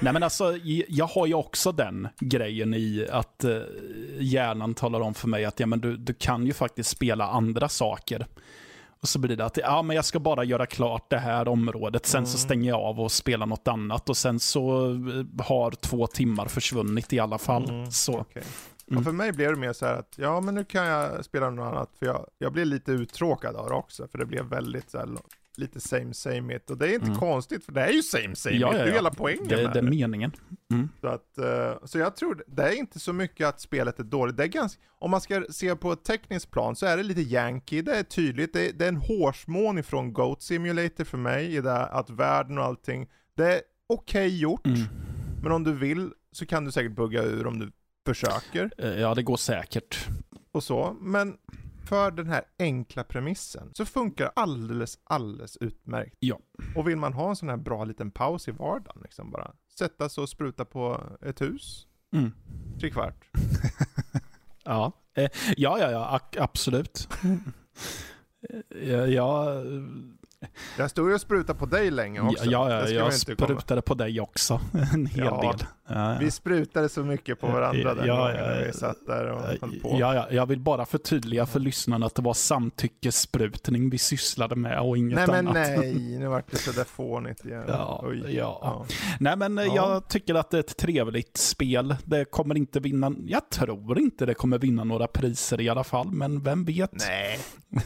Nej 0.00 0.12
men 0.12 0.22
alltså, 0.22 0.56
jag 0.88 1.06
har 1.06 1.26
ju 1.26 1.34
också 1.34 1.72
den 1.72 2.08
grejen 2.20 2.74
i 2.74 3.06
att 3.10 3.44
eh, 3.44 3.60
hjärnan 4.18 4.74
talar 4.74 5.00
om 5.00 5.14
för 5.14 5.28
mig 5.28 5.44
att 5.44 5.60
ja, 5.60 5.66
men 5.66 5.80
du, 5.80 5.96
du 5.96 6.14
kan 6.14 6.46
ju 6.46 6.52
faktiskt 6.52 6.90
spela 6.90 7.26
andra 7.26 7.68
saker. 7.68 8.26
Och 9.00 9.08
så 9.08 9.18
blir 9.18 9.36
det 9.36 9.44
att 9.44 9.56
ja, 9.56 9.82
men 9.82 9.96
jag 9.96 10.04
ska 10.04 10.18
bara 10.20 10.44
göra 10.44 10.66
klart 10.66 11.10
det 11.10 11.18
här 11.18 11.48
området, 11.48 12.06
sen 12.06 12.26
så 12.26 12.36
Mm. 12.36 12.38
stänger 12.38 12.68
jag 12.70 12.80
av 12.80 13.00
och 13.00 13.12
spelar 13.12 13.46
något 13.46 13.68
annat 13.68 14.08
och 14.08 14.16
sen 14.16 14.40
så 14.40 14.90
eh, 14.90 15.44
har 15.44 15.70
två 15.70 16.06
timmar 16.06 16.46
försvunnit 16.46 17.12
i 17.12 17.18
alla 17.20 17.38
fall. 17.38 17.70
Mm, 17.70 17.90
Så, 17.90 18.18
okej. 18.18 18.42
Mm. 18.90 19.04
För 19.04 19.12
mig 19.12 19.32
blev 19.32 19.50
det 19.50 19.58
mer 19.60 19.72
så 19.72 19.86
här 19.86 19.94
att, 19.94 20.14
ja 20.16 20.40
men 20.40 20.54
nu 20.54 20.64
kan 20.64 20.86
jag 20.86 21.24
spela 21.24 21.50
något 21.50 21.72
annat, 21.72 21.90
för 21.98 22.06
jag, 22.06 22.26
jag 22.38 22.52
blev 22.52 22.66
lite 22.66 22.92
uttråkad 22.92 23.56
av 23.56 23.68
det 23.68 23.74
också, 23.74 24.08
för 24.08 24.18
det 24.18 24.26
blev 24.26 24.44
väldigt 24.44 24.90
så 24.90 24.98
här, 24.98 25.08
lite 25.56 25.80
same 25.80 26.14
same 26.14 26.56
it. 26.56 26.70
Och 26.70 26.78
det 26.78 26.88
är 26.90 26.94
inte 26.94 27.06
Mm. 27.06 27.18
konstigt, 27.18 27.64
för 27.64 27.72
det 27.72 27.80
är 27.80 27.92
ju 27.92 28.02
same 28.02 28.36
same 28.36 28.56
Ja, 28.56 28.72
it, 28.72 28.78
ja, 28.78 28.84
det 28.84 28.90
är 28.90 28.94
hela 28.94 29.10
poängen 29.10 29.48
det, 29.48 29.56
med 29.56 29.72
det 29.72 29.78
är 29.78 29.82
meningen. 29.82 30.32
Mm. 30.72 30.88
Så, 31.00 31.06
att, 31.06 31.38
eh, 31.38 31.84
så 31.84 31.98
jag 31.98 32.16
tror, 32.16 32.44
det 32.46 32.62
är 32.62 32.72
inte 32.72 32.98
så 33.00 33.12
mycket 33.12 33.46
att 33.46 33.60
spelet 33.60 33.98
är 33.98 34.04
dåligt. 34.04 34.36
Det 34.36 34.42
är 34.42 34.46
ganska, 34.48 34.82
om 34.98 35.10
man 35.10 35.20
ska 35.20 35.44
se 35.50 35.76
på 35.76 35.92
ett 35.92 36.04
tekniskt 36.04 36.50
plan 36.50 36.76
så 36.76 36.86
är 36.86 36.96
det 36.96 37.02
lite 37.02 37.20
Yankee, 37.20 37.82
det 37.82 37.96
är 37.96 38.02
tydligt, 38.02 38.52
det 38.52 38.68
är, 38.68 38.72
det 38.72 38.84
är 38.84 38.88
en 38.88 38.96
hårsmån 38.96 39.78
ifrån 39.78 40.12
Goat 40.12 40.42
Simulator 40.42 41.04
för 41.04 41.18
mig, 41.18 41.56
i 41.56 41.60
det 41.60 41.86
att 41.86 42.10
världen 42.10 42.58
och 42.58 42.64
allting, 42.64 43.08
det 43.36 43.46
är 43.54 43.60
okej 43.88 44.38
gjort, 44.40 44.66
Mm. 44.66 44.80
men 45.42 45.52
om 45.52 45.64
du 45.64 45.72
vill 45.72 46.10
så 46.32 46.46
kan 46.46 46.64
du 46.64 46.72
säkert 46.72 46.92
bugga 46.96 47.22
ur 47.22 47.46
om 47.46 47.58
du 47.58 47.72
försöker 48.06 48.70
Eh, 48.78 49.00
Ja, 49.00 49.14
det 49.14 49.22
går 49.22 49.36
säkert. 49.36 50.08
och 50.52 50.62
så, 50.64 50.96
men 51.00 51.36
för 51.88 52.10
den 52.10 52.26
här 52.28 52.42
enkla 52.58 53.04
premissen 53.04 53.70
så 53.74 53.84
funkar 53.84 54.32
alldeles, 54.36 54.98
alldeles 55.04 55.56
utmärkt. 55.56 56.16
Ja. 56.18 56.38
Och 56.76 56.88
vill 56.88 56.96
man 56.96 57.12
ha 57.12 57.28
en 57.28 57.36
sån 57.36 57.48
här 57.48 57.56
bra 57.56 57.84
liten 57.84 58.10
paus 58.10 58.48
i 58.48 58.50
vardagen, 58.50 59.02
liksom 59.02 59.30
bara 59.30 59.52
sätta 59.78 60.08
sig 60.08 60.22
och 60.22 60.28
spruta 60.28 60.64
på 60.64 61.00
ett 61.22 61.40
hus, 61.40 61.86
Mm. 62.14 62.32
tre 62.80 62.90
kvart. 62.90 63.30
Ja, 64.64 64.92
eh, 65.14 65.30
ja, 65.56 65.78
ja, 65.78 65.90
ja 65.90 66.18
ak- 66.20 66.38
absolut. 66.40 67.08
Eh, 68.70 68.84
ja, 68.84 69.06
ja, 69.06 69.54
Jag 70.78 70.90
stod 70.90 71.08
ju 71.08 71.14
och 71.14 71.20
sprutade 71.20 71.58
på 71.58 71.66
dig 71.66 71.90
länge 71.90 72.18
ja, 72.18 72.30
också. 72.30 72.44
ja, 72.44 72.70
ja 72.70 72.84
ska 72.86 72.94
jag 72.94 73.12
inte 73.12 73.34
komma- 73.34 73.46
sprutade 73.46 73.82
på 73.82 73.94
dig 73.94 74.20
också 74.20 74.60
en 74.94 75.06
hel 75.06 75.24
Ja, 75.24 75.40
del. 75.40 75.66
Ja, 75.88 76.12
ja. 76.12 76.16
Vi 76.20 76.30
sprutade 76.30 76.88
så 76.88 77.04
mycket 77.04 77.40
på 77.40 77.46
varandra 77.46 77.94
den 77.94 78.06
Ja, 78.06 78.16
gången 78.16 78.36
ja, 78.36 78.42
när 78.42 78.60
ja. 78.60 78.66
vi 78.66 78.72
satt 78.72 79.06
där 79.06 79.26
och 79.32 79.40
höll 79.40 79.58
på. 79.58 79.96
Ja, 80.00 80.14
ja, 80.14 80.26
jag 80.30 80.46
vill 80.46 80.60
bara 80.60 80.86
förtydliga 80.86 81.46
för 81.46 81.60
lyssnarna 81.60 82.06
att 82.06 82.14
det 82.14 82.22
var 82.22 82.34
samtyckessprutning 82.34 83.90
vi 83.90 83.98
sysslade 83.98 84.56
med 84.56 84.80
och 84.80 84.96
inget 84.98 85.16
nej 85.16 85.26
men 85.28 85.48
annat. 85.48 85.54
nej, 85.78 85.94
nu 86.18 86.26
vart 86.26 86.50
det 86.50 86.56
sådär 86.56 86.84
fånigt 86.84 87.44
igen. 87.44 87.64
Ja, 87.68 88.04
ja. 88.28 88.86
Nej, 89.20 89.36
men 89.36 89.58
eh, 89.58 89.64
Ja. 89.64 89.74
jag 89.74 90.08
tycker 90.08 90.34
att 90.34 90.50
det 90.50 90.56
är 90.56 90.60
ett 90.60 90.76
trevligt 90.76 91.36
spel. 91.36 91.96
Det 92.04 92.24
kommer 92.24 92.54
inte 92.56 92.80
vinna, 92.80 93.12
jag 93.26 93.50
tror 93.50 93.98
inte 93.98 94.26
det 94.26 94.34
kommer 94.34 94.58
vinna 94.58 94.84
några 94.84 95.06
priser 95.06 95.60
i 95.60 95.68
alla 95.68 95.84
fall, 95.84 96.10
men 96.12 96.42
vem 96.42 96.64
vet? 96.64 96.92
Nej. 96.92 97.38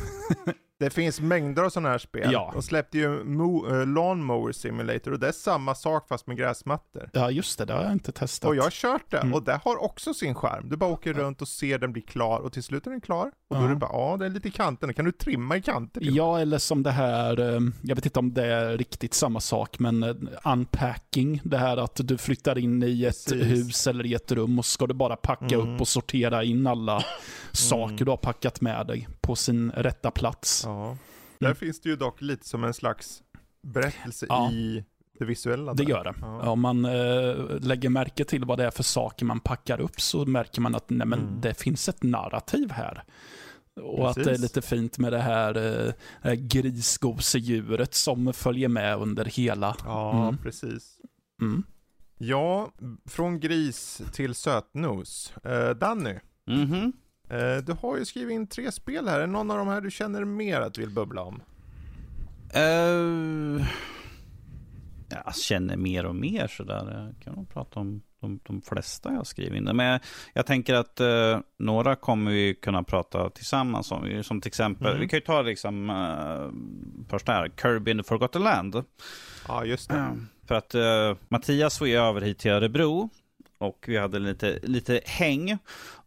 Det 0.78 0.90
finns 0.90 1.20
mängder 1.20 1.62
av 1.62 1.70
sådana 1.70 1.88
här 1.88 1.98
spel. 1.98 2.32
Ja. 2.32 2.50
De 2.54 2.62
släppte 2.62 2.98
ju 2.98 3.22
Mo- 3.24 3.72
uh, 3.72 3.86
Lawnmower 3.86 4.52
Simulator 4.52 5.12
och 5.12 5.18
det 5.18 5.28
är 5.28 5.32
samma 5.32 5.74
sak 5.74 6.08
fast 6.08 6.26
med 6.26 6.36
gräsmattor. 6.36 7.10
Ja, 7.12 7.30
just 7.30 7.58
det, 7.58 7.64
det 7.64 7.72
har 7.72 7.82
jag 7.82 7.92
inte 7.92 8.12
testat. 8.12 8.48
Och 8.48 8.56
jag 8.56 8.62
har 8.62 8.70
kört 8.70 9.10
det 9.10 9.16
Mm. 9.18 9.34
och 9.34 9.42
det 9.42 9.60
har 9.64 9.82
också 9.84 10.14
sin 10.14 10.34
skärm. 10.34 10.68
Du 10.68 10.76
bara 10.76 10.90
åker 10.90 11.12
runt 11.12 11.42
och 11.42 11.48
ser 11.48 11.78
den 11.78 11.92
bli 11.92 12.02
klar 12.02 12.38
och 12.40 12.52
till 12.52 12.62
slut 12.62 12.86
är 12.86 12.90
den 12.90 13.00
klar. 13.00 13.26
Och 13.50 13.56
då 13.56 13.62
Ja. 13.62 13.64
är 13.64 13.68
det 13.68 13.76
bara, 13.76 13.90
ja 13.92 14.16
det 14.16 14.24
är 14.26 14.30
lite 14.30 14.48
i 14.48 14.50
kanten, 14.50 14.94
kan 14.94 15.04
du 15.04 15.12
trimma 15.12 15.56
i 15.56 15.62
kanter? 15.62 16.00
till? 16.00 16.16
Ja, 16.16 16.38
eller 16.40 16.58
som 16.58 16.82
det 16.82 16.90
här, 16.90 17.40
eh, 17.40 17.60
jag 17.82 17.96
vet 17.96 18.06
inte 18.06 18.18
om 18.18 18.34
det 18.34 18.44
är 18.46 18.78
riktigt 18.78 19.14
samma 19.14 19.40
sak, 19.40 19.78
men 19.78 20.02
eh, 20.02 20.14
unpacking, 20.52 21.40
det 21.44 21.58
här 21.58 21.76
att 21.76 22.00
du 22.04 22.18
flyttar 22.18 22.58
in 22.58 22.82
i 22.82 23.04
ett 23.04 23.26
Precis. 23.28 23.42
hus 23.46 23.86
eller 23.86 24.06
i 24.06 24.14
ett 24.14 24.32
rum 24.32 24.58
och 24.58 24.64
så 24.64 24.70
ska 24.70 24.86
du 24.86 24.94
bara 24.94 25.16
packa 25.16 25.54
Mm. 25.54 25.74
upp 25.74 25.80
och 25.80 25.88
sortera 25.88 26.44
in 26.44 26.66
alla 26.66 27.02
saker 27.52 28.04
du 28.04 28.10
har 28.10 28.16
packat 28.16 28.60
med 28.60 28.86
dig 28.86 29.08
på 29.26 29.36
sin 29.36 29.70
rätta 29.70 30.10
plats. 30.10 30.62
Ja. 30.64 30.96
Där 31.38 31.54
finns 31.54 31.80
det 31.80 31.88
ju 31.88 31.96
dock 31.96 32.20
lite 32.22 32.46
som 32.48 32.64
en 32.64 32.74
slags 32.74 33.22
berättelse 33.62 34.26
Ja. 34.28 34.50
i 34.52 34.84
det 35.18 35.24
visuella. 35.24 35.74
Det 35.74 35.82
där. 35.82 35.90
gör 35.90 36.04
det. 36.04 36.14
Ja. 36.20 36.50
Om 36.50 36.60
man 36.60 36.84
eh, 36.84 37.60
lägger 37.60 37.88
märke 37.88 38.24
till 38.24 38.44
vad 38.44 38.58
det 38.58 38.64
är 38.64 38.70
för 38.70 38.82
saker 38.82 39.24
man 39.26 39.40
packar 39.40 39.80
upp 39.80 40.00
så 40.00 40.26
märker 40.26 40.60
man 40.60 40.74
att 40.74 40.90
nej, 40.90 41.06
men 41.06 41.18
Mm. 41.20 41.40
det 41.40 41.54
finns 41.54 41.88
ett 41.88 42.02
narrativ 42.02 42.70
här. 42.70 43.04
Och 43.82 44.08
att 44.10 44.14
det 44.14 44.20
är 44.20 44.24
Precis. 44.24 44.42
lite 44.42 44.62
fint 44.62 44.98
med 44.98 45.12
det 45.12 45.18
här 45.20 45.56
eh, 45.56 45.92
eh, 46.22 46.34
grisgosedjuret 46.34 47.94
som 47.94 48.32
följer 48.32 48.68
med 48.68 48.96
under 48.98 49.24
hela. 49.24 49.76
Ja, 49.84 50.22
Mm. 50.22 50.38
precis. 50.38 50.96
Mm. 51.42 51.62
Ja, 52.18 52.70
från 53.08 53.40
gris 53.40 54.02
till 54.12 54.34
sötnos. 54.34 55.32
Eh, 55.44 55.70
Danny, 55.70 56.14
Mhm. 56.46 56.74
eh, 56.74 56.88
du 57.64 57.72
har 57.80 57.96
ju 57.96 58.04
skrivit 58.04 58.34
in 58.34 58.46
tre 58.46 58.72
spel 58.72 59.08
här. 59.08 59.16
Är 59.16 59.20
det 59.20 59.26
någon 59.32 59.50
av 59.50 59.58
de 59.58 59.68
här 59.68 59.80
du 59.80 59.90
känner 59.90 60.24
mer 60.24 60.60
att 60.60 60.74
du 60.74 60.80
vill 60.80 60.90
bubbla 60.90 61.22
om? 61.22 61.42
Eh, 62.54 63.66
jag 65.08 65.36
känner 65.36 65.76
mer 65.76 66.06
och 66.06 66.14
mer 66.16 66.46
sådär. 66.46 67.04
Jag 67.06 67.24
kan 67.24 67.34
nog 67.34 67.48
prata 67.50 67.80
om 67.80 68.02
de, 68.20 68.40
de 68.42 68.62
flesta 68.62 69.12
jag 69.12 69.26
skriver 69.26 69.56
in. 69.56 69.64
Men 69.64 69.86
jag, 69.86 70.00
jag 70.34 70.46
tänker 70.46 70.74
att 70.74 71.00
eh, 71.00 71.38
några 71.58 71.96
kommer 71.96 72.30
vi 72.30 72.54
kunna 72.54 72.82
prata 72.82 73.30
tillsammans 73.30 73.92
om. 73.92 74.22
Som 74.24 74.40
till 74.40 74.48
exempel, 74.48 74.86
Mm. 74.86 75.00
vi 75.00 75.08
kan 75.08 75.16
ju 75.16 75.24
ta 75.24 75.42
liksom 75.42 75.90
uh, 75.90 76.50
första 77.10 77.32
här, 77.32 77.50
Kirby 77.62 77.90
in 77.90 77.98
the 77.98 78.04
Forgotten 78.04 78.42
Land. 78.42 78.84
Ja, 79.48 79.64
just 79.64 79.88
det. 79.88 80.16
För 80.48 80.54
att 80.54 80.74
eh, 80.74 81.16
Mattias 81.28 81.80
var 81.80 81.86
ju 81.86 81.96
över 81.96 82.20
hit 82.20 82.38
till 82.38 82.50
Örebro 82.50 83.10
och 83.58 83.84
vi 83.88 83.96
hade 83.98 84.18
lite, 84.18 84.58
lite 84.62 85.00
häng. 85.04 85.58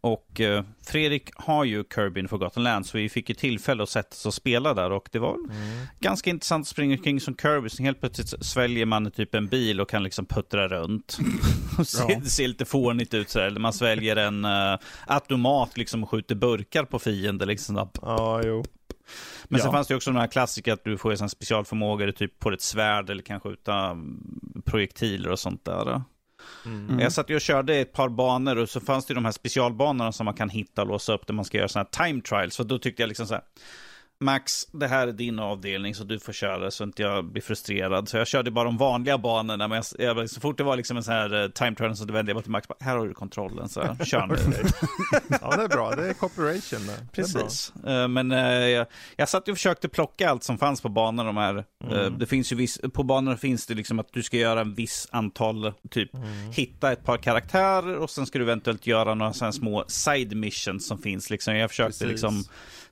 Och 0.02 0.40
eh, 0.40 0.64
Fredrik 0.86 1.30
har 1.36 1.64
ju 1.64 1.84
Kirby 1.94 2.20
in 2.20 2.28
Forgotten 2.28 2.62
Land 2.62 2.86
så 2.86 2.98
vi 2.98 3.08
fick 3.08 3.28
ju 3.28 3.34
tillfälle 3.34 3.82
att 3.82 3.88
sätta 3.88 4.08
oss 4.14 4.26
och 4.26 4.34
spela 4.34 4.74
där 4.74 4.92
och 4.92 5.08
det 5.12 5.18
var 5.18 5.34
Mm. 5.34 5.86
ganska 6.00 6.30
intressant 6.30 6.62
att 6.64 6.68
springa 6.68 6.96
omkring 6.96 7.20
som 7.20 7.36
Kirby. 7.36 7.68
Så 7.68 7.82
helt 7.82 8.00
plötsligt 8.00 8.44
sväljer 8.46 8.86
man 8.86 9.10
typ 9.10 9.34
en 9.34 9.46
bil 9.48 9.80
och 9.80 9.88
kan 9.90 10.02
liksom 10.02 10.26
puttra 10.26 10.68
runt. 10.68 11.18
och 11.78 11.86
se, 11.86 12.04
Ja. 12.12 12.20
Det 12.22 12.30
ser 12.30 12.48
lite 12.48 12.64
fånigt 12.64 13.14
ut 13.14 13.30
sådär. 13.30 13.46
Eller 13.46 13.60
man 13.60 13.72
sväljer 13.72 14.16
en 14.16 14.44
uh, 14.44 14.78
automat 15.06 15.76
liksom 15.76 16.02
och 16.02 16.10
skjuter 16.10 16.34
burkar 16.34 16.84
på 16.84 16.98
fiender 16.98 17.46
liksom. 17.46 17.88
Ja, 18.02 18.40
jo. 18.44 18.64
Men 19.44 19.58
Ja. 19.58 19.64
sen 19.64 19.72
fanns 19.72 19.88
det 19.88 19.94
också 19.96 20.10
den 20.10 20.20
här 20.20 20.26
klassiker 20.26 20.72
att 20.72 20.84
du 20.84 20.98
får 20.98 21.22
en 21.22 21.28
specialförmågor, 21.28 22.12
typ 22.12 22.38
på 22.38 22.50
ett 22.50 22.62
svärd 22.62 23.10
eller 23.10 23.22
kan 23.22 23.40
skjuta 23.40 23.74
mm, 23.90 24.62
projektiler 24.64 25.30
och 25.30 25.38
sånt 25.38 25.64
där. 25.64 26.02
Mm. 26.66 26.88
Mm. 26.88 27.00
Jag 27.00 27.12
satt 27.12 27.30
ju 27.30 27.34
och 27.34 27.40
körde 27.40 27.76
ett 27.76 27.92
par 27.92 28.08
banor 28.08 28.56
och 28.56 28.68
så 28.68 28.80
fanns 28.80 29.06
det 29.06 29.12
ju 29.12 29.14
de 29.14 29.24
här 29.24 29.32
specialbanorna 29.32 30.12
som 30.12 30.24
man 30.24 30.34
kan 30.34 30.48
hitta 30.48 30.82
och 30.82 30.88
låsa 30.88 31.14
upp 31.14 31.26
där 31.26 31.34
man 31.34 31.44
ska 31.44 31.58
göra 31.58 31.68
sådana 31.68 31.88
här 31.92 32.06
time 32.06 32.22
trials. 32.22 32.54
Så 32.54 32.62
då 32.62 32.78
tyckte 32.78 33.02
jag 33.02 33.08
liksom 33.08 33.26
så 33.26 33.34
här, 33.34 33.42
Max, 34.22 34.66
det 34.72 34.86
här 34.86 35.08
är 35.08 35.12
din 35.12 35.38
avdelning 35.38 35.94
så 35.94 36.04
du 36.04 36.18
får 36.20 36.32
köra 36.32 36.70
så 36.70 36.84
inte 36.84 37.02
jag 37.02 37.24
blir 37.24 37.42
frustrerad. 37.42 38.08
Så 38.08 38.16
jag 38.16 38.26
körde 38.26 38.50
bara 38.50 38.64
de 38.64 38.76
vanliga 38.76 39.18
banorna, 39.18 39.68
men 39.68 39.82
jag, 39.98 40.16
jag, 40.18 40.30
så 40.30 40.40
fort 40.40 40.58
det 40.58 40.64
var 40.64 40.76
liksom 40.76 40.96
en 40.96 41.02
sån 41.02 41.14
här 41.14 41.42
eh, 41.42 41.48
time 41.48 41.74
trial 41.76 41.96
så 41.96 42.04
vände 42.04 42.30
jag 42.30 42.36
bara 42.36 42.42
till 42.42 42.50
Max, 42.50 42.68
bara, 42.68 42.76
här 42.80 42.96
har 42.96 43.06
du 43.08 43.14
kontrollen, 43.14 43.68
så 43.68 43.80
här, 43.82 44.04
kör 44.04 44.26
nu. 44.26 44.36
Ja, 45.40 45.56
det 45.56 45.62
är 45.62 45.68
bra. 45.68 45.90
Det 45.96 46.08
är 46.08 46.12
cooperation 46.20 46.86
där. 46.86 46.96
Det 47.12 47.20
är. 47.20 47.22
Precis. 47.24 47.72
Eh, 47.86 48.08
Men 48.08 48.32
eh, 48.32 48.38
jag, 48.68 48.86
jag 49.16 49.28
satt 49.28 49.48
och 49.48 49.54
försökte 49.56 49.88
plocka 49.88 50.30
allt 50.30 50.44
som 50.44 50.58
fanns 50.58 50.80
på 50.80 50.88
banorna. 50.88 51.24
De 51.32 51.36
här. 51.36 51.64
Mm. 51.90 52.18
Det 52.18 52.26
finns 52.26 52.52
ju 52.52 52.56
viss, 52.56 52.80
på 52.92 53.02
banorna 53.02 53.36
finns 53.36 53.66
det 53.66 53.74
liksom 53.74 53.98
att 53.98 54.12
du 54.12 54.22
ska 54.22 54.36
göra 54.36 54.60
en 54.60 54.74
viss 54.74 55.08
antal, 55.10 55.72
typ 55.90 56.10
Mm. 56.14 56.52
hitta 56.52 56.92
ett 56.92 57.04
par 57.04 57.16
karaktärer 57.16 57.96
och 57.96 58.10
sen 58.10 58.26
ska 58.26 58.38
du 58.38 58.44
eventuellt 58.44 58.86
göra 58.86 59.14
några 59.14 59.32
sådana 59.32 59.52
små 59.52 59.84
side 59.88 60.36
missions 60.36 60.86
som 60.86 60.98
finns. 60.98 61.30
Liksom. 61.30 61.56
Jag 61.56 61.70
försökte 61.70 61.98
Precis. 62.04 62.08
liksom, 62.08 62.44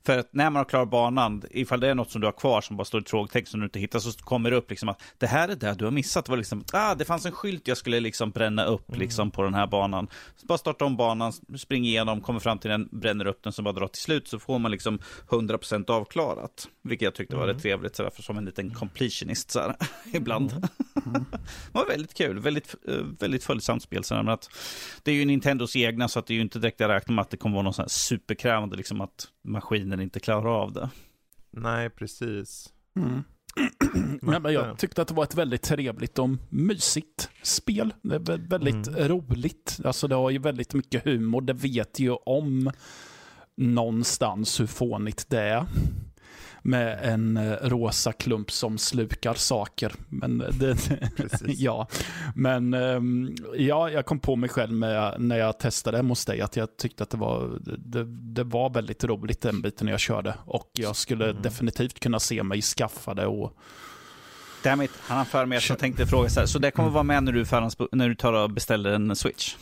för 0.05 0.17
att 0.17 0.33
när 0.33 0.49
man 0.49 0.55
har 0.55 0.65
klarat 0.65 0.89
banan, 0.89 1.43
ifall 1.51 1.79
det 1.79 1.87
är 1.87 1.95
något 1.95 2.11
som 2.11 2.21
du 2.21 2.27
har 2.27 2.31
kvar 2.31 2.61
som 2.61 2.77
bara 2.77 2.85
står 2.85 3.01
i 3.01 3.03
frågetext 3.07 3.51
som 3.51 3.59
du 3.59 3.65
inte 3.65 3.79
hittar, 3.79 3.99
så 3.99 4.11
kommer 4.11 4.51
det 4.51 4.57
upp 4.57 4.69
liksom 4.69 4.89
att 4.89 5.01
det 5.17 5.27
här 5.27 5.49
är 5.49 5.55
det 5.55 5.73
du 5.73 5.85
har 5.85 5.91
missat. 5.91 6.25
Det 6.25 6.31
var 6.31 6.37
liksom, 6.37 6.63
ah, 6.73 6.95
det 6.95 7.05
fanns 7.05 7.25
en 7.25 7.31
skylt 7.31 7.67
jag 7.67 7.77
skulle 7.77 7.99
liksom 7.99 8.31
bränna 8.31 8.65
upp 8.65 8.89
Mm. 8.89 8.99
liksom 8.99 9.31
på 9.31 9.43
den 9.43 9.53
här 9.53 9.67
banan. 9.67 10.07
Så 10.35 10.45
bara 10.45 10.57
starta 10.57 10.85
om 10.85 10.97
banan, 10.97 11.33
spring 11.57 11.85
igenom, 11.85 12.21
kommer 12.21 12.39
fram 12.39 12.57
till 12.59 12.69
den, 12.69 12.89
bränner 12.91 13.27
upp 13.27 13.43
den, 13.43 13.53
så 13.53 13.61
bara 13.61 13.73
drar 13.73 13.87
till 13.87 14.01
slut, 14.01 14.27
så 14.27 14.39
får 14.39 14.59
man 14.59 14.71
liksom 14.71 14.99
100% 15.29 15.89
avklarat. 15.89 16.67
Vilket 16.83 17.05
jag 17.05 17.15
tyckte 17.15 17.35
var 17.35 17.43
Mm. 17.43 17.55
rätt 17.55 17.61
trevligt, 17.63 17.95
sådär, 17.95 18.09
för 18.15 18.21
som 18.23 18.37
en 18.37 18.45
liten 18.45 18.73
completionist 18.73 19.51
sådär, 19.51 19.75
ibland. 20.13 20.49
det 20.93 21.25
var 21.71 21.85
väldigt 21.87 22.13
kul, 22.13 22.39
väldigt, 22.39 22.75
eh, 22.87 22.93
väldigt 23.19 23.43
följsamt 23.43 23.83
spel. 23.83 24.03
Så 24.03 24.15
att 24.15 24.49
det 25.03 25.11
är 25.11 25.15
ju 25.15 25.25
Nintendos 25.25 25.75
egna, 25.75 26.07
så 26.07 26.19
att 26.19 26.27
det 26.27 26.33
är 26.33 26.35
ju 26.35 26.41
inte 26.41 26.59
direkt 26.59 26.81
att 26.81 26.89
räkna 26.89 27.13
med 27.15 27.21
att 27.21 27.29
det 27.29 27.37
kommer 27.37 27.53
vara 27.55 27.63
något 27.63 27.75
sånt 27.75 27.83
här 27.85 27.89
superkrävande, 27.89 28.75
liksom 28.77 29.01
att 29.01 29.27
maskinen 29.47 29.98
inte 30.01 30.19
klarar 30.19 30.61
av 30.61 30.73
det. 30.73 30.89
Nej, 31.51 31.89
precis. 31.89 32.73
Mm. 32.95 33.23
Nej, 34.21 34.39
men 34.39 34.53
jag 34.53 34.77
tyckte 34.77 35.01
att 35.01 35.07
det 35.07 35.13
var 35.13 35.23
ett 35.23 35.35
väldigt 35.35 35.61
trevligt 35.61 36.19
och 36.19 36.29
mysigt 36.49 37.29
spel. 37.43 37.93
Det 38.01 38.15
är 38.15 38.49
väldigt 38.49 38.87
mm. 38.87 39.07
roligt. 39.07 39.79
Alltså 39.83 40.07
det 40.07 40.15
har 40.15 40.29
ju 40.29 40.39
väldigt 40.39 40.73
mycket 40.73 41.05
humor. 41.05 41.41
Det 41.41 41.53
vet 41.53 41.99
ju 41.99 42.11
om 42.11 42.71
någonstans 43.57 44.59
hur 44.59 44.67
fånigt 44.67 45.29
det 45.29 45.39
är 45.39 45.65
med 46.61 46.99
en 47.01 47.37
eh, 47.37 47.53
rosa 47.61 48.11
klump 48.11 48.51
som 48.51 48.77
slukar 48.77 49.33
saker. 49.33 49.93
Men, 50.09 50.37
det, 50.37 50.77
ja. 51.47 51.87
Men 52.35 52.73
ehm, 52.73 53.35
ja, 53.57 53.89
jag 53.89 54.05
kom 54.05 54.19
på 54.19 54.35
mig 54.35 54.49
själv 54.49 54.73
med, 54.73 55.15
när 55.17 55.37
jag 55.37 55.59
testade 55.59 55.97
hemma 55.97 56.09
hos 56.09 56.25
dig 56.25 56.41
att 56.41 56.55
jag 56.55 56.77
tyckte 56.77 57.03
att 57.03 57.09
det 57.09 57.17
var, 57.17 57.59
det, 57.77 58.03
det 58.05 58.43
var 58.43 58.69
väldigt 58.69 59.03
roligt 59.03 59.41
den 59.41 59.61
biten 59.61 59.85
när 59.85 59.93
jag 59.93 59.99
körde. 59.99 60.33
Och 60.45 60.69
jag 60.73 60.95
skulle 60.95 61.29
mm. 61.29 61.41
definitivt 61.41 61.99
kunna 61.99 62.19
se 62.19 62.43
mig 62.43 62.61
skaffa 62.61 63.13
det 63.13 63.25
och 63.27 63.57
Dammit, 64.63 64.91
han 65.01 65.17
har 65.17 65.25
för 65.25 65.45
mig 65.45 65.57
att 65.57 65.69
jag 65.69 65.79
tänkte 65.79 66.07
fråga 66.07 66.29
så 66.29 66.39
här, 66.39 66.47
så 66.47 66.59
det 66.59 66.71
kommer 66.71 66.89
vara 66.89 67.03
med 67.03 67.23
när 67.23 67.31
du, 67.31 67.45
när 67.91 68.09
du 68.09 68.15
tar 68.15 68.33
och 68.33 68.49
beställer 68.49 68.91
en 68.91 69.15
switch? 69.15 69.55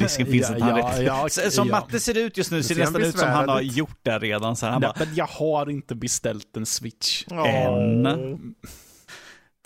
Risken 0.00 0.26
finns 0.26 0.50
att 0.50 0.60
han 0.60 0.78
ja, 0.78 1.02
ja, 1.02 1.28
Som 1.50 1.68
ja. 1.68 1.72
matte 1.72 2.00
ser 2.00 2.18
ut 2.18 2.36
just 2.36 2.50
nu 2.50 2.62
ser 2.62 2.74
det 2.74 2.80
nästan 2.80 3.02
ut 3.02 3.18
som 3.18 3.28
han 3.28 3.48
har 3.48 3.60
gjort 3.60 3.98
det 4.02 4.18
redan. 4.18 4.56
Så 4.56 4.66
han 4.66 4.80
Nej, 4.80 4.92
bara, 4.96 5.04
men 5.04 5.14
jag 5.14 5.26
har 5.26 5.70
inte 5.70 5.94
beställt 5.94 6.56
en 6.56 6.66
switch. 6.66 7.24
Än. 7.30 8.54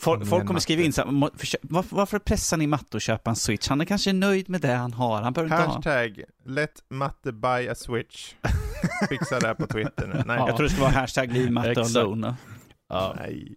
Folk, 0.00 0.26
folk 0.26 0.46
kommer 0.46 0.60
skriva 0.60 0.82
in 0.82 0.92
så 0.92 1.02
här, 1.02 1.10
varför, 1.62 1.96
varför 1.96 2.18
pressar 2.18 2.56
ni 2.56 2.66
Matte 2.66 2.96
att 2.96 3.02
köpa 3.02 3.30
en 3.30 3.36
switch? 3.36 3.68
Han 3.68 3.80
är 3.80 3.84
kanske 3.84 4.12
nöjd 4.12 4.48
med 4.48 4.60
det 4.60 4.72
han 4.72 4.92
har. 4.92 5.22
Han 5.22 5.32
behöver 5.32 5.56
inte 5.56 5.70
hashtag, 5.70 6.24
ha. 6.44 6.52
let 6.52 6.84
Matte 6.90 7.32
buy 7.32 7.68
a 7.68 7.74
switch. 7.74 8.34
Fixa 9.08 9.40
det 9.40 9.46
här 9.46 9.54
på 9.54 9.66
Twitter 9.66 10.06
nu. 10.06 10.22
Nej. 10.26 10.36
Jag 10.36 10.56
tror 10.56 10.62
det 10.62 10.70
ska 10.70 10.80
vara 10.80 10.92
hashtag 10.92 11.32
leave 11.32 11.50
Matte 11.50 11.80
alone. 11.80 12.34
Ja. 12.88 13.14
Nej. 13.16 13.56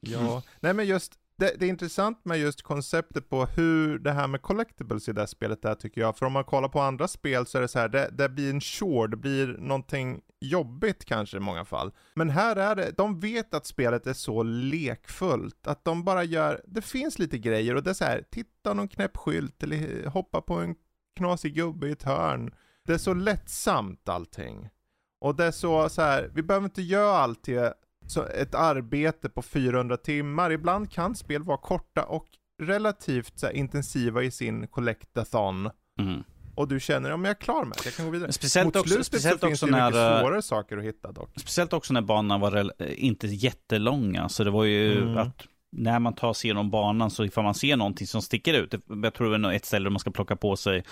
ja. 0.00 0.42
Nej 0.60 0.74
men 0.74 0.86
just 0.86 1.12
det, 1.38 1.54
det, 1.58 1.66
är 1.66 1.68
intressant 1.68 2.24
med 2.24 2.38
just 2.38 2.62
konceptet 2.62 3.28
på 3.28 3.46
hur 3.46 3.98
det 3.98 4.12
här 4.12 4.26
med 4.26 4.42
collectibles 4.42 5.08
i 5.08 5.12
det 5.12 5.20
här 5.20 5.26
spelet 5.26 5.64
är 5.64 5.74
tycker 5.74 6.00
jag. 6.00 6.16
För 6.16 6.26
om 6.26 6.32
man 6.32 6.44
kollar 6.44 6.68
på 6.68 6.80
andra 6.80 7.08
spel 7.08 7.46
så 7.46 7.58
är 7.58 7.62
det 7.62 7.68
så 7.68 7.78
här, 7.78 7.88
det, 7.88 8.10
det 8.12 8.28
blir 8.28 8.50
en 8.50 8.60
chore, 8.60 9.10
det 9.10 9.16
blir 9.16 9.46
någonting 9.46 10.20
jobbigt 10.40 11.04
kanske 11.04 11.36
i 11.36 11.40
många 11.40 11.64
fall. 11.64 11.92
Men 12.14 12.30
här 12.30 12.56
är 12.56 12.76
det, 12.76 12.90
de 12.96 13.20
vet 13.20 13.54
att 13.54 13.66
spelet 13.66 14.06
är 14.06 14.12
så 14.12 14.42
lekfullt, 14.42 15.66
att 15.66 15.84
de 15.84 16.04
bara 16.04 16.24
gör, 16.24 16.62
det 16.66 16.82
finns 16.82 17.18
lite 17.18 17.38
grejer 17.38 17.74
och 17.74 17.82
det 17.82 17.90
är 17.90 17.94
så 17.94 18.04
här, 18.04 18.24
titta 18.30 18.74
någon 18.74 18.88
knäpp 18.88 19.16
skylt 19.16 19.62
eller 19.62 20.06
hoppa 20.06 20.40
på 20.40 20.54
en 20.54 20.74
knasig 21.16 21.54
gubbe 21.54 21.88
i 21.88 21.92
ett 21.92 22.02
hörn. 22.02 22.54
Det 22.86 22.94
är 22.94 22.98
så 22.98 23.14
lättsamt 23.14 24.08
allting. 24.08 24.68
Och 25.20 25.34
det 25.34 25.44
är 25.44 25.50
så, 25.50 25.88
så 25.88 26.02
här, 26.02 26.30
vi 26.34 26.42
behöver 26.42 26.64
inte 26.64 26.82
göra 26.82 27.16
allt 27.16 27.42
till 27.42 27.70
ett 28.16 28.54
arbete 28.54 29.28
på 29.28 29.42
400 29.42 29.96
timmar. 29.96 30.50
Ibland 30.50 30.92
kan 30.92 31.14
spel 31.14 31.42
vara 31.42 31.58
korta 31.58 32.02
och 32.04 32.26
relativt 32.62 33.38
så 33.38 33.46
här, 33.46 33.52
intensiva 33.52 34.22
i 34.22 34.30
sin 34.30 34.66
collectathon. 34.66 35.70
Mm. 36.00 36.24
Och 36.54 36.68
du 36.68 36.80
känner, 36.80 37.10
om 37.10 37.24
jag 37.24 37.30
är 37.30 37.40
klar 37.40 37.64
med 37.64 37.78
det, 37.78 37.84
jag 37.84 37.94
kan 37.94 38.06
gå 38.06 38.12
vidare. 38.12 38.32
Speciellt 38.32 38.66
Mot 38.66 38.76
också, 38.76 39.04
speciellt 39.04 39.40
så 39.40 39.46
finns 39.46 39.60
det 39.60 39.66
när, 39.66 39.90
mycket 39.90 40.20
svårare 40.20 40.42
saker 40.42 40.78
att 40.78 40.84
hitta 40.84 41.12
dock. 41.12 41.30
Speciellt 41.36 41.72
också 41.72 41.92
när 41.92 42.00
banorna 42.00 42.38
var 42.38 42.72
inte 42.94 43.26
jättelånga, 43.26 44.28
så 44.28 44.44
det 44.44 44.50
var 44.50 44.64
ju 44.64 45.02
mm. 45.02 45.18
att 45.18 45.46
när 45.70 45.98
man 45.98 46.14
tar 46.14 46.32
sig 46.32 46.48
igenom 46.48 46.70
banan 46.70 47.10
så 47.10 47.24
ifall 47.24 47.44
man 47.44 47.54
ser 47.54 47.76
någonting 47.76 48.06
som 48.06 48.22
sticker 48.22 48.54
ut. 48.54 48.74
Jag 49.02 49.14
tror 49.14 49.38
det 49.38 49.48
är 49.48 49.52
ett 49.52 49.64
ställe 49.64 49.84
där 49.84 49.90
man 49.90 50.00
ska 50.00 50.10
plocka 50.10 50.36
på 50.36 50.56
sig, 50.56 50.84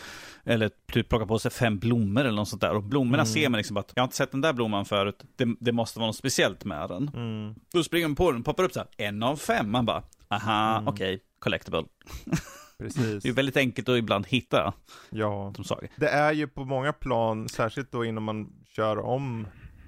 eller 0.45 0.71
typ 0.93 1.09
plocka 1.09 1.27
på 1.27 1.39
sig 1.39 1.51
fem 1.51 1.79
blommor 1.79 2.21
eller 2.21 2.37
något 2.37 2.49
sånt 2.49 2.63
där. 2.63 2.75
Och 2.75 2.83
blommorna 2.83 3.23
mm. 3.23 3.27
ser 3.27 3.49
man 3.49 3.59
liksom 3.59 3.77
att, 3.77 3.93
jag 3.95 4.03
har 4.03 4.07
inte 4.07 4.17
sett 4.17 4.31
den 4.31 4.41
där 4.41 4.53
blomman 4.53 4.85
förut, 4.85 5.25
det, 5.37 5.57
det 5.61 5.73
måste 5.73 5.99
vara 5.99 6.07
något 6.07 6.17
speciellt 6.17 6.65
med 6.65 6.89
den. 6.89 7.11
Mm. 7.15 7.55
Då 7.73 7.85
springer 7.85 8.09
man 8.09 8.17
på 8.17 8.33
den, 8.33 8.43
poppar 8.43 8.65
upp 8.65 8.73
så 8.73 8.79
här, 8.79 8.89
en 8.97 9.23
av 9.23 9.37
fem, 9.37 9.71
man 9.71 9.87
bara, 9.87 10.03
aha, 10.29 10.77
mm. 10.77 10.89
okej, 10.89 11.15
okay, 11.15 11.25
collectible. 11.39 11.85
Precis. 12.79 13.23
det 13.23 13.29
är 13.29 13.33
väldigt 13.33 13.57
enkelt 13.57 13.89
att 13.89 13.99
ibland 13.99 14.27
hitta 14.27 14.73
ja. 15.11 15.53
de 15.57 15.65
saker. 15.65 15.91
Det 15.97 16.09
är 16.09 16.33
ju 16.33 16.47
på 16.47 16.65
många 16.65 16.93
plan, 16.93 17.49
särskilt 17.49 17.93
då 17.93 18.05
innan 18.05 18.23
man 18.23 18.53
kör 18.69 18.99
om, 18.99 19.47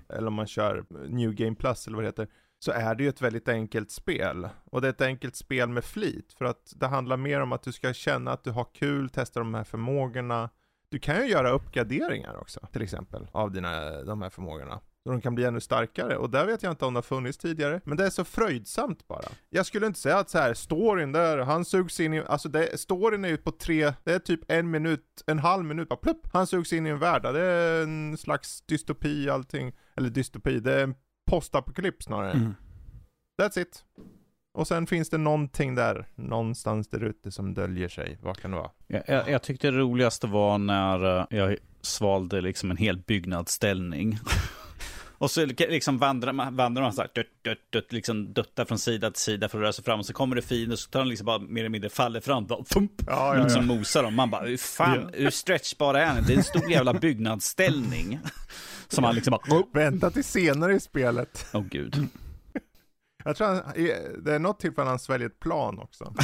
eller 0.09 0.27
om 0.27 0.35
man 0.35 0.47
kör 0.47 0.85
New 1.09 1.35
Game 1.35 1.56
Plus 1.56 1.86
eller 1.86 1.97
vad 1.97 2.05
det 2.05 2.09
heter, 2.09 2.28
så 2.59 2.72
är 2.72 2.94
det 2.94 3.02
ju 3.02 3.09
ett 3.09 3.22
väldigt 3.22 3.48
enkelt 3.48 3.90
spel. 3.90 4.48
Och 4.64 4.80
det 4.80 4.89
är 4.89 4.93
ett 4.93 5.01
enkelt 5.01 5.36
spel 5.36 5.68
med 5.68 5.85
flit, 5.85 6.32
för 6.39 6.44
att 6.44 6.72
det 6.76 6.86
handlar 6.86 7.16
mer 7.16 7.40
om 7.40 7.52
att 7.52 7.62
du 7.62 7.72
ska 7.72 7.93
känna 7.93 8.32
att 8.32 8.44
du 8.44 8.51
har 8.51 8.66
kul, 8.74 9.09
testa 9.10 9.40
de 9.40 9.55
här 9.55 9.64
förmågorna. 9.64 10.51
Du 10.90 10.98
kan 10.98 11.16
ju 11.16 11.30
göra 11.30 11.51
uppgraderingar 11.51 12.36
också, 12.36 12.60
till 12.72 12.82
exempel, 12.82 13.28
av 13.32 13.52
dina, 13.52 14.02
de 14.02 14.22
här 14.22 14.30
förmågorna. 14.30 14.80
Så 15.02 15.12
de 15.12 15.20
kan 15.20 15.35
bli 15.35 15.44
ännu 15.44 15.60
starkare, 15.60 16.16
och 16.16 16.30
där 16.30 16.47
vet 16.47 16.62
jag 16.62 16.72
inte 16.72 16.85
om 16.85 16.94
det 16.94 16.98
har 16.98 17.02
funnits 17.02 17.39
tidigare, 17.39 17.80
men 17.85 17.97
det 17.97 18.06
är 18.06 18.10
så 18.10 18.24
fröjdsamt 18.24 19.09
bara. 19.09 19.28
Jag 19.51 19.66
skulle 19.66 19.86
inte 19.86 20.01
säga 20.01 20.18
att 20.18 20.30
så 20.30 20.39
här, 20.39 20.55
storyn 20.55 21.12
där, 21.12 21.39
han 21.39 21.64
sugs 21.64 22.01
in 22.01 22.14
i, 22.14 22.22
alltså 22.26 22.48
det, 22.48 22.80
storyn 22.80 23.24
är 23.24 23.28
ju 23.28 23.36
på 23.36 23.51
tre, 23.51 23.93
det 24.05 24.12
är 24.12 24.18
typ 24.18 24.40
en 24.48 24.70
minut, 24.70 25.22
en 25.26 25.39
halv 25.39 25.64
minut, 25.64 25.89
bara 25.89 25.97
plupp, 25.97 26.28
han 26.32 26.47
sugs 26.47 26.72
in 26.72 26.86
i 26.86 26.90
en 26.90 26.98
värld, 26.98 27.22
det 27.22 27.40
är 27.40 27.82
en 27.82 28.16
slags 28.16 28.60
dystopi 28.60 29.30
allting, 29.30 29.72
eller 29.97 30.10
dystopi, 30.10 30.60
det 30.60 30.72
är 30.72 30.85
en 30.85 30.94
postapokalyps 31.28 32.05
snarare. 32.05 32.32
Mm. 32.32 32.55
That's 33.42 33.59
it. 33.59 33.84
Och 34.55 34.68
sen 34.68 34.86
finns 34.86 35.10
det 35.10 35.18
någonting 35.18 35.74
där, 35.74 36.09
någonstans 36.14 36.88
där 36.88 37.05
ute 37.05 37.30
som 37.30 37.55
döljer 37.55 37.88
sig. 37.88 38.18
Vad 38.22 38.38
kan 38.38 38.50
det 38.50 38.56
vara? 38.56 38.70
Jag, 38.86 39.02
jag, 39.06 39.30
jag 39.30 39.42
tyckte 39.42 39.70
det 39.70 39.78
roligaste 39.78 40.26
var 40.26 40.59
när 40.59 41.18
eh, 41.18 41.26
jag 41.30 41.56
svalde 41.80 42.40
liksom 42.40 42.70
en 42.70 42.76
hel 42.76 42.98
byggnadsställning. 42.98 44.18
Och 45.20 45.30
så 45.30 45.46
liksom 45.46 45.98
vandrar 45.98 46.32
man, 46.32 46.56
vandrar 46.56 46.82
man 46.82 46.92
så 46.92 47.00
här, 47.00 47.10
dött, 47.14 47.26
dött, 47.42 47.59
dött, 47.70 47.92
liksom 47.92 48.32
duttar 48.32 48.64
från 48.64 48.78
sida 48.78 49.10
till 49.10 49.22
sida 49.22 49.48
för 49.48 49.59
att 49.59 49.62
röra 49.62 49.72
sig 49.72 49.84
fram. 49.84 49.98
Och 49.98 50.06
så 50.06 50.12
kommer 50.12 50.36
det 50.36 50.42
fiender 50.42 50.72
och 50.72 50.78
så 50.78 50.90
tar 50.90 51.00
den 51.00 51.09
liksom 51.09 51.26
bara 51.26 51.38
mer 51.38 51.60
eller 51.60 51.68
mindre 51.68 51.90
faller 51.90 52.20
fram. 52.20 52.46
Bara, 52.46 52.64
fump, 52.64 52.92
ja, 53.06 53.36
ja, 53.36 53.42
liksom 53.42 53.68
ja. 53.68 53.76
mosar 53.76 54.02
dem. 54.02 54.14
Man 54.14 54.30
bara, 54.30 54.44
hur 54.44 54.56
fan, 54.56 55.10
ja. 55.12 55.18
hur 55.18 55.30
stretchbara 55.30 56.05
är 56.05 56.14
ni? 56.14 56.20
Det 56.26 56.32
är 56.32 56.36
en 56.36 56.44
stor 56.44 56.70
jävla 56.70 56.94
byggnadsställning. 56.94 58.20
Som 58.89 59.05
han 59.05 59.15
liksom 59.15 59.39
bara... 59.48 59.62
Vänta 59.73 60.10
till 60.10 60.24
senare 60.24 60.74
i 60.74 60.81
spelet. 60.81 61.47
Åh 61.52 61.60
oh, 61.60 61.65
gud. 61.65 61.94
Jag 63.24 63.36
tror 63.36 63.47
han, 63.47 63.62
det 64.24 64.35
är 64.35 64.39
något 64.39 64.60
tillfälle 64.60 64.89
han 64.89 64.98
sväljer 64.98 65.28
ett 65.28 65.40
plan 65.40 65.78
också. 65.78 66.15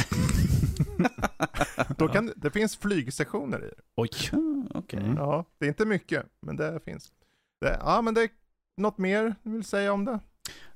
Då 1.97 2.07
kan, 2.07 2.33
det 2.35 2.51
finns 2.51 2.77
flygstationer 2.77 3.57
i 3.57 3.67
det. 3.67 3.81
Oj, 3.95 4.09
okej. 4.09 4.39
Okay. 4.79 4.99
Mm. 4.99 5.17
Ja, 5.17 5.45
det 5.57 5.65
är 5.65 5.69
inte 5.69 5.85
mycket, 5.85 6.25
men 6.39 6.55
det 6.55 6.79
finns. 6.85 7.11
Det, 7.61 7.79
ja, 7.81 8.01
men 8.01 8.13
det 8.13 8.21
är 8.21 8.29
något 8.77 8.97
mer 8.97 9.35
du 9.43 9.51
vill 9.51 9.63
säga 9.63 9.93
om 9.93 10.05
det? 10.05 10.19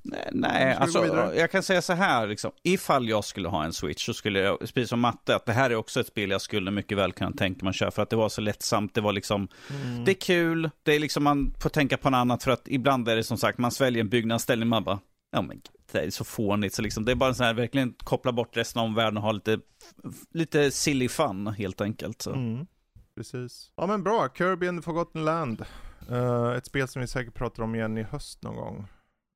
Nej, 0.02 0.30
nej 0.32 0.74
alltså 0.74 1.06
jag 1.36 1.52
kan 1.52 1.64
säga 1.64 1.82
så 1.82 1.94
här, 1.94 2.28
liksom, 2.28 2.52
ifall 2.64 3.10
jag 3.10 3.26
skulle 3.26 3.48
ha 3.48 3.64
en 3.64 3.74
switch 3.74 4.06
så 4.06 4.14
skulle 4.14 4.40
jag, 4.40 4.60
precis 4.60 4.90
som 4.90 5.00
matte, 5.00 5.36
att 5.36 5.46
det 5.46 5.54
här 5.54 5.70
är 5.70 5.76
också 5.76 6.00
ett 6.00 6.08
spel 6.08 6.32
jag 6.32 6.42
skulle 6.42 6.72
mycket 6.72 6.98
väl 6.98 7.12
kunna 7.12 7.32
tänka 7.32 7.66
mig 7.66 7.70
att 7.70 7.76
köra 7.76 7.92
för 7.92 8.02
att 8.02 8.10
det 8.10 8.16
var 8.16 8.30
så 8.30 8.42
lättsamt, 8.42 8.94
det 8.94 9.02
var 9.02 9.14
liksom, 9.14 9.48
mm. 9.70 10.06
det 10.06 10.12
är 10.12 10.22
kul, 10.22 10.70
det 10.84 10.96
är 10.96 11.00
liksom, 11.00 11.24
man 11.24 11.54
får 11.60 11.70
tänka 11.70 11.98
på 11.98 12.10
något 12.10 12.18
annat 12.18 12.44
för 12.44 12.52
att 12.52 12.68
ibland 12.68 13.08
är 13.10 13.16
det 13.16 13.24
som 13.24 13.38
sagt, 13.38 13.58
man 13.58 13.72
sväljer 13.72 14.02
en 14.02 14.10
byggnadsställning, 14.10 14.70
man 14.70 14.84
bara, 14.84 15.00
ja 15.32 15.42
men 15.42 15.62
det 15.92 16.00
är 16.00 16.10
så 16.10 16.24
fånigt, 16.24 16.74
så 16.74 16.82
liksom, 16.82 17.06
det 17.06 17.12
är 17.12 17.16
bara 17.16 17.30
en 17.30 17.36
sån 17.36 17.46
här, 17.46 17.54
verkligen 17.54 17.94
koppla 17.94 18.32
bort 18.32 18.58
resten 18.58 18.82
av 18.82 18.96
världen 18.96 19.18
och 19.18 19.24
ha 19.24 19.32
lite, 19.32 19.60
lite 20.34 20.72
silly 20.72 21.10
fun 21.10 21.48
helt 21.48 21.82
enkelt. 21.82 22.22
Så. 22.22 22.34
Mm. 22.34 22.68
Precis. 23.16 23.72
Ja 23.76 23.88
men 23.88 24.04
bra, 24.04 24.30
Kirby 24.38 24.68
and 24.68 24.80
the 24.80 24.86
Forgotten 24.86 25.26
Land. 25.26 25.66
Uh, 26.12 26.52
ett 26.58 26.66
spel 26.66 26.88
som 26.88 27.02
vi 27.02 27.08
säkert 27.08 27.34
pratar 27.34 27.64
om 27.64 27.76
igen 27.76 27.98
i 27.98 28.04
höst 28.04 28.44
någon 28.44 28.56
gång. 28.56 28.88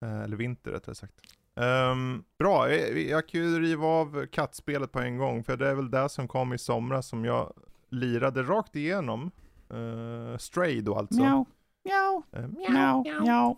Uh, 0.03 0.23
eller 0.23 0.37
vinter 0.37 0.71
rättare 0.71 0.95
sagt. 0.95 1.13
Um, 1.55 2.23
bra, 2.39 2.71
jag, 2.73 2.99
jag 2.99 3.27
kan 3.27 3.41
ju 3.41 3.59
riva 3.59 3.87
av 3.87 4.25
kattspelet 4.25 4.91
på 4.91 4.99
en 4.99 5.17
gång, 5.17 5.43
för 5.43 5.57
det 5.57 5.67
är 5.67 5.75
väl 5.75 5.91
det 5.91 6.09
som 6.09 6.27
kom 6.27 6.53
i 6.53 6.57
somras 6.57 7.07
som 7.07 7.25
jag 7.25 7.53
lirade 7.89 8.43
rakt 8.43 8.75
igenom. 8.75 9.31
Uh, 9.73 10.37
Stray 10.37 10.81
då 10.81 10.95
alltså. 10.95 11.21
Mjau, 11.21 11.45
mjau, 11.83 12.23
mjau, 12.69 13.03
mjau. 13.21 13.57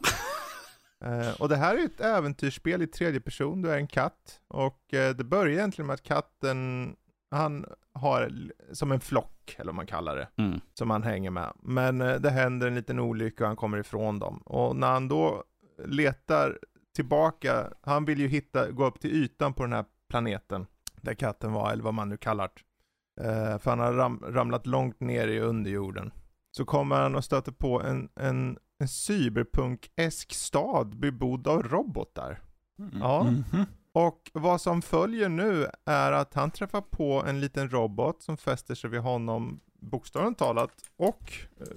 Uh, 1.05 1.34
och 1.41 1.49
det 1.49 1.55
här 1.55 1.77
är 1.77 1.85
ett 1.85 2.01
äventyrsspel 2.01 2.81
i 2.81 2.88
tredje 2.88 3.19
person, 3.19 3.61
du 3.61 3.72
är 3.72 3.77
en 3.77 3.88
katt. 3.88 4.41
Och 4.47 4.80
uh, 4.93 5.09
det 5.09 5.23
börjar 5.23 5.53
egentligen 5.53 5.88
med 5.88 5.93
att 5.93 6.03
katten, 6.03 6.95
han 7.31 7.65
har 7.93 8.31
som 8.72 8.91
en 8.91 8.99
flock, 8.99 9.55
eller 9.57 9.65
vad 9.65 9.76
man 9.76 9.88
kallar 9.88 10.15
det, 10.15 10.27
mm. 10.38 10.59
som 10.73 10.89
han 10.89 11.03
hänger 11.03 11.30
med. 11.30 11.51
Men 11.61 12.01
uh, 12.01 12.22
det 12.22 12.30
händer 12.30 12.67
en 12.67 12.76
liten 12.76 12.99
olycka 12.99 13.43
och 13.43 13.47
han 13.47 13.57
kommer 13.57 13.77
ifrån 13.77 14.19
dem. 14.19 14.38
Och 14.38 14.76
när 14.76 14.91
han 14.91 15.07
då 15.07 15.43
letar 15.85 16.60
tillbaka, 16.95 17.73
han 17.81 18.06
vill 18.06 18.19
ju 18.19 18.27
hitta, 18.27 18.72
gå 18.72 18.85
upp 18.85 18.99
till 18.99 19.11
ytan 19.11 19.53
på 19.53 19.64
den 19.64 19.73
här 19.73 19.85
planeten, 20.10 20.65
där 21.02 21.14
katten 21.14 21.52
var, 21.52 21.72
eller 21.72 21.84
vad 21.84 21.93
man 21.93 22.10
nu 22.10 22.18
kallar 22.18 22.52
det. 22.56 23.60
för 23.60 23.69
han 23.69 23.80
har 23.80 23.93
ram, 23.93 24.23
ramlat 24.27 24.68
långt 24.68 24.99
ner 24.99 25.27
i 25.27 25.39
underjorden. 25.39 26.11
Så 26.57 26.65
kommer 26.65 26.95
han 26.95 27.15
och 27.15 27.23
stöter 27.23 27.52
på 27.52 27.81
en, 27.81 28.10
en 28.15 28.57
en 28.77 28.88
cyberpunk-esk 28.88 30.34
stad 30.34 30.97
bebodd 30.97 31.47
av 31.47 31.64
robotar. 31.64 32.41
Mm. 32.80 32.97
Ja. 32.99 33.22
Mm 33.22 33.43
-hmm. 33.52 33.65
Och 33.91 34.31
vad 34.34 34.61
som 34.61 34.81
följer 34.81 35.30
nu 35.30 35.68
är 35.85 36.11
att 36.11 36.34
han 36.34 36.52
träffar 36.52 36.81
på 36.81 37.23
en 37.27 37.39
liten 37.39 37.69
robot 37.69 38.23
som 38.23 38.38
fäster 38.38 38.76
sig 38.76 38.89
vid 38.89 38.99
honom, 38.99 39.60
bokstavligt 39.80 40.39
talat 40.39 40.72
och 40.97 41.34
eh, 41.57 41.68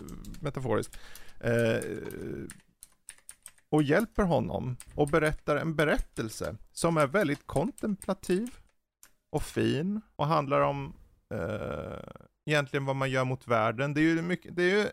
metaforiskt. 0.41 0.99
Eh, 1.41 1.81
och 3.71 3.83
hjälper 3.83 4.23
honom 4.23 4.77
och 4.95 5.09
berättar 5.09 5.57
en 5.57 5.77
berättelse 5.77 6.57
som 6.73 6.97
är 6.97 7.07
väldigt 7.07 7.47
kontemplativ 7.47 8.51
och 9.31 9.43
fin 9.43 10.01
och 10.17 10.27
handlar 10.27 10.61
om 10.61 10.93
eh, 11.35 11.99
egentligen 12.47 12.85
vad 12.85 12.97
man 12.97 13.11
gör 13.11 13.25
mot 13.25 13.49
världen. 13.49 13.95
Det 13.95 14.01
är 14.01 14.03
ju, 14.03 14.23
mycket, 14.23 14.57
det 14.57 14.63
är 14.63 14.77
ju 14.77 14.89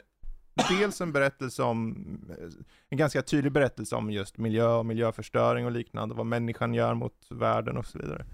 dels 0.69 1.01
en 1.01 1.11
berättelse 1.11 1.63
om, 1.63 1.95
eh, 2.29 2.49
en 2.89 2.97
ganska 2.97 3.21
tydlig 3.21 3.51
berättelse 3.51 3.95
om 3.95 4.11
just 4.11 4.37
miljö 4.37 4.67
och 4.67 4.85
miljöförstöring 4.85 5.65
och 5.65 5.71
liknande, 5.71 6.15
vad 6.15 6.25
människan 6.25 6.73
gör 6.73 6.93
mot 6.93 7.27
världen 7.29 7.77
och 7.77 7.85
så 7.85 7.99
vidare. 7.99 8.25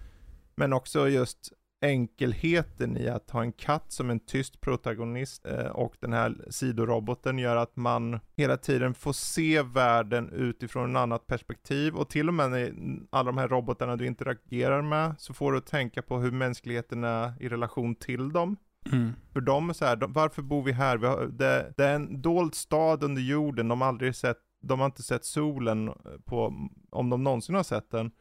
Men 0.56 0.74
också 0.74 1.10
just 1.10 1.54
enkelheten 1.82 2.98
i 2.98 3.08
att 3.08 3.30
ha 3.30 3.42
en 3.42 3.52
katt 3.52 3.92
som 3.92 4.10
en 4.10 4.20
tyst 4.20 4.62
protagonist 4.62 5.46
eh, 5.46 5.66
och 5.66 5.96
den 6.00 6.14
här 6.14 6.46
sidoroboten 6.50 7.40
gör 7.40 7.56
att 7.56 7.76
man 7.76 8.20
hela 8.38 8.58
tiden 8.58 8.94
får 8.94 9.14
se 9.14 9.62
världen 9.62 10.30
utifrån 10.30 10.90
en 10.90 10.96
annat 10.96 11.28
perspektiv 11.28 11.96
och 11.96 12.10
till 12.10 12.28
och 12.28 12.34
med 12.34 12.52
när 12.52 12.74
alla 13.10 13.32
de 13.32 13.38
här 13.38 13.48
robotarna 13.48 13.96
du 13.96 14.08
interagerar 14.08 14.82
med 14.82 15.16
så 15.18 15.34
får 15.34 15.52
du 15.52 15.62
tänka 15.62 16.02
på 16.02 16.18
hur 16.18 16.32
mänskligheten 16.32 17.04
är 17.04 17.34
i 17.40 17.50
relation 17.50 17.96
till 17.96 18.32
dem. 18.32 18.58
Mm. 18.92 19.14
För 19.34 19.42
de 19.42 19.70
är 19.70 19.74
så 19.74 19.86
här, 19.86 19.96
de, 19.96 20.14
varför 20.14 20.42
bor 20.42 20.64
vi 20.64 20.72
här? 20.72 20.98
Vi 20.98 21.08
har, 21.08 21.26
det, 21.26 21.74
det 21.78 21.86
är 21.86 21.96
en 21.96 22.22
dold 22.22 22.56
stad 22.56 23.04
under 23.04 23.22
jorden, 23.22 23.68
de 23.68 23.82
har 23.82 23.88
aldrig 23.88 24.16
sett, 24.16 24.38
de 24.64 24.80
har 24.80 24.86
inte 24.86 25.04
sett 25.04 25.26
solen 25.26 25.94
på, 26.26 26.70
om 26.90 27.10
de 27.10 27.24
någonsin 27.24 27.56
har 27.56 27.64
sett 27.64 27.92
den 27.92 28.12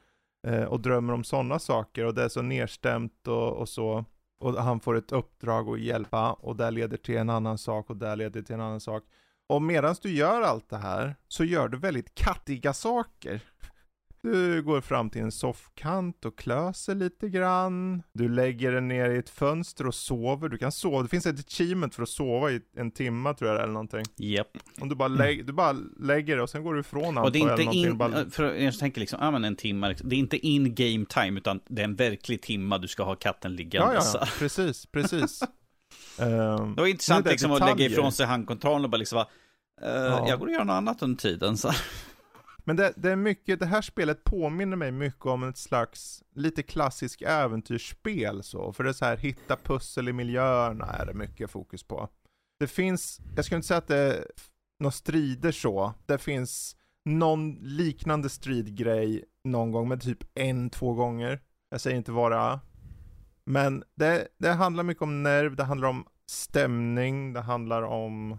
eh, 0.47 0.65
och 0.65 0.81
drömmer 0.81 1.13
om 1.13 1.25
sådana 1.25 1.59
saker 1.59 2.05
och 2.05 2.15
det 2.15 2.23
är 2.23 2.29
så 2.29 2.43
nedstämt 2.43 3.29
och, 3.29 3.53
och, 3.53 3.69
så. 3.69 4.05
Och 4.41 4.55
han 4.55 4.81
får 4.81 4.97
ett 4.97 5.13
uppdrag 5.13 5.69
att 5.69 5.81
hjälpa 5.81 6.33
och 6.33 6.57
det 6.57 6.71
leder 6.71 6.97
till 6.97 7.17
en 7.17 7.31
annan 7.31 7.59
sak 7.59 7.91
och 7.91 7.97
det 7.97 8.17
leder 8.17 8.43
till 8.43 8.55
en 8.55 8.61
annan 8.61 8.81
sak. 8.81 9.03
Och 9.49 9.63
medan 9.63 9.95
du 10.03 10.11
gör 10.11 10.43
allt 10.43 10.69
det 10.69 10.77
här 10.77 11.17
så 11.29 11.45
gör 11.45 11.69
du 11.69 11.79
väldigt 11.79 12.15
kattiga 12.15 12.73
saker. 12.73 13.41
Du 14.23 14.63
går 14.63 14.81
fram 14.81 15.11
till 15.11 15.23
en 15.23 15.33
soffkant 15.33 16.25
och 16.25 16.39
klöser 16.39 16.95
lite 16.95 17.29
grann. 17.29 18.03
Du 18.13 18.29
lägger 18.29 18.73
den 18.73 18.89
ner 18.89 19.11
i 19.11 19.19
ett 19.19 19.31
fönster 19.31 19.87
och 19.87 19.95
sover. 19.95 20.49
Du 20.49 20.59
kan 20.59 20.73
sova. 20.73 21.03
Det 21.03 21.09
finns 21.09 21.27
ett 21.27 21.39
achievement 21.41 21.95
för 21.95 22.03
att 22.03 22.09
sova 22.09 22.51
i 22.51 22.61
en 22.77 22.91
timme 22.91 23.35
tror 23.35 23.51
jag 23.51 23.63
eller 23.63 23.73
någonting. 23.73 24.05
Japp. 24.17 24.59
Om 24.81 24.89
du 24.89 24.95
bara, 24.95 25.09
lägg, 25.09 25.47
du 25.47 25.53
bara 25.53 25.73
lägger 26.01 26.37
det 26.37 26.43
och 26.43 26.51
sen 26.51 26.63
går 26.65 26.75
du 26.75 26.81
ifrån 26.81 27.19
Och 27.19 27.33
det 27.33 27.39
är 27.41 27.61
inte 27.61 27.77
in. 27.77 27.99
Bara, 27.99 28.31
för 28.31 28.55
jag 28.55 28.79
tänker 28.79 29.01
liksom, 29.01 29.19
ja 29.23 29.31
men 29.31 29.45
en 29.45 29.57
timme, 29.57 29.89
liksom. 29.89 30.09
det 30.09 30.17
är 30.17 30.19
inte 30.19 30.47
in 30.47 30.75
game 30.75 31.05
time, 31.09 31.39
utan 31.41 31.61
det 31.69 31.81
är 31.83 31.85
en 31.85 31.97
verklig 31.97 32.43
timma 32.43 32.79
du 32.79 32.89
ska 32.89 33.03
ha 33.03 33.15
katten 33.15 33.57
liggande. 33.57 33.95
ja, 33.95 34.03
ja, 34.21 34.27
precis, 34.39 34.87
precis. 34.87 35.41
Ehm, 36.19 36.75
Det 36.75 36.81
var 36.81 36.87
intressant 36.87 37.25
det 37.25 37.31
liksom 37.31 37.53
att 37.53 37.59
lägga 37.61 37.71
detaljer. 37.73 37.91
ifrån 37.91 38.13
sig 38.13 38.27
handkontrollen 38.27 38.85
och 38.85 38.91
bara 38.91 38.97
liksom, 38.97 39.19
uh, 39.19 39.25
Ja. 39.83 40.29
jag 40.29 40.39
går 40.39 40.47
och 40.47 40.53
gör 40.53 40.65
något 40.65 40.75
annat 40.75 41.03
under 41.03 41.19
tiden. 41.19 41.57
Så. 41.57 41.71
Men 42.65 42.77
det, 42.77 42.93
det 42.97 43.11
är 43.11 43.17
mycket, 43.17 43.61
det 43.61 43.67
här 43.67 43.83
spelet 43.83 44.25
påminner 44.25 44.77
mig 44.77 44.93
mycket 44.93 45.27
om 45.27 45.43
ett 45.43 45.59
slags 45.59 46.23
lite 46.35 46.63
klassisk 46.63 47.23
äventyrsspel 47.23 48.43
så, 48.43 48.73
för 48.73 48.85
det 48.85 48.91
är 48.91 48.95
så 48.95 49.05
här 49.05 49.17
hitta 49.17 49.57
pussel 49.57 50.09
i 50.09 50.13
miljöerna 50.13 50.87
är 50.87 51.07
det 51.07 51.15
mycket 51.15 51.51
fokus 51.51 51.83
på. 51.83 52.09
Det 52.59 52.67
finns, 52.67 53.21
jag 53.37 53.45
skulle 53.45 53.57
inte 53.57 53.69
säga 53.69 53.79
att 53.79 53.89
det 53.89 53.97
är 53.97 54.25
några 54.81 54.93
strider 54.93 55.53
så, 55.53 55.95
det 56.07 56.19
finns 56.19 56.77
någon 57.05 57.53
liknande 57.61 58.29
stridgrej 58.29 59.25
någon 59.45 59.73
gång, 59.73 59.89
men 59.89 60.01
typ 60.01 60.25
en, 60.35 60.71
två 60.71 60.95
gånger. 60.95 61.41
Jag 61.71 61.81
säger 61.81 61.97
inte 61.97 62.13
vara. 62.13 62.61
Men 63.45 63.85
det, 63.95 64.29
det 64.39 64.53
handlar 64.53 64.85
mycket 64.85 65.03
om 65.03 65.23
nerv, 65.23 65.57
det 65.57 65.65
handlar 65.65 65.89
om 65.89 66.07
stämning, 66.27 67.33
det 67.33 67.41
handlar 67.41 67.83
om 67.83 68.39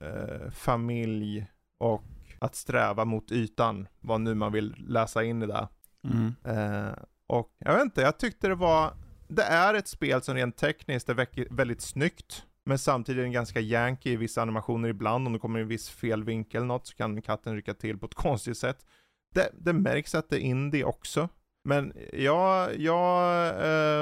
eh, 0.00 0.50
familj 0.50 1.46
och 1.78 2.02
att 2.40 2.54
sträva 2.54 3.04
mot 3.04 3.32
ytan, 3.32 3.88
vad 4.00 4.20
nu 4.20 4.34
man 4.34 4.52
vill 4.52 4.74
läsa 4.88 5.24
in 5.24 5.42
i 5.42 5.46
det. 5.46 5.68
Mm. 6.04 6.34
Eh, 6.44 6.92
och 7.26 7.56
jag 7.58 7.72
vet 7.74 7.82
inte, 7.82 8.00
jag 8.00 8.18
tyckte 8.18 8.48
det 8.48 8.54
var, 8.54 8.92
det 9.28 9.42
är 9.42 9.74
ett 9.74 9.88
spel 9.88 10.22
som 10.22 10.34
rent 10.34 10.56
tekniskt 10.56 11.08
är 11.08 11.54
väldigt 11.54 11.80
snyggt, 11.80 12.44
men 12.64 12.78
samtidigt 12.78 13.18
är 13.18 13.22
den 13.22 13.32
ganska 13.32 13.60
yankee 13.60 14.12
i 14.12 14.16
vissa 14.16 14.42
animationer 14.42 14.88
ibland, 14.88 15.26
om 15.26 15.32
det 15.32 15.38
kommer 15.38 15.58
i 15.58 15.62
en 15.62 15.68
viss 15.68 15.90
fel 15.90 16.24
vinkel 16.24 16.64
något 16.64 16.86
så 16.86 16.96
kan 16.96 17.22
katten 17.22 17.54
rycka 17.54 17.74
till 17.74 17.98
på 17.98 18.06
ett 18.06 18.14
konstigt 18.26 18.58
sätt. 18.58 18.86
Det, 19.34 19.50
det 19.58 19.72
märks 19.72 20.14
att 20.14 20.28
det 20.28 20.36
är 20.36 20.40
indie 20.40 20.84
också, 20.84 21.28
men 21.64 21.92
jag, 22.12 22.78
jag 22.78 23.48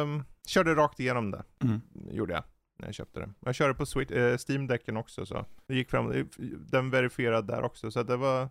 ehm, 0.00 0.24
körde 0.46 0.74
rakt 0.74 1.00
igenom 1.00 1.30
det, 1.30 1.44
Mm. 1.62 1.80
gjorde 2.10 2.32
jag. 2.34 2.44
När 2.78 2.88
jag 2.88 2.94
köpte 2.94 3.20
det. 3.20 3.30
Jag 3.40 3.54
körde 3.54 3.74
på 3.74 3.86
Switch, 3.86 4.10
eh, 4.12 4.36
Steam-däcken 4.38 4.96
också 4.96 5.26
så. 5.26 5.44
Det 5.66 5.74
gick 5.74 5.90
fram, 5.90 6.28
den 6.58 6.90
verifierad 6.90 7.46
där 7.46 7.62
också, 7.62 7.90
så 7.90 8.02
det 8.02 8.16
var, 8.16 8.48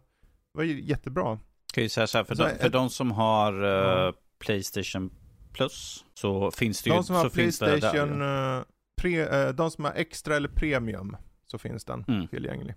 var 0.52 0.64
jättebra. 0.64 1.40
Kan 1.74 1.84
ju 1.84 1.90
säga 1.90 2.08
så 2.08 2.18
här, 2.18 2.26
för, 2.26 2.36
Så 2.36 2.44
de, 2.44 2.50
ett- 2.50 2.62
för 2.62 2.70
de 2.70 2.90
som 2.90 3.12
har 3.12 3.64
eh, 3.64 3.70
Ja. 3.70 4.14
Playstation 4.40 5.10
Plus 5.54 6.06
så 6.14 6.52
finns 6.52 6.82
det 6.84 6.90
ju... 6.90 6.96
De 6.96 7.04
som 7.04 7.16
har 7.16 7.24
där 7.24 7.30
Playstation, 7.30 8.20
ju. 8.20 8.58
eh, 8.58 8.64
pre, 9.02 9.44
eh, 9.48 9.50
de 9.54 9.72
som 9.72 9.84
har 9.84 9.92
extra 9.96 10.36
eller 10.36 10.50
premium, 10.50 11.18
så 11.46 11.58
finns 11.58 11.86
den 11.86 12.06
Mm. 12.08 12.28
tillgänglig. 12.28 12.76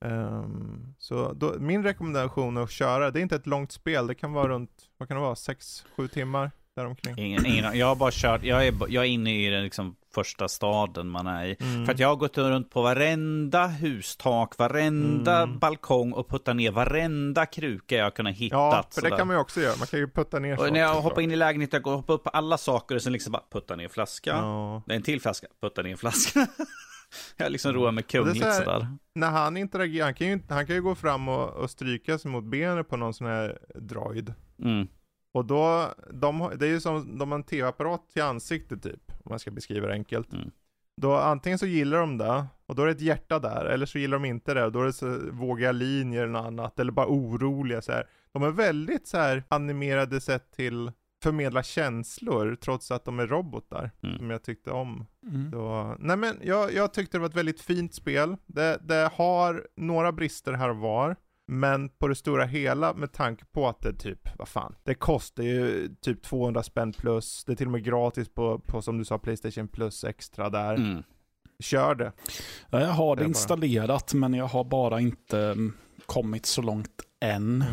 Ehm, 0.00 0.94
så 0.98 1.32
då, 1.32 1.54
min 1.58 1.82
rekommendation 1.84 2.56
att 2.56 2.70
köra, 2.70 3.10
det 3.10 3.20
är 3.20 3.22
inte 3.22 3.36
ett 3.36 3.46
långt 3.46 3.72
spel, 3.72 4.06
det 4.06 4.14
kan 4.14 4.32
vara 4.32 4.48
runt, 4.48 4.70
vad 4.98 5.08
kan 5.08 5.16
det 5.16 5.20
vara, 5.22 5.34
6-7 5.34 6.08
timmar 6.08 6.50
däromkring. 6.76 7.18
Ingen, 7.18 7.46
ingen, 7.46 7.78
jag 7.78 7.86
har 7.86 7.96
bara 7.96 8.10
kört, 8.12 8.42
jag 8.44 8.66
är, 8.66 8.74
jag 8.88 9.04
är 9.04 9.08
inne 9.08 9.46
i 9.46 9.50
den 9.50 9.64
liksom 9.64 9.96
första 10.14 10.48
staden 10.48 11.08
man 11.08 11.26
är 11.26 11.44
i. 11.44 11.56
Mm. 11.60 11.86
För 11.86 11.92
att 11.92 11.98
jag 11.98 12.08
har 12.08 12.16
gått 12.16 12.38
runt 12.38 12.70
på 12.70 12.82
varenda 12.82 13.66
hustak, 13.66 14.58
varenda 14.58 15.42
Mm. 15.42 15.58
balkong 15.58 16.12
och 16.12 16.28
puttat 16.28 16.56
ner 16.56 16.70
varenda 16.70 17.46
kruka 17.46 17.96
jag 17.96 18.04
har 18.04 18.10
kunnat 18.10 18.36
hitta. 18.36 18.56
Ja, 18.56 18.70
för 18.90 19.00
det 19.02 19.06
sådär. 19.08 19.16
kan 19.18 19.26
man 19.26 19.36
ju 19.36 19.40
också 19.40 19.60
göra, 19.60 19.76
man 19.78 19.86
kan 19.86 20.00
ju 20.00 20.08
putta 20.08 20.38
ner 20.38 20.60
Och 20.60 20.72
när 20.72 20.80
jag 20.80 20.88
saker, 20.94 21.02
hoppar 21.02 21.22
in 21.22 21.30
i 21.30 21.36
lägenheten, 21.36 21.82
jag 21.84 21.96
hoppar 21.96 22.14
upp 22.14 22.24
på 22.24 22.30
alla 22.30 22.58
saker 22.58 22.94
och 22.94 23.02
sen 23.02 23.12
liksom 23.12 23.32
bara 23.32 23.42
putta 23.52 23.76
ner 23.76 23.88
flaska. 23.88 24.30
Ja. 24.30 24.82
Det 24.86 24.92
är 24.92 24.96
en 24.96 25.02
till 25.02 25.20
flaska, 25.20 25.46
putta 25.60 25.82
ner 25.82 25.96
flaska. 25.96 26.46
jag 27.36 27.52
liksom 27.52 27.72
roar 27.72 27.92
mig 27.92 28.04
kungligt 28.04 28.38
så 28.44 28.50
här- 28.50 28.64
sådär. 28.64 28.88
När 29.14 29.30
han 29.30 29.56
interagerar, 29.56 30.04
han 30.04 30.14
kan 30.14 30.26
ju, 30.26 30.40
han 30.48 30.66
kan 30.66 30.76
ju 30.76 30.82
gå 30.82 30.94
fram 30.94 31.28
och, 31.28 31.48
och 31.50 31.70
stryka 31.70 32.18
sig 32.18 32.30
mot 32.30 32.44
benet 32.44 32.88
på 32.88 32.96
någon 32.96 33.14
sån 33.14 33.26
här 33.26 33.58
droid. 33.74 34.34
Mm. 34.62 34.88
Och 35.34 35.44
då, 35.44 35.88
de, 36.12 36.50
det 36.58 36.66
är 36.66 36.70
ju 36.70 36.80
som 36.80 37.18
de 37.18 37.30
har 37.30 37.38
en 37.38 37.44
tv-apparat 37.44 38.08
till 38.12 38.22
ansiktet 38.22 38.82
typ, 38.82 39.02
om 39.08 39.30
man 39.30 39.38
ska 39.38 39.50
beskriva 39.50 39.86
det 39.86 39.92
enkelt. 39.92 40.32
Mm. 40.32 40.50
Då 40.96 41.14
antingen 41.16 41.58
så 41.58 41.66
gillar 41.66 41.98
de 41.98 42.18
det, 42.18 42.46
och 42.66 42.74
då 42.74 42.82
är 42.82 42.86
det 42.86 42.92
ett 42.92 43.00
hjärta 43.00 43.38
där, 43.38 43.64
eller 43.64 43.86
så 43.86 43.98
gillar 43.98 44.18
de 44.18 44.24
inte 44.24 44.54
det, 44.54 44.64
och 44.64 44.72
då 44.72 44.80
är 44.80 44.84
det 44.84 44.92
så 44.92 45.18
vågiga 45.32 45.72
linjer 45.72 46.22
eller 46.22 46.32
något 46.32 46.46
annat, 46.46 46.78
eller 46.80 46.92
bara 46.92 47.06
oroliga 47.06 47.82
så 47.82 47.92
här. 47.92 48.06
De 48.32 48.42
är 48.42 48.50
väldigt 48.50 49.06
så 49.06 49.16
här 49.16 49.44
animerade 49.48 50.20
sett 50.20 50.52
till 50.52 50.92
förmedla 51.22 51.62
känslor, 51.62 52.56
trots 52.60 52.90
att 52.90 53.04
de 53.04 53.18
är 53.18 53.26
robotar, 53.26 53.90
Mm. 54.02 54.18
som 54.18 54.30
jag 54.30 54.42
tyckte 54.42 54.70
om. 54.70 55.06
Mm. 55.28 55.50
Så, 55.50 55.96
nej 55.98 56.16
men 56.16 56.36
jag, 56.42 56.72
jag 56.72 56.92
tyckte 56.94 57.16
det 57.16 57.20
var 57.20 57.28
ett 57.28 57.36
väldigt 57.36 57.60
fint 57.60 57.94
spel. 57.94 58.36
Det, 58.46 58.78
det 58.82 59.10
har 59.14 59.66
några 59.76 60.12
brister 60.12 60.52
här 60.52 60.68
och 60.70 60.76
var. 60.76 61.16
Men 61.46 61.88
på 61.88 62.08
det 62.08 62.14
stora 62.14 62.44
hela 62.44 62.94
med 62.94 63.12
tanke 63.12 63.44
på 63.44 63.68
att 63.68 63.80
det 63.80 63.92
typ, 63.92 64.28
vad 64.38 64.48
fan, 64.48 64.74
det 64.84 64.94
kostar 64.94 65.42
ju 65.42 65.88
typ 66.00 66.22
200 66.22 66.62
spänn 66.62 66.92
plus, 66.92 67.44
det 67.44 67.52
är 67.52 67.56
till 67.56 67.66
och 67.66 67.72
med 67.72 67.84
gratis 67.84 68.28
på, 68.28 68.58
på 68.58 68.82
som 68.82 68.98
du 68.98 69.04
sa 69.04 69.18
Playstation 69.18 69.68
plus 69.68 70.04
extra 70.04 70.50
där. 70.50 70.74
Mm. 70.74 71.02
Kör 71.58 71.94
det. 71.94 72.12
Ja, 72.70 72.80
jag 72.80 72.88
har 72.88 73.16
Det 73.16 73.22
det 73.22 73.28
installerat, 73.28 74.14
men 74.14 74.34
jag 74.34 74.46
har 74.46 74.64
bara 74.64 75.00
inte 75.00 75.38
mm, 75.40 75.72
kommit 76.06 76.46
så 76.46 76.62
långt 76.62 77.02
än. 77.20 77.64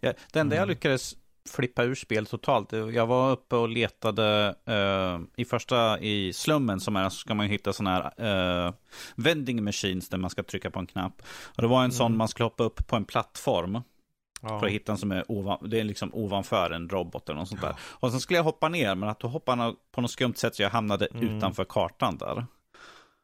Ja, 0.00 0.12
det 0.32 0.40
enda 0.40 0.56
jag 0.56 0.62
Mm. 0.62 0.68
lyckades 0.68 1.16
flippa 1.50 1.82
ur 1.84 1.94
spel 1.94 2.26
totalt, 2.26 2.72
jag 2.72 3.06
var 3.06 3.30
uppe 3.30 3.56
och 3.56 3.68
letade 3.68 4.54
eh, 4.66 5.20
i 5.36 5.44
första, 5.44 5.98
i 6.00 6.32
slummen 6.32 6.80
som 6.80 6.96
är, 6.96 7.08
så 7.08 7.16
ska 7.16 7.34
man 7.34 7.46
hitta 7.46 7.72
sådana 7.72 8.12
här 8.16 8.66
eh, 8.66 8.72
vending 9.16 9.64
machines 9.64 10.08
där 10.08 10.18
man 10.18 10.30
ska 10.30 10.42
trycka 10.42 10.70
på 10.70 10.78
en 10.78 10.86
knapp. 10.86 11.22
Och 11.56 11.62
det 11.62 11.68
var 11.68 11.84
en 11.84 11.92
sån 11.92 12.06
Mm. 12.06 12.18
man 12.18 12.28
skulle 12.28 12.44
hoppa 12.44 12.64
upp 12.64 12.86
på 12.86 12.96
en 12.96 13.04
plattform 13.04 13.80
Ja. 14.42 14.60
för 14.60 14.66
att 14.66 14.72
hitta 14.72 14.92
en 14.92 14.98
som 14.98 15.12
är 15.12 15.24
ovan, 15.28 15.58
det 15.70 15.80
är 15.80 15.84
liksom 15.84 16.10
ovanför 16.14 16.70
en 16.70 16.88
robot 16.88 17.28
eller 17.28 17.38
något 17.40 17.48
sånt 17.48 17.60
där. 17.60 17.74
Och 17.80 18.10
sen 18.10 18.20
skulle 18.20 18.36
jag 18.38 18.44
hoppa 18.44 18.68
ner, 18.68 18.94
men 18.94 19.08
att 19.08 19.20
då 19.20 19.28
hoppade 19.28 19.62
han 19.62 19.76
på 19.92 20.00
något 20.00 20.10
skumt 20.10 20.34
sätt 20.34 20.54
så 20.54 20.62
jag 20.62 20.70
hamnade 20.70 21.06
Mm. 21.06 21.36
utanför 21.38 21.64
kartan 21.64 22.18
där. 22.18 22.46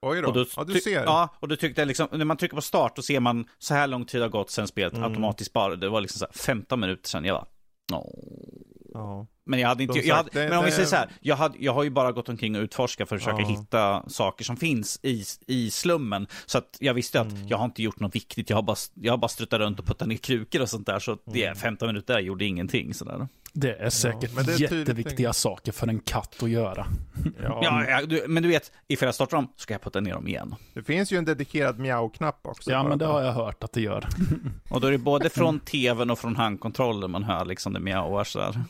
Oj 0.03 0.21
då. 0.23 0.29
Och 0.29 0.35
då 0.35 0.45
ja, 0.57 0.65
du 0.65 0.81
ser. 0.81 1.05
Ja, 1.05 1.29
och 1.41 1.49
då 1.49 1.57
tyckte 1.57 1.81
jag 1.81 1.87
liksom, 1.89 2.09
när 2.13 2.25
man 2.25 2.37
trycker 2.37 2.57
på 2.57 2.63
start, 2.63 2.97
då 2.97 3.03
ser 3.03 3.21
man 3.21 3.49
så 3.59 3.75
här 3.75 3.87
lång 3.87 4.05
tid 4.05 4.23
har 4.23 4.29
gått 4.29 4.51
sen 4.51 4.67
spelet 4.69 4.93
Mm. 4.93 5.05
automatiskt 5.11 5.53
bara. 5.53 5.77
Det 5.77 5.89
var 5.89 6.01
liksom 6.01 6.19
så 6.19 6.25
här 6.25 6.33
15 6.33 6.81
minuter 6.81 7.09
sedan. 7.09 7.25
Jag 7.25 7.35
bara, 7.37 7.47
åh. 7.93 8.63
Ja. 8.95 9.27
Men 9.49 9.61
jag 9.61 9.69
hade 9.69 9.83
inte, 9.83 9.99
jag 9.99 10.15
hade, 10.17 10.31
det- 10.33 10.49
men 10.49 10.59
om 10.59 10.65
vi 10.65 10.71
det- 10.71 10.77
säger 10.77 10.89
så 10.89 10.97
här, 10.97 11.09
jag, 11.21 11.37
hade, 11.37 11.59
jag 11.61 11.73
har 11.75 11.83
ju 11.85 11.91
bara 11.91 12.13
gått 12.13 12.29
omkring 12.29 12.57
och 12.57 12.63
utforskat 12.63 13.09
för 13.09 13.17
att 13.17 13.23
försöka 13.23 13.43
Ja. 13.43 13.49
hitta 13.49 14.09
saker 14.09 14.45
som 14.45 14.57
finns 14.57 15.01
i, 15.03 15.25
i 15.47 15.71
slummen. 15.71 16.27
Så 16.47 16.59
att 16.59 16.77
jag 16.81 16.95
visste 16.95 17.21
att 17.21 17.31
Mm. 17.33 17.49
jag 17.49 17.59
har 17.59 17.65
inte 17.65 17.83
gjort 17.83 18.01
något 18.01 18.15
viktigt, 18.15 18.51
jag 18.51 18.57
har 18.57 18.63
bara, 18.63 18.77
jag 18.95 19.13
har 19.13 19.19
bara 19.19 19.29
struttat 19.29 19.61
runt 19.61 19.79
och 19.79 19.87
puttat 19.87 20.09
ner 20.09 20.17
krukor 20.17 20.63
och 20.63 20.69
sånt 20.69 20.87
där. 20.87 20.99
Så 20.99 21.19
det 21.25 21.43
Mm. 21.45 21.57
är 21.57 21.61
15 21.61 21.87
minuter, 21.89 22.15
jag 22.15 22.23
gjorde 22.23 22.45
ingenting 22.45 22.95
sådär. 22.95 23.29
Det 23.59 23.75
är 23.75 23.91
säkert 23.91 24.35
men 24.35 24.45
det 24.47 24.53
är 24.53 24.57
tydligt 24.57 24.79
jätteviktiga 24.89 25.33
saker 25.33 25.73
för 25.73 25.87
en 25.87 26.01
katt 26.01 26.43
att 26.43 26.51
göra. 26.51 26.87
Ja, 27.43 27.61
Ja, 27.63 27.85
ja, 27.89 28.07
du, 28.07 28.25
men 28.29 28.43
du 28.43 28.49
vet, 28.49 28.73
ifall 28.89 29.07
jag 29.07 29.15
startar 29.15 29.37
dem 29.37 29.49
så 29.57 29.61
ska 29.63 29.75
jag 29.75 29.83
putta 29.83 30.01
ner 30.01 30.13
dem 30.15 30.29
igen. 30.29 30.55
Det 30.75 30.83
finns 30.83 31.13
ju 31.13 31.19
en 31.19 31.25
dedikerad 31.25 31.79
mjau-knapp 31.79 32.41
också. 32.47 32.71
Ja, 32.71 32.83
men 32.83 32.99
det 32.99 33.07
har 33.07 33.23
jag 33.23 33.33
hört 33.33 33.65
att 33.65 33.73
det 33.73 33.81
gör. 33.81 34.09
Och 34.71 34.81
då 34.81 34.87
är 34.87 34.93
det 34.93 34.99
både 34.99 35.31
från 35.31 35.61
tvn 35.61 36.11
och 36.11 36.19
från 36.19 36.37
handkontrollen 36.37 37.11
man 37.11 37.23
hör 37.25 37.45
liksom 37.45 37.73
det 37.73 37.81
mjauar 37.81 38.25
sådär. 38.25 38.65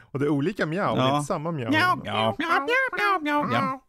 Och 0.00 0.18
det 0.18 0.24
är 0.24 0.28
olika 0.28 0.66
mjau, 0.66 0.94
det 0.96 1.00
är 1.02 1.06
Ja. 1.06 1.16
inte 1.16 1.26
samma 1.26 1.50
mjau. 1.52 1.70
Mjau, 1.70 1.96
mjau, 2.02 2.34
mjau, 2.38 2.66
mjau, 2.98 3.20
mjau, 3.22 3.46
mjau. 3.46 3.80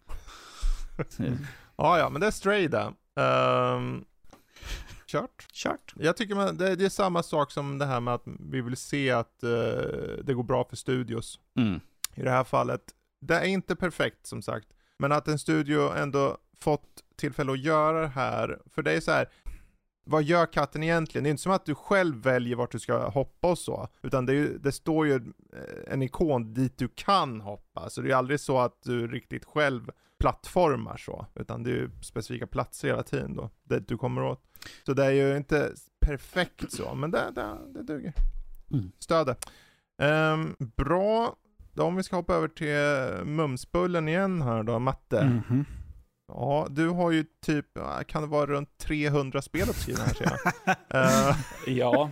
Ja, 1.77 1.99
ja, 1.99 2.10
men 2.10 2.22
det 2.22 2.27
är 2.27 2.31
Stray 2.31 2.68
där. 2.68 2.91
Ehm, 3.19 4.03
kört. 5.14 5.48
Kört. 5.53 5.94
Jag 5.95 6.18
tycker 6.18 6.35
man, 6.35 6.57
det, 6.57 6.76
det 6.76 6.85
är 6.85 6.90
samma 6.90 7.23
sak 7.23 7.52
som 7.52 7.77
det 7.77 7.85
här 7.85 7.99
med 7.99 8.14
att 8.14 8.23
vi 8.26 8.61
vill 8.61 8.77
se 8.77 9.11
att 9.11 9.44
eh, 9.44 9.49
det 10.23 10.34
går 10.34 10.44
bra 10.44 10.64
för 10.64 10.76
studios. 10.76 11.40
Mm. 11.56 11.80
I 12.15 12.22
det 12.22 12.30
här 12.30 12.44
fallet, 12.44 12.81
det 13.22 13.35
är 13.35 13.45
inte 13.45 13.76
perfekt 13.76 14.27
som 14.27 14.41
sagt, 14.41 14.68
men 14.98 15.11
att 15.11 15.27
en 15.27 15.40
studio 15.40 15.94
ändå 15.95 16.38
fått 16.60 17.03
tillfälle 17.15 17.52
att 17.52 17.60
göra 17.60 18.02
det 18.02 18.07
här, 18.07 18.60
för 18.65 18.81
det 18.81 18.91
är 18.91 18.99
så 18.99 19.11
här. 19.11 19.30
Vad 20.06 20.23
gör 20.23 20.45
katten 20.45 20.84
egentligen? 20.84 21.23
Det 21.23 21.30
är 21.30 21.31
inte 21.31 21.44
som 21.44 21.52
att 21.52 21.65
du 21.65 21.76
själv 21.76 22.15
väljer 22.23 22.56
vart 22.56 22.72
du 22.72 22.80
ska 22.80 23.10
hoppa 23.10 23.48
och 23.48 23.57
så, 23.57 23.88
utan 24.02 24.26
det, 24.26 24.34
ju, 24.34 24.57
det 24.57 24.72
står 24.72 25.07
ju 25.07 25.15
eh, 25.15 25.94
en 25.94 26.02
ikon 26.02 26.53
dit 26.53 26.77
du 26.77 26.88
kan 26.88 27.41
hoppa, 27.41 27.90
så 27.90 28.02
det 28.02 28.11
är 28.11 28.15
aldrig 28.15 28.40
så 28.40 28.60
att 28.60 28.84
du 28.84 29.07
riktigt 29.07 29.45
själv 29.45 29.91
plattformar 30.23 30.97
så, 30.97 31.25
utan 31.35 31.63
det 31.63 31.69
är 31.69 31.75
ju 31.75 31.89
specifika 32.01 32.47
platser 32.47 32.87
hela 32.87 33.03
tiden 33.03 33.35
då, 33.35 33.49
det 33.63 33.79
du 33.79 33.97
kommer 33.97 34.23
åt. 34.23 34.41
Så 34.85 34.93
det 34.93 35.05
är 35.05 35.11
ju 35.11 35.37
inte 35.37 35.71
perfekt 36.05 36.71
så, 36.71 36.95
men 36.95 37.11
det, 37.11 37.31
det, 37.35 37.57
det 37.73 37.83
duger. 37.83 38.13
Mm. 38.71 38.91
Ehm, 40.01 40.55
bra, 40.59 41.35
då 41.73 41.83
om 41.83 41.95
vi 41.95 42.03
ska 42.03 42.15
hoppa 42.15 42.35
över 42.35 42.47
till 42.47 43.25
Mumsbullen 43.25 44.07
igen 44.07 44.41
här 44.41 44.63
då, 44.63 44.79
Matte. 44.79 45.23
Mhm. 45.25 45.65
Ja, 46.27 46.67
du 46.69 46.87
har 46.87 47.11
ju 47.11 47.25
typ, 47.45 47.65
kan 48.07 48.21
det 48.21 48.27
vara 48.27 48.45
runt 48.45 48.77
300 48.77 49.41
spel 49.41 49.69
uppskrivna 49.69 50.03
här 50.03 50.13
ser 50.13 50.25
jag. 50.25 50.75
Eh, 51.29 51.37
Ja, 51.67 52.11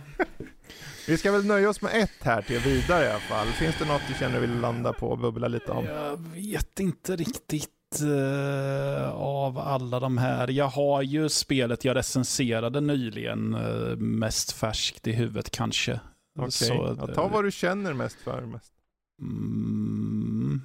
vi 1.08 1.18
ska 1.18 1.32
väl 1.32 1.46
nöja 1.46 1.68
oss 1.70 1.82
med 1.82 2.02
ett 2.02 2.22
här 2.22 2.42
till 2.42 2.60
vidare 2.60 3.04
i 3.04 3.08
alla 3.10 3.20
fall. 3.20 3.46
Finns 3.46 3.78
det 3.78 3.84
något 3.84 4.02
du 4.08 4.14
känner 4.14 4.34
du 4.34 4.40
vill 4.40 4.60
landa 4.60 4.92
på 4.92 5.08
och 5.08 5.18
bubbla 5.18 5.48
lite 5.48 5.72
om? 5.72 5.84
jag 5.84 6.16
vet 6.16 6.80
inte 6.80 7.16
riktigt 7.16 7.70
eh, 8.00 9.10
av 9.14 9.58
alla 9.58 10.00
de 10.00 10.18
här. 10.18 10.48
Jag 10.48 10.68
har 10.68 11.02
ju 11.02 11.28
spelet 11.28 11.84
jag 11.84 11.96
recenserade 11.96 12.80
nyligen, 12.80 13.54
eh, 13.54 13.96
mest 13.96 14.52
färskt 14.52 15.06
i 15.06 15.12
huvudet 15.12 15.50
kanske. 15.50 16.00
Okej, 16.38 16.50
Så, 16.52 16.96
ja, 17.00 17.06
ta 17.06 17.28
vad 17.28 17.44
du 17.44 17.50
känner 17.50 17.92
mest 17.92 18.16
för. 18.20 18.40
Mest. 18.46 18.72
Mm. 19.20 20.60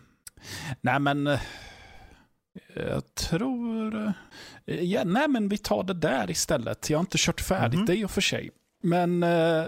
Nej 0.82 1.00
men, 1.00 1.28
eh, 1.28 1.40
jag 2.76 3.16
tror... 3.16 3.96
eh, 3.96 4.12
Ja, 4.84 5.04
nej 5.06 5.28
men 5.28 5.50
vi 5.50 5.58
tar 5.58 5.84
det 5.84 5.94
där 5.94 6.32
istället. 6.32 6.90
Jag 6.90 6.98
har 6.98 7.02
inte 7.02 7.18
kört 7.20 7.42
färdigt 7.42 7.78
Mhm. 7.80 7.86
det 7.86 7.96
i 7.96 8.06
och 8.06 8.12
för 8.12 8.22
sig. 8.22 8.50
Men 8.84 9.24
eh, 9.24 9.64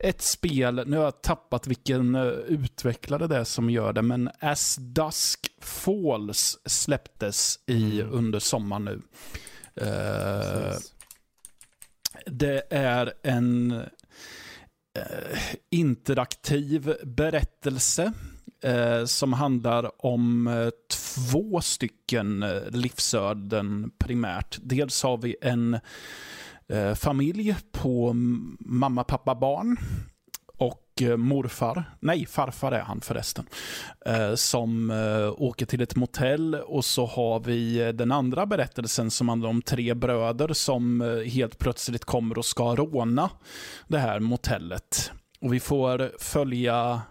ett 0.00 0.22
spel, 0.22 0.82
nu 0.86 0.96
har 0.96 1.04
jag 1.04 1.22
tappat 1.22 1.66
vilken 1.66 2.14
eh, 2.14 2.22
utvecklare 2.26 3.26
det 3.26 3.36
är 3.36 3.44
som 3.44 3.70
gör 3.70 3.92
det, 3.92 4.02
men 4.02 4.30
As 4.40 4.76
Dusk 4.80 5.46
Falls 5.60 6.58
släpptes 6.66 7.58
i, 7.66 8.00
Mm. 8.00 8.12
under 8.12 8.38
sommaren 8.38 8.84
nu. 8.84 9.00
Precis. 9.74 10.92
det 12.26 12.62
är 12.70 13.12
en 13.22 13.70
eh, 14.98 15.38
interaktiv 15.70 16.94
berättelse 17.04 18.12
eh, 18.62 19.04
som 19.04 19.32
handlar 19.32 20.06
om 20.06 20.70
två 20.90 21.60
stycken 21.60 22.40
livsöden 22.70 23.90
primärt. 23.98 24.58
Dels 24.62 25.02
har 25.02 25.18
vi 25.18 25.36
en 25.42 25.78
eh, 26.70 26.94
familj 26.94 27.56
på 27.72 28.12
mamma, 28.60 29.04
pappa, 29.04 29.34
barn 29.34 29.76
och 30.56 31.02
eh, 31.02 31.16
morfar, 31.16 31.84
nej 32.00 32.26
farfar 32.26 32.72
är 32.72 32.80
han 32.80 33.00
förresten, 33.00 33.46
eh, 34.06 34.34
som 34.34 34.90
eh, 34.90 35.42
åker 35.42 35.66
till 35.66 35.80
ett 35.80 35.96
motell 35.96 36.54
och 36.54 36.84
så 36.84 37.06
har 37.06 37.40
vi 37.40 37.80
eh, 37.80 37.88
den 37.88 38.12
andra 38.12 38.46
berättelsen 38.46 39.10
som 39.10 39.28
handlar 39.28 39.48
om 39.48 39.62
tre 39.62 39.94
bröder 39.94 40.52
som 40.52 41.00
eh, 41.00 41.16
helt 41.16 41.58
plötsligt 41.58 42.04
kommer 42.04 42.38
och 42.38 42.44
ska 42.44 42.76
råna 42.76 43.30
det 43.88 43.98
här 43.98 44.20
motellet. 44.20 45.12
Och 45.40 45.54
vi 45.54 45.60
får 45.60 46.12
följa 46.18 47.02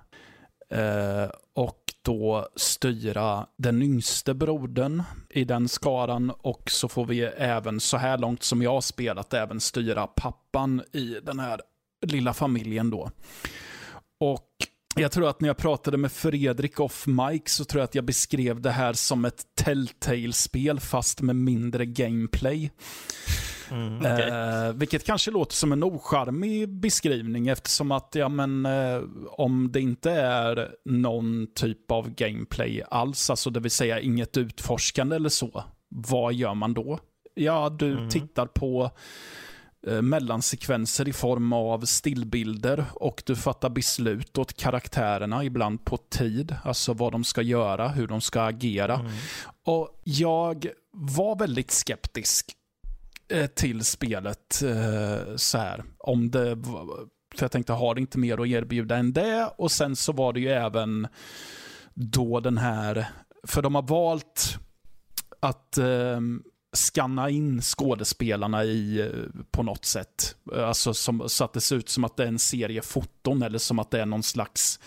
eh, 0.72 1.30
och 1.60 1.94
då 2.02 2.48
styra 2.56 3.48
den 3.58 3.82
yngste 3.82 4.34
brodern 4.34 5.04
i 5.30 5.44
den 5.44 5.68
skaran 5.68 6.30
och 6.30 6.72
så 6.72 6.88
får 6.88 7.06
vi 7.06 7.22
även, 7.22 7.80
så 7.80 7.98
här 7.98 8.18
långt 8.18 8.44
som 8.44 8.62
jag 8.62 8.72
har 8.72 8.82
spelat, 8.82 9.34
även 9.34 9.60
styra 9.60 10.08
pappan 10.08 10.84
i 10.94 11.20
den 11.24 11.40
här 11.40 11.62
lilla 12.06 12.34
familjen 12.34 12.90
då. 12.90 13.12
Och 14.20 14.50
jag 14.96 15.12
tror 15.12 15.30
att 15.30 15.42
när 15.42 15.50
jag 15.50 15.58
pratade 15.58 15.98
med 15.98 16.12
Fredrik 16.12 16.80
off 16.80 17.08
mic 17.08 17.42
så 17.46 17.66
tror 17.66 17.80
jag 17.80 17.84
att 17.86 17.96
jag 17.96 18.06
beskrev 18.06 18.62
det 18.62 18.72
här 18.72 18.94
som 18.94 19.26
ett 19.26 19.44
Telltale-spel 19.56 20.80
fast 20.80 21.22
med 21.22 21.36
mindre 21.36 21.86
gameplay. 21.86 22.72
Mm. 23.72 24.06
Eh, 24.06 24.74
vilket 24.74 25.06
kanske 25.06 25.32
låter 25.32 25.56
som 25.56 25.72
en 25.72 25.84
ocharmig 25.84 26.70
beskrivning 26.70 27.48
eftersom 27.48 27.92
att 27.92 28.16
ja, 28.16 28.30
men, 28.30 28.66
eh, 28.66 29.02
om 29.32 29.72
det 29.72 29.82
inte 29.82 30.12
är 30.12 30.70
någon 30.86 31.48
typ 31.56 31.92
av 31.92 32.10
gameplay 32.16 32.84
alls, 32.90 33.30
alltså 33.30 33.50
det 33.50 33.60
vill 33.60 33.72
säga 33.72 34.00
inget 34.00 34.38
utforskande 34.38 35.16
eller 35.16 35.30
så, 35.30 35.64
vad 35.90 36.34
gör 36.34 36.54
man 36.54 36.74
då? 36.74 37.00
Ja, 37.34 37.70
du 37.70 37.96
Mhm. 37.96 38.10
tittar 38.10 38.46
på 38.46 38.92
eh, 39.88 40.02
mellansekvenser 40.02 41.08
i 41.08 41.14
form 41.14 41.54
av 41.54 41.86
stillbilder 41.86 42.86
och 42.94 43.24
du 43.26 43.36
fattar 43.36 43.70
beslut 43.70 44.38
åt 44.38 44.54
karaktärerna, 44.54 45.44
ibland 45.44 45.86
på 45.86 45.98
tid, 45.98 46.56
alltså 46.64 46.94
vad 46.94 47.12
de 47.12 47.24
ska 47.24 47.42
göra, 47.42 47.88
hur 47.88 48.08
de 48.08 48.22
ska 48.22 48.42
agera. 48.42 48.96
Mm. 48.96 49.12
Och 49.66 50.02
jag 50.04 50.68
var 50.92 51.36
väldigt 51.36 51.72
skeptisk 51.72 52.52
eh, 53.30 53.48
till 53.48 53.84
spelet 53.84 54.62
eh, 54.64 55.36
så 55.36 55.58
här. 55.58 55.84
Om 55.98 56.32
det 56.32 56.58
för 57.36 57.44
jag 57.44 57.52
tänkte, 57.52 57.74
har 57.74 57.96
det 57.96 58.02
inte 58.02 58.18
mer 58.18 58.42
att 58.42 58.48
erbjuda 58.48 58.98
än 58.98 59.14
det? 59.14 59.50
Och 59.58 59.72
sen 59.72 59.96
så 59.96 60.12
var 60.12 60.34
det 60.34 60.40
ju 60.40 60.50
även 60.50 61.08
då 61.94 62.40
den 62.40 62.58
här, 62.58 63.06
för 63.48 63.62
de 63.62 63.76
har 63.76 63.82
valt 63.82 64.58
att 65.40 65.78
eh, 65.78 66.20
skanna 66.74 67.30
in 67.30 67.62
skådespelarna 67.62 68.64
i, 68.64 69.00
eh, 69.02 69.08
på 69.52 69.64
något 69.64 69.86
sätt. 69.86 70.36
Eh, 70.56 70.68
Alltså 70.68 70.94
som, 70.94 71.24
så 71.30 71.44
att 71.44 71.54
det 71.54 71.62
ser 71.62 71.76
ut 71.76 71.90
som 71.90 72.04
att 72.04 72.18
det 72.18 72.24
är 72.24 72.28
en 72.28 72.40
serie 72.40 72.82
foton 72.82 73.42
eller 73.44 73.58
som 73.60 73.80
att 73.80 73.92
det 73.92 74.02
är 74.02 74.06
någon 74.06 74.24
slags 74.24 74.80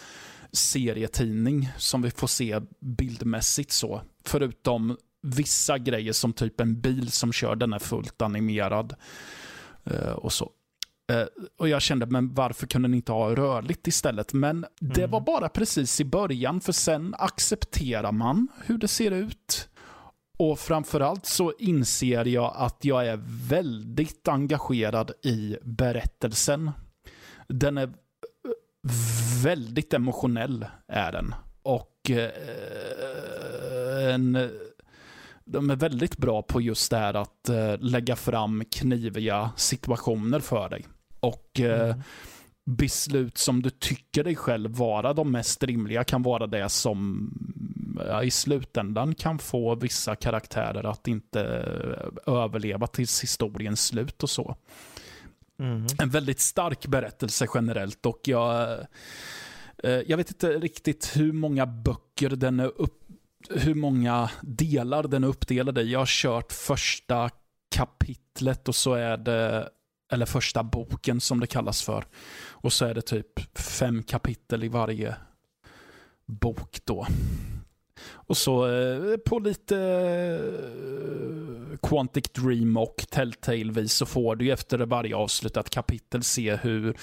serietidning 0.52 1.68
som 1.78 2.02
vi 2.02 2.10
får 2.10 2.26
se 2.26 2.60
bildmässigt 2.80 3.72
så. 3.72 4.02
Förutom 4.24 4.96
vissa 5.22 5.78
grejer 5.78 6.12
som 6.12 6.32
typ 6.32 6.60
en 6.60 6.80
bil 6.80 7.10
som 7.10 7.32
kör, 7.32 7.56
den 7.56 7.72
är 7.72 7.78
fullt 7.78 8.22
animerad. 8.22 8.94
eh, 9.84 10.12
och 10.12 10.32
så. 10.32 10.50
Och 11.58 11.68
jag 11.68 11.82
kände, 11.82 12.06
men 12.06 12.34
varför 12.34 12.66
kunde 12.66 12.88
ni 12.88 12.96
inte 12.96 13.12
ha 13.12 13.34
rörligt 13.34 13.86
istället? 13.86 14.32
Men 14.32 14.66
det 14.80 15.00
Mm. 15.00 15.10
var 15.10 15.20
bara 15.20 15.48
precis 15.48 16.00
i 16.00 16.04
början, 16.04 16.60
för 16.60 16.72
sen 16.72 17.14
accepterar 17.18 18.12
man 18.12 18.48
hur 18.66 18.78
det 18.78 18.88
ser 18.88 19.10
ut. 19.10 19.68
Och 20.42 20.58
framförallt 20.58 21.26
så 21.26 21.52
inser 21.58 22.24
jag 22.24 22.52
att 22.56 22.84
jag 22.84 23.06
är 23.06 23.20
väldigt 23.48 24.28
engagerad 24.28 25.10
i 25.22 25.56
berättelsen. 25.62 26.70
Den 27.48 27.78
är 27.78 27.92
väldigt 29.42 29.94
emotionell, 29.94 30.66
är 30.88 31.12
den. 31.12 31.34
Och 31.62 32.10
eh, 32.10 32.30
en, 34.14 34.50
de 35.44 35.70
är 35.70 35.76
väldigt 35.76 36.16
bra 36.16 36.42
på 36.42 36.60
just 36.60 36.90
det 36.90 36.96
här 36.96 37.14
att 37.14 37.48
eh, 37.48 37.78
lägga 37.78 38.16
fram 38.16 38.64
kniviga 38.70 39.50
situationer 39.56 40.40
för 40.40 40.68
dig. 40.68 40.86
Och 41.20 41.60
eh, 41.60 41.90
Mm. 41.90 42.02
beslut 42.78 43.38
som 43.38 43.62
du 43.62 43.70
tycker 43.70 44.24
dig 44.24 44.36
själv 44.36 44.70
vara 44.70 45.12
de 45.12 45.32
mest 45.32 45.62
rimliga 45.62 46.04
kan 46.04 46.22
vara 46.22 46.46
det 46.46 46.68
som 46.68 47.28
i 48.24 48.30
slutändan 48.30 49.14
kan 49.14 49.38
få 49.38 49.74
vissa 49.74 50.16
karaktärer 50.16 50.84
att 50.84 51.08
inte 51.08 51.40
eh, 51.40 52.34
överleva 52.34 52.86
tills 52.86 53.22
historiens 53.22 53.86
slut 53.86 54.22
och 54.22 54.30
så. 54.30 54.56
Mm. 55.58 55.86
En 55.98 56.10
väldigt 56.10 56.40
stark 56.40 56.86
berättelse 56.86 57.46
generellt 57.54 58.06
och 58.06 58.20
jag 58.24 58.78
Eh, 59.82 59.90
jag 59.90 60.16
vet 60.16 60.30
inte 60.30 60.58
riktigt 60.58 61.16
hur 61.16 61.32
många 61.32 61.66
böcker 61.66 62.28
den 62.28 62.60
är 62.60 62.80
upp 62.80 62.98
hur 63.50 63.74
många 63.74 64.30
delar 64.40 65.02
den 65.02 65.24
är 65.24 65.28
uppdelad 65.28 65.78
i. 65.78 65.92
Jag 65.92 65.98
har 65.98 66.06
kört 66.06 66.52
första 66.52 67.30
kapitlet 67.74 68.68
och 68.68 68.74
så 68.74 68.94
är 68.94 69.16
det, 69.16 69.70
eller 70.12 70.26
första 70.26 70.62
boken 70.62 71.20
som 71.20 71.40
det 71.40 71.46
kallas 71.46 71.82
för. 71.82 72.04
Och 72.48 72.72
så 72.72 72.84
är 72.84 72.94
det 72.94 73.02
typ 73.02 73.58
fem 73.58 74.02
kapitel 74.02 74.64
i 74.64 74.68
varje 74.68 75.16
bok 76.26 76.78
då. 76.84 77.06
Och 78.04 78.36
så 78.36 78.66
eh, 78.66 79.16
på 79.16 79.38
lite 79.38 79.78
eh, 81.72 81.76
Quantic 81.88 82.24
Dream 82.32 82.76
och 82.76 83.04
Telltale-vis 83.10 83.92
så 83.92 84.06
får 84.06 84.36
du 84.36 84.52
efter 84.52 84.78
varje 84.78 85.16
avslutat 85.16 85.70
kapitel 85.70 86.22
se 86.22 86.56
hur 86.56 86.96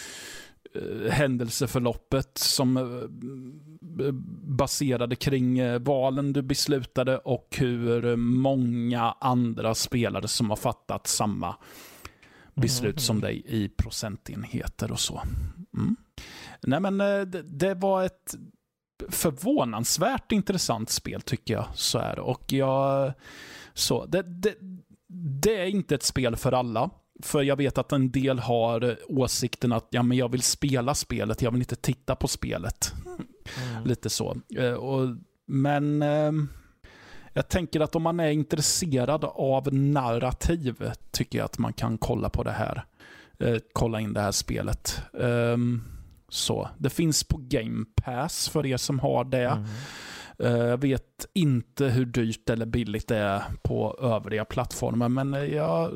eh, 0.76 1.12
händelseförloppet 1.12 2.38
som 2.38 2.78
eh, 2.78 2.84
baserade 4.58 5.16
kring 5.16 5.80
valen 5.84 6.34
du 6.34 6.42
beslutade 6.42 7.18
och 7.18 7.56
hur 7.58 8.16
många 8.16 9.16
andra 9.20 9.76
spelare 9.76 10.28
som 10.28 10.50
har 10.50 10.58
fattat 10.58 11.08
samma 11.08 11.56
beslut 12.54 12.90
Mm. 12.96 13.00
som 13.00 13.22
dig 13.22 13.44
i 13.46 13.70
procentenheter 13.70 14.92
och 14.92 15.00
så. 15.00 15.22
Mm. 15.78 15.96
Nej 16.62 16.80
men 16.80 16.98
det, 16.98 17.42
det 17.44 17.74
var 17.74 18.04
ett 18.04 18.36
förvånansvärt 19.10 20.32
intressant 20.32 20.90
spel 20.90 21.22
tycker 21.22 21.54
jag. 21.54 21.66
Så 21.74 22.00
är 22.00 22.16
det. 22.16 22.22
Och 22.22 22.54
jag, 22.54 23.14
så, 23.74 24.06
det, 24.06 24.22
det, 24.24 24.56
det 25.42 25.62
är 25.62 25.66
inte 25.66 25.96
ett 25.96 26.04
spel 26.04 26.36
för 26.36 26.52
alla. 26.52 26.90
För 27.24 27.42
jag 27.42 27.56
vet 27.56 27.78
att 27.78 27.92
en 27.92 28.12
del 28.12 28.40
har 28.40 28.98
åsikten 29.08 29.72
att 29.72 29.88
ja, 29.90 30.04
men 30.04 30.18
jag 30.18 30.32
vill 30.32 30.42
spela 30.42 30.96
spelet, 30.96 31.42
jag 31.42 31.52
vill 31.52 31.62
inte 31.62 31.76
titta 31.76 32.16
på 32.16 32.28
spelet. 32.28 32.94
Mm. 33.06 33.84
Lite 33.84 34.10
så. 34.10 34.38
Eh, 34.58 34.74
Och, 34.74 35.16
men 35.48 36.02
eh, 36.02 36.32
jag 37.34 37.50
tänker 37.50 37.80
att 37.80 37.96
om 37.96 38.04
man 38.04 38.20
är 38.20 38.32
intresserad 38.32 39.26
av 39.26 39.74
narrativ 39.74 40.92
tycker 41.12 41.38
jag 41.38 41.46
att 41.46 41.58
man 41.58 41.74
kan 41.74 41.98
kolla 41.98 42.30
på 42.30 42.44
det 42.44 42.52
här. 42.52 42.86
Eh, 43.40 43.58
kolla 43.74 44.00
in 44.00 44.14
det 44.14 44.22
här 44.22 44.32
spelet. 44.32 45.02
Ehm, 45.22 45.82
så. 46.30 46.70
Det 46.78 46.90
finns 46.90 47.24
på 47.24 47.38
Game 47.42 47.86
Pass 47.96 48.50
för 48.50 48.66
er 48.66 48.78
som 48.78 49.00
har 49.00 49.24
det. 49.24 49.46
Mm. 49.50 49.66
Eh, 50.40 50.58
Jag 50.68 50.78
vet 50.82 51.26
inte 51.34 51.86
hur 51.88 52.06
dyrt 52.06 52.50
eller 52.50 52.66
billigt 52.66 53.08
det 53.08 53.18
är 53.18 53.44
på 53.64 53.98
övriga 54.02 54.46
plattformar, 54.46 55.10
men 55.10 55.34
eh, 55.34 55.44
jag... 55.44 55.92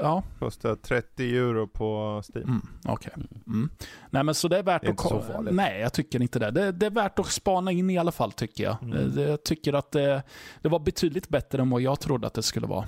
Ja, 0.00 0.22
Kostar 0.38 0.74
30 0.74 1.36
euro 1.36 1.66
på 1.68 2.22
Steam. 2.34 2.48
mm, 2.48 2.66
okej. 2.84 3.12
Mm. 3.46 3.70
Nej, 4.10 4.24
men 4.24 4.34
så 4.34 4.48
det 4.48 4.58
är 4.58 4.62
värt 4.62 4.82
Det 4.82 4.86
är 4.88 4.90
att... 4.92 5.04
inte 5.04 5.08
så 5.26 5.32
farligt. 5.32 5.54
Nej, 5.54 5.80
jag 5.80 5.92
tycker 5.92 6.22
inte 6.22 6.38
det. 6.38 6.50
det. 6.50 6.72
Det 6.72 6.86
är 6.86 6.90
värt 6.90 7.18
att 7.18 7.26
spana 7.26 7.72
in 7.72 7.90
i 7.90 7.98
alla 7.98 8.12
fall, 8.12 8.32
tycker 8.32 8.64
jag. 8.64 8.76
Mm. 8.82 8.98
Eh, 8.98 9.04
det- 9.06 9.22
Jag 9.22 9.44
tycker 9.44 9.72
att 9.72 9.90
det, 9.92 10.22
det 10.62 10.68
var 10.68 10.78
betydligt 10.78 11.28
bättre 11.28 11.62
än 11.62 11.70
vad 11.70 11.80
jag 11.82 12.00
trodde 12.00 12.26
att 12.26 12.34
det 12.34 12.42
skulle 12.42 12.66
vara. 12.66 12.86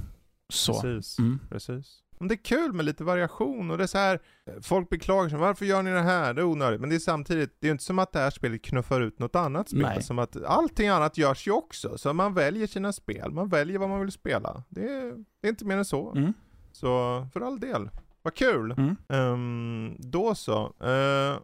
Så. 0.49 0.81
Precis. 0.81 1.19
Mm. 1.19 1.39
Precis. 1.51 1.99
Men 2.21 2.29
det 2.29 2.35
är 2.35 2.45
kul 2.45 2.73
med 2.73 2.85
lite 2.85 3.05
variation 3.05 3.71
och 3.71 3.79
det 3.79 3.85
är 3.85 3.89
så 3.89 3.99
här, 3.99 4.21
folk 4.63 4.89
beklagar 4.89 5.29
sig, 5.29 5.39
varför 5.39 5.65
gör 5.65 5.83
ni 5.83 5.91
det 5.91 6.01
här? 6.01 6.35
Det 6.35 6.41
är 6.41 6.45
onödigt. 6.45 6.81
Men 6.81 6.91
det 6.91 6.97
är 6.97 7.01
samtidigt, 7.01 7.57
det 7.61 7.67
är 7.67 7.69
ju 7.69 7.73
inte 7.73 7.85
som 7.85 7.99
att 7.99 8.13
det 8.13 8.19
här 8.19 8.31
spelet 8.31 8.63
knuffar 8.63 9.01
ut 9.01 9.19
något 9.19 9.37
annat 9.37 9.69
spel. 9.69 9.83
Nej. 9.83 10.03
Som 10.03 10.19
att 10.19 10.45
allting 10.45 10.89
annat 10.89 11.19
görs 11.19 11.47
ju 11.49 11.53
också. 11.53 11.99
Så 11.99 12.13
man 12.13 12.35
väljer 12.35 12.67
sina 12.67 12.93
spel, 12.93 13.31
man 13.31 13.49
väljer 13.49 13.79
vad 13.79 13.89
man 13.89 14.01
vill 14.01 14.13
spela. 14.13 14.63
Det 14.69 14.83
är, 14.83 15.25
det 15.41 15.49
är 15.49 15.51
inte 15.51 15.65
mer 15.65 15.77
än 15.77 15.85
så. 15.85 16.13
Mm. 16.13 16.33
Så 16.73 16.89
för 17.33 17.41
all 17.41 17.61
del, 17.61 17.91
vad 18.23 18.35
kul. 18.35 18.73
Mm. 18.79 18.97
Ehm, 19.09 19.97
då 19.99 20.35
så. 20.35 20.73
Eh, 20.81 21.39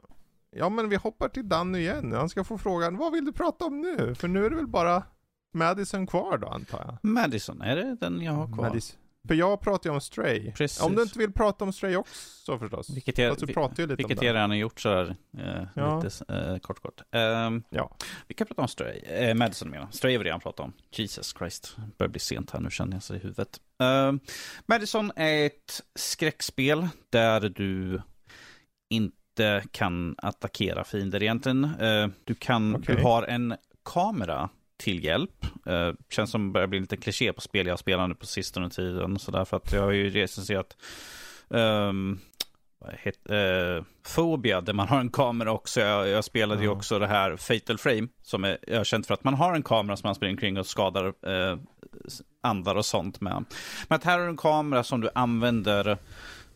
ja 0.51 0.69
men 0.69 0.89
vi 0.89 0.97
hoppar 0.97 1.29
till 1.29 1.49
Danny 1.49 1.79
igen. 1.79 2.13
Han 2.13 2.29
ska 2.29 2.45
få 2.45 2.59
frågan, 2.59 2.97
vad 2.97 3.13
vill 3.13 3.25
du 3.25 3.33
prata 3.33 3.65
om 3.65 3.81
nu? 3.81 4.15
För 4.15 4.29
nu 4.29 4.47
är 4.47 4.51
det 4.51 4.57
väl 4.57 4.67
bara 4.67 5.03
Madison 5.55 6.07
kvar 6.07 6.39
då 6.39 6.47
antar 6.47 6.79
jag? 6.87 7.11
Madison, 7.11 7.63
är 7.63 7.77
det 7.77 7.97
den 8.01 8.21
jag 8.21 8.33
har 8.33 8.47
kvar? 8.55 8.71
Madis- 8.71 8.97
För 9.29 9.35
jag 9.35 9.61
pratar 9.61 9.91
ju 9.91 9.95
om 9.95 10.01
Stray. 10.01 10.53
Precis. 10.53 10.81
Om 10.83 10.95
du 10.95 11.03
inte 11.03 11.19
vill 11.19 11.33
prata 11.33 11.65
om 11.65 11.73
Stray 11.73 11.97
också 11.97 12.59
förstås. 12.59 12.91
Vilket 12.91 13.19
jag, 13.19 13.31
Fast 13.35 13.47
du 13.47 13.53
pratar 13.53 13.83
ju 13.83 13.87
lite 13.87 13.97
vilket 13.97 14.19
om 14.19 14.27
jag 14.27 14.35
redan 14.35 14.51
har 14.51 14.57
gjort 14.57 14.81
sådär 14.81 15.17
eh, 15.39 15.63
Ja. 15.75 16.03
lite 16.03 16.25
eh, 16.35 16.59
kort 16.59 16.81
kort. 16.83 17.01
Ehm, 17.11 17.63
Ja. 17.71 17.97
Vi 18.29 18.35
kan 18.35 18.47
prata 18.47 18.63
om 18.63 18.69
Stray, 18.69 18.99
eh, 18.99 19.35
Madison 19.35 19.71
menar 19.71 19.89
Stray 19.91 20.13
har 20.15 20.19
vi 20.19 20.25
redan 20.25 20.41
pratat 20.41 20.61
om. 20.65 20.73
Jesus 20.91 21.35
Christ, 21.39 21.75
det 21.77 21.99
börjar 21.99 22.11
bli 22.11 22.21
sent 22.21 22.51
här 22.51 22.61
nu 22.61 22.71
känner 22.71 22.93
jag 22.97 23.03
sig 23.03 23.17
i 23.17 23.21
huvudet. 23.21 23.61
Ehm, 23.79 24.21
Madison 24.67 25.13
är 25.17 25.47
ett 25.47 25.83
skräckspel 25.95 26.89
där 27.11 27.41
du 27.41 28.03
inte 28.91 29.65
kan 29.71 30.15
attackera 30.19 30.85
fiender 30.85 31.23
egentligen. 31.23 31.65
Eh, 31.65 32.09
du, 32.25 32.35
kan, 32.35 32.77
Okej. 32.77 32.97
du 32.97 33.03
har 33.03 33.23
en 33.23 33.55
kamera 33.85 34.49
till 34.85 35.05
hjälp. 35.05 35.47
Eh, 35.67 35.91
känns 36.11 36.31
som 36.31 36.47
det 36.47 36.53
börjar 36.53 36.67
bli 36.67 36.81
lite 36.81 36.97
kliché 36.97 37.33
på 37.33 37.41
spel 37.41 37.67
jag 37.67 37.79
spelar 37.79 38.09
nu 38.09 38.15
på 38.15 38.27
sistone 38.27 38.71
tiden. 38.71 39.19
Så 39.19 39.31
därför 39.31 39.57
att 39.57 39.73
jag 39.73 39.83
har 39.83 39.91
ju 39.91 40.11
recenserat 40.11 40.77
um, 41.49 42.21
heter, 42.93 43.77
eh, 43.77 43.85
Phobia, 44.15 44.61
där 44.61 44.73
man 44.73 44.89
har 44.89 45.01
en 45.01 45.11
kamera 45.11 45.53
också. 45.53 45.81
Jag, 45.81 46.09
jag 46.09 46.25
spelade 46.25 46.61
ju 46.61 46.67
Ja. 46.67 46.73
också 46.73 46.99
det 46.99 47.07
här 47.07 47.37
Fatal 47.37 47.79
Frame, 47.79 48.09
som 48.23 48.45
är 48.45 48.59
ökänt 48.67 49.07
för 49.07 49.15
att 49.15 49.25
man 49.25 49.35
har 49.35 49.55
en 49.55 49.63
kamera 49.63 49.97
som 49.97 50.07
man 50.09 50.15
springer 50.15 50.35
omkring 50.35 50.59
och 50.59 50.67
skadar 50.67 51.05
eh, 51.07 51.59
andar 52.43 52.75
och 52.75 52.87
sånt 52.87 53.21
med. 53.21 53.45
Men 53.89 53.97
att 53.97 54.05
här 54.05 54.19
har 54.19 54.25
du 54.25 54.31
en 54.31 54.37
kamera 54.37 54.85
som 54.85 55.01
du 55.01 55.11
använder 55.15 55.99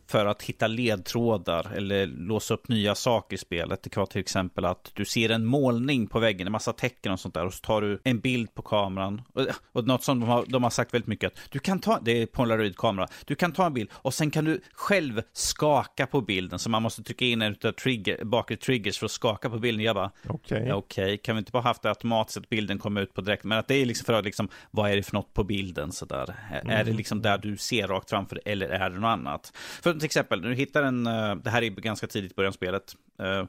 för 0.09 0.27
att 0.27 0.43
hitta 0.43 0.67
ledtrådar 0.67 1.73
eller 1.77 2.07
låsa 2.07 2.55
upp 2.55 2.69
nya 2.69 2.95
saker 2.95 3.35
i 3.35 3.39
spelet. 3.39 3.83
Det 3.83 3.91
kan 3.91 4.01
vara 4.01 4.07
till 4.11 4.21
exempel 4.21 4.65
att 4.65 4.91
du 4.95 5.05
ser 5.05 5.31
en 5.31 5.45
målning 5.45 6.07
på 6.07 6.19
väggen, 6.19 6.47
en 6.47 6.53
massa 6.53 6.73
tecken 6.73 7.13
och 7.13 7.21
sånt 7.21 7.35
där 7.35 7.47
och 7.47 7.55
så 7.55 7.61
tar 7.61 7.81
du 7.81 8.01
en 8.05 8.21
bild 8.21 8.55
på 8.55 8.63
kameran. 8.63 9.23
Och, 9.33 9.47
och 9.73 9.87
något 9.87 10.03
som 10.03 10.21
de 10.21 10.29
har, 10.29 10.45
de 10.49 10.63
har 10.63 10.71
sagt 10.71 10.95
väldigt 10.95 11.07
mycket 11.09 11.33
att 11.33 11.39
du 11.51 11.59
kan 11.59 11.81
ta, 11.81 11.99
det 12.03 12.23
är 12.23 12.27
polaroidkamera, 12.27 13.09
du 13.25 13.35
kan 13.35 13.53
ta 13.53 13.67
en 13.67 13.75
bild 13.75 13.91
och 13.95 14.15
sen 14.15 14.31
kan 14.31 14.45
du 14.45 14.61
själv 14.73 15.23
skaka 15.33 16.07
på 16.07 16.21
bilden 16.21 16.59
så 16.59 16.71
man 16.71 16.83
måste 16.83 17.03
trycka 17.03 17.25
in 17.25 17.43
en 17.43 17.53
utav 17.53 17.73
trigger, 17.73 18.25
bakre 18.25 18.57
triggers 18.57 18.99
för 18.99 19.07
att 19.07 19.13
skaka 19.13 19.51
på 19.51 19.59
bilden. 19.59 19.85
Jag 19.85 19.95
bara, 19.97 20.11
Okej. 20.29 20.65
Ja, 20.69 20.75
Okej, 20.75 21.19
kan 21.19 21.37
vi 21.37 21.39
inte 21.39 21.53
bara 21.53 21.63
haft 21.63 21.83
det 21.83 21.89
automatiskt 21.89 22.37
att 22.39 22.49
bilden 22.49 22.79
kommer 22.79 23.01
ut 23.01 23.15
på 23.15 23.21
direkt? 23.21 23.45
Men 23.45 23.59
att 23.59 23.69
det 23.69 23.75
är 23.75 23.87
liksom 23.87 24.05
för 24.05 24.13
att 24.13 24.25
liksom, 24.25 24.49
vad 24.71 24.91
är 24.91 24.97
det 24.97 25.03
för 25.03 25.15
något 25.15 25.35
på 25.35 25.45
bilden 25.45 25.93
sådär? 25.93 26.35
Är- 26.53 26.71
Är 26.71 26.85
det 26.85 26.93
liksom 26.93 27.23
där 27.23 27.39
du 27.39 27.57
ser 27.57 27.89
rakt 27.89 28.11
framför 28.11 28.35
dig, 28.35 28.43
eller 28.47 28.69
är 28.69 28.91
det 28.91 28.99
något 28.99 29.09
annat? 29.09 29.53
För 29.83 29.98
till 29.99 30.07
exempel, 30.07 30.43
du 30.43 30.55
hittar 30.55 30.83
en, 30.83 31.07
eh, 31.07 31.35
det 31.37 31.51
här 31.51 31.63
är 31.63 31.71
ganska 31.71 32.07
tidigt 32.07 32.33
i 32.33 32.35
början 32.35 32.49
av 32.51 32.53
spelet. 32.53 32.97
Eh, 33.19 33.45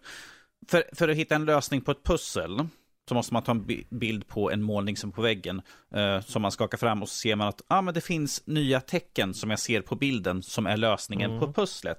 För, 0.68 0.84
för 0.96 1.10
att 1.10 1.16
hitta 1.18 1.36
en 1.36 1.46
lösning 1.46 1.82
på 1.82 1.92
ett 1.92 2.04
pussel 2.04 2.68
så 3.10 3.16
måste 3.16 3.34
man 3.34 3.44
ta 3.44 3.52
en 3.52 3.66
bi- 3.66 3.88
bild 3.90 4.28
på 4.28 4.52
en 4.52 4.62
målning 4.64 4.98
som 4.98 5.12
på 5.12 5.22
väggen 5.22 5.62
eh, 5.96 6.22
som 6.22 6.42
man 6.42 6.52
skakar 6.52 6.78
fram 6.78 7.02
och 7.02 7.10
så 7.10 7.16
ser 7.16 7.36
man 7.36 7.48
att 7.48 7.62
ah, 7.68 7.82
men 7.82 7.94
det 7.94 8.02
finns 8.02 8.48
nya 8.48 8.82
tecken 8.82 9.34
som 9.34 9.50
jag 9.50 9.60
ser 9.60 9.82
på 9.82 9.96
bilden 9.96 10.44
som 10.44 10.68
är 10.68 10.78
lösningen 10.78 11.40
på 11.40 11.54
pusslet. 11.54 11.98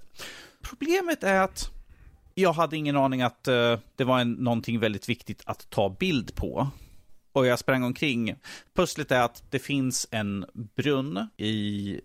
Problemet 0.62 1.22
är 1.24 1.40
att 1.40 1.70
jag 2.34 2.52
hade 2.52 2.76
ingen 2.76 2.96
aning 2.96 3.22
att 3.22 3.48
eh, 3.48 3.78
det 3.96 4.04
var 4.04 4.20
en, 4.20 4.32
någonting 4.32 4.80
väldigt 4.80 5.08
viktigt 5.08 5.42
att 5.46 5.70
ta 5.70 5.96
bild 6.00 6.34
på. 6.34 6.68
Och 7.32 7.46
jag 7.46 7.58
sprang 7.58 7.84
omkring. 7.84 8.34
Pusslet 8.74 9.10
är 9.10 9.20
att 9.22 9.42
det 9.50 9.58
finns 9.58 10.06
en 10.10 10.44
brunn 10.76 11.28
i, 11.36 12.00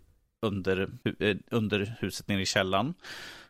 under, 0.46 0.90
eh, 1.20 1.36
under 1.52 1.96
huset 2.00 2.28
nere 2.28 2.42
i 2.42 2.46
källaren. 2.46 2.94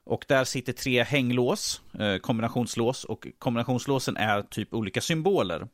Och 0.04 0.26
där 0.28 0.44
sitter 0.44 0.74
tre 0.74 1.04
hänglås, 1.04 1.82
eh, 2.00 2.18
kombinationslås. 2.18 3.04
Och 3.04 3.28
kombinationslåsen 3.40 4.18
är 4.18 4.42
typ 4.42 4.74
olika 4.74 5.02
symboler. 5.02 5.68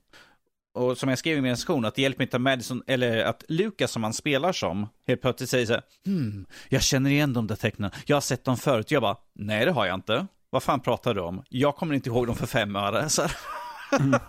Och 0.74 0.98
som 0.98 1.10
jag 1.10 1.20
skrev 1.20 1.38
i 1.38 1.42
min 1.42 1.52
recension, 1.52 1.86
att 1.86 1.96
det 1.96 2.02
hjälper 2.02 2.24
inte 2.24 2.38
att 2.38 2.42
Madison, 2.42 2.84
eller 2.88 3.26
att 3.26 3.44
Lucas 3.48 3.92
som 3.92 4.04
han 4.04 4.14
spelar 4.14 4.52
som, 4.52 4.88
helt 5.08 5.22
plötsligt 5.22 5.50
säger 5.50 5.66
så 5.66 5.74
här, 5.74 5.84
hmm, 6.06 6.46
jag 6.70 6.82
känner 6.82 7.10
igen 7.10 7.34
de 7.34 7.48
där 7.48 7.56
tecknen, 7.56 7.92
jag 8.06 8.16
har 8.16 8.22
sett 8.22 8.44
dem 8.44 8.58
förut. 8.58 8.92
Jag 8.92 9.02
bara, 9.02 9.18
nej 9.34 9.66
det 9.66 9.72
har 9.72 9.86
jag 9.86 9.96
inte. 9.96 10.28
Vad 10.50 10.64
fan 10.64 10.80
pratar 10.80 11.14
du 11.14 11.22
om? 11.22 11.44
Jag 11.50 11.76
kommer 11.76 11.96
inte 11.96 12.10
ihåg 12.10 12.28
dem 12.28 12.36
för 12.36 12.48
fem 12.48 12.76
öre. 12.76 13.10
Så, 13.10 13.22
här. 13.22 13.32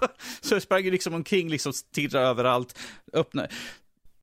så 0.40 0.54
jag 0.54 0.62
sprang 0.62 0.82
liksom 0.82 1.14
omkring, 1.14 1.48
liksom 1.48 1.72
stirrade 1.72 2.26
överallt, 2.26 2.78
öppna. 3.12 3.46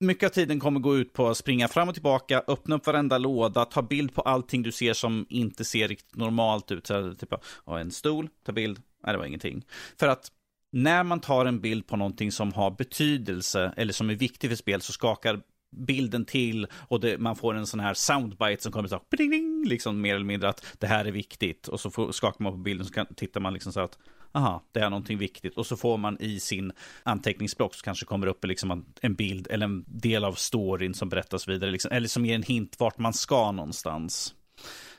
Mycket 0.02 0.30
av 0.30 0.34
tiden 0.34 0.60
kommer 0.60 0.80
gå 0.80 0.98
ut 0.98 1.14
på 1.14 1.28
att 1.28 1.38
springa 1.38 1.68
fram 1.68 1.88
och 1.88 1.94
tillbaka, 1.94 2.44
öppna 2.48 2.76
upp 2.76 2.88
varenda 2.88 3.18
låda, 3.18 3.66
ta 3.66 3.82
bild 3.82 4.14
på 4.14 4.22
allting 4.22 4.64
du 4.64 4.72
ser 4.72 4.94
som 4.94 5.26
inte 5.30 5.66
ser 5.66 5.88
riktigt 5.88 6.16
normalt 6.16 6.72
ut. 6.72 6.88
Så 6.88 6.94
här, 6.94 7.14
typ, 7.14 7.34
ja, 7.66 7.80
en 7.80 7.92
stol, 7.92 8.30
ta 8.46 8.52
bild, 8.52 8.82
nej 9.04 9.14
det 9.14 9.18
var 9.18 9.26
ingenting. 9.26 9.66
För 10.00 10.08
att 10.08 10.32
när 10.72 11.04
man 11.04 11.20
tar 11.20 11.46
en 11.46 11.60
bild 11.62 11.88
på 11.88 11.98
någonting 11.98 12.32
som 12.32 12.54
har 12.54 12.72
betydelse 12.72 13.74
eller 13.78 13.94
som 13.94 14.10
är 14.10 14.16
viktigt 14.16 14.50
för 14.50 14.56
spel 14.56 14.82
så 14.82 14.92
skakar 14.92 15.42
bilden 15.72 16.26
till 16.26 16.68
och 16.72 17.00
det, 17.00 17.18
man 17.18 17.36
får 17.36 17.54
en 17.54 17.68
sån 17.68 17.80
här 17.80 17.94
soundbite 17.94 18.64
som 18.64 18.72
kommer 18.72 18.90
så 18.90 18.96
här, 18.96 19.66
liksom 19.66 20.02
mer 20.02 20.16
eller 20.16 20.26
mindre 20.26 20.50
att 20.50 20.66
det 20.80 20.88
här 20.88 21.06
är 21.06 21.12
viktigt 21.12 21.68
och 21.68 21.80
så 21.80 21.92
får, 21.92 22.12
skakar 22.12 22.44
man 22.44 22.54
på 22.54 22.58
bilden 22.58 22.88
så 22.88 22.94
kan, 22.94 23.06
tittar 23.16 23.42
man 23.42 23.54
liksom 23.54 23.74
så 23.74 23.80
att 23.80 23.98
aha, 24.32 24.64
det 24.72 24.80
är 24.80 24.90
någonting 24.90 25.18
viktigt 25.18 25.58
och 25.58 25.66
så 25.66 25.78
får 25.78 25.98
man 25.98 26.18
i 26.20 26.40
sin 26.40 26.72
anteckningsblock 27.04 27.76
så 27.76 27.84
kanske 27.84 28.06
kommer 28.06 28.28
upp 28.28 28.46
liksom 28.46 28.86
en, 29.02 29.16
bild 29.16 29.48
eller 29.50 29.66
en 29.66 29.86
del 29.88 30.26
av 30.26 30.34
storyn 30.34 30.94
som 30.94 31.10
berättas 31.10 31.48
vidare 31.48 31.72
liksom, 31.72 31.92
eller 31.92 32.08
som 32.08 32.26
ger 32.26 32.36
en 32.36 32.44
hint 32.44 32.80
vart 32.80 32.98
man 32.98 33.14
ska 33.14 33.52
någonstans. 33.52 34.36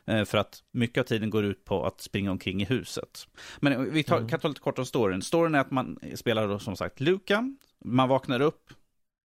Eh, 0.05 0.25
för 0.25 0.39
att 0.39 0.63
mycket 0.73 1.01
av 1.01 1.05
tiden 1.05 1.31
går 1.31 1.45
ut 1.45 1.65
på 1.65 1.87
att 1.87 2.01
springa 2.01 2.31
omkring 2.31 2.63
i 2.63 2.65
huset. 2.65 3.29
Men 3.59 3.93
vi 3.93 4.03
tar, 4.03 4.17
mm. 4.17 4.29
kan 4.29 4.41
ta 4.41 4.49
lite 4.49 4.61
kort 4.61 4.79
om 4.79 4.87
storyn. 4.87 5.23
Storyn 5.23 5.55
är 5.55 5.61
att 5.61 5.71
man 5.71 5.99
spelar 6.15 6.49
då 6.49 6.59
som 6.59 6.77
sagt 6.77 7.01
Luka. 7.01 7.55
Man 7.85 8.09
vaknar 8.09 8.41
upp 8.41 8.71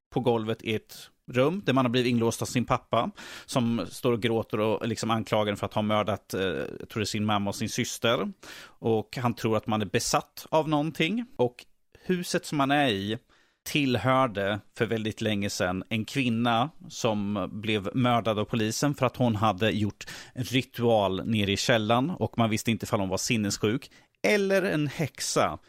på 0.09 0.19
golvet 0.19 0.63
i 0.63 0.75
ett 0.75 1.09
rum 1.31 1.61
där 1.65 1.73
man 1.73 1.85
har 1.85 1.89
blivit 1.89 2.11
inlåst 2.11 2.41
av 2.41 2.45
sin 2.45 2.65
pappa 2.65 3.11
som 3.45 3.85
står 3.89 4.11
och 4.11 4.21
gråter 4.21 4.59
och 4.59 4.87
liksom 4.87 5.11
anklagar 5.11 5.55
för 5.55 5.65
att 5.65 5.73
ha 5.73 5.81
mördat, 5.81 6.33
eh, 6.33 6.41
jag 6.79 6.89
tror 6.89 6.99
det 6.99 7.03
är 7.03 7.05
sin 7.05 7.25
mamma 7.25 7.49
och 7.49 7.55
sin 7.55 7.69
syster. 7.69 8.31
Och 8.65 9.17
han 9.17 9.33
tror 9.33 9.57
att 9.57 9.67
man 9.67 9.81
är 9.81 9.85
besatt 9.85 10.45
av 10.49 10.69
någonting. 10.69 11.25
Och 11.35 11.65
huset 12.03 12.45
som 12.45 12.57
man 12.57 12.71
är 12.71 12.87
i 12.87 13.17
tillhörde 13.65 14.59
för 14.77 14.85
väldigt 14.85 15.21
länge 15.21 15.49
sedan 15.49 15.83
en 15.89 16.05
kvinna 16.05 16.69
som 16.89 17.49
blev 17.51 17.89
mördad 17.95 18.39
av 18.39 18.45
polisen 18.45 18.95
för 18.95 19.05
att 19.05 19.17
hon 19.17 19.35
hade 19.35 19.71
gjort 19.71 20.05
en 20.33 20.43
ritual 20.43 21.27
nere 21.27 21.51
i 21.51 21.57
källan 21.57 22.09
och 22.09 22.37
man 22.37 22.49
visste 22.49 22.71
inte 22.71 22.95
om 22.95 22.99
hon 22.99 23.09
var 23.09 23.17
sinnessjuk 23.17 23.91
eller 24.23 24.61
en 24.61 24.87
häxa. 24.87 25.59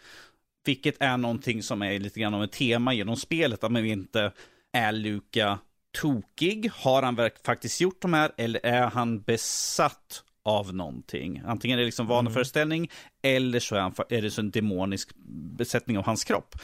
Vilket 0.64 1.02
är 1.02 1.16
någonting 1.16 1.62
som 1.62 1.82
är 1.82 1.98
lite 1.98 2.20
grann 2.20 2.34
av 2.34 2.44
ett 2.44 2.52
tema 2.52 2.94
genom 2.94 3.16
spelet, 3.16 3.64
att 3.64 3.72
man 3.72 3.84
inte 3.84 4.32
är 4.76 4.92
Luka 4.92 5.58
tokig? 6.00 6.70
Har 6.74 7.02
han 7.02 7.30
faktiskt 7.46 7.80
gjort 7.80 8.02
de 8.02 8.12
här 8.12 8.32
eller 8.36 8.66
är 8.66 8.86
han 8.86 9.20
besatt 9.22 10.22
av 10.44 10.74
någonting? 10.74 11.42
Antingen 11.46 11.78
är 11.78 11.82
det 11.82 11.86
liksom 11.86 12.06
vaneföreställning 12.06 12.78
mm. 12.78 13.36
eller 13.36 13.60
så 13.60 13.76
är, 13.76 13.80
han, 13.80 13.94
är 14.08 14.22
det 14.22 14.30
så 14.30 14.40
en 14.40 14.50
demonisk 14.50 15.10
besättning 15.58 15.98
av 15.98 16.04
hans 16.04 16.24
kropp. 16.24 16.54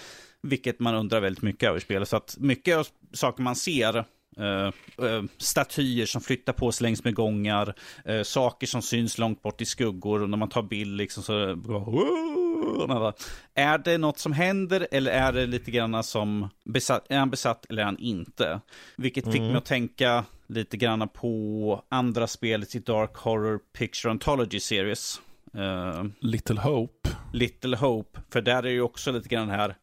Vilket 0.43 0.81
man 0.81 0.95
undrar 0.95 1.21
väldigt 1.21 1.43
mycket 1.43 1.69
över 1.69 1.79
i 1.79 1.81
spelet. 1.81 2.09
Så 2.09 2.17
att 2.17 2.37
mycket 2.39 2.77
av 2.77 2.87
saker 3.13 3.43
man 3.43 3.57
ser 3.57 4.05
Uh, 4.39 4.73
uh, 5.05 5.25
statyer 5.39 6.07
som 6.07 6.21
flyttar 6.21 6.53
på 6.53 6.73
sig 6.73 6.85
längs 6.85 7.05
med 7.05 7.15
gångar, 7.15 7.75
uh, 8.09 8.23
saker 8.23 8.67
som 8.67 8.83
syns 8.83 9.19
långt 9.19 9.43
bort 9.43 9.61
i 9.61 9.65
skuggor 9.65 10.23
och 10.23 10.31
när 10.31 10.37
man 10.37 10.49
tar 10.49 10.63
bild 10.63 10.97
liksom 10.97 11.23
så 11.23 11.55
bara, 12.89 13.13
är 13.55 13.79
det 13.79 13.99
något 13.99 14.19
som 14.19 14.33
händer 14.33 14.89
eller 14.91 15.13
är 15.13 15.33
det 15.33 15.47
lite 15.47 15.71
grann 15.71 16.05
som 16.05 16.49
besatt, 16.65 17.07
är 17.09 17.19
han 17.19 17.31
besatt 17.31 17.67
eller 17.69 17.83
är 17.83 17.87
han 17.87 17.99
inte? 17.99 18.61
Vilket 18.97 19.25
fick 19.25 19.37
mm. 19.37 19.49
mig 19.49 19.57
att 19.57 19.65
tänka 19.65 20.25
lite 20.47 20.77
grann 20.77 21.09
på 21.09 21.83
andra 21.89 22.27
spelet 22.27 22.75
i 22.75 22.79
Dark 22.79 23.17
Horror 23.17 23.61
Picture 23.73 24.11
Anthology 24.11 24.61
Series. 24.61 25.21
Little 26.21 26.61
Hope. 26.61 27.09
Little 27.33 27.77
Hope, 27.77 28.21
för 28.31 28.41
där 28.41 28.63
är 28.63 28.71
ju 28.71 28.83
också 28.83 29.13
lite 29.13 29.29
grann 29.29 29.51
här, 29.51 29.77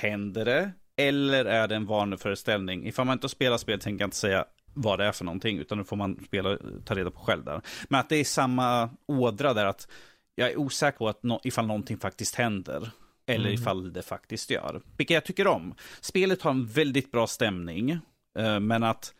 händer 0.00 0.44
det? 0.44 0.70
Eller 0.96 1.44
är 1.44 1.68
det 1.68 1.76
en 1.76 1.86
vaneföreställning? 1.86 2.86
Ifall 2.86 3.06
man 3.06 3.12
inte 3.12 3.28
spelar 3.28 3.58
spel 3.58 3.80
tänker 3.80 4.02
jag 4.02 4.06
inte 4.06 4.16
säga 4.16 4.44
vad 4.74 4.98
det 4.98 5.04
är 5.04 5.12
för 5.12 5.24
någonting, 5.24 5.58
utan 5.58 5.78
det 5.78 5.84
får 5.84 5.96
man 5.96 6.18
spela, 6.26 6.58
ta 6.84 6.94
reda 6.94 7.10
på 7.10 7.20
själv 7.20 7.44
där. 7.44 7.60
Men 7.88 8.00
att 8.00 8.08
det 8.08 8.16
är 8.16 8.24
samma 8.24 8.90
ådra 9.06 9.54
där, 9.54 9.64
att 9.64 9.88
jag 10.40 10.50
är 10.50 10.58
osäker 10.58 10.98
på 10.98 11.08
att 11.08 11.22
no 11.22 11.40
ifall 11.44 11.66
någonting 11.66 11.98
faktiskt 11.98 12.34
händer. 12.34 12.90
Eller 13.26 13.50
mm. 13.50 13.54
ifall 13.54 13.92
det 13.92 14.02
faktiskt 14.02 14.50
gör. 14.50 14.82
Vilket 14.96 15.14
jag 15.14 15.24
tycker 15.24 15.46
om. 15.46 15.74
Spelet 16.00 16.42
har 16.42 16.50
en 16.50 16.66
väldigt 16.66 17.12
bra 17.12 17.26
stämning, 17.26 17.90
eh, 18.38 18.60
men 18.60 18.82
att 18.82 19.14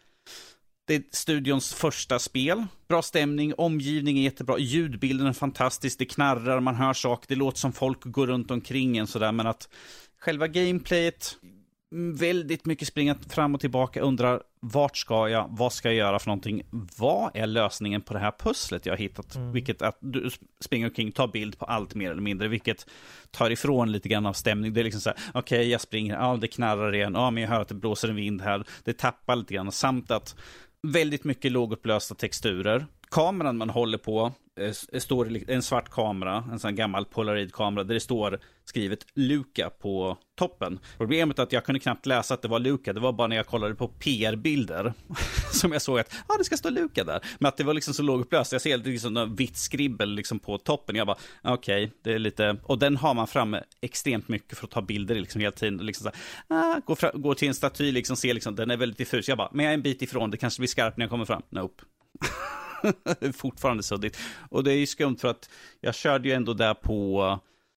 det 0.86 0.94
är 0.94 1.02
studions 1.10 1.74
första 1.74 2.18
spel. 2.18 2.66
Bra 2.88 3.02
stämning, 3.02 3.54
omgivningen 3.54 4.20
är 4.20 4.24
jättebra, 4.24 4.58
ljudbilden 4.58 5.26
är 5.26 5.32
fantastisk, 5.32 5.98
det 5.98 6.04
knarrar, 6.04 6.60
man 6.60 6.74
hör 6.74 6.92
saker, 6.92 7.28
det 7.28 7.34
låter 7.34 7.58
som 7.58 7.72
folk 7.72 8.04
går 8.04 8.26
runt 8.26 8.50
omkring 8.50 8.96
en 8.96 9.06
sådär, 9.06 9.32
men 9.32 9.46
att 9.46 9.68
själva 10.20 10.48
gameplayet, 10.48 11.36
väldigt 11.92 12.66
mycket 12.66 12.88
springa 12.88 13.14
fram 13.28 13.54
och 13.54 13.60
tillbaka, 13.60 14.00
undrar 14.00 14.42
vart 14.60 14.96
ska 14.96 15.28
jag, 15.28 15.48
vad 15.50 15.72
ska 15.72 15.88
jag 15.88 15.96
göra 15.96 16.18
för 16.18 16.26
någonting, 16.26 16.62
vad 16.98 17.30
är 17.34 17.46
lösningen 17.46 18.02
på 18.02 18.14
det 18.14 18.20
här 18.20 18.32
pusslet 18.38 18.86
jag 18.86 18.92
har 18.92 18.98
hittat, 18.98 19.34
mm. 19.34 19.52
vilket 19.52 19.82
att 19.82 19.98
du 20.00 20.30
springer 20.60 20.86
omkring, 20.86 21.12
tar 21.12 21.28
bild 21.28 21.58
på 21.58 21.64
allt 21.64 21.94
mer 21.94 22.10
eller 22.10 22.22
mindre, 22.22 22.48
vilket 22.48 22.86
tar 23.30 23.50
ifrån 23.50 23.92
lite 23.92 24.08
grann 24.08 24.26
av 24.26 24.32
stämning. 24.32 24.72
Det 24.72 24.80
är 24.80 24.84
liksom 24.84 25.00
så 25.00 25.10
här, 25.10 25.18
okej, 25.34 25.58
okay, 25.58 25.70
jag 25.70 25.80
springer, 25.80 26.14
ja, 26.14 26.38
det 26.40 26.48
knarrar 26.48 26.94
igen, 26.94 27.12
ja, 27.14 27.30
men 27.30 27.42
jag 27.42 27.50
hör 27.50 27.60
att 27.60 27.68
det 27.68 27.74
blåser 27.74 28.08
en 28.08 28.16
vind 28.16 28.42
här, 28.42 28.64
det 28.84 28.98
tappar 28.98 29.36
lite 29.36 29.54
grann, 29.54 29.72
samt 29.72 30.10
att 30.10 30.36
väldigt 30.82 31.24
mycket 31.24 31.52
lågupplösta 31.52 32.14
texturer. 32.14 32.86
Kameran 33.10 33.56
man 33.56 33.70
håller 33.70 33.98
på 33.98 34.32
Eh, 34.60 34.72
eh 34.92 35.00
står 35.00 35.50
en 35.50 35.62
svart 35.62 35.88
kamera, 35.88 36.44
en 36.52 36.58
sån 36.58 36.74
gammal 36.74 37.04
polaroidkamera, 37.04 37.84
där 37.84 37.94
det 37.94 38.00
står 38.00 38.40
skrivet 38.64 39.06
Luca 39.14 39.70
på 39.70 40.18
toppen. 40.38 40.78
Problemet 40.96 41.38
är 41.38 41.42
att 41.42 41.52
jag 41.52 41.64
kunde 41.64 41.80
knappt 41.80 42.06
läsa 42.06 42.34
att 42.34 42.42
det 42.42 42.48
var 42.48 42.58
Luca, 42.58 42.92
det 42.92 43.00
var 43.00 43.12
bara 43.12 43.26
när 43.26 43.36
jag 43.36 43.46
kollade 43.46 43.74
på 43.74 43.88
PR-bilder 43.88 44.92
som 45.52 45.72
jag 45.72 45.82
såg 45.82 45.98
att 45.98 46.14
ah, 46.26 46.36
det 46.38 46.44
ska 46.44 46.56
stå 46.56 46.70
Luca 46.70 47.04
där. 47.04 47.20
Men 47.38 47.48
att 47.48 47.56
det 47.56 47.64
var 47.64 47.74
liksom 47.74 47.94
så 47.94 48.02
lågupplöst, 48.02 48.52
jag 48.52 48.60
ser 48.60 48.78
liksom 48.78 49.16
en 49.16 49.34
vitt 49.34 49.56
skribbel 49.56 50.10
liksom 50.14 50.38
på 50.38 50.58
toppen. 50.58 50.96
Jag 50.96 51.06
bara, 51.06 51.18
okej, 51.42 51.84
okay, 51.84 51.96
det 52.02 52.12
är 52.12 52.18
lite, 52.18 52.56
och 52.62 52.78
den 52.78 52.96
har 52.96 53.14
man 53.14 53.26
framme 53.26 53.62
extremt 53.80 54.28
mycket 54.28 54.58
för 54.58 54.66
att 54.66 54.70
ta 54.70 54.82
bilder 54.82 55.14
liksom 55.14 55.40
hela 55.40 55.52
tiden. 55.52 55.86
Liksom 55.86 56.04
så 56.04 56.10
här, 56.48 56.74
ah, 56.76 56.80
går, 56.86 56.94
fram, 56.94 57.22
gå 57.22 57.34
till 57.34 57.48
en 57.48 57.54
staty, 57.54 57.92
liksom 57.92 58.16
ser 58.16 58.34
liksom, 58.34 58.54
den 58.54 58.70
är 58.70 58.76
väldigt 58.76 58.98
diffus. 58.98 59.28
Jag 59.28 59.38
bara, 59.38 59.48
men 59.52 59.64
jag 59.64 59.70
är 59.70 59.74
en 59.74 59.82
bit 59.82 60.02
ifrån, 60.02 60.30
det 60.30 60.36
kanske 60.36 60.60
blir 60.60 60.68
skarpt 60.68 60.96
när 60.96 61.04
jag 61.04 61.10
kommer 61.10 61.24
fram. 61.24 61.42
Nope. 61.50 61.84
fortfarande 63.34 63.82
suddigt. 63.82 64.18
Och 64.50 64.64
det 64.64 64.72
är 64.72 64.76
ju 64.76 64.86
skumt 64.86 65.16
för 65.16 65.28
att 65.28 65.50
jag 65.80 65.94
körde 65.94 66.28
ju 66.28 66.34
ändå 66.34 66.54
där 66.54 66.74
på 66.74 67.22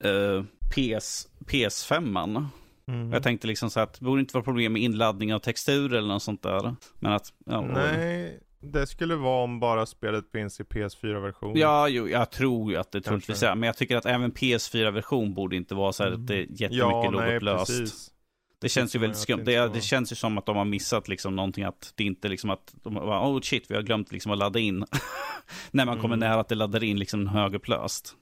uh, 0.06 0.44
PS, 0.70 1.28
PS5. 1.46 2.46
Mm. 2.88 3.14
Jag 3.14 3.24
tänkte 3.24 3.48
liksom 3.48 3.70
så 3.70 3.80
att 3.80 3.94
det 3.94 4.06
borde 4.06 4.22
inte 4.22 4.34
vara 4.34 4.44
problem 4.44 4.74
med 4.74 4.82
inladdning 4.82 5.34
av 5.34 5.40
texturer 5.40 5.98
eller 5.98 6.08
något 6.08 6.24
sånt 6.24 6.44
där. 6.44 6.76
Men 7.00 7.12
att, 7.12 7.34
ja, 7.46 7.62
Nej, 7.62 8.40
det 8.60 8.88
skulle 8.88 9.16
vara 9.16 9.44
om 9.44 9.60
bara 9.60 9.86
spelet 9.86 10.32
finns 10.32 10.60
i 10.60 10.64
PS4-version. 10.64 11.58
Ja, 11.58 11.88
jo, 11.88 12.08
jag 12.08 12.32
tror 12.32 12.72
ju 12.72 12.78
att 12.78 12.92
det 12.92 13.02
troligtvis 13.02 13.44
är. 13.44 13.56
Men 13.56 13.68
jag 13.68 13.78
tycker 13.78 13.98
att 13.98 14.06
även 14.06 14.32
PS4-version 14.32 15.34
borde 15.34 15.56
inte 15.56 15.76
vara 15.76 15.94
så 15.94 16.04
här 16.04 16.12
att 16.12 16.28
det 16.28 16.36
är 16.36 16.40
jättemycket 16.40 16.78
ja, 16.78 17.10
lågupplöst. 17.10 18.13
Det 18.64 18.70
känns 18.70 18.96
ju 18.96 19.00
väldigt 19.00 19.20
skumt. 19.20 19.44
Det, 19.46 19.74
det, 19.74 19.82
känns 19.82 20.12
ju 20.12 20.16
som 20.16 20.38
att 20.38 20.46
de 20.46 20.58
har 20.58 20.66
missat 20.66 21.08
liksom 21.08 21.36
någonting, 21.36 21.64
att 21.64 21.94
det 21.96 22.04
inte 22.04 22.28
liksom 22.28 22.50
att 22.50 22.76
de 22.84 22.94
bara, 22.94 23.30
oh 23.30 23.42
shit, 23.42 23.72
vi 23.72 23.76
har 23.76 23.82
glömt 23.82 24.12
liksom 24.12 24.32
att 24.32 24.38
ladda 24.38 24.60
in. 24.60 24.86
När 25.72 25.86
man 25.86 25.96
kommer 25.96 26.16
mm. 26.16 26.30
nära 26.30 26.40
att 26.40 26.48
det 26.48 26.56
laddar 26.56 26.84
in 26.84 27.00
liksom 27.00 27.28
högupplöst. 27.28 28.16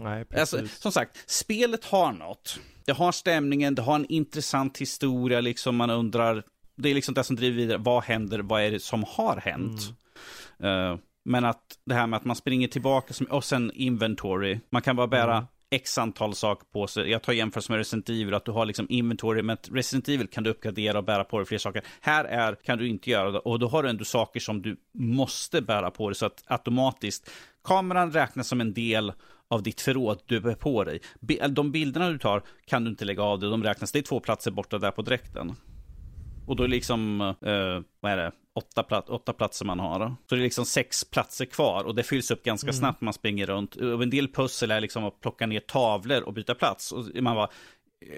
Nej, 0.00 0.24
precis. 0.24 0.54
Alltså, 0.54 0.82
som 0.82 0.92
sagt, 0.92 1.30
spelet 1.30 1.84
har 1.84 2.12
något. 2.12 2.60
Det 2.84 2.92
har 2.92 3.12
stämningen, 3.12 3.74
det 3.74 3.82
har 3.82 3.94
en 3.94 4.06
intressant 4.08 4.78
historia, 4.78 5.40
liksom 5.40 5.76
man 5.76 5.90
undrar, 5.90 6.42
det 6.76 6.90
är 6.90 6.94
liksom 6.94 7.14
det 7.14 7.24
som 7.24 7.36
driver 7.36 7.56
vidare, 7.56 7.78
vad 7.78 8.04
händer, 8.04 8.38
vad 8.38 8.62
är 8.62 8.70
det 8.70 8.80
som 8.80 9.04
har 9.08 9.36
hänt? 9.36 9.80
Mm. 10.60 10.92
Uh, 10.92 10.98
men 11.24 11.44
att 11.44 11.78
det 11.86 11.94
här 11.94 12.06
med 12.06 12.16
att 12.16 12.24
man 12.24 12.36
springer 12.36 12.68
tillbaka, 12.68 13.14
och 13.30 13.44
sen 13.44 13.72
inventory, 13.74 14.60
man 14.70 14.82
kan 14.82 14.96
bara 14.96 15.06
bära 15.06 15.36
mm 15.36 15.46
x 15.70 15.98
antal 15.98 16.34
saker 16.34 16.66
på 16.72 16.86
sig. 16.86 17.10
Jag 17.10 17.22
tar 17.22 17.32
jämförelse 17.32 17.72
med 17.72 17.78
Resident 17.78 18.08
Evil, 18.08 18.34
att 18.34 18.44
du 18.44 18.52
har 18.52 18.66
liksom 18.66 18.86
inventory, 18.88 19.42
men 19.42 19.56
Resident 19.70 20.08
Evil 20.08 20.26
kan 20.26 20.44
du 20.44 20.50
uppgradera 20.50 20.98
och 20.98 21.04
bära 21.04 21.24
på 21.24 21.38
dig 21.38 21.46
fler 21.46 21.58
saker. 21.58 21.82
Här 22.00 22.24
är, 22.24 22.54
kan 22.54 22.78
du 22.78 22.88
inte 22.88 23.10
göra 23.10 23.30
det, 23.30 23.38
och 23.38 23.58
då 23.58 23.68
har 23.68 23.82
du 23.82 23.88
ändå 23.88 24.04
saker 24.04 24.40
som 24.40 24.62
du 24.62 24.76
måste 24.98 25.62
bära 25.62 25.90
på 25.90 26.08
dig, 26.08 26.16
så 26.16 26.26
att 26.26 26.44
automatiskt, 26.46 27.30
kameran 27.64 28.12
räknas 28.12 28.48
som 28.48 28.60
en 28.60 28.74
del 28.74 29.12
av 29.48 29.62
ditt 29.62 29.80
förråd 29.80 30.22
du 30.26 30.40
bär 30.40 30.54
på 30.54 30.84
dig. 30.84 31.00
De 31.48 31.72
bilderna 31.72 32.10
du 32.10 32.18
tar 32.18 32.42
kan 32.66 32.84
du 32.84 32.90
inte 32.90 33.04
lägga 33.04 33.22
av 33.22 33.40
dig, 33.40 33.50
de 33.50 33.62
räknas, 33.62 33.92
det 33.92 33.98
är 33.98 34.02
två 34.02 34.20
platser 34.20 34.50
borta 34.50 34.78
där 34.78 34.90
på 34.90 35.02
dräkten. 35.02 35.56
Och 36.46 36.56
då 36.56 36.62
är 36.62 36.68
det 36.68 36.74
liksom, 36.74 37.20
eh, 37.20 37.80
vad 38.00 38.12
är 38.12 38.16
det, 38.16 38.32
åtta, 38.54 38.82
plat 38.82 39.08
åtta 39.08 39.32
platser 39.32 39.64
man 39.64 39.80
har. 39.80 40.16
Så 40.28 40.34
det 40.34 40.40
är 40.40 40.42
liksom 40.42 40.64
sex 40.64 41.04
platser 41.04 41.44
kvar 41.44 41.84
och 41.84 41.94
det 41.94 42.02
fylls 42.02 42.30
upp 42.30 42.42
ganska 42.42 42.68
mm. 42.68 42.74
snabbt 42.74 43.00
man 43.00 43.14
springer 43.14 43.46
runt. 43.46 43.76
Och 43.76 44.02
en 44.02 44.10
del 44.10 44.28
pussel 44.28 44.70
är 44.70 44.80
liksom 44.80 45.04
att 45.04 45.20
plocka 45.20 45.46
ner 45.46 45.60
tavlor 45.60 46.22
och 46.22 46.32
byta 46.32 46.54
plats. 46.54 46.92
Och 46.92 47.04
man 47.22 47.36
bara, 47.36 47.48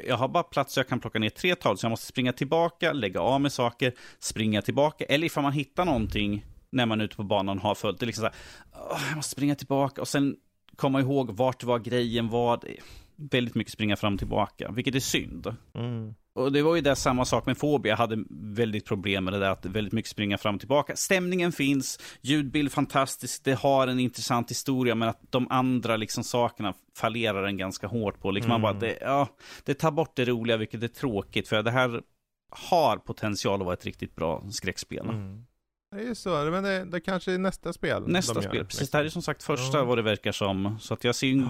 jag 0.06 0.16
har 0.16 0.28
bara 0.28 0.42
plats 0.42 0.74
så 0.74 0.80
jag 0.80 0.88
kan 0.88 1.00
plocka 1.00 1.18
ner 1.18 1.30
tre 1.30 1.54
tavlor, 1.54 1.76
så 1.76 1.84
jag 1.84 1.90
måste 1.90 2.06
springa 2.06 2.32
tillbaka, 2.32 2.92
lägga 2.92 3.20
av 3.20 3.40
med 3.40 3.52
saker, 3.52 3.92
springa 4.18 4.62
tillbaka. 4.62 5.04
Eller 5.04 5.26
ifall 5.26 5.42
man 5.42 5.52
hittar 5.52 5.84
någonting 5.84 6.46
när 6.70 6.86
man 6.86 7.00
är 7.00 7.04
ute 7.04 7.16
på 7.16 7.22
banan 7.22 7.58
har 7.58 7.74
följt, 7.74 8.00
det 8.00 8.04
är 8.04 8.06
liksom 8.06 8.22
så 8.22 8.26
här, 8.96 9.08
jag 9.08 9.16
måste 9.16 9.32
springa 9.32 9.54
tillbaka 9.54 10.00
och 10.00 10.08
sen 10.08 10.36
komma 10.76 11.00
ihåg 11.00 11.30
vart 11.30 11.64
var 11.64 11.78
grejen 11.78 12.28
var. 12.28 12.60
Väldigt 13.18 13.54
mycket 13.54 13.72
springa 13.72 13.96
fram 13.96 14.12
och 14.12 14.18
tillbaka, 14.18 14.70
vilket 14.70 14.94
är 14.94 15.00
synd. 15.00 15.56
Mm. 15.74 16.14
Och 16.36 16.52
det 16.52 16.62
var 16.62 16.74
ju 16.74 16.80
det 16.80 16.96
samma 16.96 17.24
sak 17.24 17.46
med 17.46 17.58
Fobia, 17.58 17.92
jag 17.92 17.96
hade 17.96 18.24
väldigt 18.30 18.84
problem 18.84 19.24
med 19.24 19.32
det 19.32 19.38
där 19.38 19.50
att 19.50 19.66
väldigt 19.66 19.92
mycket 19.92 20.10
springa 20.10 20.38
fram 20.38 20.54
och 20.54 20.60
tillbaka. 20.60 20.96
Stämningen 20.96 21.52
finns, 21.52 21.98
ljudbild 22.20 22.72
fantastiskt, 22.72 23.44
det 23.44 23.54
har 23.54 23.86
en 23.86 24.00
intressant 24.00 24.50
historia, 24.50 24.94
men 24.94 25.08
att 25.08 25.20
de 25.30 25.46
andra 25.50 25.96
liksom 25.96 26.24
sakerna 26.24 26.74
fallerar 26.96 27.42
den 27.42 27.56
ganska 27.56 27.86
hårt 27.86 28.20
på. 28.20 28.30
Liksom 28.30 28.50
mm. 28.50 28.62
man 28.62 28.72
bara, 28.72 28.80
det, 28.80 28.98
ja, 29.00 29.28
det 29.64 29.74
tar 29.74 29.90
bort 29.90 30.16
det 30.16 30.24
roliga, 30.24 30.56
vilket 30.56 30.82
är 30.82 30.88
tråkigt, 30.88 31.48
för 31.48 31.62
det 31.62 31.70
här 31.70 32.02
har 32.50 32.96
potential 32.96 33.60
att 33.60 33.64
vara 33.64 33.74
ett 33.74 33.84
riktigt 33.84 34.16
bra 34.16 34.44
skräckspel. 34.50 35.08
Mm. 35.08 35.46
Det 35.90 36.02
är 36.02 36.04
ju 36.04 36.14
så, 36.14 36.30
men 36.30 36.64
det, 36.64 36.84
det 36.84 37.00
kanske 37.00 37.32
är 37.32 37.38
nästa 37.38 37.72
spel. 37.72 38.04
Nästa 38.06 38.42
spel, 38.42 38.64
precis. 38.66 38.90
Det 38.90 38.98
här 38.98 39.04
är 39.04 39.08
som 39.08 39.22
sagt 39.22 39.42
första 39.42 39.78
ja. 39.78 39.84
vad 39.84 39.98
det 39.98 40.02
verkar 40.02 40.32
som. 40.32 40.78
Så 40.80 40.94
att 40.94 41.04
jag 41.04 41.14
ser 41.14 41.32
en 41.32 41.48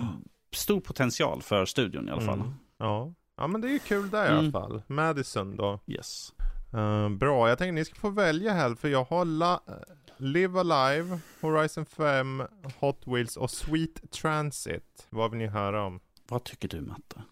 stor 0.52 0.80
potential 0.80 1.42
för 1.42 1.64
studion 1.64 2.08
i 2.08 2.10
alla 2.10 2.20
fall. 2.20 2.38
Mm. 2.38 2.54
Ja. 2.78 3.14
Ja 3.36 3.46
men 3.46 3.60
det 3.60 3.68
är 3.68 3.72
ju 3.72 3.78
kul 3.78 4.10
där 4.10 4.26
mm. 4.26 4.34
i 4.34 4.38
alla 4.38 4.52
fall. 4.52 4.82
Madison 4.86 5.56
då. 5.56 5.80
Yes. 5.86 6.32
Uh, 6.74 7.08
bra, 7.08 7.48
jag 7.48 7.58
tänkte 7.58 7.72
ni 7.72 7.84
ska 7.84 7.94
få 7.94 8.10
välja 8.10 8.52
här 8.52 8.74
för 8.74 8.88
jag 8.88 9.04
har 9.04 9.24
la 9.24 9.60
Live 10.16 10.60
Alive, 10.60 11.18
Horizon 11.40 11.86
5, 11.86 12.42
Hot 12.80 13.02
Wheels 13.06 13.36
och 13.36 13.50
Sweet 13.50 14.10
Transit. 14.10 15.06
Vad 15.10 15.30
vill 15.30 15.38
ni 15.38 15.46
höra 15.46 15.84
om? 15.84 16.00
Vad 16.28 16.44
tycker 16.44 16.68
du 16.68 16.80
Matte? 16.80 17.22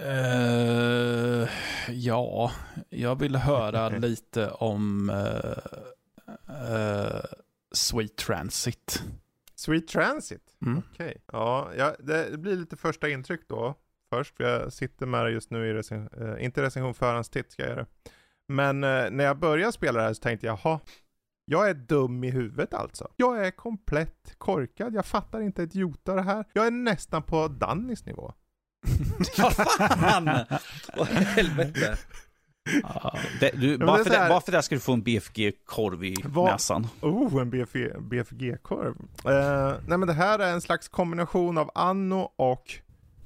Uh, 0.00 1.48
ja, 1.88 2.52
jag 2.88 3.18
vill 3.18 3.36
höra 3.36 3.88
lite 3.98 4.50
om 4.50 5.10
uh, 5.10 5.56
uh, 6.72 7.20
Sweet 7.72 8.16
Transit. 8.16 9.02
Sweet 9.60 9.88
Transit? 9.88 10.56
Mm. 10.66 10.78
Okej. 10.78 11.06
Okay. 11.06 11.18
Ja, 11.32 11.70
ja 11.76 11.96
det, 11.98 12.38
blir 12.38 12.56
lite 12.56 12.76
första 12.76 13.08
intryck 13.08 13.48
då. 13.48 13.74
Först, 14.14 14.36
för 14.36 14.44
jag 14.44 14.72
sitter 14.72 15.06
med 15.06 15.24
det 15.24 15.30
just 15.30 15.50
nu 15.50 15.68
i 15.68 15.72
recension, 15.72 16.38
inte 16.38 16.62
recension 16.62 16.94
förhandstitt 16.94 17.52
ska 17.52 17.62
jag 17.62 17.70
göra. 17.70 17.86
Men 18.48 18.80
när 18.80 19.24
jag 19.24 19.38
började 19.38 19.72
spela 19.72 20.00
det 20.00 20.06
här 20.06 20.14
så 20.14 20.22
tänkte 20.22 20.46
jag, 20.46 20.58
jaha, 20.64 20.80
jag 21.44 21.70
är 21.70 21.74
dum 21.74 22.24
i 22.24 22.30
huvudet 22.30 22.74
alltså. 22.74 23.08
Jag 23.16 23.46
är 23.46 23.50
komplett 23.50 24.34
korkad, 24.38 24.94
jag 24.94 25.06
fattar 25.06 25.40
inte 25.40 25.62
ett 25.62 25.74
jota 25.74 26.14
det 26.14 26.22
här. 26.22 26.44
Jag 26.52 26.66
är 26.66 26.70
nästan 26.70 27.22
på 27.22 27.48
Dannys 27.48 28.06
nivå. 28.06 28.32
Vad 29.38 29.52
fan! 29.52 30.30
Vad 30.96 31.06
helvete. 31.06 31.98
Det, 33.40 33.50
du, 33.54 33.78
bara, 33.78 34.04
för 34.04 34.10
det, 34.10 34.26
bara 34.28 34.40
för 34.40 34.52
det 34.52 34.62
ska 34.62 34.74
du 34.74 34.80
få 34.80 34.92
en 34.92 35.02
BFG-korv 35.02 36.04
i 36.04 36.16
Va? 36.24 36.52
näsan. 36.52 36.86
Oh, 37.00 37.40
en 37.40 37.50
BFG-korv. 38.08 38.94
Uh, 39.26 39.78
nej 39.86 39.98
men 39.98 40.06
det 40.06 40.12
här 40.12 40.38
är 40.38 40.52
en 40.52 40.60
slags 40.60 40.88
kombination 40.88 41.58
av 41.58 41.70
Anno 41.74 42.32
och 42.36 42.72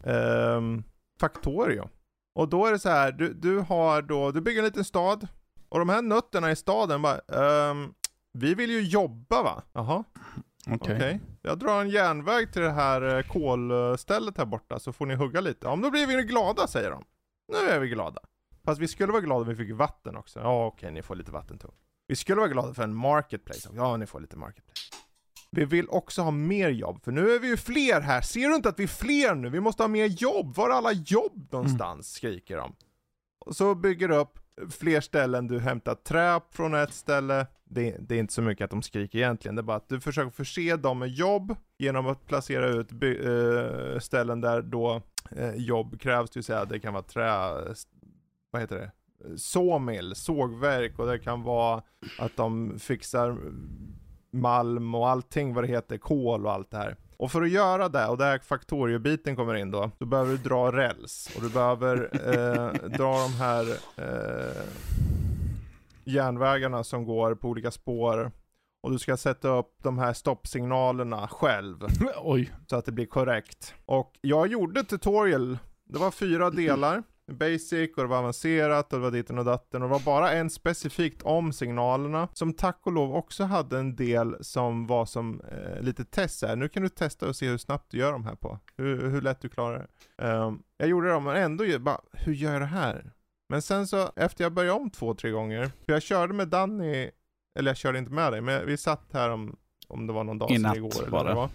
uh, 0.06 0.80
Factorio. 1.20 1.88
Och 2.34 2.48
då 2.48 2.66
är 2.66 2.72
det 2.72 2.78
så 2.78 2.88
här, 2.88 3.12
du, 3.12 3.32
du 3.34 3.58
har 3.58 4.02
då, 4.02 4.30
du 4.30 4.40
bygger 4.40 4.58
en 4.58 4.64
liten 4.64 4.84
stad. 4.84 5.28
Och 5.68 5.78
de 5.78 5.88
här 5.88 6.02
nötterna 6.02 6.50
i 6.50 6.56
staden 6.56 7.02
bara, 7.02 7.20
um, 7.70 7.94
vi 8.32 8.54
vill 8.54 8.70
ju 8.70 8.82
jobba 8.82 9.42
va? 9.42 9.62
Jaha. 9.72 10.04
Okej. 10.66 10.76
Okay. 10.76 10.96
okay. 10.96 11.18
Jag 11.42 11.58
drar 11.58 11.80
en 11.80 11.88
järnväg 11.88 12.52
till 12.52 12.62
det 12.62 12.70
här 12.70 13.16
eh, 13.16 13.22
kolstället 13.22 14.38
här 14.38 14.44
borta 14.44 14.78
så 14.78 14.92
får 14.92 15.06
ni 15.06 15.14
hugga 15.14 15.40
lite. 15.40 15.66
Ja 15.66 15.76
men 15.76 15.82
då 15.82 15.90
blir 15.90 16.06
vi 16.06 16.22
glada 16.22 16.66
säger 16.66 16.90
de. 16.90 17.04
Nu 17.52 17.68
är 17.68 17.80
vi 17.80 17.88
glada. 17.88 18.20
Fast 18.64 18.80
vi 18.80 18.88
skulle 18.88 19.12
vara 19.12 19.22
glada 19.22 19.40
om 19.40 19.48
vi 19.48 19.56
fick 19.56 19.72
vatten 19.72 20.16
också. 20.16 20.40
Ja 20.40 20.66
okej, 20.66 20.76
okay, 20.76 20.90
ni 20.90 21.02
får 21.02 21.14
lite 21.14 21.32
vatten 21.32 21.58
tog. 21.58 21.74
Vi 22.06 22.16
skulle 22.16 22.40
vara 22.40 22.48
glada 22.48 22.74
för 22.74 22.82
en 22.82 22.94
marketplace. 22.94 23.70
Ja, 23.74 23.96
ni 23.96 24.06
får 24.06 24.20
lite 24.20 24.36
marketplace. 24.36 24.80
Vi 25.50 25.64
vill 25.64 25.88
också 25.88 26.22
ha 26.22 26.30
mer 26.30 26.68
jobb, 26.68 27.04
för 27.04 27.12
nu 27.12 27.30
är 27.30 27.38
vi 27.38 27.48
ju 27.48 27.56
fler 27.56 28.00
här. 28.00 28.20
Ser 28.20 28.48
du 28.48 28.54
inte 28.54 28.68
att 28.68 28.78
vi 28.78 28.82
är 28.82 28.88
fler 28.88 29.34
nu? 29.34 29.50
Vi 29.50 29.60
måste 29.60 29.82
ha 29.82 29.88
mer 29.88 30.06
jobb. 30.06 30.56
Var 30.56 30.70
är 30.70 30.74
alla 30.74 30.92
jobb 30.92 31.48
någonstans? 31.50 31.92
Mm. 31.92 32.02
Skriker 32.02 32.56
de. 32.56 32.74
Och 33.38 33.56
så 33.56 33.74
bygger 33.74 34.08
du 34.08 34.14
upp 34.14 34.38
fler 34.70 35.00
ställen, 35.00 35.46
du 35.46 35.60
hämtar 35.60 35.94
trä 35.94 36.40
från 36.50 36.74
ett 36.74 36.94
ställe. 36.94 37.46
Det, 37.64 37.96
det, 38.00 38.14
är 38.14 38.18
inte 38.18 38.32
så 38.32 38.42
mycket 38.42 38.64
att 38.64 38.70
de 38.70 38.82
skriker 38.82 39.18
egentligen, 39.18 39.54
det 39.54 39.60
är 39.60 39.64
bara 39.64 39.76
att 39.76 39.88
du 39.88 40.00
försöker 40.00 40.30
förse 40.30 40.76
dem 40.76 40.98
med 40.98 41.08
jobb 41.08 41.56
genom 41.78 42.06
att 42.06 42.26
placera 42.26 42.68
ut 42.68 42.92
by, 42.92 43.16
äh, 43.16 43.98
ställen 43.98 44.40
där 44.40 44.62
då 44.62 45.02
äh, 45.30 45.54
jobb 45.54 46.00
krävs, 46.00 46.30
det 46.30 46.36
vill 46.38 46.44
säga 46.44 46.64
det 46.64 46.80
kan 46.80 46.92
vara 46.92 47.02
trä, 47.02 47.54
vad 48.54 48.62
heter 48.62 48.76
det? 48.76 48.90
Såmill, 49.36 50.14
sågverk 50.14 50.98
och 50.98 51.06
det 51.06 51.18
kan 51.18 51.42
vara 51.42 51.82
att 52.18 52.36
de 52.36 52.78
fixar 52.78 53.38
malm 54.30 54.94
och 54.94 55.08
allting 55.08 55.54
vad 55.54 55.64
det 55.64 55.68
heter, 55.68 55.98
kol 55.98 56.46
och 56.46 56.52
allt 56.52 56.70
det 56.70 56.76
här. 56.76 56.96
Och 57.16 57.32
för 57.32 57.42
att 57.42 57.50
göra 57.50 57.88
det, 57.88 58.06
och 58.06 58.18
där 58.18 58.38
faktoriebiten 58.38 59.36
kommer 59.36 59.54
in 59.54 59.70
då, 59.70 59.90
då 59.98 60.06
behöver 60.06 60.30
du 60.30 60.38
dra 60.38 60.72
räls 60.72 61.30
och 61.36 61.42
du 61.42 61.48
behöver 61.48 62.10
eh, 62.12 62.88
dra 62.88 63.18
de 63.18 63.32
här 63.32 63.66
eh, 63.96 64.62
järnvägarna 66.04 66.84
som 66.84 67.04
går 67.04 67.34
på 67.34 67.48
olika 67.48 67.70
spår. 67.70 68.32
Och 68.82 68.90
du 68.90 68.98
ska 68.98 69.16
sätta 69.16 69.48
upp 69.48 69.78
de 69.82 69.98
här 69.98 70.12
stoppsignalerna 70.12 71.28
själv. 71.28 71.86
Oj. 72.22 72.52
Så 72.66 72.76
att 72.76 72.84
det 72.84 72.92
blir 72.92 73.06
korrekt. 73.06 73.74
Och 73.86 74.18
jag 74.20 74.46
gjorde 74.46 74.84
tutorial, 74.84 75.58
det 75.84 75.98
var 75.98 76.10
fyra 76.10 76.50
delar 76.50 77.02
basic 77.32 77.90
och 77.96 78.02
det 78.02 78.08
var 78.08 78.18
avancerat 78.18 78.92
och 78.92 78.98
det 78.98 79.02
var 79.02 79.10
ditten 79.10 79.38
och 79.38 79.44
datten 79.44 79.82
och 79.82 79.88
det 79.88 79.92
var 79.92 80.00
bara 80.00 80.32
en 80.32 80.50
specifikt 80.50 81.22
om 81.22 81.52
signalerna 81.52 82.28
som 82.32 82.52
tack 82.52 82.80
och 82.82 82.92
lov 82.92 83.14
också 83.14 83.44
hade 83.44 83.78
en 83.78 83.96
del 83.96 84.36
som 84.40 84.86
var 84.86 85.06
som 85.06 85.40
eh, 85.40 85.80
lite 85.80 86.04
test 86.04 86.42
här. 86.42 86.56
Nu 86.56 86.68
kan 86.68 86.82
du 86.82 86.88
testa 86.88 87.28
och 87.28 87.36
se 87.36 87.48
hur 87.48 87.58
snabbt 87.58 87.90
du 87.90 87.98
gör 87.98 88.12
de 88.12 88.24
här 88.24 88.34
på. 88.34 88.58
Hur, 88.76 89.10
hur 89.10 89.20
lätt 89.20 89.40
du 89.40 89.48
klarar 89.48 89.88
det. 90.18 90.24
Um, 90.26 90.62
jag 90.76 90.88
gjorde 90.88 91.12
det 91.12 91.20
men 91.20 91.36
ändå 91.36 91.78
bara, 91.78 92.00
hur 92.12 92.34
gör 92.34 92.52
jag 92.52 92.62
det 92.62 92.66
här? 92.66 93.12
Men 93.48 93.62
sen 93.62 93.86
så 93.86 94.10
efter 94.16 94.44
jag 94.44 94.52
började 94.52 94.80
om 94.80 94.90
två, 94.90 95.14
tre 95.14 95.30
gånger, 95.30 95.70
för 95.84 95.92
jag 95.92 96.02
körde 96.02 96.34
med 96.34 96.48
Danny, 96.48 97.10
eller 97.58 97.70
jag 97.70 97.76
körde 97.76 97.98
inte 97.98 98.12
med 98.12 98.32
dig, 98.32 98.40
men 98.40 98.66
vi 98.66 98.76
satt 98.76 99.12
här 99.12 99.30
om, 99.30 99.56
om 99.88 100.06
det 100.06 100.12
var 100.12 100.24
någon 100.24 100.38
dag 100.38 100.50
sedan 100.50 100.76
igår 100.76 100.92
eller 100.98 101.10
vad 101.10 101.26
det 101.26 101.34
var. 101.34 101.48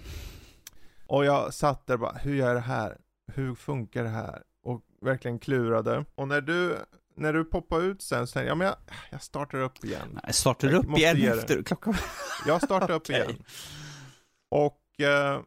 Och 1.07 1.25
jag 1.25 1.53
satt 1.53 1.87
där 1.87 1.97
bara, 1.97 2.11
hur 2.11 2.35
gör 2.35 2.47
jag 2.47 2.55
det 2.55 2.59
här? 2.59 2.97
Hur 3.33 3.55
funkar 3.55 4.03
det 4.03 4.09
här? 4.09 4.43
Verkligen 5.01 5.39
klurade. 5.39 6.05
Och 6.15 6.27
när 6.27 6.41
du, 6.41 6.77
när 7.15 7.33
du 7.33 7.45
poppar 7.45 7.81
ut 7.81 8.01
sen 8.01 8.27
så 8.27 8.33
tänkte 8.33 8.47
jag, 8.47 8.51
ja 8.51 8.55
men 8.55 8.67
jag, 8.67 8.75
jag 9.09 9.21
startar 9.21 9.57
upp 9.57 9.85
igen. 9.85 10.19
Nej, 10.23 10.33
startar 10.33 10.67
du 10.67 10.75
upp 10.75 10.97
igen 10.97 11.31
efter 11.31 11.63
klockan? 11.63 11.95
Jag 12.47 12.63
startar 12.63 12.91
upp 12.91 13.01
okay. 13.09 13.15
igen. 13.15 13.43
Och 14.49 15.01
eh, 15.01 15.41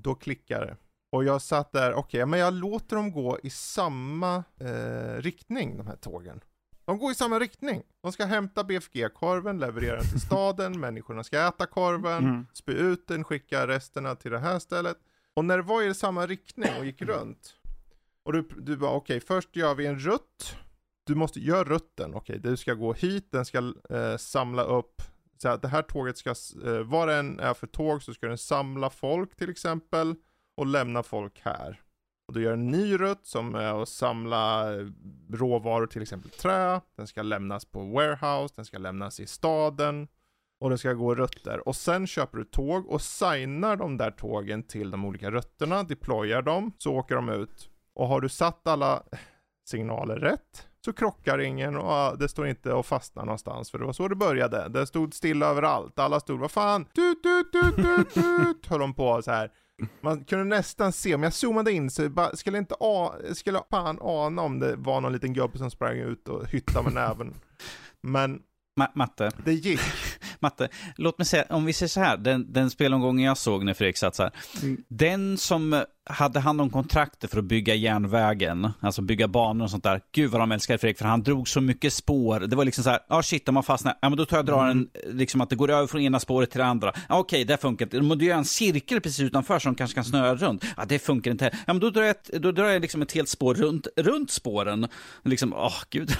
då 0.00 0.14
klickar 0.14 0.66
det. 0.66 0.76
Och 1.12 1.24
jag 1.24 1.42
satt 1.42 1.72
där, 1.72 1.92
okej, 1.92 2.18
okay, 2.18 2.26
men 2.26 2.40
jag 2.40 2.54
låter 2.54 2.96
dem 2.96 3.12
gå 3.12 3.38
i 3.42 3.50
samma 3.50 4.44
eh, 4.60 5.22
riktning, 5.22 5.76
de 5.76 5.86
här 5.86 5.96
tågen. 5.96 6.40
De 6.84 6.98
går 6.98 7.12
i 7.12 7.14
samma 7.14 7.38
riktning. 7.38 7.82
De 8.02 8.12
ska 8.12 8.24
hämta 8.24 8.64
BFG-korven, 8.64 9.58
leverera 9.58 9.96
den 9.96 10.10
till 10.10 10.20
staden, 10.20 10.80
människorna 10.80 11.24
ska 11.24 11.48
äta 11.48 11.66
korven, 11.66 12.24
mm. 12.24 12.46
spy 12.52 12.72
ut 12.72 13.08
den, 13.08 13.24
skicka 13.24 13.66
resterna 13.66 14.14
till 14.14 14.30
det 14.30 14.38
här 14.38 14.58
stället. 14.58 14.96
Och 15.34 15.44
när 15.44 15.56
det 15.56 15.62
var 15.62 15.82
i 15.82 15.94
samma 15.94 16.26
riktning 16.26 16.70
och 16.78 16.84
gick 16.84 17.02
runt, 17.02 17.54
och 18.24 18.32
du, 18.32 18.48
du 18.58 18.76
bara 18.76 18.90
okej, 18.90 19.16
okay, 19.16 19.26
först 19.26 19.56
gör 19.56 19.74
vi 19.74 19.86
en 19.86 19.98
rutt. 19.98 20.56
Du 21.04 21.14
måste 21.14 21.40
göra 21.40 21.64
rutten, 21.64 22.14
okej, 22.14 22.38
okay, 22.38 22.50
du 22.50 22.56
ska 22.56 22.74
gå 22.74 22.92
hit, 22.92 23.32
den 23.32 23.44
ska 23.44 23.74
eh, 23.90 24.16
samla 24.16 24.62
upp, 24.62 25.02
så 25.42 25.48
att 25.48 25.62
det 25.62 25.68
här 25.68 25.82
tåget 25.82 26.18
ska, 26.18 26.30
eh, 26.30 26.80
vad 26.84 27.08
det 27.08 27.14
än 27.14 27.40
är 27.40 27.54
för 27.54 27.66
tåg 27.66 28.02
så 28.02 28.14
ska 28.14 28.26
den 28.26 28.38
samla 28.38 28.90
folk 28.90 29.36
till 29.36 29.50
exempel 29.50 30.14
och 30.56 30.66
lämna 30.66 31.02
folk 31.02 31.40
här. 31.40 31.80
Och 32.28 32.34
du 32.34 32.42
gör 32.42 32.52
en 32.52 32.66
ny 32.66 32.96
rutt 32.96 33.26
som 33.26 33.54
är 33.54 33.82
att 33.82 33.88
samla 33.88 34.74
eh, 34.74 34.86
råvaror, 35.30 35.86
till 35.86 36.02
exempel 36.02 36.30
trä, 36.30 36.80
den 36.96 37.06
ska 37.06 37.22
lämnas 37.22 37.64
på 37.64 37.84
warehouse, 37.84 38.54
den 38.56 38.64
ska 38.64 38.78
lämnas 38.78 39.20
i 39.20 39.26
staden 39.26 40.08
och 40.60 40.68
den 40.68 40.78
ska 40.78 40.92
gå 40.92 41.14
rutter. 41.14 41.68
Och 41.68 41.76
sen 41.76 42.06
köper 42.06 42.38
du 42.38 42.44
tåg 42.44 42.86
och 42.86 43.02
signar 43.02 43.76
de 43.76 43.96
där 43.96 44.10
tågen 44.10 44.62
till 44.62 44.90
de 44.90 45.04
olika 45.04 45.30
rutterna, 45.30 45.82
deployar 45.82 46.42
dem, 46.42 46.72
så 46.78 46.94
åker 46.94 47.14
de 47.14 47.28
ut 47.28 47.69
och 48.00 48.08
har 48.08 48.20
du 48.20 48.28
satt 48.28 48.66
alla 48.66 49.02
signaler 49.68 50.16
rätt 50.16 50.68
så 50.84 50.92
krockar 50.92 51.38
ingen 51.38 51.76
och 51.76 52.18
det 52.18 52.28
står 52.28 52.46
inte 52.46 52.72
och 52.72 52.86
fastnar 52.86 53.24
någonstans. 53.24 53.70
För 53.70 53.78
det 53.78 53.84
var 53.84 53.92
så 53.92 54.08
det 54.08 54.16
började. 54.16 54.68
Det 54.68 54.86
stod 54.86 55.14
stilla 55.14 55.46
överallt. 55.46 55.98
Alla 55.98 56.20
stod, 56.20 56.40
vad 56.40 56.50
fan, 56.50 56.84
tut, 56.84 57.22
tut, 57.22 57.52
tut, 57.52 57.76
tut, 57.76 58.14
tut, 58.14 58.66
höll 58.66 58.80
de 58.80 58.94
på 58.94 59.22
så 59.22 59.30
här. 59.30 59.50
Man 60.00 60.24
kunde 60.24 60.44
nästan 60.44 60.92
se, 60.92 61.14
om 61.14 61.22
jag 61.22 61.32
zoomade 61.32 61.72
in 61.72 61.90
så 61.90 62.08
bara, 62.08 62.36
skulle 62.36 62.58
inte 62.58 62.74
a, 62.80 63.12
skulle 63.32 63.60
fan 63.70 63.98
ana 64.00 64.42
om 64.42 64.58
det 64.58 64.76
var 64.76 65.00
någon 65.00 65.12
liten 65.12 65.32
gubbe 65.32 65.58
som 65.58 65.70
sprang 65.70 65.98
ut 65.98 66.28
och 66.28 66.46
hyttade 66.46 66.84
med 66.84 66.92
näven. 66.94 67.34
Men 68.00 68.42
Ma 68.76 68.88
Matte. 68.94 69.30
Det 69.44 69.52
gick. 69.52 69.80
Matte, 70.40 70.68
låt 70.96 71.18
mig 71.18 71.26
säga, 71.26 71.44
om 71.50 71.64
vi 71.64 71.72
säger 71.72 71.88
så 71.88 72.00
här, 72.00 72.16
den, 72.16 72.52
den 72.52 72.70
spelomgången 72.70 73.26
jag 73.26 73.36
såg 73.36 73.64
när 73.64 73.74
Fredrik 73.74 73.96
satt 73.96 74.14
så 74.14 74.22
här. 74.22 74.32
Mm. 74.62 74.84
Den 74.88 75.38
som 75.38 75.84
hade 76.10 76.40
hand 76.40 76.60
om 76.60 76.70
kontraktet 76.70 77.30
för 77.30 77.38
att 77.38 77.44
bygga 77.44 77.74
järnvägen, 77.74 78.72
alltså 78.80 79.02
bygga 79.02 79.28
banor 79.28 79.64
och 79.64 79.70
sånt 79.70 79.84
där. 79.84 80.00
Gud 80.12 80.30
vad 80.30 80.40
de 80.40 80.52
älskade 80.52 80.78
Fredrik, 80.78 80.98
för 80.98 81.04
han 81.04 81.22
drog 81.22 81.48
så 81.48 81.60
mycket 81.60 81.92
spår. 81.92 82.40
Det 82.40 82.56
var 82.56 82.64
liksom 82.64 82.84
så 82.84 82.90
här, 82.90 83.00
ja 83.08 83.16
ah, 83.16 83.22
shit, 83.22 83.48
om 83.48 83.54
man 83.54 83.62
fastnar, 83.62 83.98
ja 84.02 84.08
men 84.08 84.18
då 84.18 84.26
tar 84.26 84.36
jag 84.36 84.46
drar 84.46 84.64
mm. 84.64 84.88
en, 85.04 85.18
liksom 85.18 85.40
att 85.40 85.50
det 85.50 85.56
går 85.56 85.70
över 85.70 85.86
från 85.86 86.00
ena 86.00 86.20
spåret 86.20 86.50
till 86.50 86.58
det 86.58 86.66
andra. 86.66 86.92
Ja 86.94 87.02
ah, 87.08 87.18
okej, 87.18 87.36
okay, 87.36 87.44
det 87.44 87.60
funkar 87.60 87.86
inte. 87.86 88.00
Men 88.00 88.18
du 88.18 88.24
gör 88.24 88.36
en 88.36 88.44
cirkel 88.44 89.00
precis 89.00 89.20
utanför 89.20 89.58
som 89.58 89.74
kanske 89.74 89.94
kan 89.94 90.04
snöa 90.04 90.34
runt. 90.34 90.64
Ja, 90.76 90.84
det 90.84 90.98
funkar 90.98 91.30
inte. 91.30 91.50
Ja, 91.66 91.72
men 91.72 91.80
då 91.80 91.90
drar 91.90 92.02
jag, 92.02 92.10
ett, 92.10 92.30
då 92.42 92.52
drar 92.52 92.68
jag 92.68 92.82
liksom 92.82 93.02
ett 93.02 93.12
helt 93.12 93.28
spår 93.28 93.54
runt, 93.54 93.86
runt 93.96 94.30
spåren. 94.30 94.88
Liksom, 95.24 95.52
åh 95.52 95.66
oh, 95.66 95.82
gud. 95.90 96.10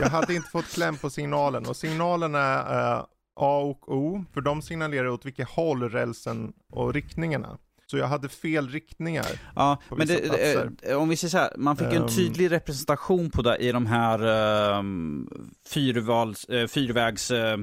Jag 0.00 0.08
hade 0.08 0.34
inte 0.34 0.50
fått 0.50 0.68
kläm 0.68 0.96
på 0.96 1.10
signalen 1.10 1.66
och 1.66 1.76
signalen 1.76 2.34
är 2.34 2.96
uh, 2.98 3.04
A 3.38 3.58
och 3.60 3.92
O, 3.92 4.24
för 4.34 4.40
de 4.40 4.62
signalerar 4.62 5.08
åt 5.08 5.26
vilket 5.26 5.48
håll 5.48 5.90
rälsen 5.90 6.52
och 6.72 6.94
riktningarna. 6.94 7.58
Så 7.86 7.98
jag 7.98 8.06
hade 8.06 8.28
fel 8.28 8.68
riktningar. 8.68 9.26
Ja, 9.54 9.78
men 9.96 10.06
det, 10.06 10.82
eh, 10.82 10.96
om 10.96 11.08
vi 11.08 11.16
säger 11.16 11.30
så 11.30 11.38
här, 11.38 11.52
man 11.56 11.76
fick 11.76 11.86
en 11.86 12.02
ehm. 12.02 12.08
tydlig 12.08 12.50
representation 12.50 13.30
på 13.30 13.42
det 13.42 13.56
i 13.56 13.72
de 13.72 13.86
här 13.86 14.22
um, 14.78 15.50
fyrvals, 15.68 16.50
uh, 16.50 16.66
fyrvägs... 16.66 17.30
Uh, 17.30 17.56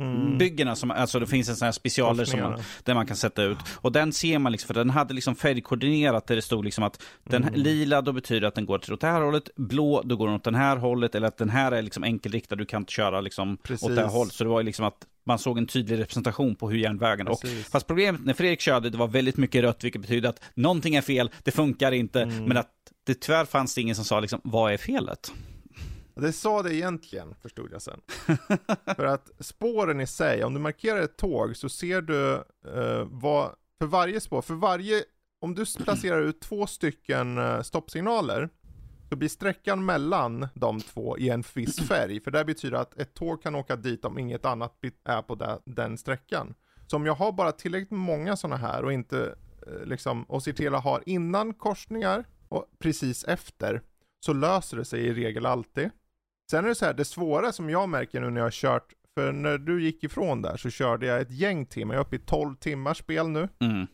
Mm. 0.00 0.38
byggena, 0.38 0.76
som, 0.76 0.90
alltså 0.90 1.20
det 1.20 1.26
finns 1.26 1.48
en 1.48 1.56
sån 1.56 1.66
här 1.66 1.72
specialer 1.72 2.24
som 2.24 2.40
man, 2.40 2.60
där 2.84 2.94
man 2.94 3.06
kan 3.06 3.16
sätta 3.16 3.42
ut. 3.42 3.58
Och 3.76 3.92
den 3.92 4.12
ser 4.12 4.38
man 4.38 4.52
liksom, 4.52 4.66
för 4.66 4.74
den 4.74 4.90
hade 4.90 5.14
liksom 5.14 5.34
färgkoordinerat 5.36 6.26
där 6.26 6.36
det 6.36 6.42
stod 6.42 6.64
liksom 6.64 6.84
att 6.84 7.02
den 7.24 7.42
Mm. 7.42 7.54
lila 7.54 8.02
då 8.02 8.12
betyder 8.12 8.48
att 8.48 8.54
den 8.54 8.66
går 8.66 8.92
åt 8.92 9.00
det 9.00 9.06
här 9.06 9.20
hållet, 9.20 9.50
blå 9.56 10.02
då 10.04 10.16
går 10.16 10.26
den 10.26 10.36
åt 10.36 10.44
det 10.44 10.56
här 10.56 10.76
hållet, 10.76 11.14
eller 11.14 11.28
att 11.28 11.36
den 11.38 11.50
här 11.50 11.72
är 11.72 11.82
liksom 11.82 12.04
enkelriktad, 12.04 12.56
du 12.56 12.64
kan 12.64 12.82
inte 12.82 12.92
köra 12.92 13.20
liksom 13.20 13.52
åt 13.52 13.58
det 13.68 13.72
här 13.72 13.78
Precis. 13.88 14.12
hållet. 14.12 14.32
Så 14.34 14.44
det 14.44 14.50
var 14.50 14.60
ju 14.60 14.66
liksom 14.66 14.84
att 14.84 15.06
man 15.26 15.38
såg 15.38 15.58
en 15.58 15.66
tydlig 15.66 15.98
representation 15.98 16.54
på 16.56 16.70
hur 16.70 16.78
järnvägen 16.78 17.28
och 17.28 17.40
Precis. 17.40 17.70
Fast 17.70 17.86
problemet 17.86 18.24
när 18.24 18.34
Fredrik 18.34 18.60
körde, 18.60 18.90
det 18.90 18.98
var 18.98 19.08
väldigt 19.08 19.36
mycket 19.36 19.62
rött, 19.62 19.84
vilket 19.84 20.00
betyder 20.00 20.28
att 20.28 20.42
någonting 20.54 20.94
är 20.94 21.02
fel, 21.02 21.30
det 21.44 21.50
funkar 21.50 21.92
inte, 21.92 22.22
Mm. 22.22 22.44
men 22.44 22.56
att 22.56 22.70
det 23.06 23.20
tyvärr 23.20 23.44
fanns 23.44 23.74
det 23.74 23.80
ingen 23.80 23.96
som 23.96 24.04
sa 24.04 24.20
liksom, 24.20 24.40
vad 24.44 24.72
är 24.72 24.76
felet? 24.76 25.32
Det 26.20 26.32
sa 26.32 26.62
det 26.62 26.74
egentligen, 26.74 27.34
förstod 27.42 27.72
jag 27.72 27.82
sen. 27.82 28.00
för 28.96 29.04
att 29.04 29.30
spåren 29.38 30.00
i 30.00 30.06
sig, 30.06 30.44
om 30.44 30.54
du 30.54 30.60
markerar 30.60 31.00
ett 31.00 31.16
tåg 31.16 31.56
så 31.56 31.68
ser 31.68 32.02
du 32.02 32.34
eh, 32.74 33.04
vad, 33.10 33.54
för 33.78 33.86
varje 33.86 34.20
spår, 34.20 34.42
för 34.42 34.54
varje, 34.54 35.04
om 35.40 35.54
du 35.54 35.64
placerar 35.84 36.22
ut 36.22 36.40
två 36.40 36.66
stycken 36.66 37.38
eh, 37.38 37.62
stoppsignaler, 37.62 38.48
så 39.08 39.16
blir 39.16 39.28
sträckan 39.28 39.84
mellan 39.84 40.48
de 40.54 40.80
två 40.80 41.18
i 41.18 41.28
en 41.28 41.44
viss 41.54 41.80
färg, 41.88 42.20
för 42.20 42.30
det 42.30 42.44
betyder 42.44 42.76
att 42.76 43.00
ett 43.00 43.14
tåg 43.14 43.42
kan 43.42 43.54
åka 43.54 43.76
dit 43.76 44.04
om 44.04 44.18
inget 44.18 44.44
annat 44.44 44.74
är 45.04 45.22
på 45.22 45.34
den, 45.34 45.58
den 45.64 45.98
sträckan. 45.98 46.54
Så 46.86 46.96
om 46.96 47.06
jag 47.06 47.14
har 47.14 47.32
bara 47.32 47.52
tillräckligt 47.52 47.90
många 47.90 48.36
sådana 48.36 48.56
här 48.56 48.84
och 48.84 48.92
inte 48.92 49.34
eh, 49.66 49.84
liksom, 49.84 50.24
och 50.24 50.42
ser 50.42 50.52
till 50.52 50.74
att 50.74 50.84
ha 50.84 51.00
innan 51.06 51.54
korsningar 51.54 52.24
och 52.48 52.66
precis 52.78 53.24
efter, 53.24 53.82
så 54.20 54.32
löser 54.32 54.76
det 54.76 54.84
sig 54.84 55.00
i 55.00 55.14
regel 55.14 55.46
alltid. 55.46 55.90
Sen 56.50 56.64
är 56.64 56.68
det 56.68 56.74
så 56.74 56.84
här, 56.84 56.94
det 56.94 57.04
svåra 57.04 57.52
som 57.52 57.70
jag 57.70 57.88
märker 57.88 58.20
nu 58.20 58.30
när 58.30 58.40
jag 58.40 58.46
har 58.46 58.50
kört, 58.50 58.92
för 59.14 59.32
när 59.32 59.58
du 59.58 59.82
gick 59.82 60.04
ifrån 60.04 60.42
där 60.42 60.56
så 60.56 60.70
körde 60.70 61.06
jag 61.06 61.20
ett 61.20 61.30
gäng 61.30 61.66
timmar, 61.66 61.94
jag 61.94 62.00
är 62.00 62.06
uppe 62.06 62.16
i 62.16 62.18
12 62.18 62.56
timmars 62.56 62.98
spel 62.98 63.28
nu. 63.28 63.48
Mm. 63.60 63.86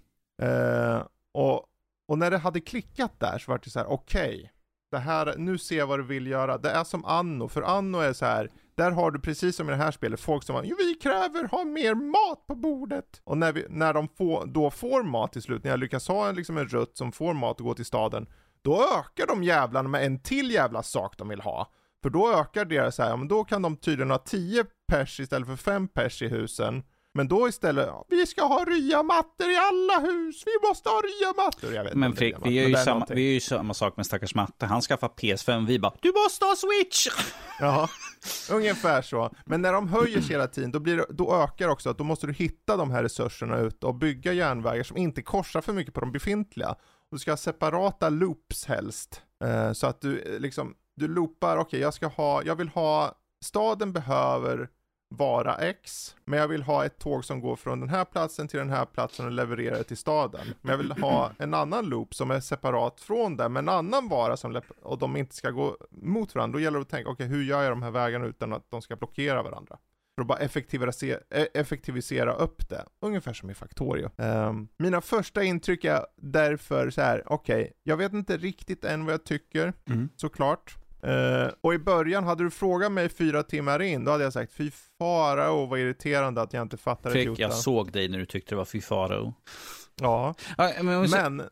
Eh, 0.42 1.02
och, 1.34 1.66
och 2.08 2.18
när 2.18 2.30
det 2.30 2.38
hade 2.38 2.60
klickat 2.60 3.20
där 3.20 3.38
så 3.38 3.50
var 3.50 3.60
det 3.64 3.70
så 3.70 3.78
här, 3.78 3.86
okej, 3.86 4.52
det 4.90 4.98
här, 4.98 5.34
nu 5.38 5.58
ser 5.58 5.78
jag 5.78 5.86
vad 5.86 5.98
du 5.98 6.02
vill 6.02 6.26
göra. 6.26 6.58
Det 6.58 6.70
är 6.70 6.84
som 6.84 7.04
Anno, 7.04 7.48
för 7.48 7.62
Anno 7.62 7.98
är 7.98 8.12
så 8.12 8.24
här, 8.24 8.50
där 8.74 8.90
har 8.90 9.10
du 9.10 9.20
precis 9.20 9.56
som 9.56 9.68
i 9.68 9.72
det 9.72 9.78
här 9.78 9.90
spelet, 9.90 10.20
folk 10.20 10.44
som 10.44 10.60
jo, 10.64 10.76
vi 10.78 10.94
kräver 10.94 11.48
ha 11.48 11.64
mer 11.64 11.94
mat 11.94 12.46
på 12.46 12.54
bordet. 12.54 13.20
Och 13.24 13.38
när, 13.38 13.52
vi, 13.52 13.66
när 13.68 13.94
de 13.94 14.08
får, 14.08 14.46
då 14.46 14.70
får 14.70 15.02
mat 15.02 15.32
till 15.32 15.42
slut, 15.42 15.64
när 15.64 15.70
jag 15.70 15.80
lyckas 15.80 16.08
ha 16.08 16.28
en, 16.28 16.34
liksom 16.34 16.58
en 16.58 16.68
rutt 16.68 16.96
som 16.96 17.12
får 17.12 17.34
mat 17.34 17.60
och 17.60 17.66
gå 17.66 17.74
till 17.74 17.84
staden, 17.84 18.26
då 18.62 18.82
ökar 18.98 19.26
de 19.26 19.44
jävlarna 19.44 19.88
med 19.88 20.06
en 20.06 20.18
till 20.18 20.50
jävla 20.50 20.82
sak 20.82 21.18
de 21.18 21.28
vill 21.28 21.40
ha. 21.40 21.72
För 22.06 22.10
då 22.10 22.32
ökar 22.32 22.64
deras 22.64 22.96
så 22.96 23.02
här, 23.02 23.10
ja, 23.10 23.16
men 23.16 23.28
då 23.28 23.44
kan 23.44 23.62
de 23.62 23.76
tydligen 23.76 24.10
ha 24.10 24.18
10 24.18 24.64
pers 24.88 25.20
istället 25.20 25.48
för 25.48 25.56
5 25.56 25.88
pers 25.88 26.22
i 26.22 26.28
husen. 26.28 26.82
Men 27.14 27.28
då 27.28 27.48
istället, 27.48 27.86
ja, 27.86 28.04
vi 28.08 28.26
ska 28.26 28.44
ha 28.44 28.64
ryamattor 28.64 29.50
i 29.50 29.56
alla 29.56 30.06
hus, 30.06 30.42
vi 30.46 30.68
måste 30.68 30.88
ha 30.88 31.00
ryamattor. 31.00 31.74
Jag 31.74 31.84
vet 31.84 31.94
Men 31.94 32.12
ryamattor, 32.12 32.50
vi 32.50 32.54
gör 32.54 32.68
ju 32.68 32.74
samma, 32.74 32.94
någonting. 32.94 33.16
vi 33.16 33.26
gör 33.26 33.32
ju 33.32 33.40
samma 33.40 33.74
sak 33.74 33.96
med 33.96 34.06
stackars 34.06 34.34
matte. 34.34 34.66
Han 34.66 34.80
skaffar 34.82 35.08
PS5, 35.08 35.66
vi 35.66 35.78
bara 35.78 35.92
du 36.00 36.12
måste 36.24 36.44
ha 36.44 36.56
Switch! 36.56 37.06
Ja, 37.60 37.88
ungefär 38.50 39.02
så. 39.02 39.30
Men 39.46 39.62
när 39.62 39.72
de 39.72 39.88
höjer 39.88 40.20
sig 40.20 40.30
hela 40.30 40.46
tiden, 40.46 40.72
då, 40.72 40.80
blir 40.80 40.96
det, 40.96 41.06
då 41.10 41.34
ökar 41.34 41.68
också 41.68 41.90
att 41.90 41.98
då 41.98 42.04
måste 42.04 42.26
du 42.26 42.32
hitta 42.32 42.76
de 42.76 42.90
här 42.90 43.02
resurserna 43.02 43.58
ute 43.58 43.86
och 43.86 43.94
bygga 43.94 44.32
järnvägar 44.32 44.82
som 44.82 44.96
inte 44.96 45.22
korsar 45.22 45.60
för 45.60 45.72
mycket 45.72 45.94
på 45.94 46.00
de 46.00 46.12
befintliga. 46.12 46.74
Du 47.10 47.18
ska 47.18 47.32
ha 47.32 47.36
separata 47.36 48.08
loops 48.08 48.66
helst. 48.66 49.22
Eh, 49.44 49.72
så 49.72 49.86
att 49.86 50.00
du 50.00 50.18
eh, 50.18 50.40
liksom, 50.40 50.74
du 50.96 51.08
loopar, 51.08 51.56
okej 51.56 51.80
jag 51.80 51.94
ska 51.94 52.06
ha, 52.06 52.42
jag 52.42 52.56
vill 52.56 52.68
ha, 52.68 53.14
staden 53.44 53.92
behöver 53.92 54.68
vara 55.14 55.54
X, 55.56 56.16
men 56.24 56.38
jag 56.38 56.48
vill 56.48 56.62
ha 56.62 56.84
ett 56.84 56.98
tåg 56.98 57.24
som 57.24 57.40
går 57.40 57.56
från 57.56 57.80
den 57.80 57.88
här 57.88 58.04
platsen 58.04 58.48
till 58.48 58.58
den 58.58 58.70
här 58.70 58.84
platsen 58.84 59.26
och 59.26 59.32
levererar 59.32 59.76
det 59.78 59.84
till 59.84 59.96
staden. 59.96 60.46
Men 60.62 60.70
jag 60.70 60.78
vill 60.78 60.92
ha 60.92 61.32
en 61.38 61.54
annan 61.54 61.86
loop 61.86 62.14
som 62.14 62.30
är 62.30 62.40
separat 62.40 63.00
från 63.00 63.36
den, 63.36 63.52
med 63.52 63.60
en 63.60 63.68
annan 63.68 64.08
vara 64.08 64.36
som, 64.36 64.60
och 64.82 64.98
de 64.98 65.16
inte 65.16 65.34
ska 65.34 65.50
gå 65.50 65.76
mot 65.90 66.34
varandra. 66.34 66.58
Då 66.58 66.62
gäller 66.62 66.78
det 66.78 66.82
att 66.82 66.88
tänka, 66.88 67.10
okej 67.10 67.26
hur 67.26 67.42
gör 67.44 67.62
jag 67.62 67.72
de 67.72 67.82
här 67.82 67.90
vägarna 67.90 68.26
utan 68.26 68.52
att 68.52 68.70
de 68.70 68.82
ska 68.82 68.96
blockera 68.96 69.42
varandra? 69.42 69.78
För 70.14 70.20
att 70.22 70.28
bara 70.28 70.38
effektivisera, 70.38 71.20
e- 71.30 71.48
effektivisera 71.54 72.34
upp 72.34 72.68
det. 72.68 72.84
Ungefär 73.00 73.32
som 73.32 73.50
i 73.50 73.54
Factorio. 73.54 74.10
Ehm, 74.18 74.68
mina 74.76 75.00
första 75.00 75.42
intryck 75.42 75.84
är 75.84 76.06
därför 76.16 76.90
så 76.90 77.00
här, 77.00 77.22
okej, 77.26 77.72
jag 77.82 77.96
vet 77.96 78.12
inte 78.12 78.36
riktigt 78.36 78.84
än 78.84 79.04
vad 79.04 79.12
jag 79.14 79.24
tycker, 79.24 79.72
Mm. 79.88 80.08
såklart. 80.16 80.76
Eh, 81.02 81.48
och 81.60 81.74
i 81.74 81.78
början, 81.78 82.24
hade 82.24 82.44
du 82.44 82.50
frågat 82.50 82.92
mig 82.92 83.08
fyra 83.08 83.42
timmar 83.42 83.82
in, 83.82 84.04
då 84.04 84.10
hade 84.10 84.24
jag 84.24 84.32
sagt 84.32 84.52
fy 84.52 84.70
farao 84.98 85.66
vad 85.66 85.78
irriterande 85.78 86.42
att 86.42 86.52
jag 86.52 86.62
inte 86.62 86.76
fattade 86.76 87.22
Jota. 87.22 87.42
jag 87.42 87.54
såg 87.54 87.92
dig 87.92 88.08
när 88.08 88.18
du 88.18 88.26
tyckte 88.26 88.54
det 88.54 88.56
var 88.56 88.64
fy 88.64 88.80
faro. 88.80 89.34
Ja, 90.00 90.34
Ja, 90.58 90.72
men, 90.82 91.10
men, 91.10 91.36
men 91.36 91.42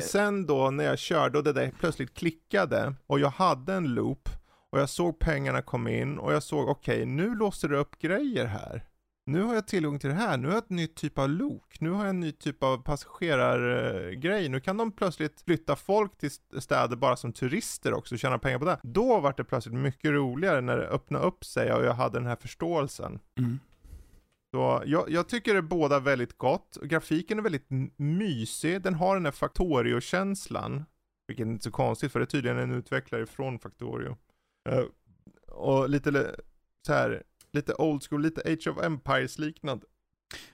sen 0.00 0.46
då 0.46 0.70
när 0.70 0.84
jag 0.84 0.98
körde 0.98 1.38
och 1.38 1.44
det 1.44 1.52
där 1.52 1.72
plötsligt 1.80 2.14
klickade 2.14 2.94
och 3.06 3.20
jag 3.20 3.30
hade 3.30 3.74
en 3.74 3.94
loop 3.94 4.28
och 4.70 4.80
jag 4.80 4.88
såg 4.88 5.18
pengarna 5.18 5.62
komma 5.62 5.90
in 5.90 6.18
och 6.18 6.32
jag 6.32 6.42
såg 6.42 6.68
okej, 6.68 7.06
nu 7.06 7.34
låser 7.34 7.68
det 7.68 7.76
upp 7.76 7.98
grejer 7.98 8.46
här. 8.46 8.84
Nu 9.30 9.42
har 9.42 9.54
jag 9.54 9.66
tillgång 9.66 9.98
till 9.98 10.10
det 10.10 10.16
här, 10.16 10.36
nu 10.36 10.46
har 10.46 10.54
jag 10.54 10.62
ett 10.64 10.70
nytt 10.70 10.94
typ 10.96 11.18
av 11.18 11.28
lok, 11.28 11.80
nu 11.80 11.90
har 11.90 12.00
jag 12.00 12.10
en 12.10 12.20
ny 12.20 12.32
typ 12.32 12.62
av 12.62 12.82
passagerargrej, 12.82 14.48
nu 14.48 14.60
kan 14.60 14.76
de 14.76 14.92
plötsligt 14.92 15.40
flytta 15.40 15.76
folk 15.76 16.18
till 16.18 16.26
st- 16.26 16.60
städer 16.60 16.96
bara 16.96 17.16
som 17.16 17.32
turister 17.32 17.94
också 17.94 18.14
och 18.14 18.18
tjäna 18.18 18.38
pengar 18.38 18.58
på 18.58 18.64
det. 18.64 18.78
Då 18.82 19.20
var 19.20 19.34
det 19.36 19.44
plötsligt 19.44 19.74
mycket 19.74 20.10
roligare 20.10 20.60
när 20.60 20.76
det 20.76 20.88
öppnade 20.88 21.24
upp 21.24 21.44
sig 21.44 21.72
och 21.72 21.84
jag 21.84 21.94
hade 21.94 22.18
den 22.18 22.26
här 22.26 22.36
förståelsen. 22.36 23.18
Mm. 23.38 23.58
Så 24.50 24.82
jag, 24.86 25.10
jag 25.10 25.28
tycker 25.28 25.52
det 25.52 25.58
är 25.58 25.62
båda 25.62 26.00
väldigt 26.00 26.38
gott. 26.38 26.78
Grafiken 26.82 27.38
är 27.38 27.42
väldigt 27.42 27.66
mysig. 27.96 28.82
Den 28.82 28.94
har 28.94 29.14
den 29.16 29.24
här 29.24 29.32
Factorio-känslan. 29.32 30.84
Vilket 31.28 31.46
är 31.46 31.50
inte 31.50 31.64
så 31.64 31.70
konstigt 31.70 32.12
för 32.12 32.18
det 32.18 32.24
är 32.24 32.26
tydligen 32.26 32.58
en 32.58 32.70
utvecklare 32.70 33.26
från 33.26 33.58
Factorio. 33.58 34.16
Eh, 34.68 34.84
och 35.48 35.88
lite 35.88 36.34
så 36.86 36.92
här, 36.92 37.22
lite 37.52 37.74
old 37.74 38.02
school, 38.10 38.22
lite 38.22 38.40
Age 38.52 38.66
of 38.68 38.84
Empires 38.84 39.38
liknande. 39.38 39.86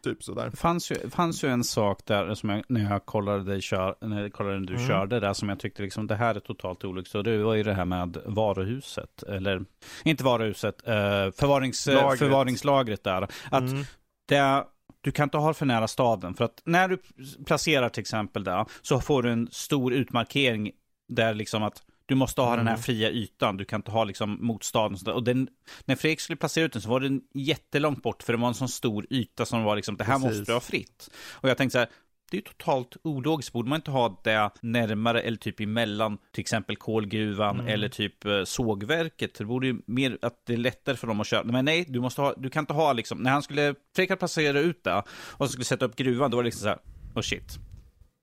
Typ 0.05 0.23
sådär. 0.23 0.51
Det 0.51 0.57
fanns 0.57 0.91
ju, 0.93 1.11
fanns 1.11 1.45
ju 1.45 1.49
en 1.49 1.65
sak 1.65 2.01
där 2.07 2.35
som 2.35 2.49
jag, 2.51 2.65
när 2.69 2.91
jag 2.91 3.07
kollade 3.07 3.45
dig 3.45 3.61
kör, 3.61 3.95
när 4.01 4.23
jag 4.23 4.33
kollade 4.33 4.59
när 4.61 4.67
du 4.67 4.75
Mm. 4.75 4.87
körde 4.89 5.21
där 5.21 5.33
som 5.33 5.49
jag 5.49 5.59
tyckte 5.61 5.83
liksom 5.83 6.07
det 6.07 6.15
här 6.17 6.35
är 6.35 6.41
totalt 6.41 6.85
olyckligt. 6.85 7.15
Och 7.15 7.25
det 7.25 7.39
var 7.43 7.55
ju 7.55 7.63
det 7.63 7.75
här 7.75 7.85
med 7.85 8.17
varuhuset, 8.27 9.23
eller 9.23 9.65
inte 10.05 10.25
varuhuset, 10.25 10.87
eh, 10.89 10.95
förvarings, 11.31 11.87
Lagret. 11.87 12.19
förvaringslagret 12.19 13.05
där. 13.05 13.23
Att 13.51 13.63
Mm. 13.71 13.85
det, 14.29 14.65
du 15.01 15.11
kan 15.13 15.25
inte 15.25 15.39
ha 15.39 15.55
för 15.55 15.67
nära 15.67 15.89
staden. 15.89 16.35
För 16.35 16.45
att 16.45 16.63
när 16.65 16.89
du 16.89 16.99
placerar 17.47 17.89
till 17.89 18.01
exempel 18.01 18.45
där 18.45 18.67
så 18.83 19.01
får 19.01 19.23
du 19.23 19.31
en 19.33 19.49
stor 19.51 19.93
utmarkering 19.93 20.71
där 21.09 21.35
liksom 21.35 21.63
att 21.63 21.83
du 22.07 22.15
måste 22.15 22.41
ha 22.41 22.57
den 22.57 22.67
här 22.67 22.75
Mm. 22.75 22.83
fria 22.83 23.11
ytan. 23.11 23.57
Du 23.57 23.65
kan 23.65 23.79
inte 23.79 23.91
ha 23.91 24.05
liksom 24.05 24.39
mot 24.47 24.65
staden. 24.65 24.93
Och, 24.93 24.99
sådär. 24.99 25.13
och 25.13 25.23
den, 25.25 25.49
när 25.85 25.97
Fredrik 25.97 26.21
skulle 26.21 26.37
placera 26.37 26.65
ut 26.65 26.73
den 26.73 26.83
så 26.83 26.89
var 26.89 27.01
den 27.01 27.21
jättelångt 27.35 28.03
bort 28.03 28.23
för 28.23 28.33
det 28.33 28.39
var 28.39 28.49
en 28.49 28.55
sån 28.55 28.69
stor 28.69 29.07
yta 29.11 29.45
som 29.47 29.63
var 29.65 29.77
liksom, 29.77 29.97
det 29.97 30.05
här 30.05 30.19
Precis. 30.19 30.39
måste 30.39 30.53
du 30.53 30.55
ha 30.55 30.61
fritt. 30.61 31.11
Och 31.33 31.49
jag 31.49 31.57
tänkte 31.57 31.73
så 31.73 31.79
här, 31.79 31.89
det 32.31 32.37
är 32.37 32.39
ju 32.39 32.43
totalt 32.45 32.97
ologiskt. 33.05 33.53
Borde 33.53 33.69
man 33.69 33.77
inte 33.77 33.91
ha 33.91 34.21
det 34.25 34.51
närmare 34.63 35.21
eller 35.21 35.37
typ 35.37 35.61
emellan 35.61 36.19
till 36.33 36.41
exempel 36.41 36.77
kolgruvan 36.77 37.61
Mm. 37.61 37.73
eller 37.73 37.89
typ 37.89 38.25
eh, 38.25 38.45
sågverket? 38.45 39.35
Det 39.35 39.45
borde 39.45 39.67
ju 39.67 39.77
mer 39.87 40.19
att 40.23 40.47
det 40.47 40.53
är 40.53 40.57
lättare 40.57 40.97
för 40.97 41.07
dem 41.07 41.21
att 41.21 41.27
köra. 41.27 41.45
Men 41.45 41.65
nej, 41.65 41.85
du, 41.89 42.01
måste 42.01 42.21
ha, 42.21 42.35
du 42.37 42.51
kan 42.51 42.63
inte 42.63 42.73
ha 42.73 42.93
liksom, 42.93 43.19
när 43.19 43.31
han 43.31 43.43
skulle, 43.43 43.75
Fredrik 43.97 44.11
hade 44.11 44.19
placerat 44.19 44.65
ut 44.65 44.85
det 44.85 45.03
och 45.11 45.51
skulle 45.51 45.65
sätta 45.65 45.85
upp 45.85 45.97
gruvan, 45.97 46.31
då 46.31 46.37
var 46.37 46.43
det 46.43 46.47
liksom 46.47 46.61
så 46.63 46.69
här, 46.69 46.79
oh 47.15 47.23
shit. 47.23 47.59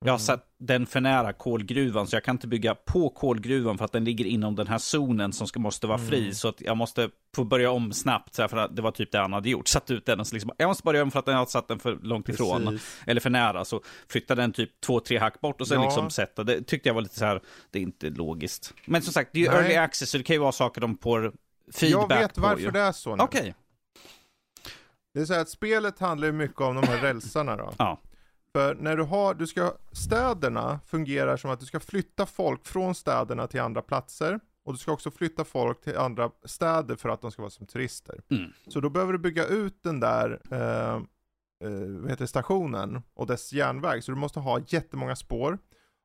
Jag 0.05 0.13
har 0.13 0.17
satt 0.17 0.45
den 0.59 0.85
för 0.85 1.01
nära 1.01 1.33
kolgruvan 1.33 2.07
så 2.07 2.15
jag 2.15 2.23
kan 2.23 2.35
inte 2.35 2.47
bygga 2.47 2.75
på 2.75 3.09
kolgruvan 3.09 3.77
för 3.77 3.85
att 3.85 3.91
den 3.91 4.03
ligger 4.03 4.25
inom 4.25 4.55
den 4.55 4.67
här 4.67 4.77
zonen 4.77 5.33
som 5.33 5.47
ska, 5.47 5.59
måste 5.59 5.87
vara 5.87 5.97
fri. 5.97 6.33
Så 6.35 6.47
att 6.47 6.61
jag 6.61 6.77
måste 6.77 7.09
få 7.35 7.43
börja 7.43 7.71
om 7.71 7.93
snabbt 7.93 8.35
så 8.35 8.47
för 8.47 8.57
att 8.57 8.75
det 8.75 8.81
var 8.81 8.91
typ 8.91 9.11
det 9.11 9.17
han 9.19 9.33
hade 9.33 9.49
gjort. 9.49 9.67
Satt 9.67 9.91
ut 9.91 10.05
den 10.05 10.19
och 10.19 10.27
så 10.27 10.35
liksom, 10.35 10.51
jag 10.57 10.67
måste 10.67 10.83
börja 10.83 11.03
om 11.03 11.11
för 11.11 11.19
att 11.19 11.25
den 11.25 11.35
har 11.35 11.45
satt 11.45 11.67
den 11.67 11.79
för 11.79 11.95
långt 12.01 12.29
ifrån. 12.29 12.65
Precis. 12.65 13.01
Eller 13.05 13.21
för 13.21 13.29
nära. 13.29 13.65
Så 13.65 13.81
flytta 14.09 14.35
den 14.35 14.51
typ 14.53 14.81
två, 14.81 14.99
tre 14.99 15.17
hack 15.17 15.41
bort 15.41 15.61
och 15.61 15.67
sen 15.67 15.81
Ja. 15.81 15.85
liksom 15.85 16.09
sätta. 16.09 16.43
Det 16.43 16.61
tyckte 16.61 16.89
jag 16.89 16.93
var 16.93 17.01
lite 17.01 17.17
så 17.19 17.25
här, 17.25 17.41
det 17.71 17.79
är 17.79 17.83
inte 17.83 18.09
logiskt. 18.09 18.73
Men 18.85 19.01
som 19.01 19.13
sagt, 19.13 19.29
det 19.33 19.39
är 19.39 19.51
ju 19.51 19.57
early 19.57 19.75
access 19.75 20.09
så 20.09 20.17
det 20.17 20.23
kan 20.23 20.33
ju 20.35 20.39
vara 20.39 20.51
saker 20.51 20.81
de 20.81 20.97
får 20.97 21.33
feedback 21.73 22.11
Jag 22.11 22.19
vet 22.21 22.35
på. 22.35 22.41
varför 22.41 22.61
ju. 22.63 22.71
det 22.71 22.79
är 22.79 22.91
så 22.91 23.15
nu. 23.15 23.23
Okej. 23.23 23.55
Det 25.13 25.19
är 25.19 25.25
så 25.25 25.33
här 25.33 25.41
att 25.41 25.49
spelet 25.49 25.99
handlar 25.99 26.27
ju 26.27 26.31
mycket 26.33 26.61
om 26.61 26.75
de 26.75 26.87
här 26.87 26.97
rälsarna 27.01 27.55
då. 27.57 27.73
Ja. 27.77 28.01
För 28.53 28.75
när 28.75 28.97
du 28.97 29.03
har, 29.03 29.33
du 29.33 29.47
ska, 29.47 29.73
städerna 29.91 30.79
fungerar 30.85 31.37
som 31.37 31.51
att 31.51 31.59
du 31.59 31.65
ska 31.65 31.79
flytta 31.79 32.25
folk 32.25 32.65
från 32.65 32.95
städerna 32.95 33.47
till 33.47 33.61
andra 33.61 33.81
platser. 33.81 34.39
Och 34.65 34.73
du 34.73 34.79
ska 34.79 34.91
också 34.91 35.11
flytta 35.11 35.43
folk 35.43 35.81
till 35.81 35.97
andra 35.97 36.31
städer 36.45 36.95
för 36.95 37.09
att 37.09 37.21
de 37.21 37.31
ska 37.31 37.41
vara 37.41 37.49
som 37.49 37.67
turister. 37.67 38.21
Mm. 38.29 38.51
Så 38.67 38.79
då 38.79 38.89
behöver 38.89 39.13
du 39.13 39.19
bygga 39.19 39.45
ut 39.45 39.83
den 39.83 39.99
där 39.99 40.41
eh, 40.51 40.95
eh, 41.69 42.09
heter 42.09 42.25
stationen 42.25 43.01
och 43.13 43.27
dess 43.27 43.53
järnväg. 43.53 44.03
Så 44.03 44.11
du 44.11 44.17
måste 44.17 44.39
ha 44.39 44.59
jättemånga 44.67 45.15
spår. 45.15 45.57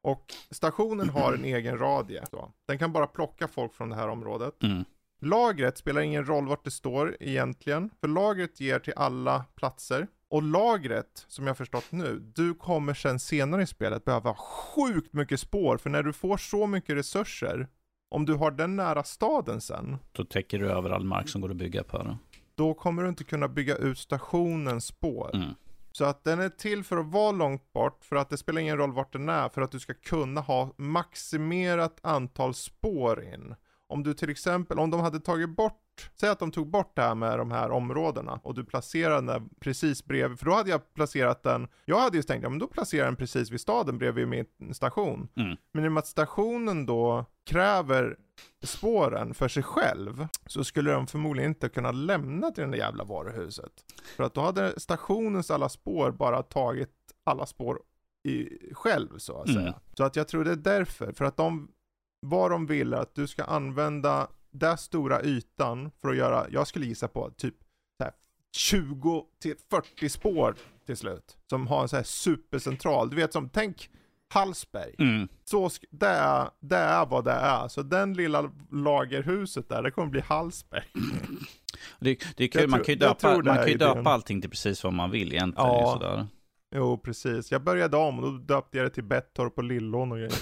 Och 0.03 0.35
stationen 0.51 1.09
har 1.09 1.33
en 1.33 1.45
egen 1.45 1.79
radie. 1.79 2.27
Så. 2.31 2.53
Den 2.67 2.79
kan 2.79 2.93
bara 2.93 3.07
plocka 3.07 3.49
folk 3.49 3.75
från 3.75 3.91
det 3.91 3.97
här 3.97 4.09
området. 4.09 4.63
Mm. 4.63 4.85
Lagret 5.21 5.79
spelar 5.79 6.01
ingen 6.01 6.27
roll 6.27 6.49
vart 6.49 6.65
det 6.65 6.71
står 6.71 7.17
egentligen, 7.21 7.91
för 8.01 8.09
lagret 8.09 8.61
ger 8.61 8.79
till 8.79 8.93
alla 8.97 9.45
platser. 9.55 10.07
Och 10.31 10.43
lagret, 10.43 11.25
som 11.29 11.47
jag 11.47 11.57
förstått 11.57 11.93
nu, 11.93 12.33
du 12.35 12.55
kommer 12.55 12.95
sen 12.95 13.19
senare 13.19 13.63
i 13.63 13.67
spelet 13.67 14.05
behöva 14.05 14.35
sjukt 14.35 15.13
mycket 15.13 15.41
spår, 15.41 15.77
för 15.77 15.91
när 15.91 16.03
du 16.03 16.13
får 16.13 16.37
så 16.37 16.67
mycket 16.67 16.97
resurser, 16.97 17.69
om 18.11 18.27
du 18.27 18.35
har 18.35 18.51
den 18.51 18.77
nära 18.77 19.03
staden 19.03 19.61
sen, 19.61 19.99
Då 20.13 20.25
täcker 20.25 20.59
du 20.59 20.71
över 20.71 20.91
all 20.91 21.05
mark 21.05 21.29
som 21.29 21.41
går 21.41 21.51
att 21.51 21.57
bygga 21.57 21.83
på. 21.83 21.99
Då. 21.99 22.19
då 22.55 22.75
kommer 22.75 23.03
du 23.03 23.09
inte 23.09 23.25
kunna 23.25 23.49
bygga 23.49 23.77
ut 23.77 23.99
stationens 23.99 24.85
spår. 24.85 25.31
Mm. 25.35 25.55
Så 25.93 26.05
att 26.05 26.25
den 26.25 26.41
är 26.41 26.49
till 26.49 26.85
för 26.85 26.97
att 26.97 27.13
vara 27.13 27.33
långt 27.33 27.73
bort, 27.73 28.05
för 28.05 28.17
att 28.17 28.31
det 28.31 28.37
spelar 28.37 28.61
ingen 28.61 28.77
roll 28.77 28.93
vart 28.93 29.13
den 29.13 29.29
är, 29.29 29.49
för 29.49 29.63
att 29.63 29.73
du 29.73 29.81
ska 29.81 29.95
kunna 29.95 30.41
ha 30.41 30.75
maximerat 30.77 31.99
antal 32.03 32.55
spår 32.55 33.23
in. 33.23 33.55
Om 33.89 34.03
du 34.03 34.15
till 34.15 34.31
exempel, 34.31 34.79
om 34.79 34.91
de 34.91 35.01
hade 35.01 35.21
tagit 35.21 35.57
bort, 35.57 36.11
säg 36.15 36.29
att 36.29 36.39
de 36.39 36.51
tog 36.51 36.71
bort 36.71 36.97
det 36.97 37.03
här 37.03 37.15
med 37.15 37.39
de 37.39 37.51
här 37.51 37.71
områdena 37.71 38.41
och 38.43 38.55
du 38.55 38.65
placerar 38.65 39.23
den 39.23 39.49
precis 39.61 40.05
bredvid, 40.05 40.39
för 40.39 40.47
då 40.47 40.53
hade 40.53 40.71
jag 40.71 40.95
placerat 40.95 41.43
den, 41.43 41.69
jag 41.85 42.01
hade 42.01 42.17
ju 42.17 42.23
tänkt, 42.23 42.43
ja 42.43 42.49
men 42.49 42.59
då 42.59 42.67
placerar 42.67 43.05
jag 43.05 43.09
den 43.09 43.17
precis 43.17 43.51
vid 43.51 43.61
staden 43.61 43.99
bredvid 43.99 44.29
min 44.29 44.75
station. 44.75 45.29
Mm. 45.37 45.57
Men 45.73 45.85
i 45.85 45.89
och 45.89 45.93
med 45.93 46.01
att 46.01 46.07
stationen 46.07 46.87
då 46.87 47.25
kräver 47.47 48.17
spåren 48.63 49.35
för 49.35 49.49
sig 49.49 49.63
själv, 49.63 50.27
så 50.47 50.65
skulle 50.65 50.93
de 50.93 51.07
förmodligen 51.07 51.51
inte 51.51 51.69
kunna 51.69 51.93
lämna 51.93 52.51
till 52.51 52.65
det 52.65 52.71
där 52.71 52.79
jävla 52.79 53.05
varuhuset. 53.05 53.73
För 54.17 54.25
att 54.25 54.35
då 54.35 54.41
hade 54.41 54.81
stationens 54.81 55.51
alla 55.51 55.69
spår 55.69 56.11
bara 56.11 56.43
tagit 56.43 56.91
alla 57.25 57.47
spår 57.47 57.81
i, 58.25 58.49
själv 58.75 59.19
så 59.19 59.41
att 59.41 59.49
säga. 59.49 59.61
Mm. 59.61 59.75
Så 59.95 60.05
att 60.05 60.17
jag 60.17 60.29
tror 60.29 60.45
det 60.45 60.51
är 60.53 60.57
därför, 60.57 61.13
för 61.13 61.25
att 61.25 61.37
de, 61.37 61.69
vad 62.21 62.51
de 62.51 62.67
vill 62.67 62.93
är 62.93 62.97
att 62.97 63.15
du 63.15 63.27
ska 63.27 63.45
använda 63.45 64.29
den 64.51 64.79
stora 64.79 65.23
ytan 65.23 65.91
för 66.01 66.09
att 66.09 66.17
göra, 66.17 66.47
jag 66.51 66.67
skulle 66.67 66.87
gissa 66.87 67.09
på 67.09 67.31
typ 67.31 67.55
så 67.99 68.05
här 68.05 68.13
20 68.57 69.25
till 69.43 69.55
40 69.71 70.09
spår 70.09 70.55
till 70.87 70.97
slut. 70.97 71.37
Som 71.51 71.67
har 71.67 71.83
en 71.83 71.89
så 71.89 71.97
här 71.97 72.03
supercentral, 72.03 73.11
du 73.11 73.17
vet 73.17 73.33
som, 73.33 73.49
tänk 73.49 73.91
Hallsberg. 74.31 74.95
Mm. 74.99 75.29
Så, 75.45 75.71
det, 75.91 76.07
är, 76.07 76.51
det 76.61 76.77
är 76.77 77.07
vad 77.07 77.25
det 77.25 77.33
är. 77.33 77.69
Så 77.69 77.83
den 77.83 78.15
lilla 78.15 78.51
lagerhuset 78.71 79.69
där, 79.69 79.83
det 79.83 79.91
kommer 79.91 80.09
bli 80.09 80.21
Hallsberg. 80.21 80.85
Det, 82.01 82.19
det 82.37 82.45
är 82.45 82.49
kul, 82.49 82.61
Jag 82.61 82.71
man 82.71 82.85
kan 82.85 82.95
ju 82.95 82.99
döpa, 82.99 83.43
man 83.43 83.57
kan 83.57 83.69
ju 83.69 83.77
döpa 83.77 84.11
allting 84.11 84.41
till 84.41 84.51
precis 84.51 84.85
vad 84.85 84.93
man 84.93 85.11
vill 85.11 85.33
egentligen. 85.33 85.71
Ja. 85.71 85.93
Sådär. 85.93 86.27
Jo, 86.75 86.99
precis. 86.99 87.53
Jag 87.53 87.63
började 87.63 87.97
om 87.97 88.19
och 88.19 88.33
då 88.33 88.39
döpte 88.39 88.79
jag 88.79 88.87
det 88.87 88.91
till 88.91 89.05
Bettorp 89.05 89.59
och 89.59 89.65
Lillån 89.65 90.13
och 90.13 90.19
grejer. 90.19 90.33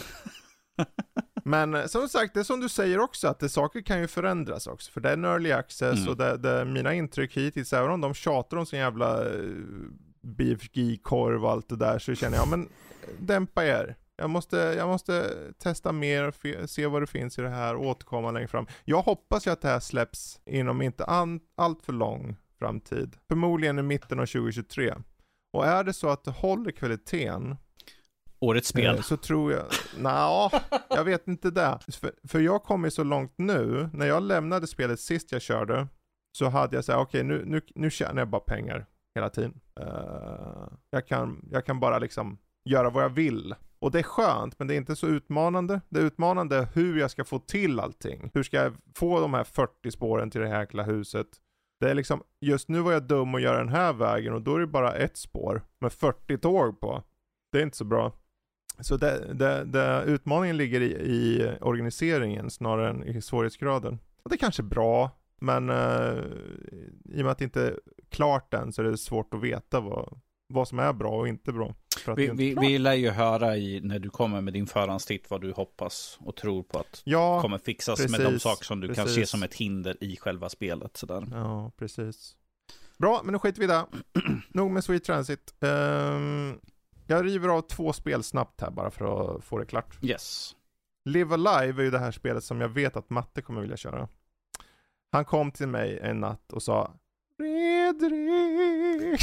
Men 1.47 1.74
eh, 1.74 1.86
som 1.86 2.09
sagt, 2.09 2.35
det 2.35 2.40
är 2.40 2.44
som 2.44 2.60
du 2.60 2.68
säger 2.68 3.01
också, 3.01 3.28
att 3.28 3.39
det, 3.39 3.48
saker 3.48 3.81
kan 3.81 4.01
ju 4.01 4.06
förändras 4.06 4.66
också. 4.66 4.93
För 4.93 5.01
det 5.01 5.09
är 5.09 5.12
en 5.12 5.24
early 5.24 5.52
access 5.52 5.98
Mm. 5.98 6.09
och 6.09 6.16
det, 6.16 6.36
det, 6.36 6.64
mina 6.64 6.94
intryck 6.94 7.36
hittills, 7.36 7.73
även 7.73 7.90
om 7.90 8.01
de 8.01 8.14
tjatar 8.14 8.56
om 8.56 8.66
sin 8.66 8.78
jävla 8.78 9.24
uh, 9.24 9.90
BFG-korv 10.23 11.44
och 11.44 11.51
allt 11.51 11.68
det 11.68 11.77
där, 11.77 11.98
så 11.98 12.14
känner 12.14 12.36
jag, 12.36 12.48
men 12.48 12.62
eh, 12.62 13.09
dämpa 13.18 13.64
er. 13.64 13.97
Jag 14.16 14.31
måste, 14.31 14.56
jag 14.56 14.89
måste 14.89 15.35
testa 15.59 15.93
mer, 15.93 16.66
se 16.66 16.86
vad 16.86 17.02
det 17.02 17.06
finns 17.06 17.39
i 17.39 17.43
det 17.43 17.48
här 17.48 17.74
och 17.77 17.86
återkomma 17.86 18.31
längre 18.31 18.48
fram. 18.48 18.66
Jag 18.85 19.02
hoppas 19.02 19.47
ju 19.47 19.51
att 19.51 19.60
det 19.60 19.68
här 19.68 19.81
släpps 19.81 20.40
inom 20.47 20.82
inte 20.82 21.05
an, 21.05 21.40
allt 21.56 21.82
för 21.82 21.93
lång 21.93 22.36
framtid. 22.59 23.16
Förmodligen 23.28 23.78
i 23.78 23.82
mitten 23.82 24.20
av 24.20 24.27
2023. 24.27 24.94
Och 25.52 25.66
är 25.66 25.85
det 25.85 25.93
så 25.93 26.09
att 26.09 26.24
det 26.24 26.31
håller 26.31 26.70
kvaliteten, 26.70 27.56
Årets 28.41 28.69
spel. 28.69 28.97
Eh, 28.97 29.01
så 29.01 29.17
tror 29.17 29.53
jag, 29.53 29.65
Nja, 29.99 30.51
jag 30.89 31.05
vet 31.05 31.29
inte 31.29 31.51
det. 31.51 31.79
För, 32.01 32.13
för 32.29 32.41
jag 32.41 32.63
kommer 32.63 32.91
så 32.91 33.05
långt 33.05 33.33
nu, 33.37 33.89
när 33.93 34.07
jag 34.07 34.23
lämnade 34.23 34.67
spelet 34.67 35.01
sist 35.01 35.33
jag 35.33 35.43
körde, 35.43 35.89
så 36.39 36.49
hade 36.49 36.77
jag 36.77 36.85
såhär, 36.85 36.99
okej 36.99 37.23
nu, 37.23 37.43
nu, 37.47 37.61
nu 37.75 37.91
tjänar 37.91 38.21
jag 38.21 38.29
bara 38.29 38.41
pengar 38.41 38.87
hela 39.15 39.29
tiden. 39.29 39.61
Uh, 39.81 40.69
jag, 40.91 41.07
kan, 41.07 41.49
jag 41.51 41.67
kan 41.67 41.81
bara 41.81 41.99
liksom 41.99 42.39
göra 42.65 42.91
vad 42.91 43.05
jag 43.05 43.11
vill. 43.11 43.55
Och 43.79 43.91
det 43.91 43.99
är 43.99 44.03
skönt, 44.03 44.59
men 44.59 44.69
det 44.69 44.75
är 44.75 44.77
inte 44.77 44.97
så 44.97 45.07
utmanande. 45.07 45.81
Det 45.89 46.01
är 46.01 46.05
utmanande 46.05 46.69
hur 46.75 46.99
jag 46.99 47.11
ska 47.11 47.25
få 47.25 47.39
till 47.39 47.81
allting. 47.81 48.31
Hur 48.35 48.43
ska 48.43 48.57
jag 48.57 48.73
få 48.95 49.21
de 49.21 49.35
här 49.35 49.45
40 49.45 49.91
spåren 49.91 50.31
till 50.31 50.41
det 50.41 50.49
här 50.49 50.61
jäkla 50.61 50.83
huset? 50.83 51.27
Det 51.81 51.91
är 51.91 51.95
liksom, 51.95 52.23
just 52.41 52.69
nu 52.69 52.81
var 52.81 52.93
jag 52.93 53.03
dum 53.03 53.35
och 53.35 53.41
göra 53.41 53.59
den 53.59 53.69
här 53.69 53.93
vägen 53.93 54.35
och 54.35 54.43
då 54.43 54.55
är 54.55 54.61
det 54.61 54.67
bara 54.67 54.95
ett 54.95 55.17
spår 55.17 55.63
med 55.81 55.93
40 55.93 56.39
tåg 56.39 56.81
på. 56.81 57.03
Det 57.53 57.59
är 57.59 57.63
inte 57.63 57.77
så 57.77 57.85
bra. 57.85 58.13
Så 58.81 58.97
det, 58.97 59.35
det, 59.35 59.65
det, 59.65 60.05
utmaningen 60.07 60.57
ligger 60.57 60.81
i, 60.81 60.90
i 60.93 61.53
organiseringen 61.61 62.51
snarare 62.51 62.90
än 62.90 63.05
i 63.05 63.23
svårighetsgraden. 63.23 63.98
Och 64.23 64.31
det 64.31 64.36
är 64.36 64.39
kanske 64.39 64.62
är 64.62 64.65
bra, 64.65 65.11
men 65.40 65.70
eh, 65.70 66.24
i 67.05 67.20
och 67.20 67.24
med 67.24 67.28
att 67.28 67.39
det 67.39 67.44
inte 67.44 67.62
är 67.62 67.81
klart 68.09 68.55
än 68.55 68.73
så 68.73 68.82
är 68.82 68.86
det 68.86 68.98
svårt 68.98 69.35
att 69.35 69.43
veta 69.43 69.81
vad, 69.81 70.20
vad 70.48 70.69
som 70.69 70.78
är 70.78 70.93
bra 70.93 71.19
och 71.19 71.28
inte 71.28 71.53
bra. 71.53 71.74
Vi, 72.16 72.31
vi, 72.36 72.53
klart. 72.53 72.65
vi 72.65 72.78
lär 72.78 72.94
ju 72.94 73.11
höra 73.11 73.57
i, 73.57 73.81
när 73.81 73.98
du 73.98 74.11
kommer 74.11 74.40
med 74.40 74.53
din 74.53 74.66
förhandstitt 74.66 75.31
vad 75.31 75.40
du 75.40 75.53
hoppas 75.53 76.19
och 76.20 76.36
tror 76.36 76.62
på 76.62 76.78
att 76.78 77.03
ja, 77.05 77.43
kommer 77.43 77.59
fixas 77.59 77.98
med 77.98 78.20
de 78.20 78.24
precis, 78.24 78.43
saker 78.43 78.65
som 78.65 78.81
du 78.81 78.94
kan 78.94 79.05
precis. 79.05 79.15
se 79.15 79.27
som 79.27 79.43
ett 79.43 79.55
hinder 79.55 79.97
i 80.01 80.16
själva 80.16 80.48
spelet. 80.48 80.97
Sådär. 80.97 81.27
Ja, 81.31 81.73
precis. 81.77 82.36
Bra, 82.98 83.20
men 83.24 83.32
nu 83.32 83.39
skiter 83.39 83.59
vi 83.59 83.65
i 83.65 83.69
det. 83.69 83.85
Nog 84.48 84.70
med 84.70 84.85
Sweet 84.85 85.05
Transit. 85.05 85.55
Ehm, 85.61 86.59
jag 87.07 87.27
river 87.27 87.49
av 87.49 87.61
två 87.61 87.93
spel 87.93 88.23
snabbt 88.23 88.61
här 88.61 88.70
bara 88.70 88.91
för 88.91 89.37
att 89.37 89.45
få 89.45 89.59
det 89.59 89.66
klart. 89.66 89.99
Yes. 90.03 90.57
Live 91.05 91.35
Alive 91.35 91.83
är 91.83 91.85
ju 91.85 91.91
det 91.91 91.99
här 91.99 92.11
spelet 92.11 92.45
som 92.45 92.61
jag 92.61 92.69
vet 92.69 92.97
att 92.97 93.11
Matte 93.11 93.43
kommer 93.43 93.61
vilja 93.61 93.77
köra. 93.77 94.09
Han 95.12 95.24
kom 95.24 95.51
till 95.51 95.69
mig 95.69 95.99
en 96.03 96.20
natt 96.20 96.53
och 96.53 96.62
sa 96.62 96.93
Fredrik, 97.37 99.20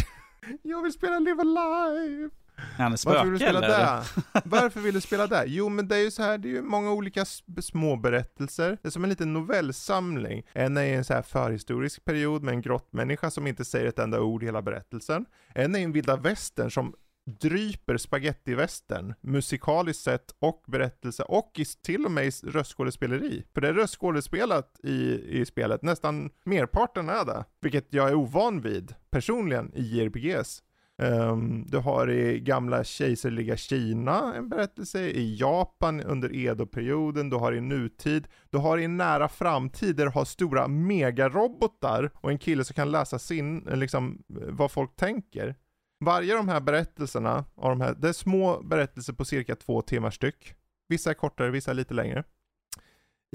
jag 0.61 0.81
vill 0.81 0.93
spela 0.93 1.19
Live 1.19 1.41
Alive. 1.41 2.29
Är 2.55 2.83
han 2.83 2.91
en 2.91 2.97
Varför 3.05 3.23
vill 3.23 3.31
du 3.33 3.39
spöke 3.39 3.51
spela 3.51 3.65
eller? 3.65 3.77
det? 3.77 4.03
Varför 4.45 4.79
vill 4.79 4.93
du 4.93 5.01
spela 5.01 5.27
det? 5.27 5.43
Jo 5.47 5.69
men 5.69 5.87
det 5.87 5.95
är 5.95 5.99
ju 5.99 6.11
så 6.11 6.23
här, 6.23 6.37
det 6.37 6.47
är 6.47 6.51
ju 6.51 6.61
många 6.61 6.91
olika 6.91 7.25
små 7.61 7.95
berättelser. 7.95 8.77
Det 8.81 8.87
är 8.87 8.91
som 8.91 9.03
en 9.03 9.09
liten 9.09 9.33
novellsamling. 9.33 10.43
En 10.53 10.77
är 10.77 10.83
i 10.83 10.93
en 10.93 11.05
så 11.05 11.13
här 11.13 11.21
förhistorisk 11.21 12.05
period 12.05 12.43
med 12.43 12.53
en 12.53 12.61
grottmänniska 12.61 13.31
som 13.31 13.47
inte 13.47 13.65
säger 13.65 13.85
ett 13.85 13.99
enda 13.99 14.21
ord 14.21 14.43
i 14.43 14.45
hela 14.45 14.61
berättelsen. 14.61 15.25
En 15.55 15.75
är 15.75 15.79
en 15.79 15.91
vilda 15.91 16.15
västern 16.15 16.71
som 16.71 16.95
dryper 17.25 17.97
spagettivästern 17.97 19.13
musikaliskt 19.21 20.03
sett 20.03 20.35
och 20.39 20.63
berättelse 20.67 21.23
och 21.23 21.51
i, 21.55 21.65
till 21.65 22.05
och 22.05 22.11
med 22.11 22.25
i 22.25 22.31
röstskådespeleri. 22.43 23.43
För 23.53 23.61
det 23.61 23.67
är 23.67 23.73
röstskådespelat 23.73 24.79
i, 24.83 25.21
i 25.39 25.45
spelet, 25.45 25.81
nästan 25.81 26.29
merparten 26.43 27.09
är 27.09 27.25
det. 27.25 27.45
Vilket 27.61 27.93
jag 27.93 28.09
är 28.09 28.15
ovan 28.15 28.61
vid 28.61 28.95
personligen 29.09 29.71
i 29.75 29.81
JRPGs. 29.81 30.63
Um, 30.97 31.07
ehm, 31.07 31.65
du 31.67 31.77
har 31.77 32.09
i 32.09 32.39
gamla 32.39 32.83
kejserliga 32.83 33.57
Kina 33.57 34.35
en 34.35 34.49
berättelse, 34.49 34.99
i 34.99 35.35
Japan 35.35 36.01
under 36.01 36.35
Edo-perioden, 36.35 37.29
du 37.29 37.35
har 37.35 37.53
i 37.53 37.61
nutid, 37.61 38.27
du 38.49 38.57
har 38.57 38.77
i 38.77 38.87
nära 38.87 39.29
framtid 39.29 39.95
där 39.95 40.05
du 40.05 40.11
har 40.11 40.25
stora 40.25 40.67
megarobotar 40.67 42.11
och 42.15 42.31
en 42.31 42.37
kille 42.37 42.63
som 42.63 42.73
kan 42.73 42.91
läsa 42.91 43.19
sin, 43.19 43.59
liksom, 43.59 44.23
eh, 44.41 44.47
vad 44.49 44.71
folk 44.71 44.95
tänker. 44.95 45.55
Varje 46.03 46.33
av 46.33 46.45
de 46.45 46.51
här 46.51 46.59
berättelserna, 46.61 47.45
av 47.55 47.69
de 47.69 47.81
här, 47.81 47.95
det 47.99 48.09
är 48.09 48.13
små 48.13 48.61
berättelser 48.63 49.13
på 49.13 49.25
cirka 49.25 49.55
två 49.55 49.81
timmar 49.81 50.11
styck. 50.11 50.53
Vissa 50.87 51.09
är 51.09 51.13
kortare, 51.13 51.51
vissa 51.51 51.71
är 51.71 51.75
lite 51.75 51.93
längre. 51.93 52.23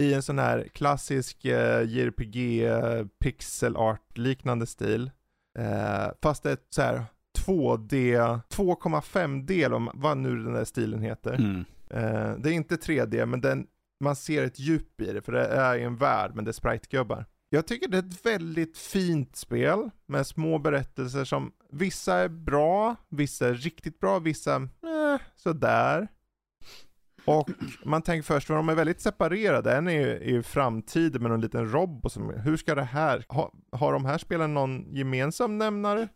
I 0.00 0.14
en 0.14 0.22
sån 0.22 0.38
här 0.38 0.68
klassisk 0.72 1.44
eh, 1.44 1.82
JRPG 1.82 2.62
pixel 3.18 3.76
art 3.76 4.18
liknande 4.18 4.66
stil. 4.66 5.10
Eh, 5.58 6.08
fast 6.22 6.42
det 6.42 6.50
är 6.50 6.58
så 6.70 6.82
här 6.82 7.04
2D, 7.38 8.16
2,5D 8.50 9.64
eller 9.64 9.76
om- 9.76 9.90
vad 9.94 10.16
nu 10.18 10.44
den 10.44 10.52
där 10.52 10.64
stilen 10.64 11.02
heter. 11.02 11.32
Mm. 11.34 11.64
Eh, 11.90 12.32
det 12.38 12.50
är 12.50 12.52
inte 12.52 12.76
3D 12.76 13.26
men 13.26 13.40
den, 13.40 13.66
man 14.00 14.16
ser 14.16 14.42
ett 14.44 14.58
djup 14.58 15.00
i 15.00 15.12
det 15.12 15.22
för 15.22 15.32
det 15.32 15.46
är 15.46 15.78
en 15.78 15.96
värld 15.96 16.30
men 16.34 16.44
det 16.44 16.50
är 16.50 16.52
sprite-gubbar. 16.52 17.24
Jag 17.50 17.66
tycker 17.66 17.88
det 17.88 17.96
är 17.98 18.02
ett 18.02 18.26
väldigt 18.26 18.78
fint 18.78 19.36
spel 19.36 19.90
med 20.06 20.26
små 20.26 20.58
berättelser 20.58 21.24
som 21.24 21.52
vissa 21.72 22.14
är 22.14 22.28
bra, 22.28 22.96
vissa 23.08 23.48
är 23.48 23.54
riktigt 23.54 24.00
bra, 24.00 24.18
vissa 24.18 24.56
eh, 24.56 25.20
sådär. 25.36 26.08
Och 27.24 27.50
man 27.84 28.02
tänker 28.02 28.22
först, 28.22 28.46
för 28.46 28.54
de 28.54 28.68
är 28.68 28.74
väldigt 28.74 29.00
separerade. 29.00 29.76
En 29.76 29.88
är 29.88 29.92
ju 29.92 30.38
i 30.38 30.42
framtiden 30.42 31.22
med 31.22 31.30
någon 31.30 31.40
liten 31.40 31.72
robot 31.72 32.12
som, 32.12 32.30
hur 32.30 32.56
ska 32.56 32.74
det 32.74 32.82
här, 32.82 33.24
ha, 33.28 33.52
har 33.72 33.92
de 33.92 34.04
här 34.04 34.18
spelen 34.18 34.54
någon 34.54 34.94
gemensam 34.94 35.58
nämnare? 35.58 36.08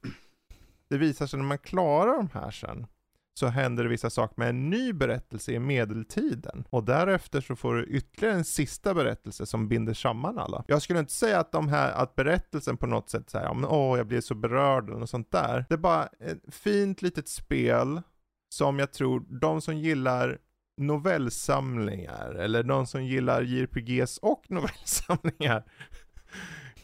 Det 0.91 0.99
visar 0.99 1.27
sig 1.27 1.39
när 1.39 1.47
man 1.47 1.59
klarar 1.59 2.17
de 2.17 2.29
här 2.35 2.51
sen, 2.51 2.87
så 3.35 3.47
händer 3.47 3.83
det 3.83 3.91
vissa 3.91 4.11
saker 4.11 4.35
med 4.39 4.49
en 4.49 4.71
ny 4.71 4.93
berättelse 4.93 5.53
i 5.53 5.59
medeltiden. 5.59 6.65
Och 6.71 6.85
därefter 6.85 7.41
så 7.41 7.57
får 7.57 7.75
du 7.75 7.85
ytterligare 7.85 8.35
en 8.35 8.45
sista 8.45 8.95
berättelse 8.95 9.47
som 9.47 9.69
binder 9.69 9.95
samman 9.95 10.39
alla. 10.39 10.65
Jag 10.69 10.83
skulle 10.83 10.99
inte 10.99 11.13
säga 11.13 11.41
att 11.41 11.53
de 11.53 11.69
här, 11.69 11.93
att 11.93 12.15
berättelsen 12.15 12.77
på 12.77 12.87
något 12.87 13.11
sätt 13.11 13.31
säger, 13.31 13.47
ja 13.47 13.55
men 13.55 13.65
åh 13.65 13.99
jag 13.99 14.07
blir 14.07 14.21
så 14.21 14.35
berörd 14.35 14.91
och 14.91 15.09
sånt 15.09 15.31
där. 15.31 15.65
Det 15.69 15.75
är 15.75 15.79
bara 15.79 16.07
ett 16.07 16.55
fint 16.55 17.03
litet 17.03 17.29
spel 17.29 18.03
som 18.49 18.79
jag 18.79 18.93
tror 18.93 19.21
de 19.41 19.61
som 19.61 19.77
gillar 19.77 20.39
novellsamlingar, 20.77 22.35
eller 22.35 22.63
de 22.63 22.87
som 22.87 23.05
gillar 23.05 23.43
JRPGs 23.43 24.19
och 24.19 24.45
novellsamlingar, 24.49 25.65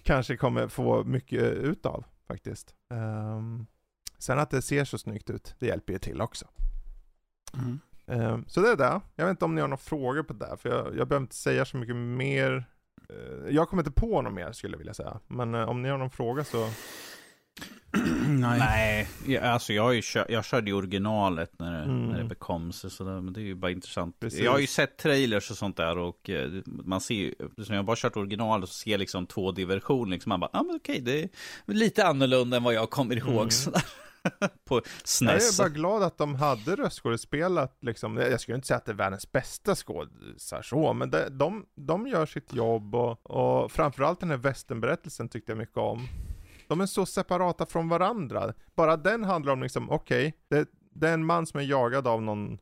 kanske 0.02 0.36
kommer 0.36 0.68
få 0.68 1.04
mycket 1.04 1.42
utav 1.42 2.04
faktiskt. 2.28 2.74
Um, 2.90 3.66
sen 4.18 4.38
att 4.38 4.50
det 4.50 4.62
ser 4.62 4.84
så 4.84 4.98
snyggt 4.98 5.30
ut, 5.30 5.54
det 5.58 5.66
hjälper 5.66 5.92
ju 5.92 5.98
till 5.98 6.20
också. 6.20 6.46
Mm. 7.54 7.80
Um, 8.06 8.44
så 8.48 8.60
det 8.60 8.68
är 8.68 8.76
det. 8.76 9.00
Jag 9.16 9.24
vet 9.26 9.30
inte 9.30 9.44
om 9.44 9.54
ni 9.54 9.60
har 9.60 9.68
några 9.68 9.76
frågor 9.82 10.22
på 10.22 10.32
det, 10.32 10.56
för 10.60 10.68
jag, 10.68 10.86
jag 10.96 11.08
behöver 11.08 11.22
inte 11.24 11.34
säga 11.36 11.64
så 11.64 11.76
mycket 11.76 11.96
mer. 11.96 12.64
Uh, 13.10 13.50
jag 13.54 13.68
kommer 13.68 13.80
inte 13.82 14.00
på 14.00 14.22
något 14.22 14.32
mer 14.32 14.52
skulle 14.52 14.74
jag 14.74 14.78
vilja 14.78 14.94
säga, 14.94 15.20
men 15.26 15.54
uh, 15.54 15.68
om 15.68 15.82
ni 15.82 15.88
har 15.88 15.98
någon 15.98 16.10
fråga 16.10 16.44
så 16.44 16.70
Nej. 18.28 18.58
Nej, 18.58 19.08
jag- 19.26 19.44
alltså 19.44 19.72
jag, 19.72 19.82
har 19.82 19.92
ju 19.92 20.02
kör, 20.02 20.26
jag 20.28 20.44
körde 20.44 20.66
ju 20.70 20.76
originalet 20.76 21.58
när 21.58 21.72
det, 21.72 21.78
Mm. 21.84 22.06
när 22.06 22.18
det 22.18 22.24
bekom 22.24 22.72
sig, 22.72 22.90
så 22.90 23.04
det, 23.04 23.20
men 23.20 23.32
det 23.32 23.40
är 23.40 23.44
ju 23.44 23.54
bara 23.54 23.70
intressant. 23.70 24.20
Precis. 24.20 24.40
Jag 24.40 24.52
har 24.52 24.58
ju 24.58 24.66
sett 24.66 24.96
trailers 24.98 25.50
och 25.50 25.56
sånt 25.56 25.76
där 25.76 25.98
och 25.98 26.30
eh, 26.30 26.50
man 26.66 27.00
ser 27.00 27.14
ju, 27.14 27.34
som 27.38 27.74
jag 27.74 27.76
har 27.76 27.82
bara 27.82 27.96
kört 27.96 28.16
originalet 28.16 28.68
så 28.68 28.74
ser 28.74 28.90
jag 28.90 28.98
liksom 28.98 29.26
2D-version, 29.26 30.10
liksom 30.10 30.28
man 30.30 30.40
bara, 30.40 30.50
ja 30.52 30.60
ah, 30.60 30.62
men 30.62 30.76
okej, 30.76 31.00
det 31.00 31.22
är 31.22 31.28
lite 31.66 32.06
annorlunda 32.06 32.56
än 32.56 32.62
vad 32.62 32.74
jag 32.74 32.90
kommer 32.90 33.16
ihåg 33.16 33.36
Mm. 33.38 33.50
sådär. 33.50 33.82
På 34.64 34.74
Jag 34.74 34.84
SNES. 35.04 35.58
är 35.60 35.64
bara 35.64 35.68
glad 35.68 36.02
att 36.02 36.18
de 36.18 36.34
hade 36.34 36.76
röstskådespelat 36.76 37.76
liksom. 37.80 38.16
Jag 38.16 38.40
skulle 38.40 38.54
inte 38.54 38.66
säga 38.66 38.78
att 38.78 38.84
det 38.84 38.92
är 38.92 38.96
världens 38.96 39.32
bästa 39.32 39.74
skådisar 39.74 40.62
så, 40.62 40.92
men 40.92 41.10
det, 41.10 41.28
de, 41.28 41.66
de 41.74 42.06
gör 42.06 42.26
sitt 42.26 42.52
jobb 42.52 42.94
och, 42.94 43.30
och 43.30 43.72
framförallt 43.72 44.20
den 44.20 44.30
här 44.30 44.36
västernberättelsen 44.36 45.28
tyckte 45.28 45.52
jag 45.52 45.58
mycket 45.58 45.76
om. 45.76 46.08
De 46.68 46.80
är 46.80 46.86
så 46.86 47.06
separata 47.06 47.66
från 47.66 47.88
varandra. 47.88 48.54
Bara 48.74 48.96
den 48.96 49.24
handlar 49.24 49.52
om 49.52 49.62
liksom, 49.62 49.90
okej, 49.90 50.34
det, 50.48 50.68
det 50.94 51.08
är 51.08 51.14
en 51.14 51.24
man 51.24 51.46
som 51.46 51.60
är 51.60 51.64
jagad 51.64 52.06
av 52.06 52.22
någon 52.22 52.58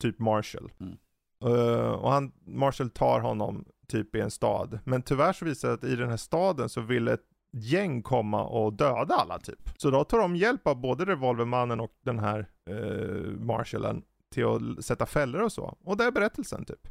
typ 0.00 0.18
Marshall. 0.18 0.72
Mm. 0.80 0.96
Eh, 1.44 1.90
och 1.90 2.10
han, 2.10 2.32
Marshall 2.46 2.90
tar 2.90 3.20
honom 3.20 3.64
typ 3.88 4.14
i 4.14 4.20
en 4.20 4.30
stad. 4.30 4.78
Men 4.84 5.02
tyvärr 5.02 5.32
så 5.32 5.44
visar 5.44 5.68
det 5.68 5.74
att 5.74 5.84
i 5.84 5.96
den 5.96 6.10
här 6.10 6.16
staden 6.16 6.68
så 6.68 6.80
vill 6.80 7.08
ett 7.08 7.20
gäng 7.52 8.02
komma 8.02 8.44
och 8.44 8.72
döda 8.72 9.14
alla 9.14 9.38
typ. 9.38 9.70
Så 9.76 9.90
då 9.90 10.04
tar 10.04 10.18
de 10.18 10.36
hjälp 10.36 10.66
av 10.66 10.80
både 10.80 11.04
Revolvermannen 11.04 11.80
och 11.80 11.92
den 12.04 12.18
här 12.18 12.46
eh, 12.70 13.30
Marshallen 13.40 14.02
till 14.30 14.44
att 14.44 14.84
sätta 14.84 15.06
fällor 15.06 15.42
och 15.42 15.52
så. 15.52 15.76
Och 15.84 15.96
det 15.96 16.04
är 16.04 16.10
berättelsen 16.10 16.64
typ. 16.64 16.88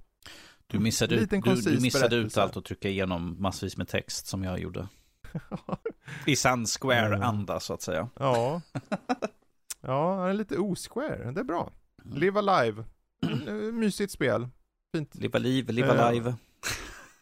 Du 0.67 0.79
missade, 0.79 1.15
ut, 1.15 1.29
du, 1.29 1.39
du 1.55 1.79
missade 1.81 2.15
ut 2.15 2.37
allt 2.37 2.57
och 2.57 2.65
trycka 2.65 2.89
igenom 2.89 3.35
massvis 3.39 3.77
med 3.77 3.87
text 3.87 4.27
som 4.27 4.43
jag 4.43 4.59
gjorde. 4.59 4.87
I 6.25 6.35
sann 6.35 6.65
Square-anda 6.65 7.59
så 7.59 7.73
att 7.73 7.81
säga. 7.81 8.09
ja. 8.19 8.61
Ja, 9.81 10.15
han 10.19 10.29
är 10.29 10.33
lite 10.33 10.57
osquare. 10.57 11.31
Det 11.31 11.39
är 11.39 11.43
bra. 11.43 11.71
Live 12.03 12.39
Alive. 12.39 12.83
Eh, 13.47 13.53
Mysigt 13.73 14.11
spel. 14.11 14.47
Fint. 14.95 15.15
Leva 15.15 15.39
liv, 15.39 15.69
leva 15.69 16.13
Ja. 16.13 16.33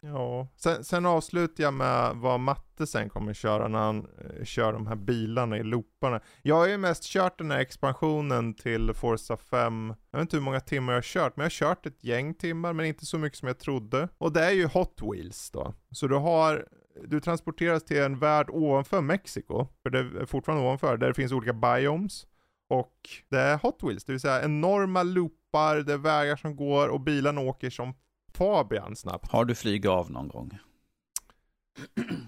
Ja, 0.02 0.48
sen, 0.56 0.84
sen 0.84 1.06
avslutar 1.06 1.64
jag 1.64 1.74
med 1.74 2.16
vad 2.16 2.40
Matte 2.40 2.86
sen 2.86 3.08
kommer 3.08 3.34
köra 3.34 3.68
när 3.68 3.78
han 3.78 3.98
eh, 3.98 4.44
kör 4.44 4.72
de 4.72 4.86
här 4.86 4.96
bilarna 4.96 5.58
i 5.58 5.62
looparna. 5.62 6.20
Jag 6.42 6.54
har 6.54 6.68
ju 6.68 6.78
mest 6.78 7.04
kört 7.04 7.38
den 7.38 7.50
här 7.50 7.58
expansionen 7.58 8.54
till 8.54 8.94
Forza 8.94 9.36
5. 9.36 9.94
Jag 10.10 10.18
vet 10.18 10.24
inte 10.24 10.36
hur 10.36 10.44
många 10.44 10.60
timmar 10.60 10.92
jag 10.92 10.96
har 10.96 11.02
kört, 11.02 11.36
men 11.36 11.42
jag 11.42 11.46
har 11.46 11.74
kört 11.74 11.86
ett 11.86 12.04
gäng 12.04 12.34
timmar, 12.34 12.72
men 12.72 12.86
inte 12.86 13.06
så 13.06 13.18
mycket 13.18 13.38
som 13.38 13.48
jag 13.48 13.58
trodde. 13.58 14.08
Och 14.18 14.32
det 14.32 14.44
är 14.44 14.50
ju 14.50 14.66
Hot 14.66 15.00
Wheels 15.02 15.50
då. 15.50 15.74
Så 15.90 16.06
du 16.06 16.16
har, 16.16 16.68
du 17.04 17.20
transporteras 17.20 17.84
till 17.84 18.00
en 18.00 18.18
värld 18.18 18.50
ovanför 18.50 19.00
Mexiko, 19.00 19.66
för 19.82 19.90
det 19.90 19.98
är 19.98 20.26
fortfarande 20.26 20.64
ovanför, 20.64 20.96
där 20.96 21.08
det 21.08 21.14
finns 21.14 21.32
olika 21.32 21.52
biomes. 21.52 22.26
Och 22.68 22.94
det 23.28 23.40
är 23.40 23.58
Hot 23.58 23.82
Wheels, 23.82 24.04
det 24.04 24.12
vill 24.12 24.20
säga 24.20 24.44
enorma 24.44 25.02
loopar, 25.02 25.76
det 25.76 25.92
är 25.92 25.98
vägar 25.98 26.36
som 26.36 26.56
går 26.56 26.88
och 26.88 27.00
bilarna 27.00 27.40
åker 27.40 27.70
som 27.70 27.94
Fabian 28.32 28.96
snabbt. 28.96 29.30
Har 29.30 29.44
du 29.44 29.54
flygit 29.54 29.90
av 29.90 30.10
någon 30.10 30.28
gång? 30.28 30.58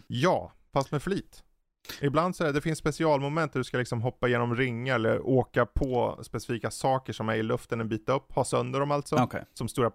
Ja, 0.07 0.53
fast 0.73 0.93
med 0.93 1.03
flit. 1.03 1.43
Ibland 2.01 2.37
så 2.37 2.45
är 2.45 2.47
det, 2.47 2.53
det 2.53 2.61
finns 2.61 2.79
specialmoment 2.79 3.53
där 3.53 3.61
du 3.61 3.65
ska 3.65 3.79
liksom 3.79 4.03
hoppa 4.03 4.29
genom 4.29 4.57
ringar 4.57 4.95
eller 4.95 5.27
åka 5.27 5.67
på 5.67 6.19
specifika 6.23 6.71
saker 6.71 7.13
som 7.13 7.29
är 7.29 7.35
i 7.35 7.43
luften 7.43 7.81
en 7.81 7.89
bit 7.89 8.09
upp, 8.09 8.33
ha 8.33 8.45
sönder 8.45 8.81
dem 8.81 8.91
alltså. 8.91 9.17
Okej. 9.17 9.45
Som 9.55 9.69
stora 9.69 9.91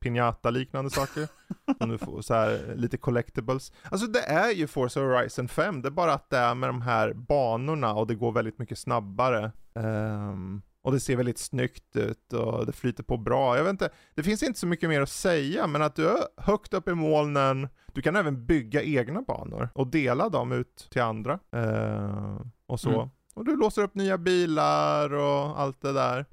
pinata-liknande 0.00 0.90
saker. 0.90 1.28
Som 1.78 1.90
du 1.90 1.98
får 1.98 2.22
så 2.22 2.34
här 2.34 2.74
lite 2.76 2.96
collectibles. 2.96 3.72
Alltså 3.82 4.06
det 4.06 4.20
är 4.20 4.50
ju 4.50 4.66
Forza 4.66 5.00
Horizon 5.00 5.48
5, 5.48 5.82
det 5.82 5.88
är 5.88 5.90
bara 5.90 6.14
att 6.14 6.30
det 6.30 6.38
är 6.38 6.54
med 6.54 6.68
de 6.68 6.82
här 6.82 7.12
banorna 7.12 7.94
och 7.94 8.06
det 8.06 8.14
går 8.14 8.32
väldigt 8.32 8.58
mycket 8.58 8.78
snabbare. 8.78 9.52
Ehm, 9.74 10.62
och 10.86 10.92
det 10.92 11.00
ser 11.00 11.16
väldigt 11.16 11.38
snyggt 11.38 11.96
ut 11.96 12.32
och 12.32 12.66
det 12.66 12.72
flyter 12.72 13.02
på 13.02 13.16
bra. 13.16 13.56
Jag 13.56 13.64
vet 13.64 13.70
inte, 13.70 13.90
det 14.14 14.22
finns 14.22 14.42
inte 14.42 14.58
så 14.60 14.66
mycket 14.66 14.88
mer 14.88 15.00
att 15.00 15.08
säga, 15.10 15.66
men 15.66 15.82
att 15.82 15.94
du 15.96 16.08
är 16.08 16.18
högt 16.36 16.74
upp 16.74 16.88
i 16.88 16.94
molnen, 16.94 17.68
du 17.92 18.02
kan 18.02 18.16
även 18.16 18.46
bygga 18.46 18.82
egna 18.82 19.22
banor 19.22 19.68
och 19.74 19.86
dela 19.86 20.28
dem 20.28 20.52
ut 20.52 20.88
till 20.90 21.02
andra. 21.02 21.38
Ehm, 21.52 22.50
och 22.66 22.80
så. 22.80 22.90
Mm. 22.90 23.08
Och 23.34 23.44
du 23.44 23.56
låser 23.56 23.82
upp 23.82 23.94
nya 23.94 24.18
bilar 24.18 25.14
och 25.14 25.60
allt 25.60 25.80
det 25.82 25.92
där. 25.92 26.26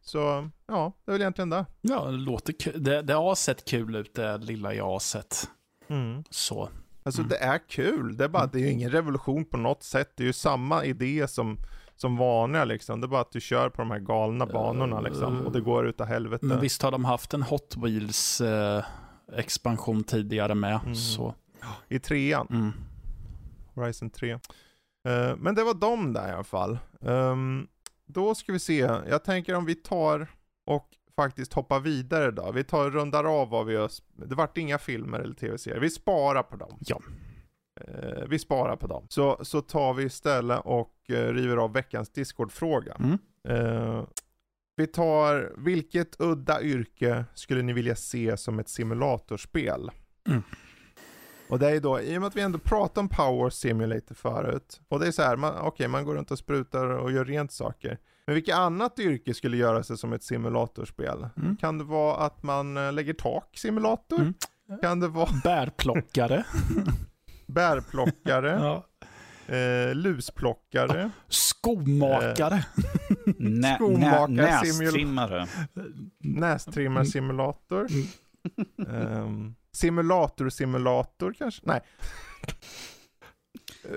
Så, 0.00 0.48
ja, 0.66 0.92
det 1.04 1.10
är 1.10 1.12
väl 1.12 1.20
egentligen 1.20 1.50
det. 1.50 1.66
Ja, 1.80 2.04
det 2.04 2.10
låter 2.16 2.52
kul. 2.52 2.84
Det, 2.84 3.02
det 3.02 3.14
har 3.14 3.34
sett 3.34 3.64
kul 3.64 3.96
ut, 3.96 4.14
det 4.14 4.38
lilla 4.38 4.74
jag 4.74 4.84
har 4.84 4.98
sett. 4.98 5.48
Så. 6.30 6.68
Alltså 7.04 7.20
Mm. 7.20 7.28
det 7.28 7.36
är 7.36 7.58
kul, 7.68 8.16
det 8.16 8.24
är 8.24 8.28
bara 8.28 8.46
det 8.46 8.58
är 8.58 8.62
ju 8.62 8.70
ingen 8.70 8.90
revolution 8.90 9.44
på 9.44 9.56
något 9.56 9.82
sätt. 9.82 10.12
Det 10.16 10.22
är 10.22 10.26
ju 10.26 10.32
samma 10.32 10.84
idé 10.84 11.28
som, 11.28 11.58
som 12.02 12.16
vanliga 12.16 12.64
liksom. 12.64 13.00
Det 13.00 13.06
är 13.06 13.08
bara 13.08 13.20
att 13.20 13.32
du 13.32 13.40
kör 13.40 13.68
på 13.68 13.82
de 13.82 13.90
här 13.90 13.98
galna 13.98 14.46
banorna 14.46 15.00
liksom. 15.00 15.46
Och 15.46 15.52
det 15.52 15.60
går 15.60 15.86
utav 15.86 16.06
helvete. 16.06 16.46
Men 16.46 16.60
visst 16.60 16.82
har 16.82 16.90
de 16.90 17.04
haft 17.04 17.34
en 17.34 17.42
Hot 17.42 17.76
Wheels 17.76 18.40
eh, 18.40 18.84
expansion 19.36 20.04
tidigare 20.04 20.54
med. 20.54 20.80
Mm. 20.82 20.94
Så. 20.94 21.34
I 21.88 21.98
trean, 21.98 22.46
Mm. 22.50 22.72
Horizon 23.74 24.10
3. 24.10 24.30
Eh, 24.30 24.38
men 25.36 25.54
det 25.54 25.64
var 25.64 25.74
de 25.74 26.12
där 26.12 26.28
i 26.28 26.32
alla 26.32 26.44
fall. 26.44 26.78
Ehm, 27.00 27.66
då 28.06 28.34
ska 28.34 28.52
vi 28.52 28.58
se, 28.58 28.78
jag 29.08 29.24
tänker 29.24 29.54
om 29.54 29.64
vi 29.64 29.74
tar 29.74 30.26
och 30.66 30.88
faktiskt 31.16 31.52
hoppar 31.52 31.80
vidare 31.80 32.30
då. 32.30 32.52
Vi 32.52 32.64
tar 32.64 32.90
rundar 32.90 33.40
av 33.40 33.48
vad 33.48 33.66
vi 33.66 33.76
har, 33.76 33.90
det 34.26 34.34
vart 34.34 34.58
inga 34.58 34.78
filmer 34.78 35.20
eller 35.20 35.34
tv-serier. 35.34 35.80
Vi 35.80 35.90
sparar 35.90 36.42
på 36.42 36.56
dem. 36.56 36.78
Ja. 36.80 37.00
Eh, 37.88 38.28
vi 38.28 38.38
sparar 38.38 38.76
på 38.76 38.86
dem. 38.86 39.06
Så, 39.08 39.38
så 39.42 39.60
tar 39.60 39.94
vi 39.94 40.04
istället 40.04 40.60
och 40.64 40.94
eh, 41.08 41.32
river 41.32 41.56
av 41.56 41.72
veckans 41.72 42.08
Discord-fråga. 42.08 42.96
Mm. 42.98 43.18
Eh, 43.48 44.04
vi 44.76 44.86
tar, 44.86 45.52
vilket 45.56 46.20
udda 46.20 46.62
yrke 46.62 47.24
skulle 47.34 47.62
ni 47.62 47.72
vilja 47.72 47.96
se 47.96 48.36
som 48.36 48.58
ett 48.58 48.68
simulatorspel? 48.68 49.90
Mm. 50.28 50.42
Och 51.48 51.58
det 51.58 51.70
är 51.70 51.80
då, 51.80 52.00
i 52.00 52.16
och 52.16 52.20
med 52.20 52.28
att 52.28 52.36
vi 52.36 52.40
ändå 52.40 52.58
pratade 52.58 53.00
om 53.00 53.08
Power 53.08 53.50
Simulator 53.50 54.14
förut, 54.14 54.80
och 54.88 55.00
det 55.00 55.06
är 55.06 55.10
så 55.10 55.22
här, 55.22 55.36
man, 55.36 55.54
okej 55.58 55.88
man 55.88 56.04
går 56.04 56.14
runt 56.14 56.30
och 56.30 56.38
sprutar 56.38 56.86
och 56.86 57.12
gör 57.12 57.24
rent 57.24 57.52
saker. 57.52 57.98
Men 58.26 58.34
vilket 58.34 58.56
annat 58.56 58.98
yrke 58.98 59.34
skulle 59.34 59.56
göra 59.56 59.82
sig 59.82 59.98
som 59.98 60.12
ett 60.12 60.22
simulatorspel? 60.22 61.28
Mm. 61.36 61.56
Kan 61.56 61.78
det 61.78 61.84
vara 61.84 62.16
att 62.16 62.42
man 62.42 62.76
eh, 62.76 62.92
lägger 62.92 63.14
tak 63.14 63.58
simulator? 63.58 64.20
Mm. 64.20 64.34
Kan 64.82 65.00
det 65.00 65.08
vara 65.08 65.28
Bärplockare. 65.44 66.44
bärplockare? 67.46 68.50
ja. 69.48 69.54
eh, 69.54 69.94
lusplockare? 69.94 71.10
Skomakare. 71.28 72.64
Nä, 73.38 73.78
nä, 73.78 74.26
nästrimmare. 74.26 75.46
Nästrimmarsimulator? 76.18 77.86
Ehm, 78.88 79.54
simulator 79.72 80.50
simulator 80.50 81.32
kanske? 81.38 81.62
Nej. 81.64 81.80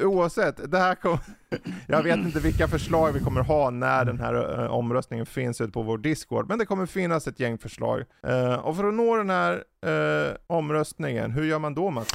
Oavsett, 0.04 0.72
det 0.72 0.78
här 0.78 0.96
kom, 0.96 1.18
jag 1.88 2.04
vet 2.04 2.18
inte 2.18 2.40
vilka 2.40 2.68
förslag 2.68 3.12
vi 3.12 3.20
kommer 3.20 3.42
ha 3.42 3.70
när 3.70 4.06
den 4.06 4.20
här 4.20 4.64
eh, 4.64 4.72
omröstningen 4.72 5.26
finns 5.26 5.62
ute 5.62 5.72
på 5.72 5.82
vår 5.82 5.98
Discord, 5.98 6.50
men 6.50 6.60
det 6.60 6.66
kommer 6.66 6.86
finnas 6.86 7.28
ett 7.28 7.40
gäng 7.40 7.58
förslag. 7.58 8.04
Eh, 8.28 8.54
och 8.54 8.76
för 8.76 8.84
att 8.84 8.94
nå 8.94 9.16
den 9.18 9.30
här 9.30 9.64
eh, 9.86 10.36
omröstningen, 10.48 11.32
hur 11.32 11.44
gör 11.44 11.60
man 11.60 11.76
då 11.76 11.90
Mats? 11.90 12.12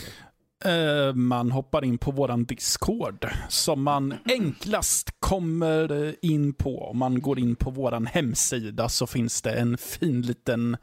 Eh, 0.65 1.15
man 1.15 1.51
hoppar 1.53 1.85
in 1.85 1.99
på 1.99 2.11
våran 2.11 2.45
Discord 2.45 3.29
som 3.49 3.83
man 3.83 4.15
enklast 4.25 5.21
kommer 5.21 6.17
in 6.25 6.53
på. 6.55 6.79
Om 6.85 6.99
man 6.99 7.21
går 7.21 7.39
in 7.39 7.57
på 7.57 7.71
våran 7.71 8.07
hemsida 8.07 8.89
så 8.89 9.07
finns 9.07 9.43
det 9.43 9.53
en 9.53 9.79
fin 9.79 10.23
liten 10.23 10.77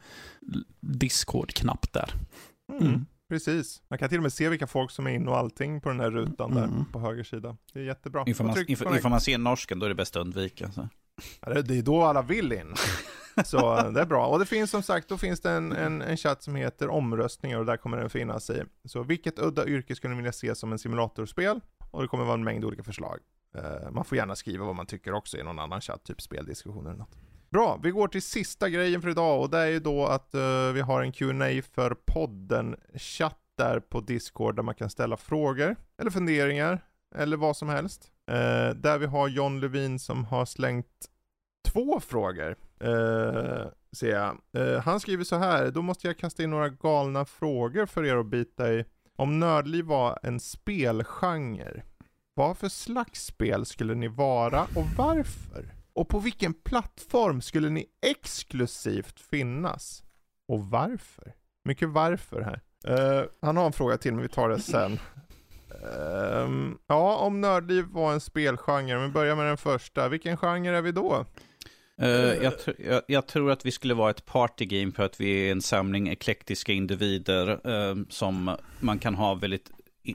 Discord-knapp 0.80 1.92
där. 1.92 2.12
Mm. 2.80 3.06
Precis, 3.28 3.82
man 3.90 3.98
kan 3.98 4.08
till 4.08 4.18
och 4.18 4.22
med 4.22 4.32
se 4.32 4.48
vilka 4.48 4.66
folk 4.66 4.90
som 4.90 5.06
är 5.06 5.10
inne 5.10 5.30
och 5.30 5.36
allting 5.36 5.80
på 5.80 5.88
den 5.88 6.00
här 6.00 6.10
rutan 6.10 6.54
där 6.54 6.64
Mm. 6.64 6.84
på 6.92 7.00
höger 7.00 7.24
sida. 7.24 7.56
Det 7.72 7.78
är 7.80 7.84
jättebra. 7.84 8.24
Ifall 8.26 8.46
man, 8.46 8.64
ifall, 8.68 8.96
ifall 8.96 9.10
man 9.10 9.20
ser 9.20 9.38
norsken, 9.38 9.78
då 9.78 9.86
är 9.86 9.88
det 9.88 9.94
bäst 9.94 10.16
att 10.16 10.20
undvika. 10.20 10.72
Så. 10.72 10.88
Det- 11.40 11.78
är 11.78 11.82
då 11.82 12.02
alla 12.02 12.22
vill 12.22 12.52
in. 12.52 12.74
Så 13.44 13.90
det 13.90 14.00
är 14.00 14.06
bra. 14.06 14.26
Och 14.26 14.38
det 14.38 14.46
finns 14.46 14.70
som 14.70 14.82
sagt, 14.82 15.08
då 15.08 15.18
finns 15.18 15.40
det 15.40 15.50
en, 15.50 15.72
en, 15.72 16.02
en 16.02 16.16
chatt 16.16 16.42
som 16.42 16.54
heter 16.54 16.88
omröstningar 16.88 17.58
och 17.58 17.66
där 17.66 17.76
kommer 17.76 17.96
den 17.96 18.10
finnas 18.10 18.50
i. 18.50 18.62
Så 18.84 19.02
vilket 19.02 19.38
udda 19.38 19.66
yrke 19.66 19.94
skulle 19.94 20.14
ni 20.14 20.16
vilja 20.16 20.32
se 20.32 20.54
som 20.54 20.72
en 20.72 20.78
simulatorspel? 20.78 21.60
Och 21.90 22.02
det 22.02 22.08
kommer 22.08 22.24
vara 22.24 22.34
en 22.34 22.44
mängd 22.44 22.64
olika 22.64 22.82
förslag. 22.82 23.18
Eh, 23.54 23.90
man 23.90 24.04
får 24.04 24.18
gärna 24.18 24.36
skriva 24.36 24.64
vad 24.64 24.76
man 24.76 24.86
tycker 24.86 25.12
också 25.12 25.36
i 25.38 25.42
någon 25.42 25.58
annan 25.58 25.80
chatt, 25.80 26.04
typ 26.04 26.20
speldiskussioner 26.20 26.90
eller 26.90 26.98
något. 26.98 27.16
Bra, 27.50 27.80
vi 27.82 27.90
går 27.90 28.08
till 28.08 28.22
sista 28.22 28.68
grejen 28.68 29.02
för 29.02 29.08
idag 29.08 29.40
och 29.40 29.50
det 29.50 29.58
är 29.58 29.66
ju 29.66 29.80
då 29.80 30.06
att 30.06 30.34
uh, 30.34 30.72
vi 30.72 30.80
har 30.80 31.02
en 31.02 31.12
Q&A 31.12 31.62
för 31.74 31.96
podden 32.06 32.76
chatt 32.94 33.38
där 33.56 33.80
på 33.80 34.00
Discord 34.00 34.56
där 34.56 34.62
man 34.62 34.74
kan 34.74 34.90
ställa 34.90 35.16
frågor 35.16 35.76
eller 36.00 36.10
funderingar 36.10 36.84
eller 37.14 37.36
vad 37.36 37.56
som 37.56 37.68
helst. 37.68 38.12
Eh, 38.28 38.74
där 38.74 38.98
vi 38.98 39.06
har 39.06 39.28
John 39.28 39.60
Levin 39.60 39.98
som 39.98 40.24
har 40.24 40.44
slängt 40.44 41.08
två 41.68 42.00
frågor. 42.00 42.56
Eh, 42.80 43.66
ser 43.92 44.10
jag. 44.10 44.38
Eh, 44.52 44.80
han 44.80 45.00
skriver 45.00 45.24
så 45.24 45.36
här, 45.36 45.70
då 45.70 45.82
måste 45.82 46.06
jag 46.06 46.18
kasta 46.18 46.42
in 46.42 46.50
några 46.50 46.68
galna 46.68 47.24
frågor 47.24 47.86
för 47.86 48.04
er 48.04 48.16
att 48.16 48.26
bita 48.26 48.72
i. 48.72 48.84
Om 49.16 49.40
Nördliv 49.40 49.84
var 49.84 50.18
en 50.22 50.40
spelgenre, 50.40 51.82
vad 52.34 52.58
för 52.58 52.68
slags 52.68 53.24
spel 53.24 53.66
skulle 53.66 53.94
ni 53.94 54.08
vara 54.08 54.62
och 54.62 54.86
varför? 54.96 55.74
Och 55.92 56.08
på 56.08 56.18
vilken 56.18 56.54
plattform 56.54 57.40
skulle 57.40 57.70
ni 57.70 57.86
exklusivt 58.06 59.20
finnas? 59.20 60.02
Och 60.48 60.64
varför? 60.64 61.34
Mycket 61.64 61.88
varför 61.88 62.40
här. 62.40 62.60
Uh, 62.88 63.24
han 63.42 63.56
har 63.56 63.66
en 63.66 63.72
fråga 63.72 63.98
till 63.98 64.12
men 64.12 64.22
vi 64.22 64.28
tar 64.28 64.48
det 64.48 64.60
sen. 64.60 64.98
Uh, 65.70 66.72
ja, 66.86 67.16
om 67.16 67.40
Nördliv 67.40 67.84
var 67.84 68.12
en 68.12 68.20
spelgenre, 68.20 69.06
vi 69.06 69.08
börjar 69.08 69.36
med 69.36 69.46
den 69.46 69.56
första. 69.56 70.08
Vilken 70.08 70.36
genre 70.36 70.76
är 70.76 70.82
vi 70.82 70.92
då? 70.92 71.26
Uh, 72.02 72.08
jag, 72.42 72.58
tr 72.58 72.70
jag, 72.78 73.02
jag, 73.06 73.26
tror 73.26 73.50
att 73.50 73.66
vi 73.66 73.70
skulle 73.70 73.94
vara 73.94 74.10
ett 74.10 74.26
partygame 74.26 74.92
för 74.92 75.02
att 75.02 75.20
vi 75.20 75.48
är 75.48 75.52
en 75.52 75.62
samling 75.62 76.08
eklektiska 76.08 76.72
individer 76.72 77.68
uh, 77.68 78.04
som 78.08 78.56
man 78.80 78.98
kan 78.98 79.14
ha 79.14 79.34
väldigt 79.34 79.70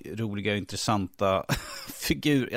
roliga, 0.05 0.55
intressanta 0.55 1.45
figur, 1.93 2.49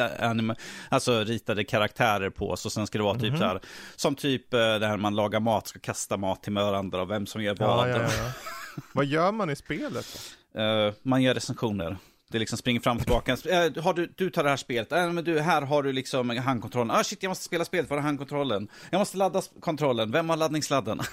alltså 0.89 1.25
ritade 1.25 1.65
karaktärer 1.65 2.31
på. 2.31 2.49
Och 2.49 2.59
sen 2.59 2.87
ska 2.87 2.99
det 2.99 3.05
vara 3.05 3.15
typ 3.15 3.23
mm 3.23 3.35
-hmm. 3.35 3.39
så 3.39 3.45
här, 3.45 3.61
som 3.97 4.15
typ 4.15 4.55
eh, 4.55 4.59
det 4.59 4.87
här 4.87 4.97
man 4.97 5.15
lagar 5.15 5.41
mat, 5.41 5.69
ska 5.69 5.79
kasta 5.79 6.17
mat 6.17 6.43
till 6.43 6.53
varandra 6.53 7.03
och 7.03 7.11
vem 7.11 7.27
som 7.27 7.43
gör 7.43 7.55
vad. 7.55 7.91
Ja, 7.91 7.97
ja, 7.97 8.03
ja. 8.03 8.33
vad 8.93 9.05
gör 9.05 9.33
man 9.33 9.51
i 9.51 9.57
spelet? 9.57 10.37
Uh, 10.59 10.93
man 11.03 11.23
gör 11.23 11.35
recensioner. 11.35 11.97
Det 12.31 12.39
liksom 12.39 12.59
springer 12.59 12.81
fram 12.81 12.97
och 12.97 13.03
tillbaka. 13.03 13.33
Äh, 13.33 13.83
har 13.83 13.95
du, 13.95 14.13
du 14.17 14.31
tar 14.31 14.45
det 14.45 14.51
här 14.51 14.57
spelet. 14.57 14.93
Äh, 14.93 15.13
men 15.13 15.25
du, 15.25 15.41
här 15.41 15.63
har 15.63 15.83
du 15.83 15.93
liksom 15.93 16.31
handkontrollen. 16.31 16.91
Ah 16.91 17.05
shit, 17.05 17.23
jag 17.23 17.31
måste 17.31 17.45
spela 17.45 17.65
spelet. 17.65 17.91
Var 17.91 17.97
är 17.97 18.01
handkontrollen? 18.01 18.69
Jag 18.91 18.99
måste 18.99 19.17
ladda 19.17 19.43
kontrollen. 19.61 20.11
Vem 20.11 20.29
har 20.29 20.37
laddningssladden? 20.37 21.01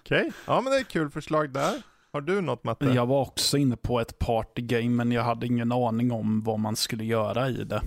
Okej, 0.00 0.20
okay. 0.20 0.30
ja 0.46 0.60
men 0.60 0.72
det 0.72 0.78
är 0.78 0.82
kul 0.82 1.10
förslag 1.10 1.52
där. 1.52 1.82
Har 2.12 2.20
du 2.20 2.40
något 2.40 2.64
Matte? 2.64 2.84
Jag 2.84 3.06
var 3.06 3.20
också 3.20 3.56
inne 3.56 3.76
på 3.76 4.00
ett 4.00 4.18
partygame, 4.18 4.88
men 4.88 5.12
jag 5.12 5.22
hade 5.22 5.46
ingen 5.46 5.72
aning 5.72 6.12
om 6.12 6.42
vad 6.42 6.58
man 6.58 6.76
skulle 6.76 7.04
göra 7.04 7.48
i 7.48 7.64
det. 7.64 7.82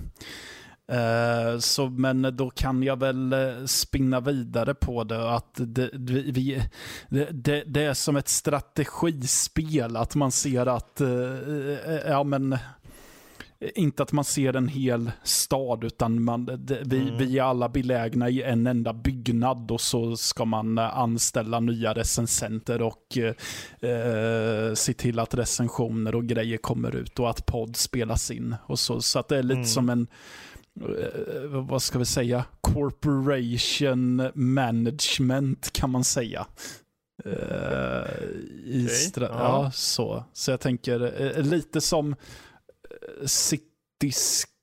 Uh, 0.92 1.58
så, 1.58 1.88
men 1.88 2.36
då 2.36 2.50
kan 2.50 2.82
jag 2.82 2.98
väl 2.98 3.32
uh, 3.32 3.66
spinna 3.66 4.20
vidare 4.20 4.74
på 4.74 5.04
det. 5.04 5.30
Att 5.30 5.50
det, 5.54 5.90
vi, 5.94 6.62
det, 7.08 7.28
det, 7.30 7.64
det, 7.66 7.82
är 7.82 7.94
som 7.94 8.16
ett 8.16 8.28
strategispel. 8.28 9.96
Att 9.96 10.14
man 10.14 10.32
ser 10.32 10.66
att, 10.66 11.00
uh, 11.00 11.78
ja 12.06 12.24
men, 12.24 12.58
inte 13.74 14.02
att 14.02 14.12
man 14.12 14.24
ser 14.24 14.56
en 14.56 14.68
hel 14.68 15.10
stad, 15.22 15.84
utan 15.84 16.22
man, 16.22 16.66
vi, 16.84 17.00
mm. 17.00 17.18
vi 17.18 17.38
är 17.38 17.42
alla 17.42 17.68
belägna 17.68 18.28
i 18.28 18.42
en 18.42 18.66
enda 18.66 18.92
byggnad 18.92 19.70
och 19.70 19.80
så 19.80 20.16
ska 20.16 20.44
man 20.44 20.78
eh, 20.78 20.98
anställa 20.98 21.60
nya 21.60 21.94
recensenter 21.94 22.82
och 22.82 23.18
eh, 23.18 24.74
se 24.74 24.92
till 24.92 25.18
att 25.18 25.34
recensioner 25.34 26.14
och 26.14 26.26
grejer 26.26 26.58
kommer 26.58 26.96
ut 26.96 27.18
och 27.18 27.30
att 27.30 27.46
podd 27.46 27.76
spelas 27.76 28.30
in. 28.30 28.54
Och 28.66 28.78
så, 28.78 29.00
så 29.00 29.18
att 29.18 29.28
det 29.28 29.38
är 29.38 29.42
lite 29.42 29.54
mm. 29.54 29.66
som 29.66 29.90
en, 29.90 30.00
eh, 30.00 30.06
vad 31.48 31.82
ska 31.82 31.98
vi 31.98 32.04
säga, 32.04 32.44
corporation 32.60 34.30
management 34.34 35.72
kan 35.72 35.90
man 35.90 36.04
säga. 36.04 36.46
Uh, 37.26 37.32
i 38.64 38.88
okay. 39.14 39.28
ja. 39.28 39.28
ja. 39.30 39.70
så. 39.74 40.24
Så 40.32 40.50
jag 40.50 40.60
tänker 40.60 41.22
uh, 41.22 41.42
lite 41.42 41.80
som 41.80 42.14
city 43.24 44.12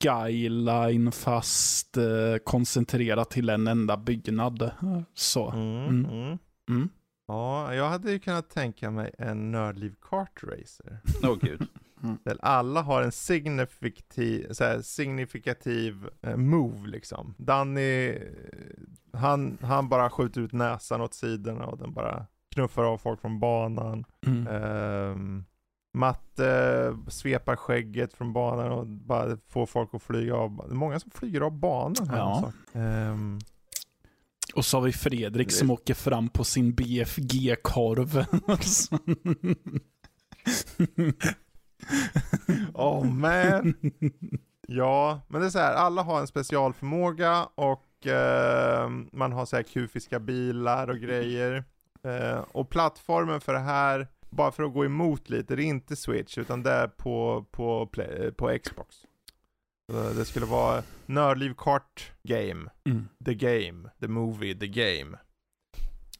skyline 0.04 1.12
fast 1.12 1.98
eh, 1.98 2.38
koncentrerat 2.44 3.30
till 3.30 3.50
en 3.50 3.68
enda 3.68 3.98
byggnad. 3.98 4.72
Så. 5.14 5.50
Mm, 5.50 5.88
mm. 5.88 6.06
Mm. 6.06 6.38
mm. 6.70 6.90
Ja, 7.28 7.76
jag 7.76 7.90
hade 7.90 8.12
ju 8.12 8.20
kunnat 8.20 8.50
tänka 8.50 8.92
mig 8.92 9.12
en 9.18 9.52
nördliv 9.52 9.96
kartracer. 10.02 11.00
Åh 11.24 11.30
oh, 11.30 11.38
gud. 11.42 11.68
Mm. 12.04 12.18
Alla 12.42 12.82
har 12.82 13.02
en 13.02 13.12
signifikativ, 13.12 14.52
så 14.52 14.64
här, 14.64 14.82
signifikativ 14.82 16.10
eh, 16.22 16.36
move 16.36 16.88
liksom. 16.88 17.34
Danny, 17.38 18.20
han, 19.14 19.58
han 19.62 19.90
bara 19.90 20.10
skjuter 20.10 20.42
ut 20.42 20.52
näsan 20.52 21.02
åt 21.02 21.14
sidorna 21.14 21.66
och 21.66 21.78
den 21.78 21.94
bara 21.94 22.26
knuffar 22.54 22.84
av 22.84 22.98
folk 22.98 23.22
från 23.22 23.40
banan. 23.40 24.06
Mm. 24.26 24.48
Um, 24.48 25.46
Matte 25.94 26.98
svepar 27.08 27.56
skägget 27.56 28.14
från 28.14 28.34
banan 28.34 28.72
och 28.72 28.88
bara 28.88 29.38
får 29.50 29.66
folk 29.66 29.94
att 29.94 30.04
flyga 30.04 30.36
av. 30.36 30.56
Det 30.68 30.74
är 30.74 30.76
många 30.76 31.00
som 31.00 31.12
flyger 31.12 31.42
av 31.42 31.52
banan 31.52 32.10
här. 32.10 32.18
Ja. 32.18 32.52
Um, 32.72 33.40
och 34.56 34.66
så 34.66 34.78
har 34.78 34.82
vi 34.82 34.94
Fredrik 34.94 35.48
det... 35.48 35.54
som 35.54 35.72
åker 35.72 35.94
fram 35.94 36.30
på 36.30 36.44
sin 36.44 36.74
BFG-korv. 36.74 38.26
oh 42.74 43.06
man. 43.06 43.74
Ja, 44.68 45.22
men 45.28 45.42
det 45.42 45.48
är 45.48 45.52
så 45.52 45.60
här, 45.60 45.74
alla 45.74 46.02
har 46.02 46.20
en 46.20 46.28
specialförmåga 46.28 47.48
och 47.56 48.06
uh, 48.06 48.90
man 49.12 49.32
har 49.32 49.46
så 49.46 49.56
här 49.56 49.64
kufiska 49.64 50.20
bilar 50.20 50.88
och 50.88 50.98
grejer. 50.98 51.64
Uh, 52.06 52.46
och 52.52 52.70
plattformen 52.70 53.42
för 53.42 53.54
det 53.54 53.60
här 53.60 54.08
bara 54.30 54.52
för 54.52 54.64
att 54.64 54.74
gå 54.74 54.86
emot 54.86 55.30
lite, 55.30 55.56
det 55.56 55.64
är 55.64 55.66
inte 55.66 55.96
Switch 55.96 56.38
utan 56.38 56.64
det 56.64 56.72
är 56.72 56.88
på, 56.88 57.46
på, 57.52 57.88
play, 57.88 58.32
på 58.32 58.58
Xbox. 58.64 58.96
Det 60.16 60.26
skulle 60.26 60.46
vara 60.46 60.84
Nördliv 61.06 61.54
Kart 61.58 62.12
Game, 62.24 62.70
mm. 62.86 63.08
The 63.26 63.34
Game, 63.34 63.90
The 64.00 64.08
Movie, 64.08 64.56
The 64.56 64.68
Game. 64.68 65.18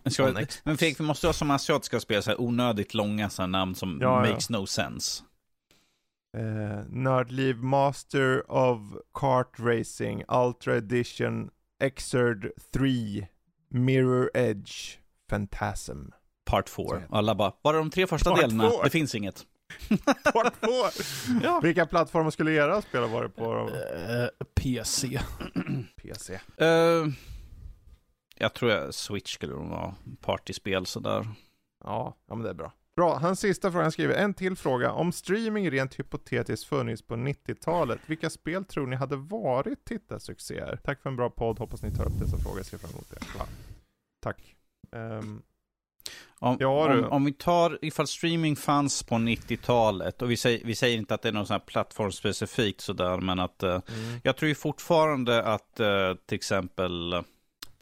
Ska, 0.06 0.24
men 0.64 0.78
Fredrik, 0.78 1.00
vi 1.00 1.04
måste 1.04 1.28
ha 1.28 1.34
som 1.34 1.52
asiatiska 1.52 2.00
spel 2.00 2.24
så 2.24 2.30
här 2.30 2.42
onödigt 2.42 2.94
långa 2.94 3.30
så 3.30 3.48
namn 3.48 3.76
som 3.76 3.98
ja, 4.02 4.20
makes 4.20 4.50
ja. 4.50 4.60
no 4.60 4.66
sense. 4.66 5.24
Uh, 6.38 6.84
Nördliv 6.90 7.64
Master 7.64 8.52
of 8.52 8.80
Kart 9.14 9.60
Racing 9.60 10.24
Ultra 10.28 10.76
Edition 10.76 11.50
Exerd 11.80 12.52
3 12.72 13.28
Mirror 13.70 14.32
Edge 14.34 14.98
Phantasm. 15.30 16.12
Part 16.46 16.70
4. 16.70 17.02
Alla 17.10 17.36
bara, 17.36 17.54
bara 17.64 17.78
de 17.78 17.90
tre 17.90 18.08
första 18.08 18.30
Part 18.30 18.42
delarna, 18.42 18.70
four. 18.70 18.84
det 18.84 18.90
finns 18.90 19.16
inget. 19.16 19.46
Part 20.34 20.54
4! 20.56 21.40
ja. 21.44 21.60
Vilka 21.64 21.86
plattformar 21.86 22.30
skulle 22.32 22.52
era 22.52 22.82
spel 22.82 23.02
ha 23.02 23.08
varit 23.08 23.36
på? 23.36 23.70
Uh, 23.70 24.28
PC. 24.56 25.20
PC. 26.02 26.34
Uh, 26.62 27.08
jag 28.38 28.54
tror 28.54 28.72
jag 28.72 28.94
Switch 28.94 29.34
skulle 29.34 29.54
nog 29.54 29.70
vara 29.70 29.96
partyspel 30.22 30.86
sådär. 30.86 31.28
Ja, 31.84 32.18
ja 32.28 32.36
men 32.36 32.44
det 32.44 32.50
är 32.50 32.54
bra. 32.54 32.72
Bra, 32.96 33.18
hans 33.18 33.40
sista 33.40 33.72
fråga, 33.72 33.84
han 33.84 33.92
skriver 33.92 34.16
en 34.16 34.34
till 34.34 34.56
fråga. 34.56 34.92
Om 34.92 35.12
streaming 35.12 35.72
rent 35.72 36.00
hypotetiskt 36.00 36.66
funnits 36.66 37.02
på 37.02 37.16
90-talet, 37.16 38.00
vilka 38.06 38.30
spel 38.30 38.66
tror 38.66 38.88
ni 38.88 38.96
hade 38.96 39.16
varit 39.16 39.86
tittarsuccéer? 39.86 40.80
Tack 40.84 41.02
för 41.02 41.10
en 41.10 41.16
bra 41.16 41.30
podd, 41.30 41.60
hoppas 41.60 41.84
ni 41.84 41.92
tar 41.92 42.06
upp 42.06 42.20
dessa 42.20 42.38
frågor, 42.38 42.64
ser 42.64 42.78
fram 42.78 42.92
emot 42.92 43.10
det. 43.10 43.20
Ja. 43.38 43.46
Tack. 44.22 44.56
Um, 44.92 45.42
om, 46.40 46.58
ja, 46.60 46.94
om, 46.94 47.06
om, 47.06 47.26
vi 47.26 47.34
tar 47.34 47.80
ifall 47.82 48.08
streaming 48.08 48.56
fanns 48.56 49.04
på 49.04 49.16
90-talet, 49.16 50.22
och 50.22 50.32
vi 50.32 50.38
säger, 50.38 50.66
vi 50.66 50.76
säger 50.76 50.98
inte 50.98 51.14
att 51.14 51.22
det 51.22 51.30
är 51.30 51.34
något 51.34 51.48
sånt 51.48 51.62
här 51.62 51.68
plattformsspecifikt 51.68 52.82
sådär, 52.82 53.18
men 53.18 53.40
att 53.40 53.64
uh, 53.64 53.70
mm. 53.70 54.20
jag 54.24 54.38
tror 54.38 54.50
ju 54.50 54.56
fortfarande 54.56 55.44
att 55.44 55.80
uh, 55.80 56.16
till 56.26 56.36
exempel 56.36 57.24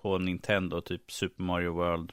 på 0.01 0.17
Nintendo, 0.17 0.81
typ 0.81 1.11
Super 1.11 1.43
Mario 1.43 1.73
World, 1.73 2.11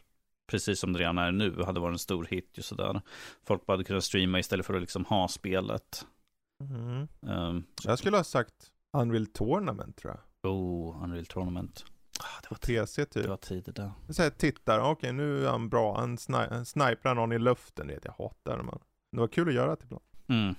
precis 0.49 0.81
som 0.81 0.93
det 0.93 0.99
redan 0.99 1.19
är 1.19 1.33
nu, 1.33 1.63
hade 1.63 1.81
varit 1.81 1.95
en 1.95 1.99
stor 1.99 2.25
hit 2.25 2.59
och 2.59 2.65
sådär. 2.65 3.01
Folk 3.47 3.67
bara 3.67 3.73
hade 3.73 3.85
kunnat 3.85 4.05
streama 4.05 4.39
istället 4.39 4.67
för 4.67 4.75
att 4.75 4.81
liksom 4.81 5.05
ha 5.05 5.29
spelet. 5.29 6.07
Mm. 6.65 7.09
Um, 7.21 7.65
jag 7.85 7.99
skulle 7.99 8.17
ha 8.17 8.25
sagt 8.25 8.55
Unreal 8.93 9.27
Tournament 9.27 9.97
tror 9.97 10.15
jag. 10.15 10.53
Oh, 10.53 11.03
Unreal 11.05 11.27
Tournament. 11.27 11.85
Ah, 12.21 12.41
det 12.43 12.51
var 12.51 12.59
PC 12.59 13.05
typ. 13.05 13.23
Det 13.23 13.29
var 13.29 13.37
tider 13.37 13.73
där. 13.73 13.93
Så 14.09 14.23
här, 14.23 14.31
tittar, 14.31 14.79
okej 14.79 14.91
okay, 14.93 15.13
nu 15.13 15.47
är 15.47 15.51
han 15.51 15.69
bra, 15.69 15.99
han, 16.01 16.19
sni 16.19 16.47
han 16.51 16.67
sniprar 16.67 17.15
någon 17.15 17.33
i 17.33 17.39
luften, 17.39 17.87
det 17.87 18.05
jag 18.05 18.13
hatar 18.13 18.63
man. 18.63 18.79
Det 19.13 19.21
var 19.21 19.29
kul 19.29 19.49
att 19.49 19.55
göra 19.55 19.77
det 19.77 19.85
ibland. 19.85 20.05
Mm. 20.29 20.55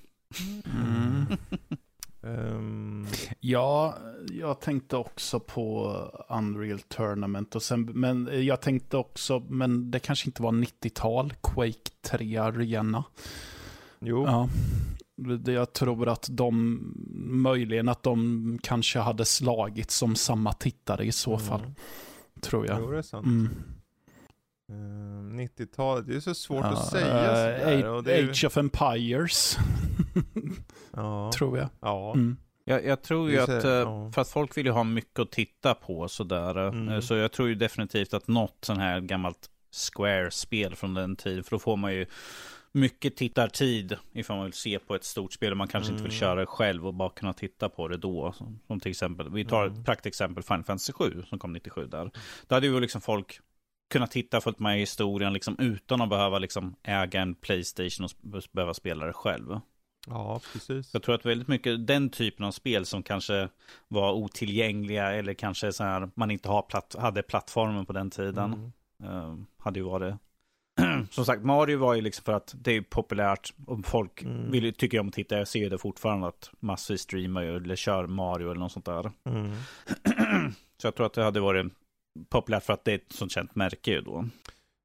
Mm. 0.66 1.26
um... 2.22 3.08
Ja, 3.40 3.98
jag 4.32 4.62
tänkte 4.62 4.98
också 4.98 5.40
på 5.40 5.94
Unreal 6.30 6.80
Tournament, 6.80 7.56
och 7.56 7.64
sen, 7.64 7.82
men 7.82 8.30
jag 8.46 8.62
tänkte 8.62 8.98
också, 8.98 9.40
men 9.40 9.92
det 9.92 10.00
kanske 10.00 10.28
inte 10.28 10.42
var 10.42 10.52
90-tal, 10.52 11.34
Quake 11.44 11.90
3 12.02 12.38
Arena. 12.38 13.04
Jo. 14.00 14.26
Ja. 14.26 14.50
Jag 15.46 15.74
tror 15.74 16.10
att 16.10 16.28
de, 16.32 16.80
möjligen 17.42 17.90
att 17.90 18.04
de 18.04 18.60
kanske 18.64 19.00
hade 19.00 19.26
slagit 19.26 19.92
som 19.92 20.16
samma 20.16 20.54
tittare 20.54 21.06
i 21.06 21.12
så 21.12 21.38
fall. 21.38 21.60
Mm. 21.62 21.74
Tror 22.42 22.68
jag. 22.68 22.80
Jo, 22.82 22.92
det 22.92 22.98
är 22.98 23.02
sant. 23.02 23.26
Mm. 23.26 23.50
Ehm, 24.72 25.40
90-talet, 25.40 26.08
det 26.08 26.16
är 26.16 26.20
så 26.20 26.34
svårt 26.34 26.66
Ja, 26.66 26.72
att 26.72 26.88
säga 26.92 27.08
eh, 27.08 27.82
sådär. 27.82 28.18
Age- 28.18 28.22
ju- 28.22 28.30
Age 28.30 28.46
of 28.46 28.58
Empires, 28.58 29.58
Ja. 30.96 31.32
tror 31.38 31.58
jag. 31.58 31.70
ja. 31.80 32.14
Mm. 32.14 32.38
Jag, 32.66 32.86
jag 32.86 33.02
tror 33.02 33.30
ju 33.32 33.40
att, 33.40 33.50
eh, 33.64 33.72
ja. 33.72 34.12
för 34.16 34.22
att 34.22 34.30
folk 34.30 34.58
vill 34.58 34.66
ju 34.66 34.72
ha 34.72 34.84
mycket 34.84 35.20
att 35.20 35.32
titta 35.32 35.74
på 35.74 36.08
sådär. 36.08 36.58
eh, 36.58 36.68
Mm. 36.68 37.02
Så 37.02 37.16
jag 37.16 37.32
tror 37.32 37.48
ju 37.48 37.56
definitivt 37.56 38.14
att 38.14 38.28
något 38.28 38.58
sån 38.66 38.78
här 38.80 39.00
gammalt 39.00 39.50
Square-spel 39.94 40.76
från 40.76 40.94
den 40.94 41.16
tiden, 41.16 41.44
för 41.44 41.52
då 41.52 41.60
får 41.60 41.78
man 41.78 41.94
ju 41.94 42.06
mycket 42.72 43.16
tittartid 43.16 43.96
ifall 44.14 44.36
man 44.38 44.46
vill 44.46 44.54
se 44.54 44.80
på 44.80 44.96
ett 44.96 45.04
stort 45.04 45.34
spel 45.34 45.52
och 45.52 45.58
man 45.58 45.68
kanske 45.68 45.92
inte 45.92 46.04
vill 46.04 46.12
Mm. 46.12 46.20
köra 46.20 46.40
det 46.40 46.46
själv 46.46 46.88
och 46.88 46.94
bara 46.94 47.10
kunna 47.10 47.34
titta 47.34 47.70
på 47.70 47.88
det 47.88 47.98
då. 47.98 48.34
Som, 48.38 48.60
som 48.68 48.80
till 48.80 48.90
exempel, 48.92 49.30
vi 49.30 49.46
tar 49.46 49.66
Mm. 49.66 49.80
ett 49.80 49.86
praktexempel, 49.86 50.44
Final 50.44 50.64
Fantasy 50.64 50.94
7 50.94 51.24
som 51.30 51.40
kom 51.40 51.54
97 51.54 51.86
där. 51.88 52.12
Då 52.48 52.56
hade 52.56 52.68
ju 52.68 52.80
liksom 52.80 53.02
folk 53.02 53.40
kunnat 53.90 54.12
titta 54.12 54.42
fullt 54.42 54.60
med 54.60 54.78
i 54.78 54.80
historien 54.80 55.34
liksom 55.34 55.56
utan 55.60 56.02
att 56.02 56.10
behöva 56.10 56.40
liksom 56.40 56.76
äga 56.84 57.22
en 57.22 57.36
Playstation 57.36 58.06
och 58.06 58.44
behöva 58.52 58.74
spela 58.74 59.06
det 59.06 59.14
själv. 59.14 59.60
Ja, 60.08 60.42
precis. 60.54 60.94
Jag 60.94 61.04
tror 61.04 61.16
att 61.16 61.26
väldigt 61.26 61.48
mycket 61.48 61.88
den 61.88 62.10
typen 62.10 62.46
av 62.46 62.52
spel 62.52 62.86
som 62.86 63.04
kanske 63.04 63.50
var 63.88 64.14
otillgängliga 64.14 65.12
eller 65.12 65.34
kanske 65.34 65.74
så 65.74 65.84
här 65.84 66.10
man 66.16 66.32
inte 66.32 66.50
har 66.50 66.62
platt, 66.62 66.96
hade 67.00 67.24
plattformen 67.24 67.86
på 67.86 67.94
den 67.94 68.10
tiden. 68.10 68.72
Mm. 69.04 69.16
eh, 69.16 69.36
hade 69.58 69.80
ju 69.80 69.86
varit. 69.86 70.16
som 71.12 71.26
sagt, 71.26 71.44
Mario 71.44 71.78
var 71.78 71.94
ju 71.96 72.02
liksom 72.02 72.24
för 72.24 72.34
att 72.34 72.56
det 72.58 72.72
är 72.72 72.82
populärt 72.82 73.54
och 73.68 73.86
folk 73.86 74.22
Mm. 74.24 74.52
vill, 74.52 74.74
tycker 74.74 75.00
om 75.00 75.08
att 75.08 75.14
titta. 75.14 75.38
Jag 75.38 75.48
ser 75.48 75.60
ju 75.60 75.70
det 75.70 75.78
fortfarande 75.78 76.28
att 76.28 76.52
massor 76.60 76.96
streamar 76.96 77.42
ju 77.42 77.56
eller 77.56 77.76
kör 77.76 78.08
Mario 78.08 78.52
eller 78.52 78.60
något 78.60 78.72
sånt 78.72 78.86
där. 78.86 79.12
Mm. 79.30 79.52
Så 80.82 80.88
jag 80.88 80.96
tror 80.96 81.06
att 81.06 81.14
det 81.14 81.24
hade 81.24 81.40
varit 81.40 81.74
populärt 82.30 82.64
för 82.64 82.74
att 82.74 82.86
det 82.86 82.92
är 82.92 82.96
ett 82.96 83.12
sånt 83.12 83.32
känt 83.32 83.56
märke 83.56 83.92
ju 83.92 84.02
då. 84.02 84.26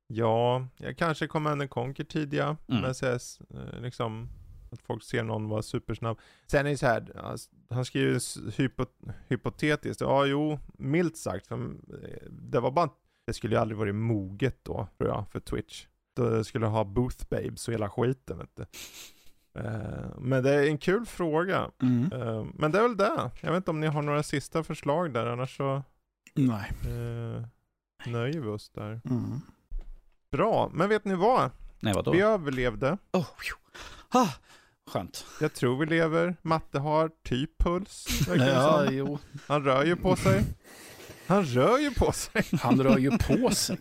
Ja, 0.06 0.66
jag 0.76 0.96
kanske 0.98 1.26
Command 1.26 1.70
Conquer 1.70 2.04
tidiga. 2.04 2.56
Mm. 2.68 2.82
Men 2.82 2.94
CS, 2.94 3.40
eh, 3.40 3.80
liksom 3.82 4.28
att 4.74 4.82
folk 4.82 5.02
ser 5.02 5.22
någon 5.22 5.48
vara 5.48 5.62
supersnabb. 5.62 6.18
Sen 6.46 6.66
är 6.66 6.70
det 6.70 6.76
så 6.76 6.86
här, 6.86 7.16
alltså, 7.24 7.50
han 7.70 7.84
skriver 7.84 8.10
ju 8.10 8.16
s- 8.16 8.38
hypo, 8.56 8.86
hypotetiskt. 9.28 10.00
Ja, 10.00 10.26
jo, 10.26 10.58
milt 10.78 11.16
sagt. 11.16 11.46
För, 11.46 11.54
eh, 11.54 12.28
det 12.30 12.60
var 12.60 12.70
bara, 12.70 12.88
det 13.26 13.32
skulle 13.32 13.54
ju 13.54 13.60
aldrig 13.60 13.78
varit 13.78 13.94
moget 13.94 14.58
då, 14.64 14.88
tror 14.98 15.10
jag, 15.10 15.24
för 15.32 15.40
Twitch. 15.40 15.86
Då 16.16 16.44
skulle 16.44 16.66
ha 16.66 16.84
booth 16.84 17.26
babes 17.30 17.68
och 17.68 17.74
hela 17.74 17.88
skiten, 17.90 18.38
vet 18.38 18.56
du. 18.56 18.62
Eh, 19.60 20.08
Men 20.18 20.42
det 20.42 20.50
är 20.54 20.66
en 20.68 20.78
kul 20.78 21.06
fråga. 21.06 21.70
Mm. 21.82 22.12
Eh, 22.12 22.46
Men 22.54 22.70
det 22.72 22.78
är 22.78 22.82
väl 22.82 22.96
det. 22.96 23.30
Jag 23.40 23.50
vet 23.50 23.56
inte 23.56 23.70
om 23.70 23.80
ni 23.80 23.86
har 23.86 24.02
några 24.02 24.22
sista 24.22 24.62
förslag 24.64 25.12
där, 25.12 25.26
annars 25.26 25.56
så 25.56 25.82
Nej. 26.34 26.70
nöjer 28.06 28.40
vi 28.40 28.48
oss 28.48 28.70
där. 28.70 29.00
Mm. 29.04 29.40
Bra, 30.30 30.70
men 30.74 30.88
vet 30.88 31.04
ni 31.04 31.14
vad? 31.14 31.50
Nej, 31.80 31.94
vadå? 31.94 32.12
Vi 32.12 32.20
överlevde. 32.20 32.98
Oh, 33.12 33.26
ah, 34.08 34.28
skönt. 34.90 35.26
Jag 35.40 35.54
tror 35.54 35.76
vi 35.78 35.86
lever. 35.86 36.36
Matte 36.42 36.78
har 36.78 37.10
typ 37.24 37.58
puls. 37.58 38.06
Ja, 38.36 38.84
jo. 38.90 39.18
Han 39.46 39.64
rör 39.64 39.84
ju 39.84 39.96
på 39.96 40.16
sig. 40.16 40.44
Han 41.26 41.44
rör 41.44 41.78
ju 41.78 41.90
på 41.90 42.12
sig. 42.12 42.42
Han 42.62 42.82
rör 42.82 42.98
ju 42.98 43.10
på 43.10 43.50
sig. 43.50 43.78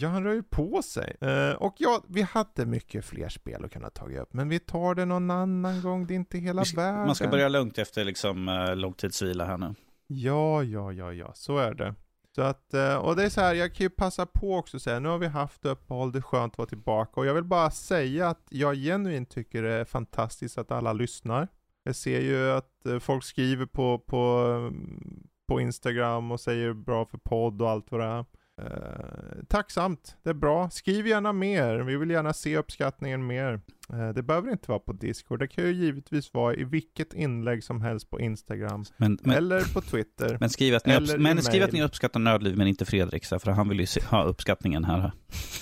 Ja, 0.00 0.08
han 0.08 0.24
rör 0.24 0.32
ju 0.32 0.42
på 0.42 0.82
sig. 0.82 1.16
Eh, 1.20 1.50
och 1.50 1.74
ja, 1.78 2.02
vi 2.08 2.22
hade 2.22 2.66
mycket 2.66 3.04
fler 3.04 3.28
spel 3.28 3.64
att 3.64 3.72
kunna 3.72 3.90
ta 3.90 4.06
upp. 4.08 4.32
Men 4.32 4.48
vi 4.48 4.58
tar 4.58 4.94
det 4.94 5.04
någon 5.04 5.30
annan 5.30 5.82
gång. 5.82 6.06
Det 6.06 6.14
är 6.14 6.16
inte 6.16 6.38
hela 6.38 6.64
ska- 6.64 6.80
världen. 6.80 7.06
Man 7.06 7.14
ska 7.14 7.28
börja 7.28 7.48
lugnt 7.48 7.78
efter 7.78 8.04
liksom 8.04 8.48
uh, 8.48 8.76
långtidsvila 8.76 9.44
här 9.44 9.58
nu. 9.58 9.74
Ja, 10.06 10.62
ja, 10.62 10.92
ja, 10.92 11.12
ja. 11.12 11.32
Så 11.34 11.58
är 11.58 11.74
det. 11.74 11.94
Så 12.34 12.42
att, 12.42 12.74
eh, 12.74 12.96
och 12.96 13.16
det 13.16 13.24
är 13.24 13.28
så 13.28 13.40
här, 13.40 13.54
jag 13.54 13.74
kan 13.74 13.84
ju 13.84 13.90
passa 13.90 14.26
på 14.26 14.56
också 14.56 14.76
att 14.76 14.82
säga, 14.82 15.00
nu 15.00 15.08
har 15.08 15.18
vi 15.18 15.26
haft 15.26 15.64
uppehåll, 15.64 16.12
det 16.12 16.18
är 16.18 16.22
skönt 16.22 16.52
att 16.52 16.58
vara 16.58 16.68
tillbaka. 16.68 17.20
Och 17.20 17.26
jag 17.26 17.34
vill 17.34 17.44
bara 17.44 17.70
säga 17.70 18.28
att 18.28 18.46
jag 18.50 18.76
genuint 18.76 19.30
tycker 19.30 19.62
det 19.62 19.72
är 19.72 19.84
fantastiskt 19.84 20.58
att 20.58 20.70
alla 20.70 20.92
lyssnar. 20.92 21.48
Jag 21.82 21.96
ser 21.96 22.20
ju 22.20 22.50
att 22.50 22.86
eh, 22.86 22.98
folk 22.98 23.24
skriver 23.24 23.66
på, 23.66 23.98
på, 23.98 24.18
mm, 24.58 25.28
på 25.48 25.60
Instagram 25.60 26.30
och 26.30 26.40
säger 26.40 26.72
bra 26.72 27.04
för 27.04 27.18
podd 27.18 27.62
och 27.62 27.70
allt 27.70 27.90
vad 27.90 28.00
det 28.00 28.06
är. 28.06 28.24
Eh, 28.62 29.44
tacksamt, 29.48 30.16
det 30.22 30.30
är 30.30 30.34
bra. 30.34 30.70
Skriv 30.70 31.06
gärna 31.06 31.32
mer, 31.32 31.78
vi 31.78 31.96
vill 31.96 32.10
gärna 32.10 32.32
se 32.32 32.56
uppskattningen 32.56 33.26
mer. 33.26 33.60
Eh, 33.92 34.08
det 34.08 34.22
behöver 34.22 34.52
inte 34.52 34.70
vara 34.70 34.78
på 34.78 34.92
Discord, 34.92 35.38
det 35.38 35.48
kan 35.48 35.64
ju 35.64 35.72
givetvis 35.72 36.34
vara 36.34 36.54
i 36.54 36.64
vilket 36.64 37.14
inlägg 37.14 37.64
som 37.64 37.80
helst 37.80 38.10
på 38.10 38.20
Instagram. 38.20 38.84
Men, 38.96 39.18
men, 39.22 39.36
eller 39.36 39.74
på 39.74 39.80
Twitter. 39.80 40.36
men, 40.40 40.50
skriv, 40.50 40.74
att 40.74 40.86
ni, 40.86 40.92
upps- 40.92 41.18
men 41.18 41.42
skriv 41.42 41.62
att 41.62 41.72
ni 41.72 41.82
uppskattar 41.82 42.20
Nördliv, 42.20 42.56
men 42.56 42.66
inte 42.66 42.84
Fredrik, 42.84 43.24
för 43.24 43.50
han 43.50 43.68
vill 43.68 43.80
ju 43.80 43.86
se, 43.86 44.00
ha 44.04 44.24
uppskattningen 44.24 44.84
här. 44.84 45.12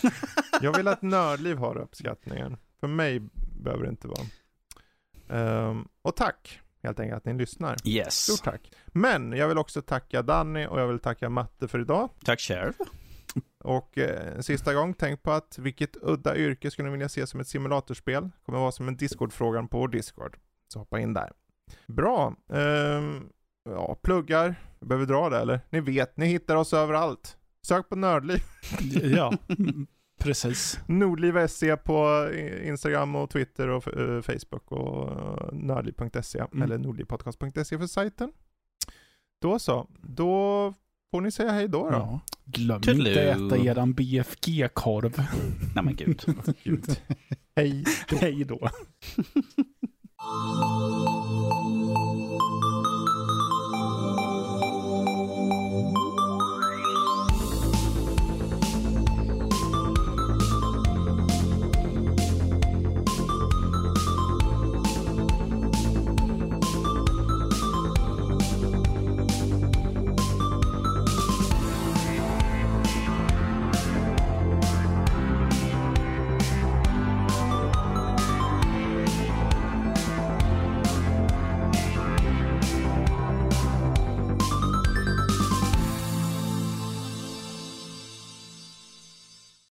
Jag 0.61 0.77
vill 0.77 0.89
att 0.89 1.03
Nördliv 1.03 1.57
har 1.57 1.79
uppskattningen. 1.79 2.57
För 2.81 2.89
mig 2.89 3.21
behöver 3.63 3.85
det 3.85 3.91
inte 3.91 4.09
vara. 4.09 4.27
Ehm, 5.29 5.89
och 6.03 6.17
tack 6.17 6.61
helt 6.83 7.01
enkelt 7.01 7.17
att 7.17 7.25
ni 7.25 7.33
lyssnar. 7.33 7.77
Yes. 7.85 8.15
Stort 8.15 8.45
tack. 8.45 8.73
Men 8.87 9.33
jag 9.33 9.49
vill 9.49 9.59
också 9.59 9.83
tacka 9.83 10.23
Danny 10.23 10.67
och 10.67 10.81
jag 10.81 10.89
vill 10.89 10.99
tacka 10.99 11.29
Matte 11.29 11.69
för 11.69 11.81
idag. 11.81 12.11
Tack 12.25 12.41
själv. 12.41 12.73
Och 13.65 13.99
eh, 13.99 14.41
sista 14.41 14.75
gång, 14.75 14.95
tänk 14.95 15.23
på 15.23 15.31
att 15.33 15.59
vilket 15.59 15.97
udda 16.03 16.37
yrke 16.37 16.71
skulle 16.71 16.89
ni 16.89 16.93
vilja 16.93 17.09
se 17.09 17.27
som 17.27 17.41
ett 17.41 17.49
simulatorspel? 17.49 18.31
Kommer 18.47 18.59
vara 18.59 18.73
som 18.73 18.89
en 18.89 18.97
Discord-frågan 18.97 19.69
på 19.69 19.87
Discord. 19.87 20.37
Så 20.73 20.79
hoppa 20.79 21.01
in 21.01 21.15
där. 21.15 21.33
Bra. 21.87 22.37
Ehm, 22.53 23.29
ja, 23.65 23.97
pluggar. 24.03 24.55
Jag 24.79 24.89
behöver 24.89 25.07
dra 25.07 25.29
det 25.29 25.39
eller? 25.39 25.61
Ni 25.71 25.81
vet, 25.81 26.17
ni 26.17 26.27
hittar 26.27 26.57
oss 26.57 26.73
överallt. 26.73 27.37
Sök 27.67 27.89
på 27.89 27.97
Nördliv. 27.97 28.41
Ja, 29.03 29.33
precis. 30.23 30.79
Nordliv 30.87 31.47
SE 31.49 31.77
på 31.77 32.29
i- 32.35 32.69
Instagram 32.69 33.17
och 33.17 33.31
Twitter 33.31 33.69
och 33.69 33.89
eh, 33.99 34.23
Facebook 34.23 34.73
och 34.73 35.11
uh, 35.11 35.53
nördliv.se 35.53 36.39
Mm. 36.39 36.63
eller 36.63 36.79
nordlivpodcast.se 36.79 37.79
för 37.79 37.87
sajten. 37.87 38.33
Då 39.41 39.59
så, 39.59 39.89
då 40.03 40.75
får 41.11 41.21
ni 41.21 41.31
säga 41.31 41.53
hej 41.53 41.69
då. 41.69 41.91
då. 41.91 41.97
Ja. 41.97 42.21
Glöm 42.45 42.81
Toodaloo. 42.81 43.09
inte 43.09 43.23
äta 43.23 43.57
eran 43.57 43.93
BFG-korv. 43.95 45.13
Nej 45.75 45.85
men 45.85 45.97
gud. 45.97 46.23
Gud. 46.63 47.01
Hej. 47.57 47.85
Hej 48.21 48.45
då. 48.45 48.59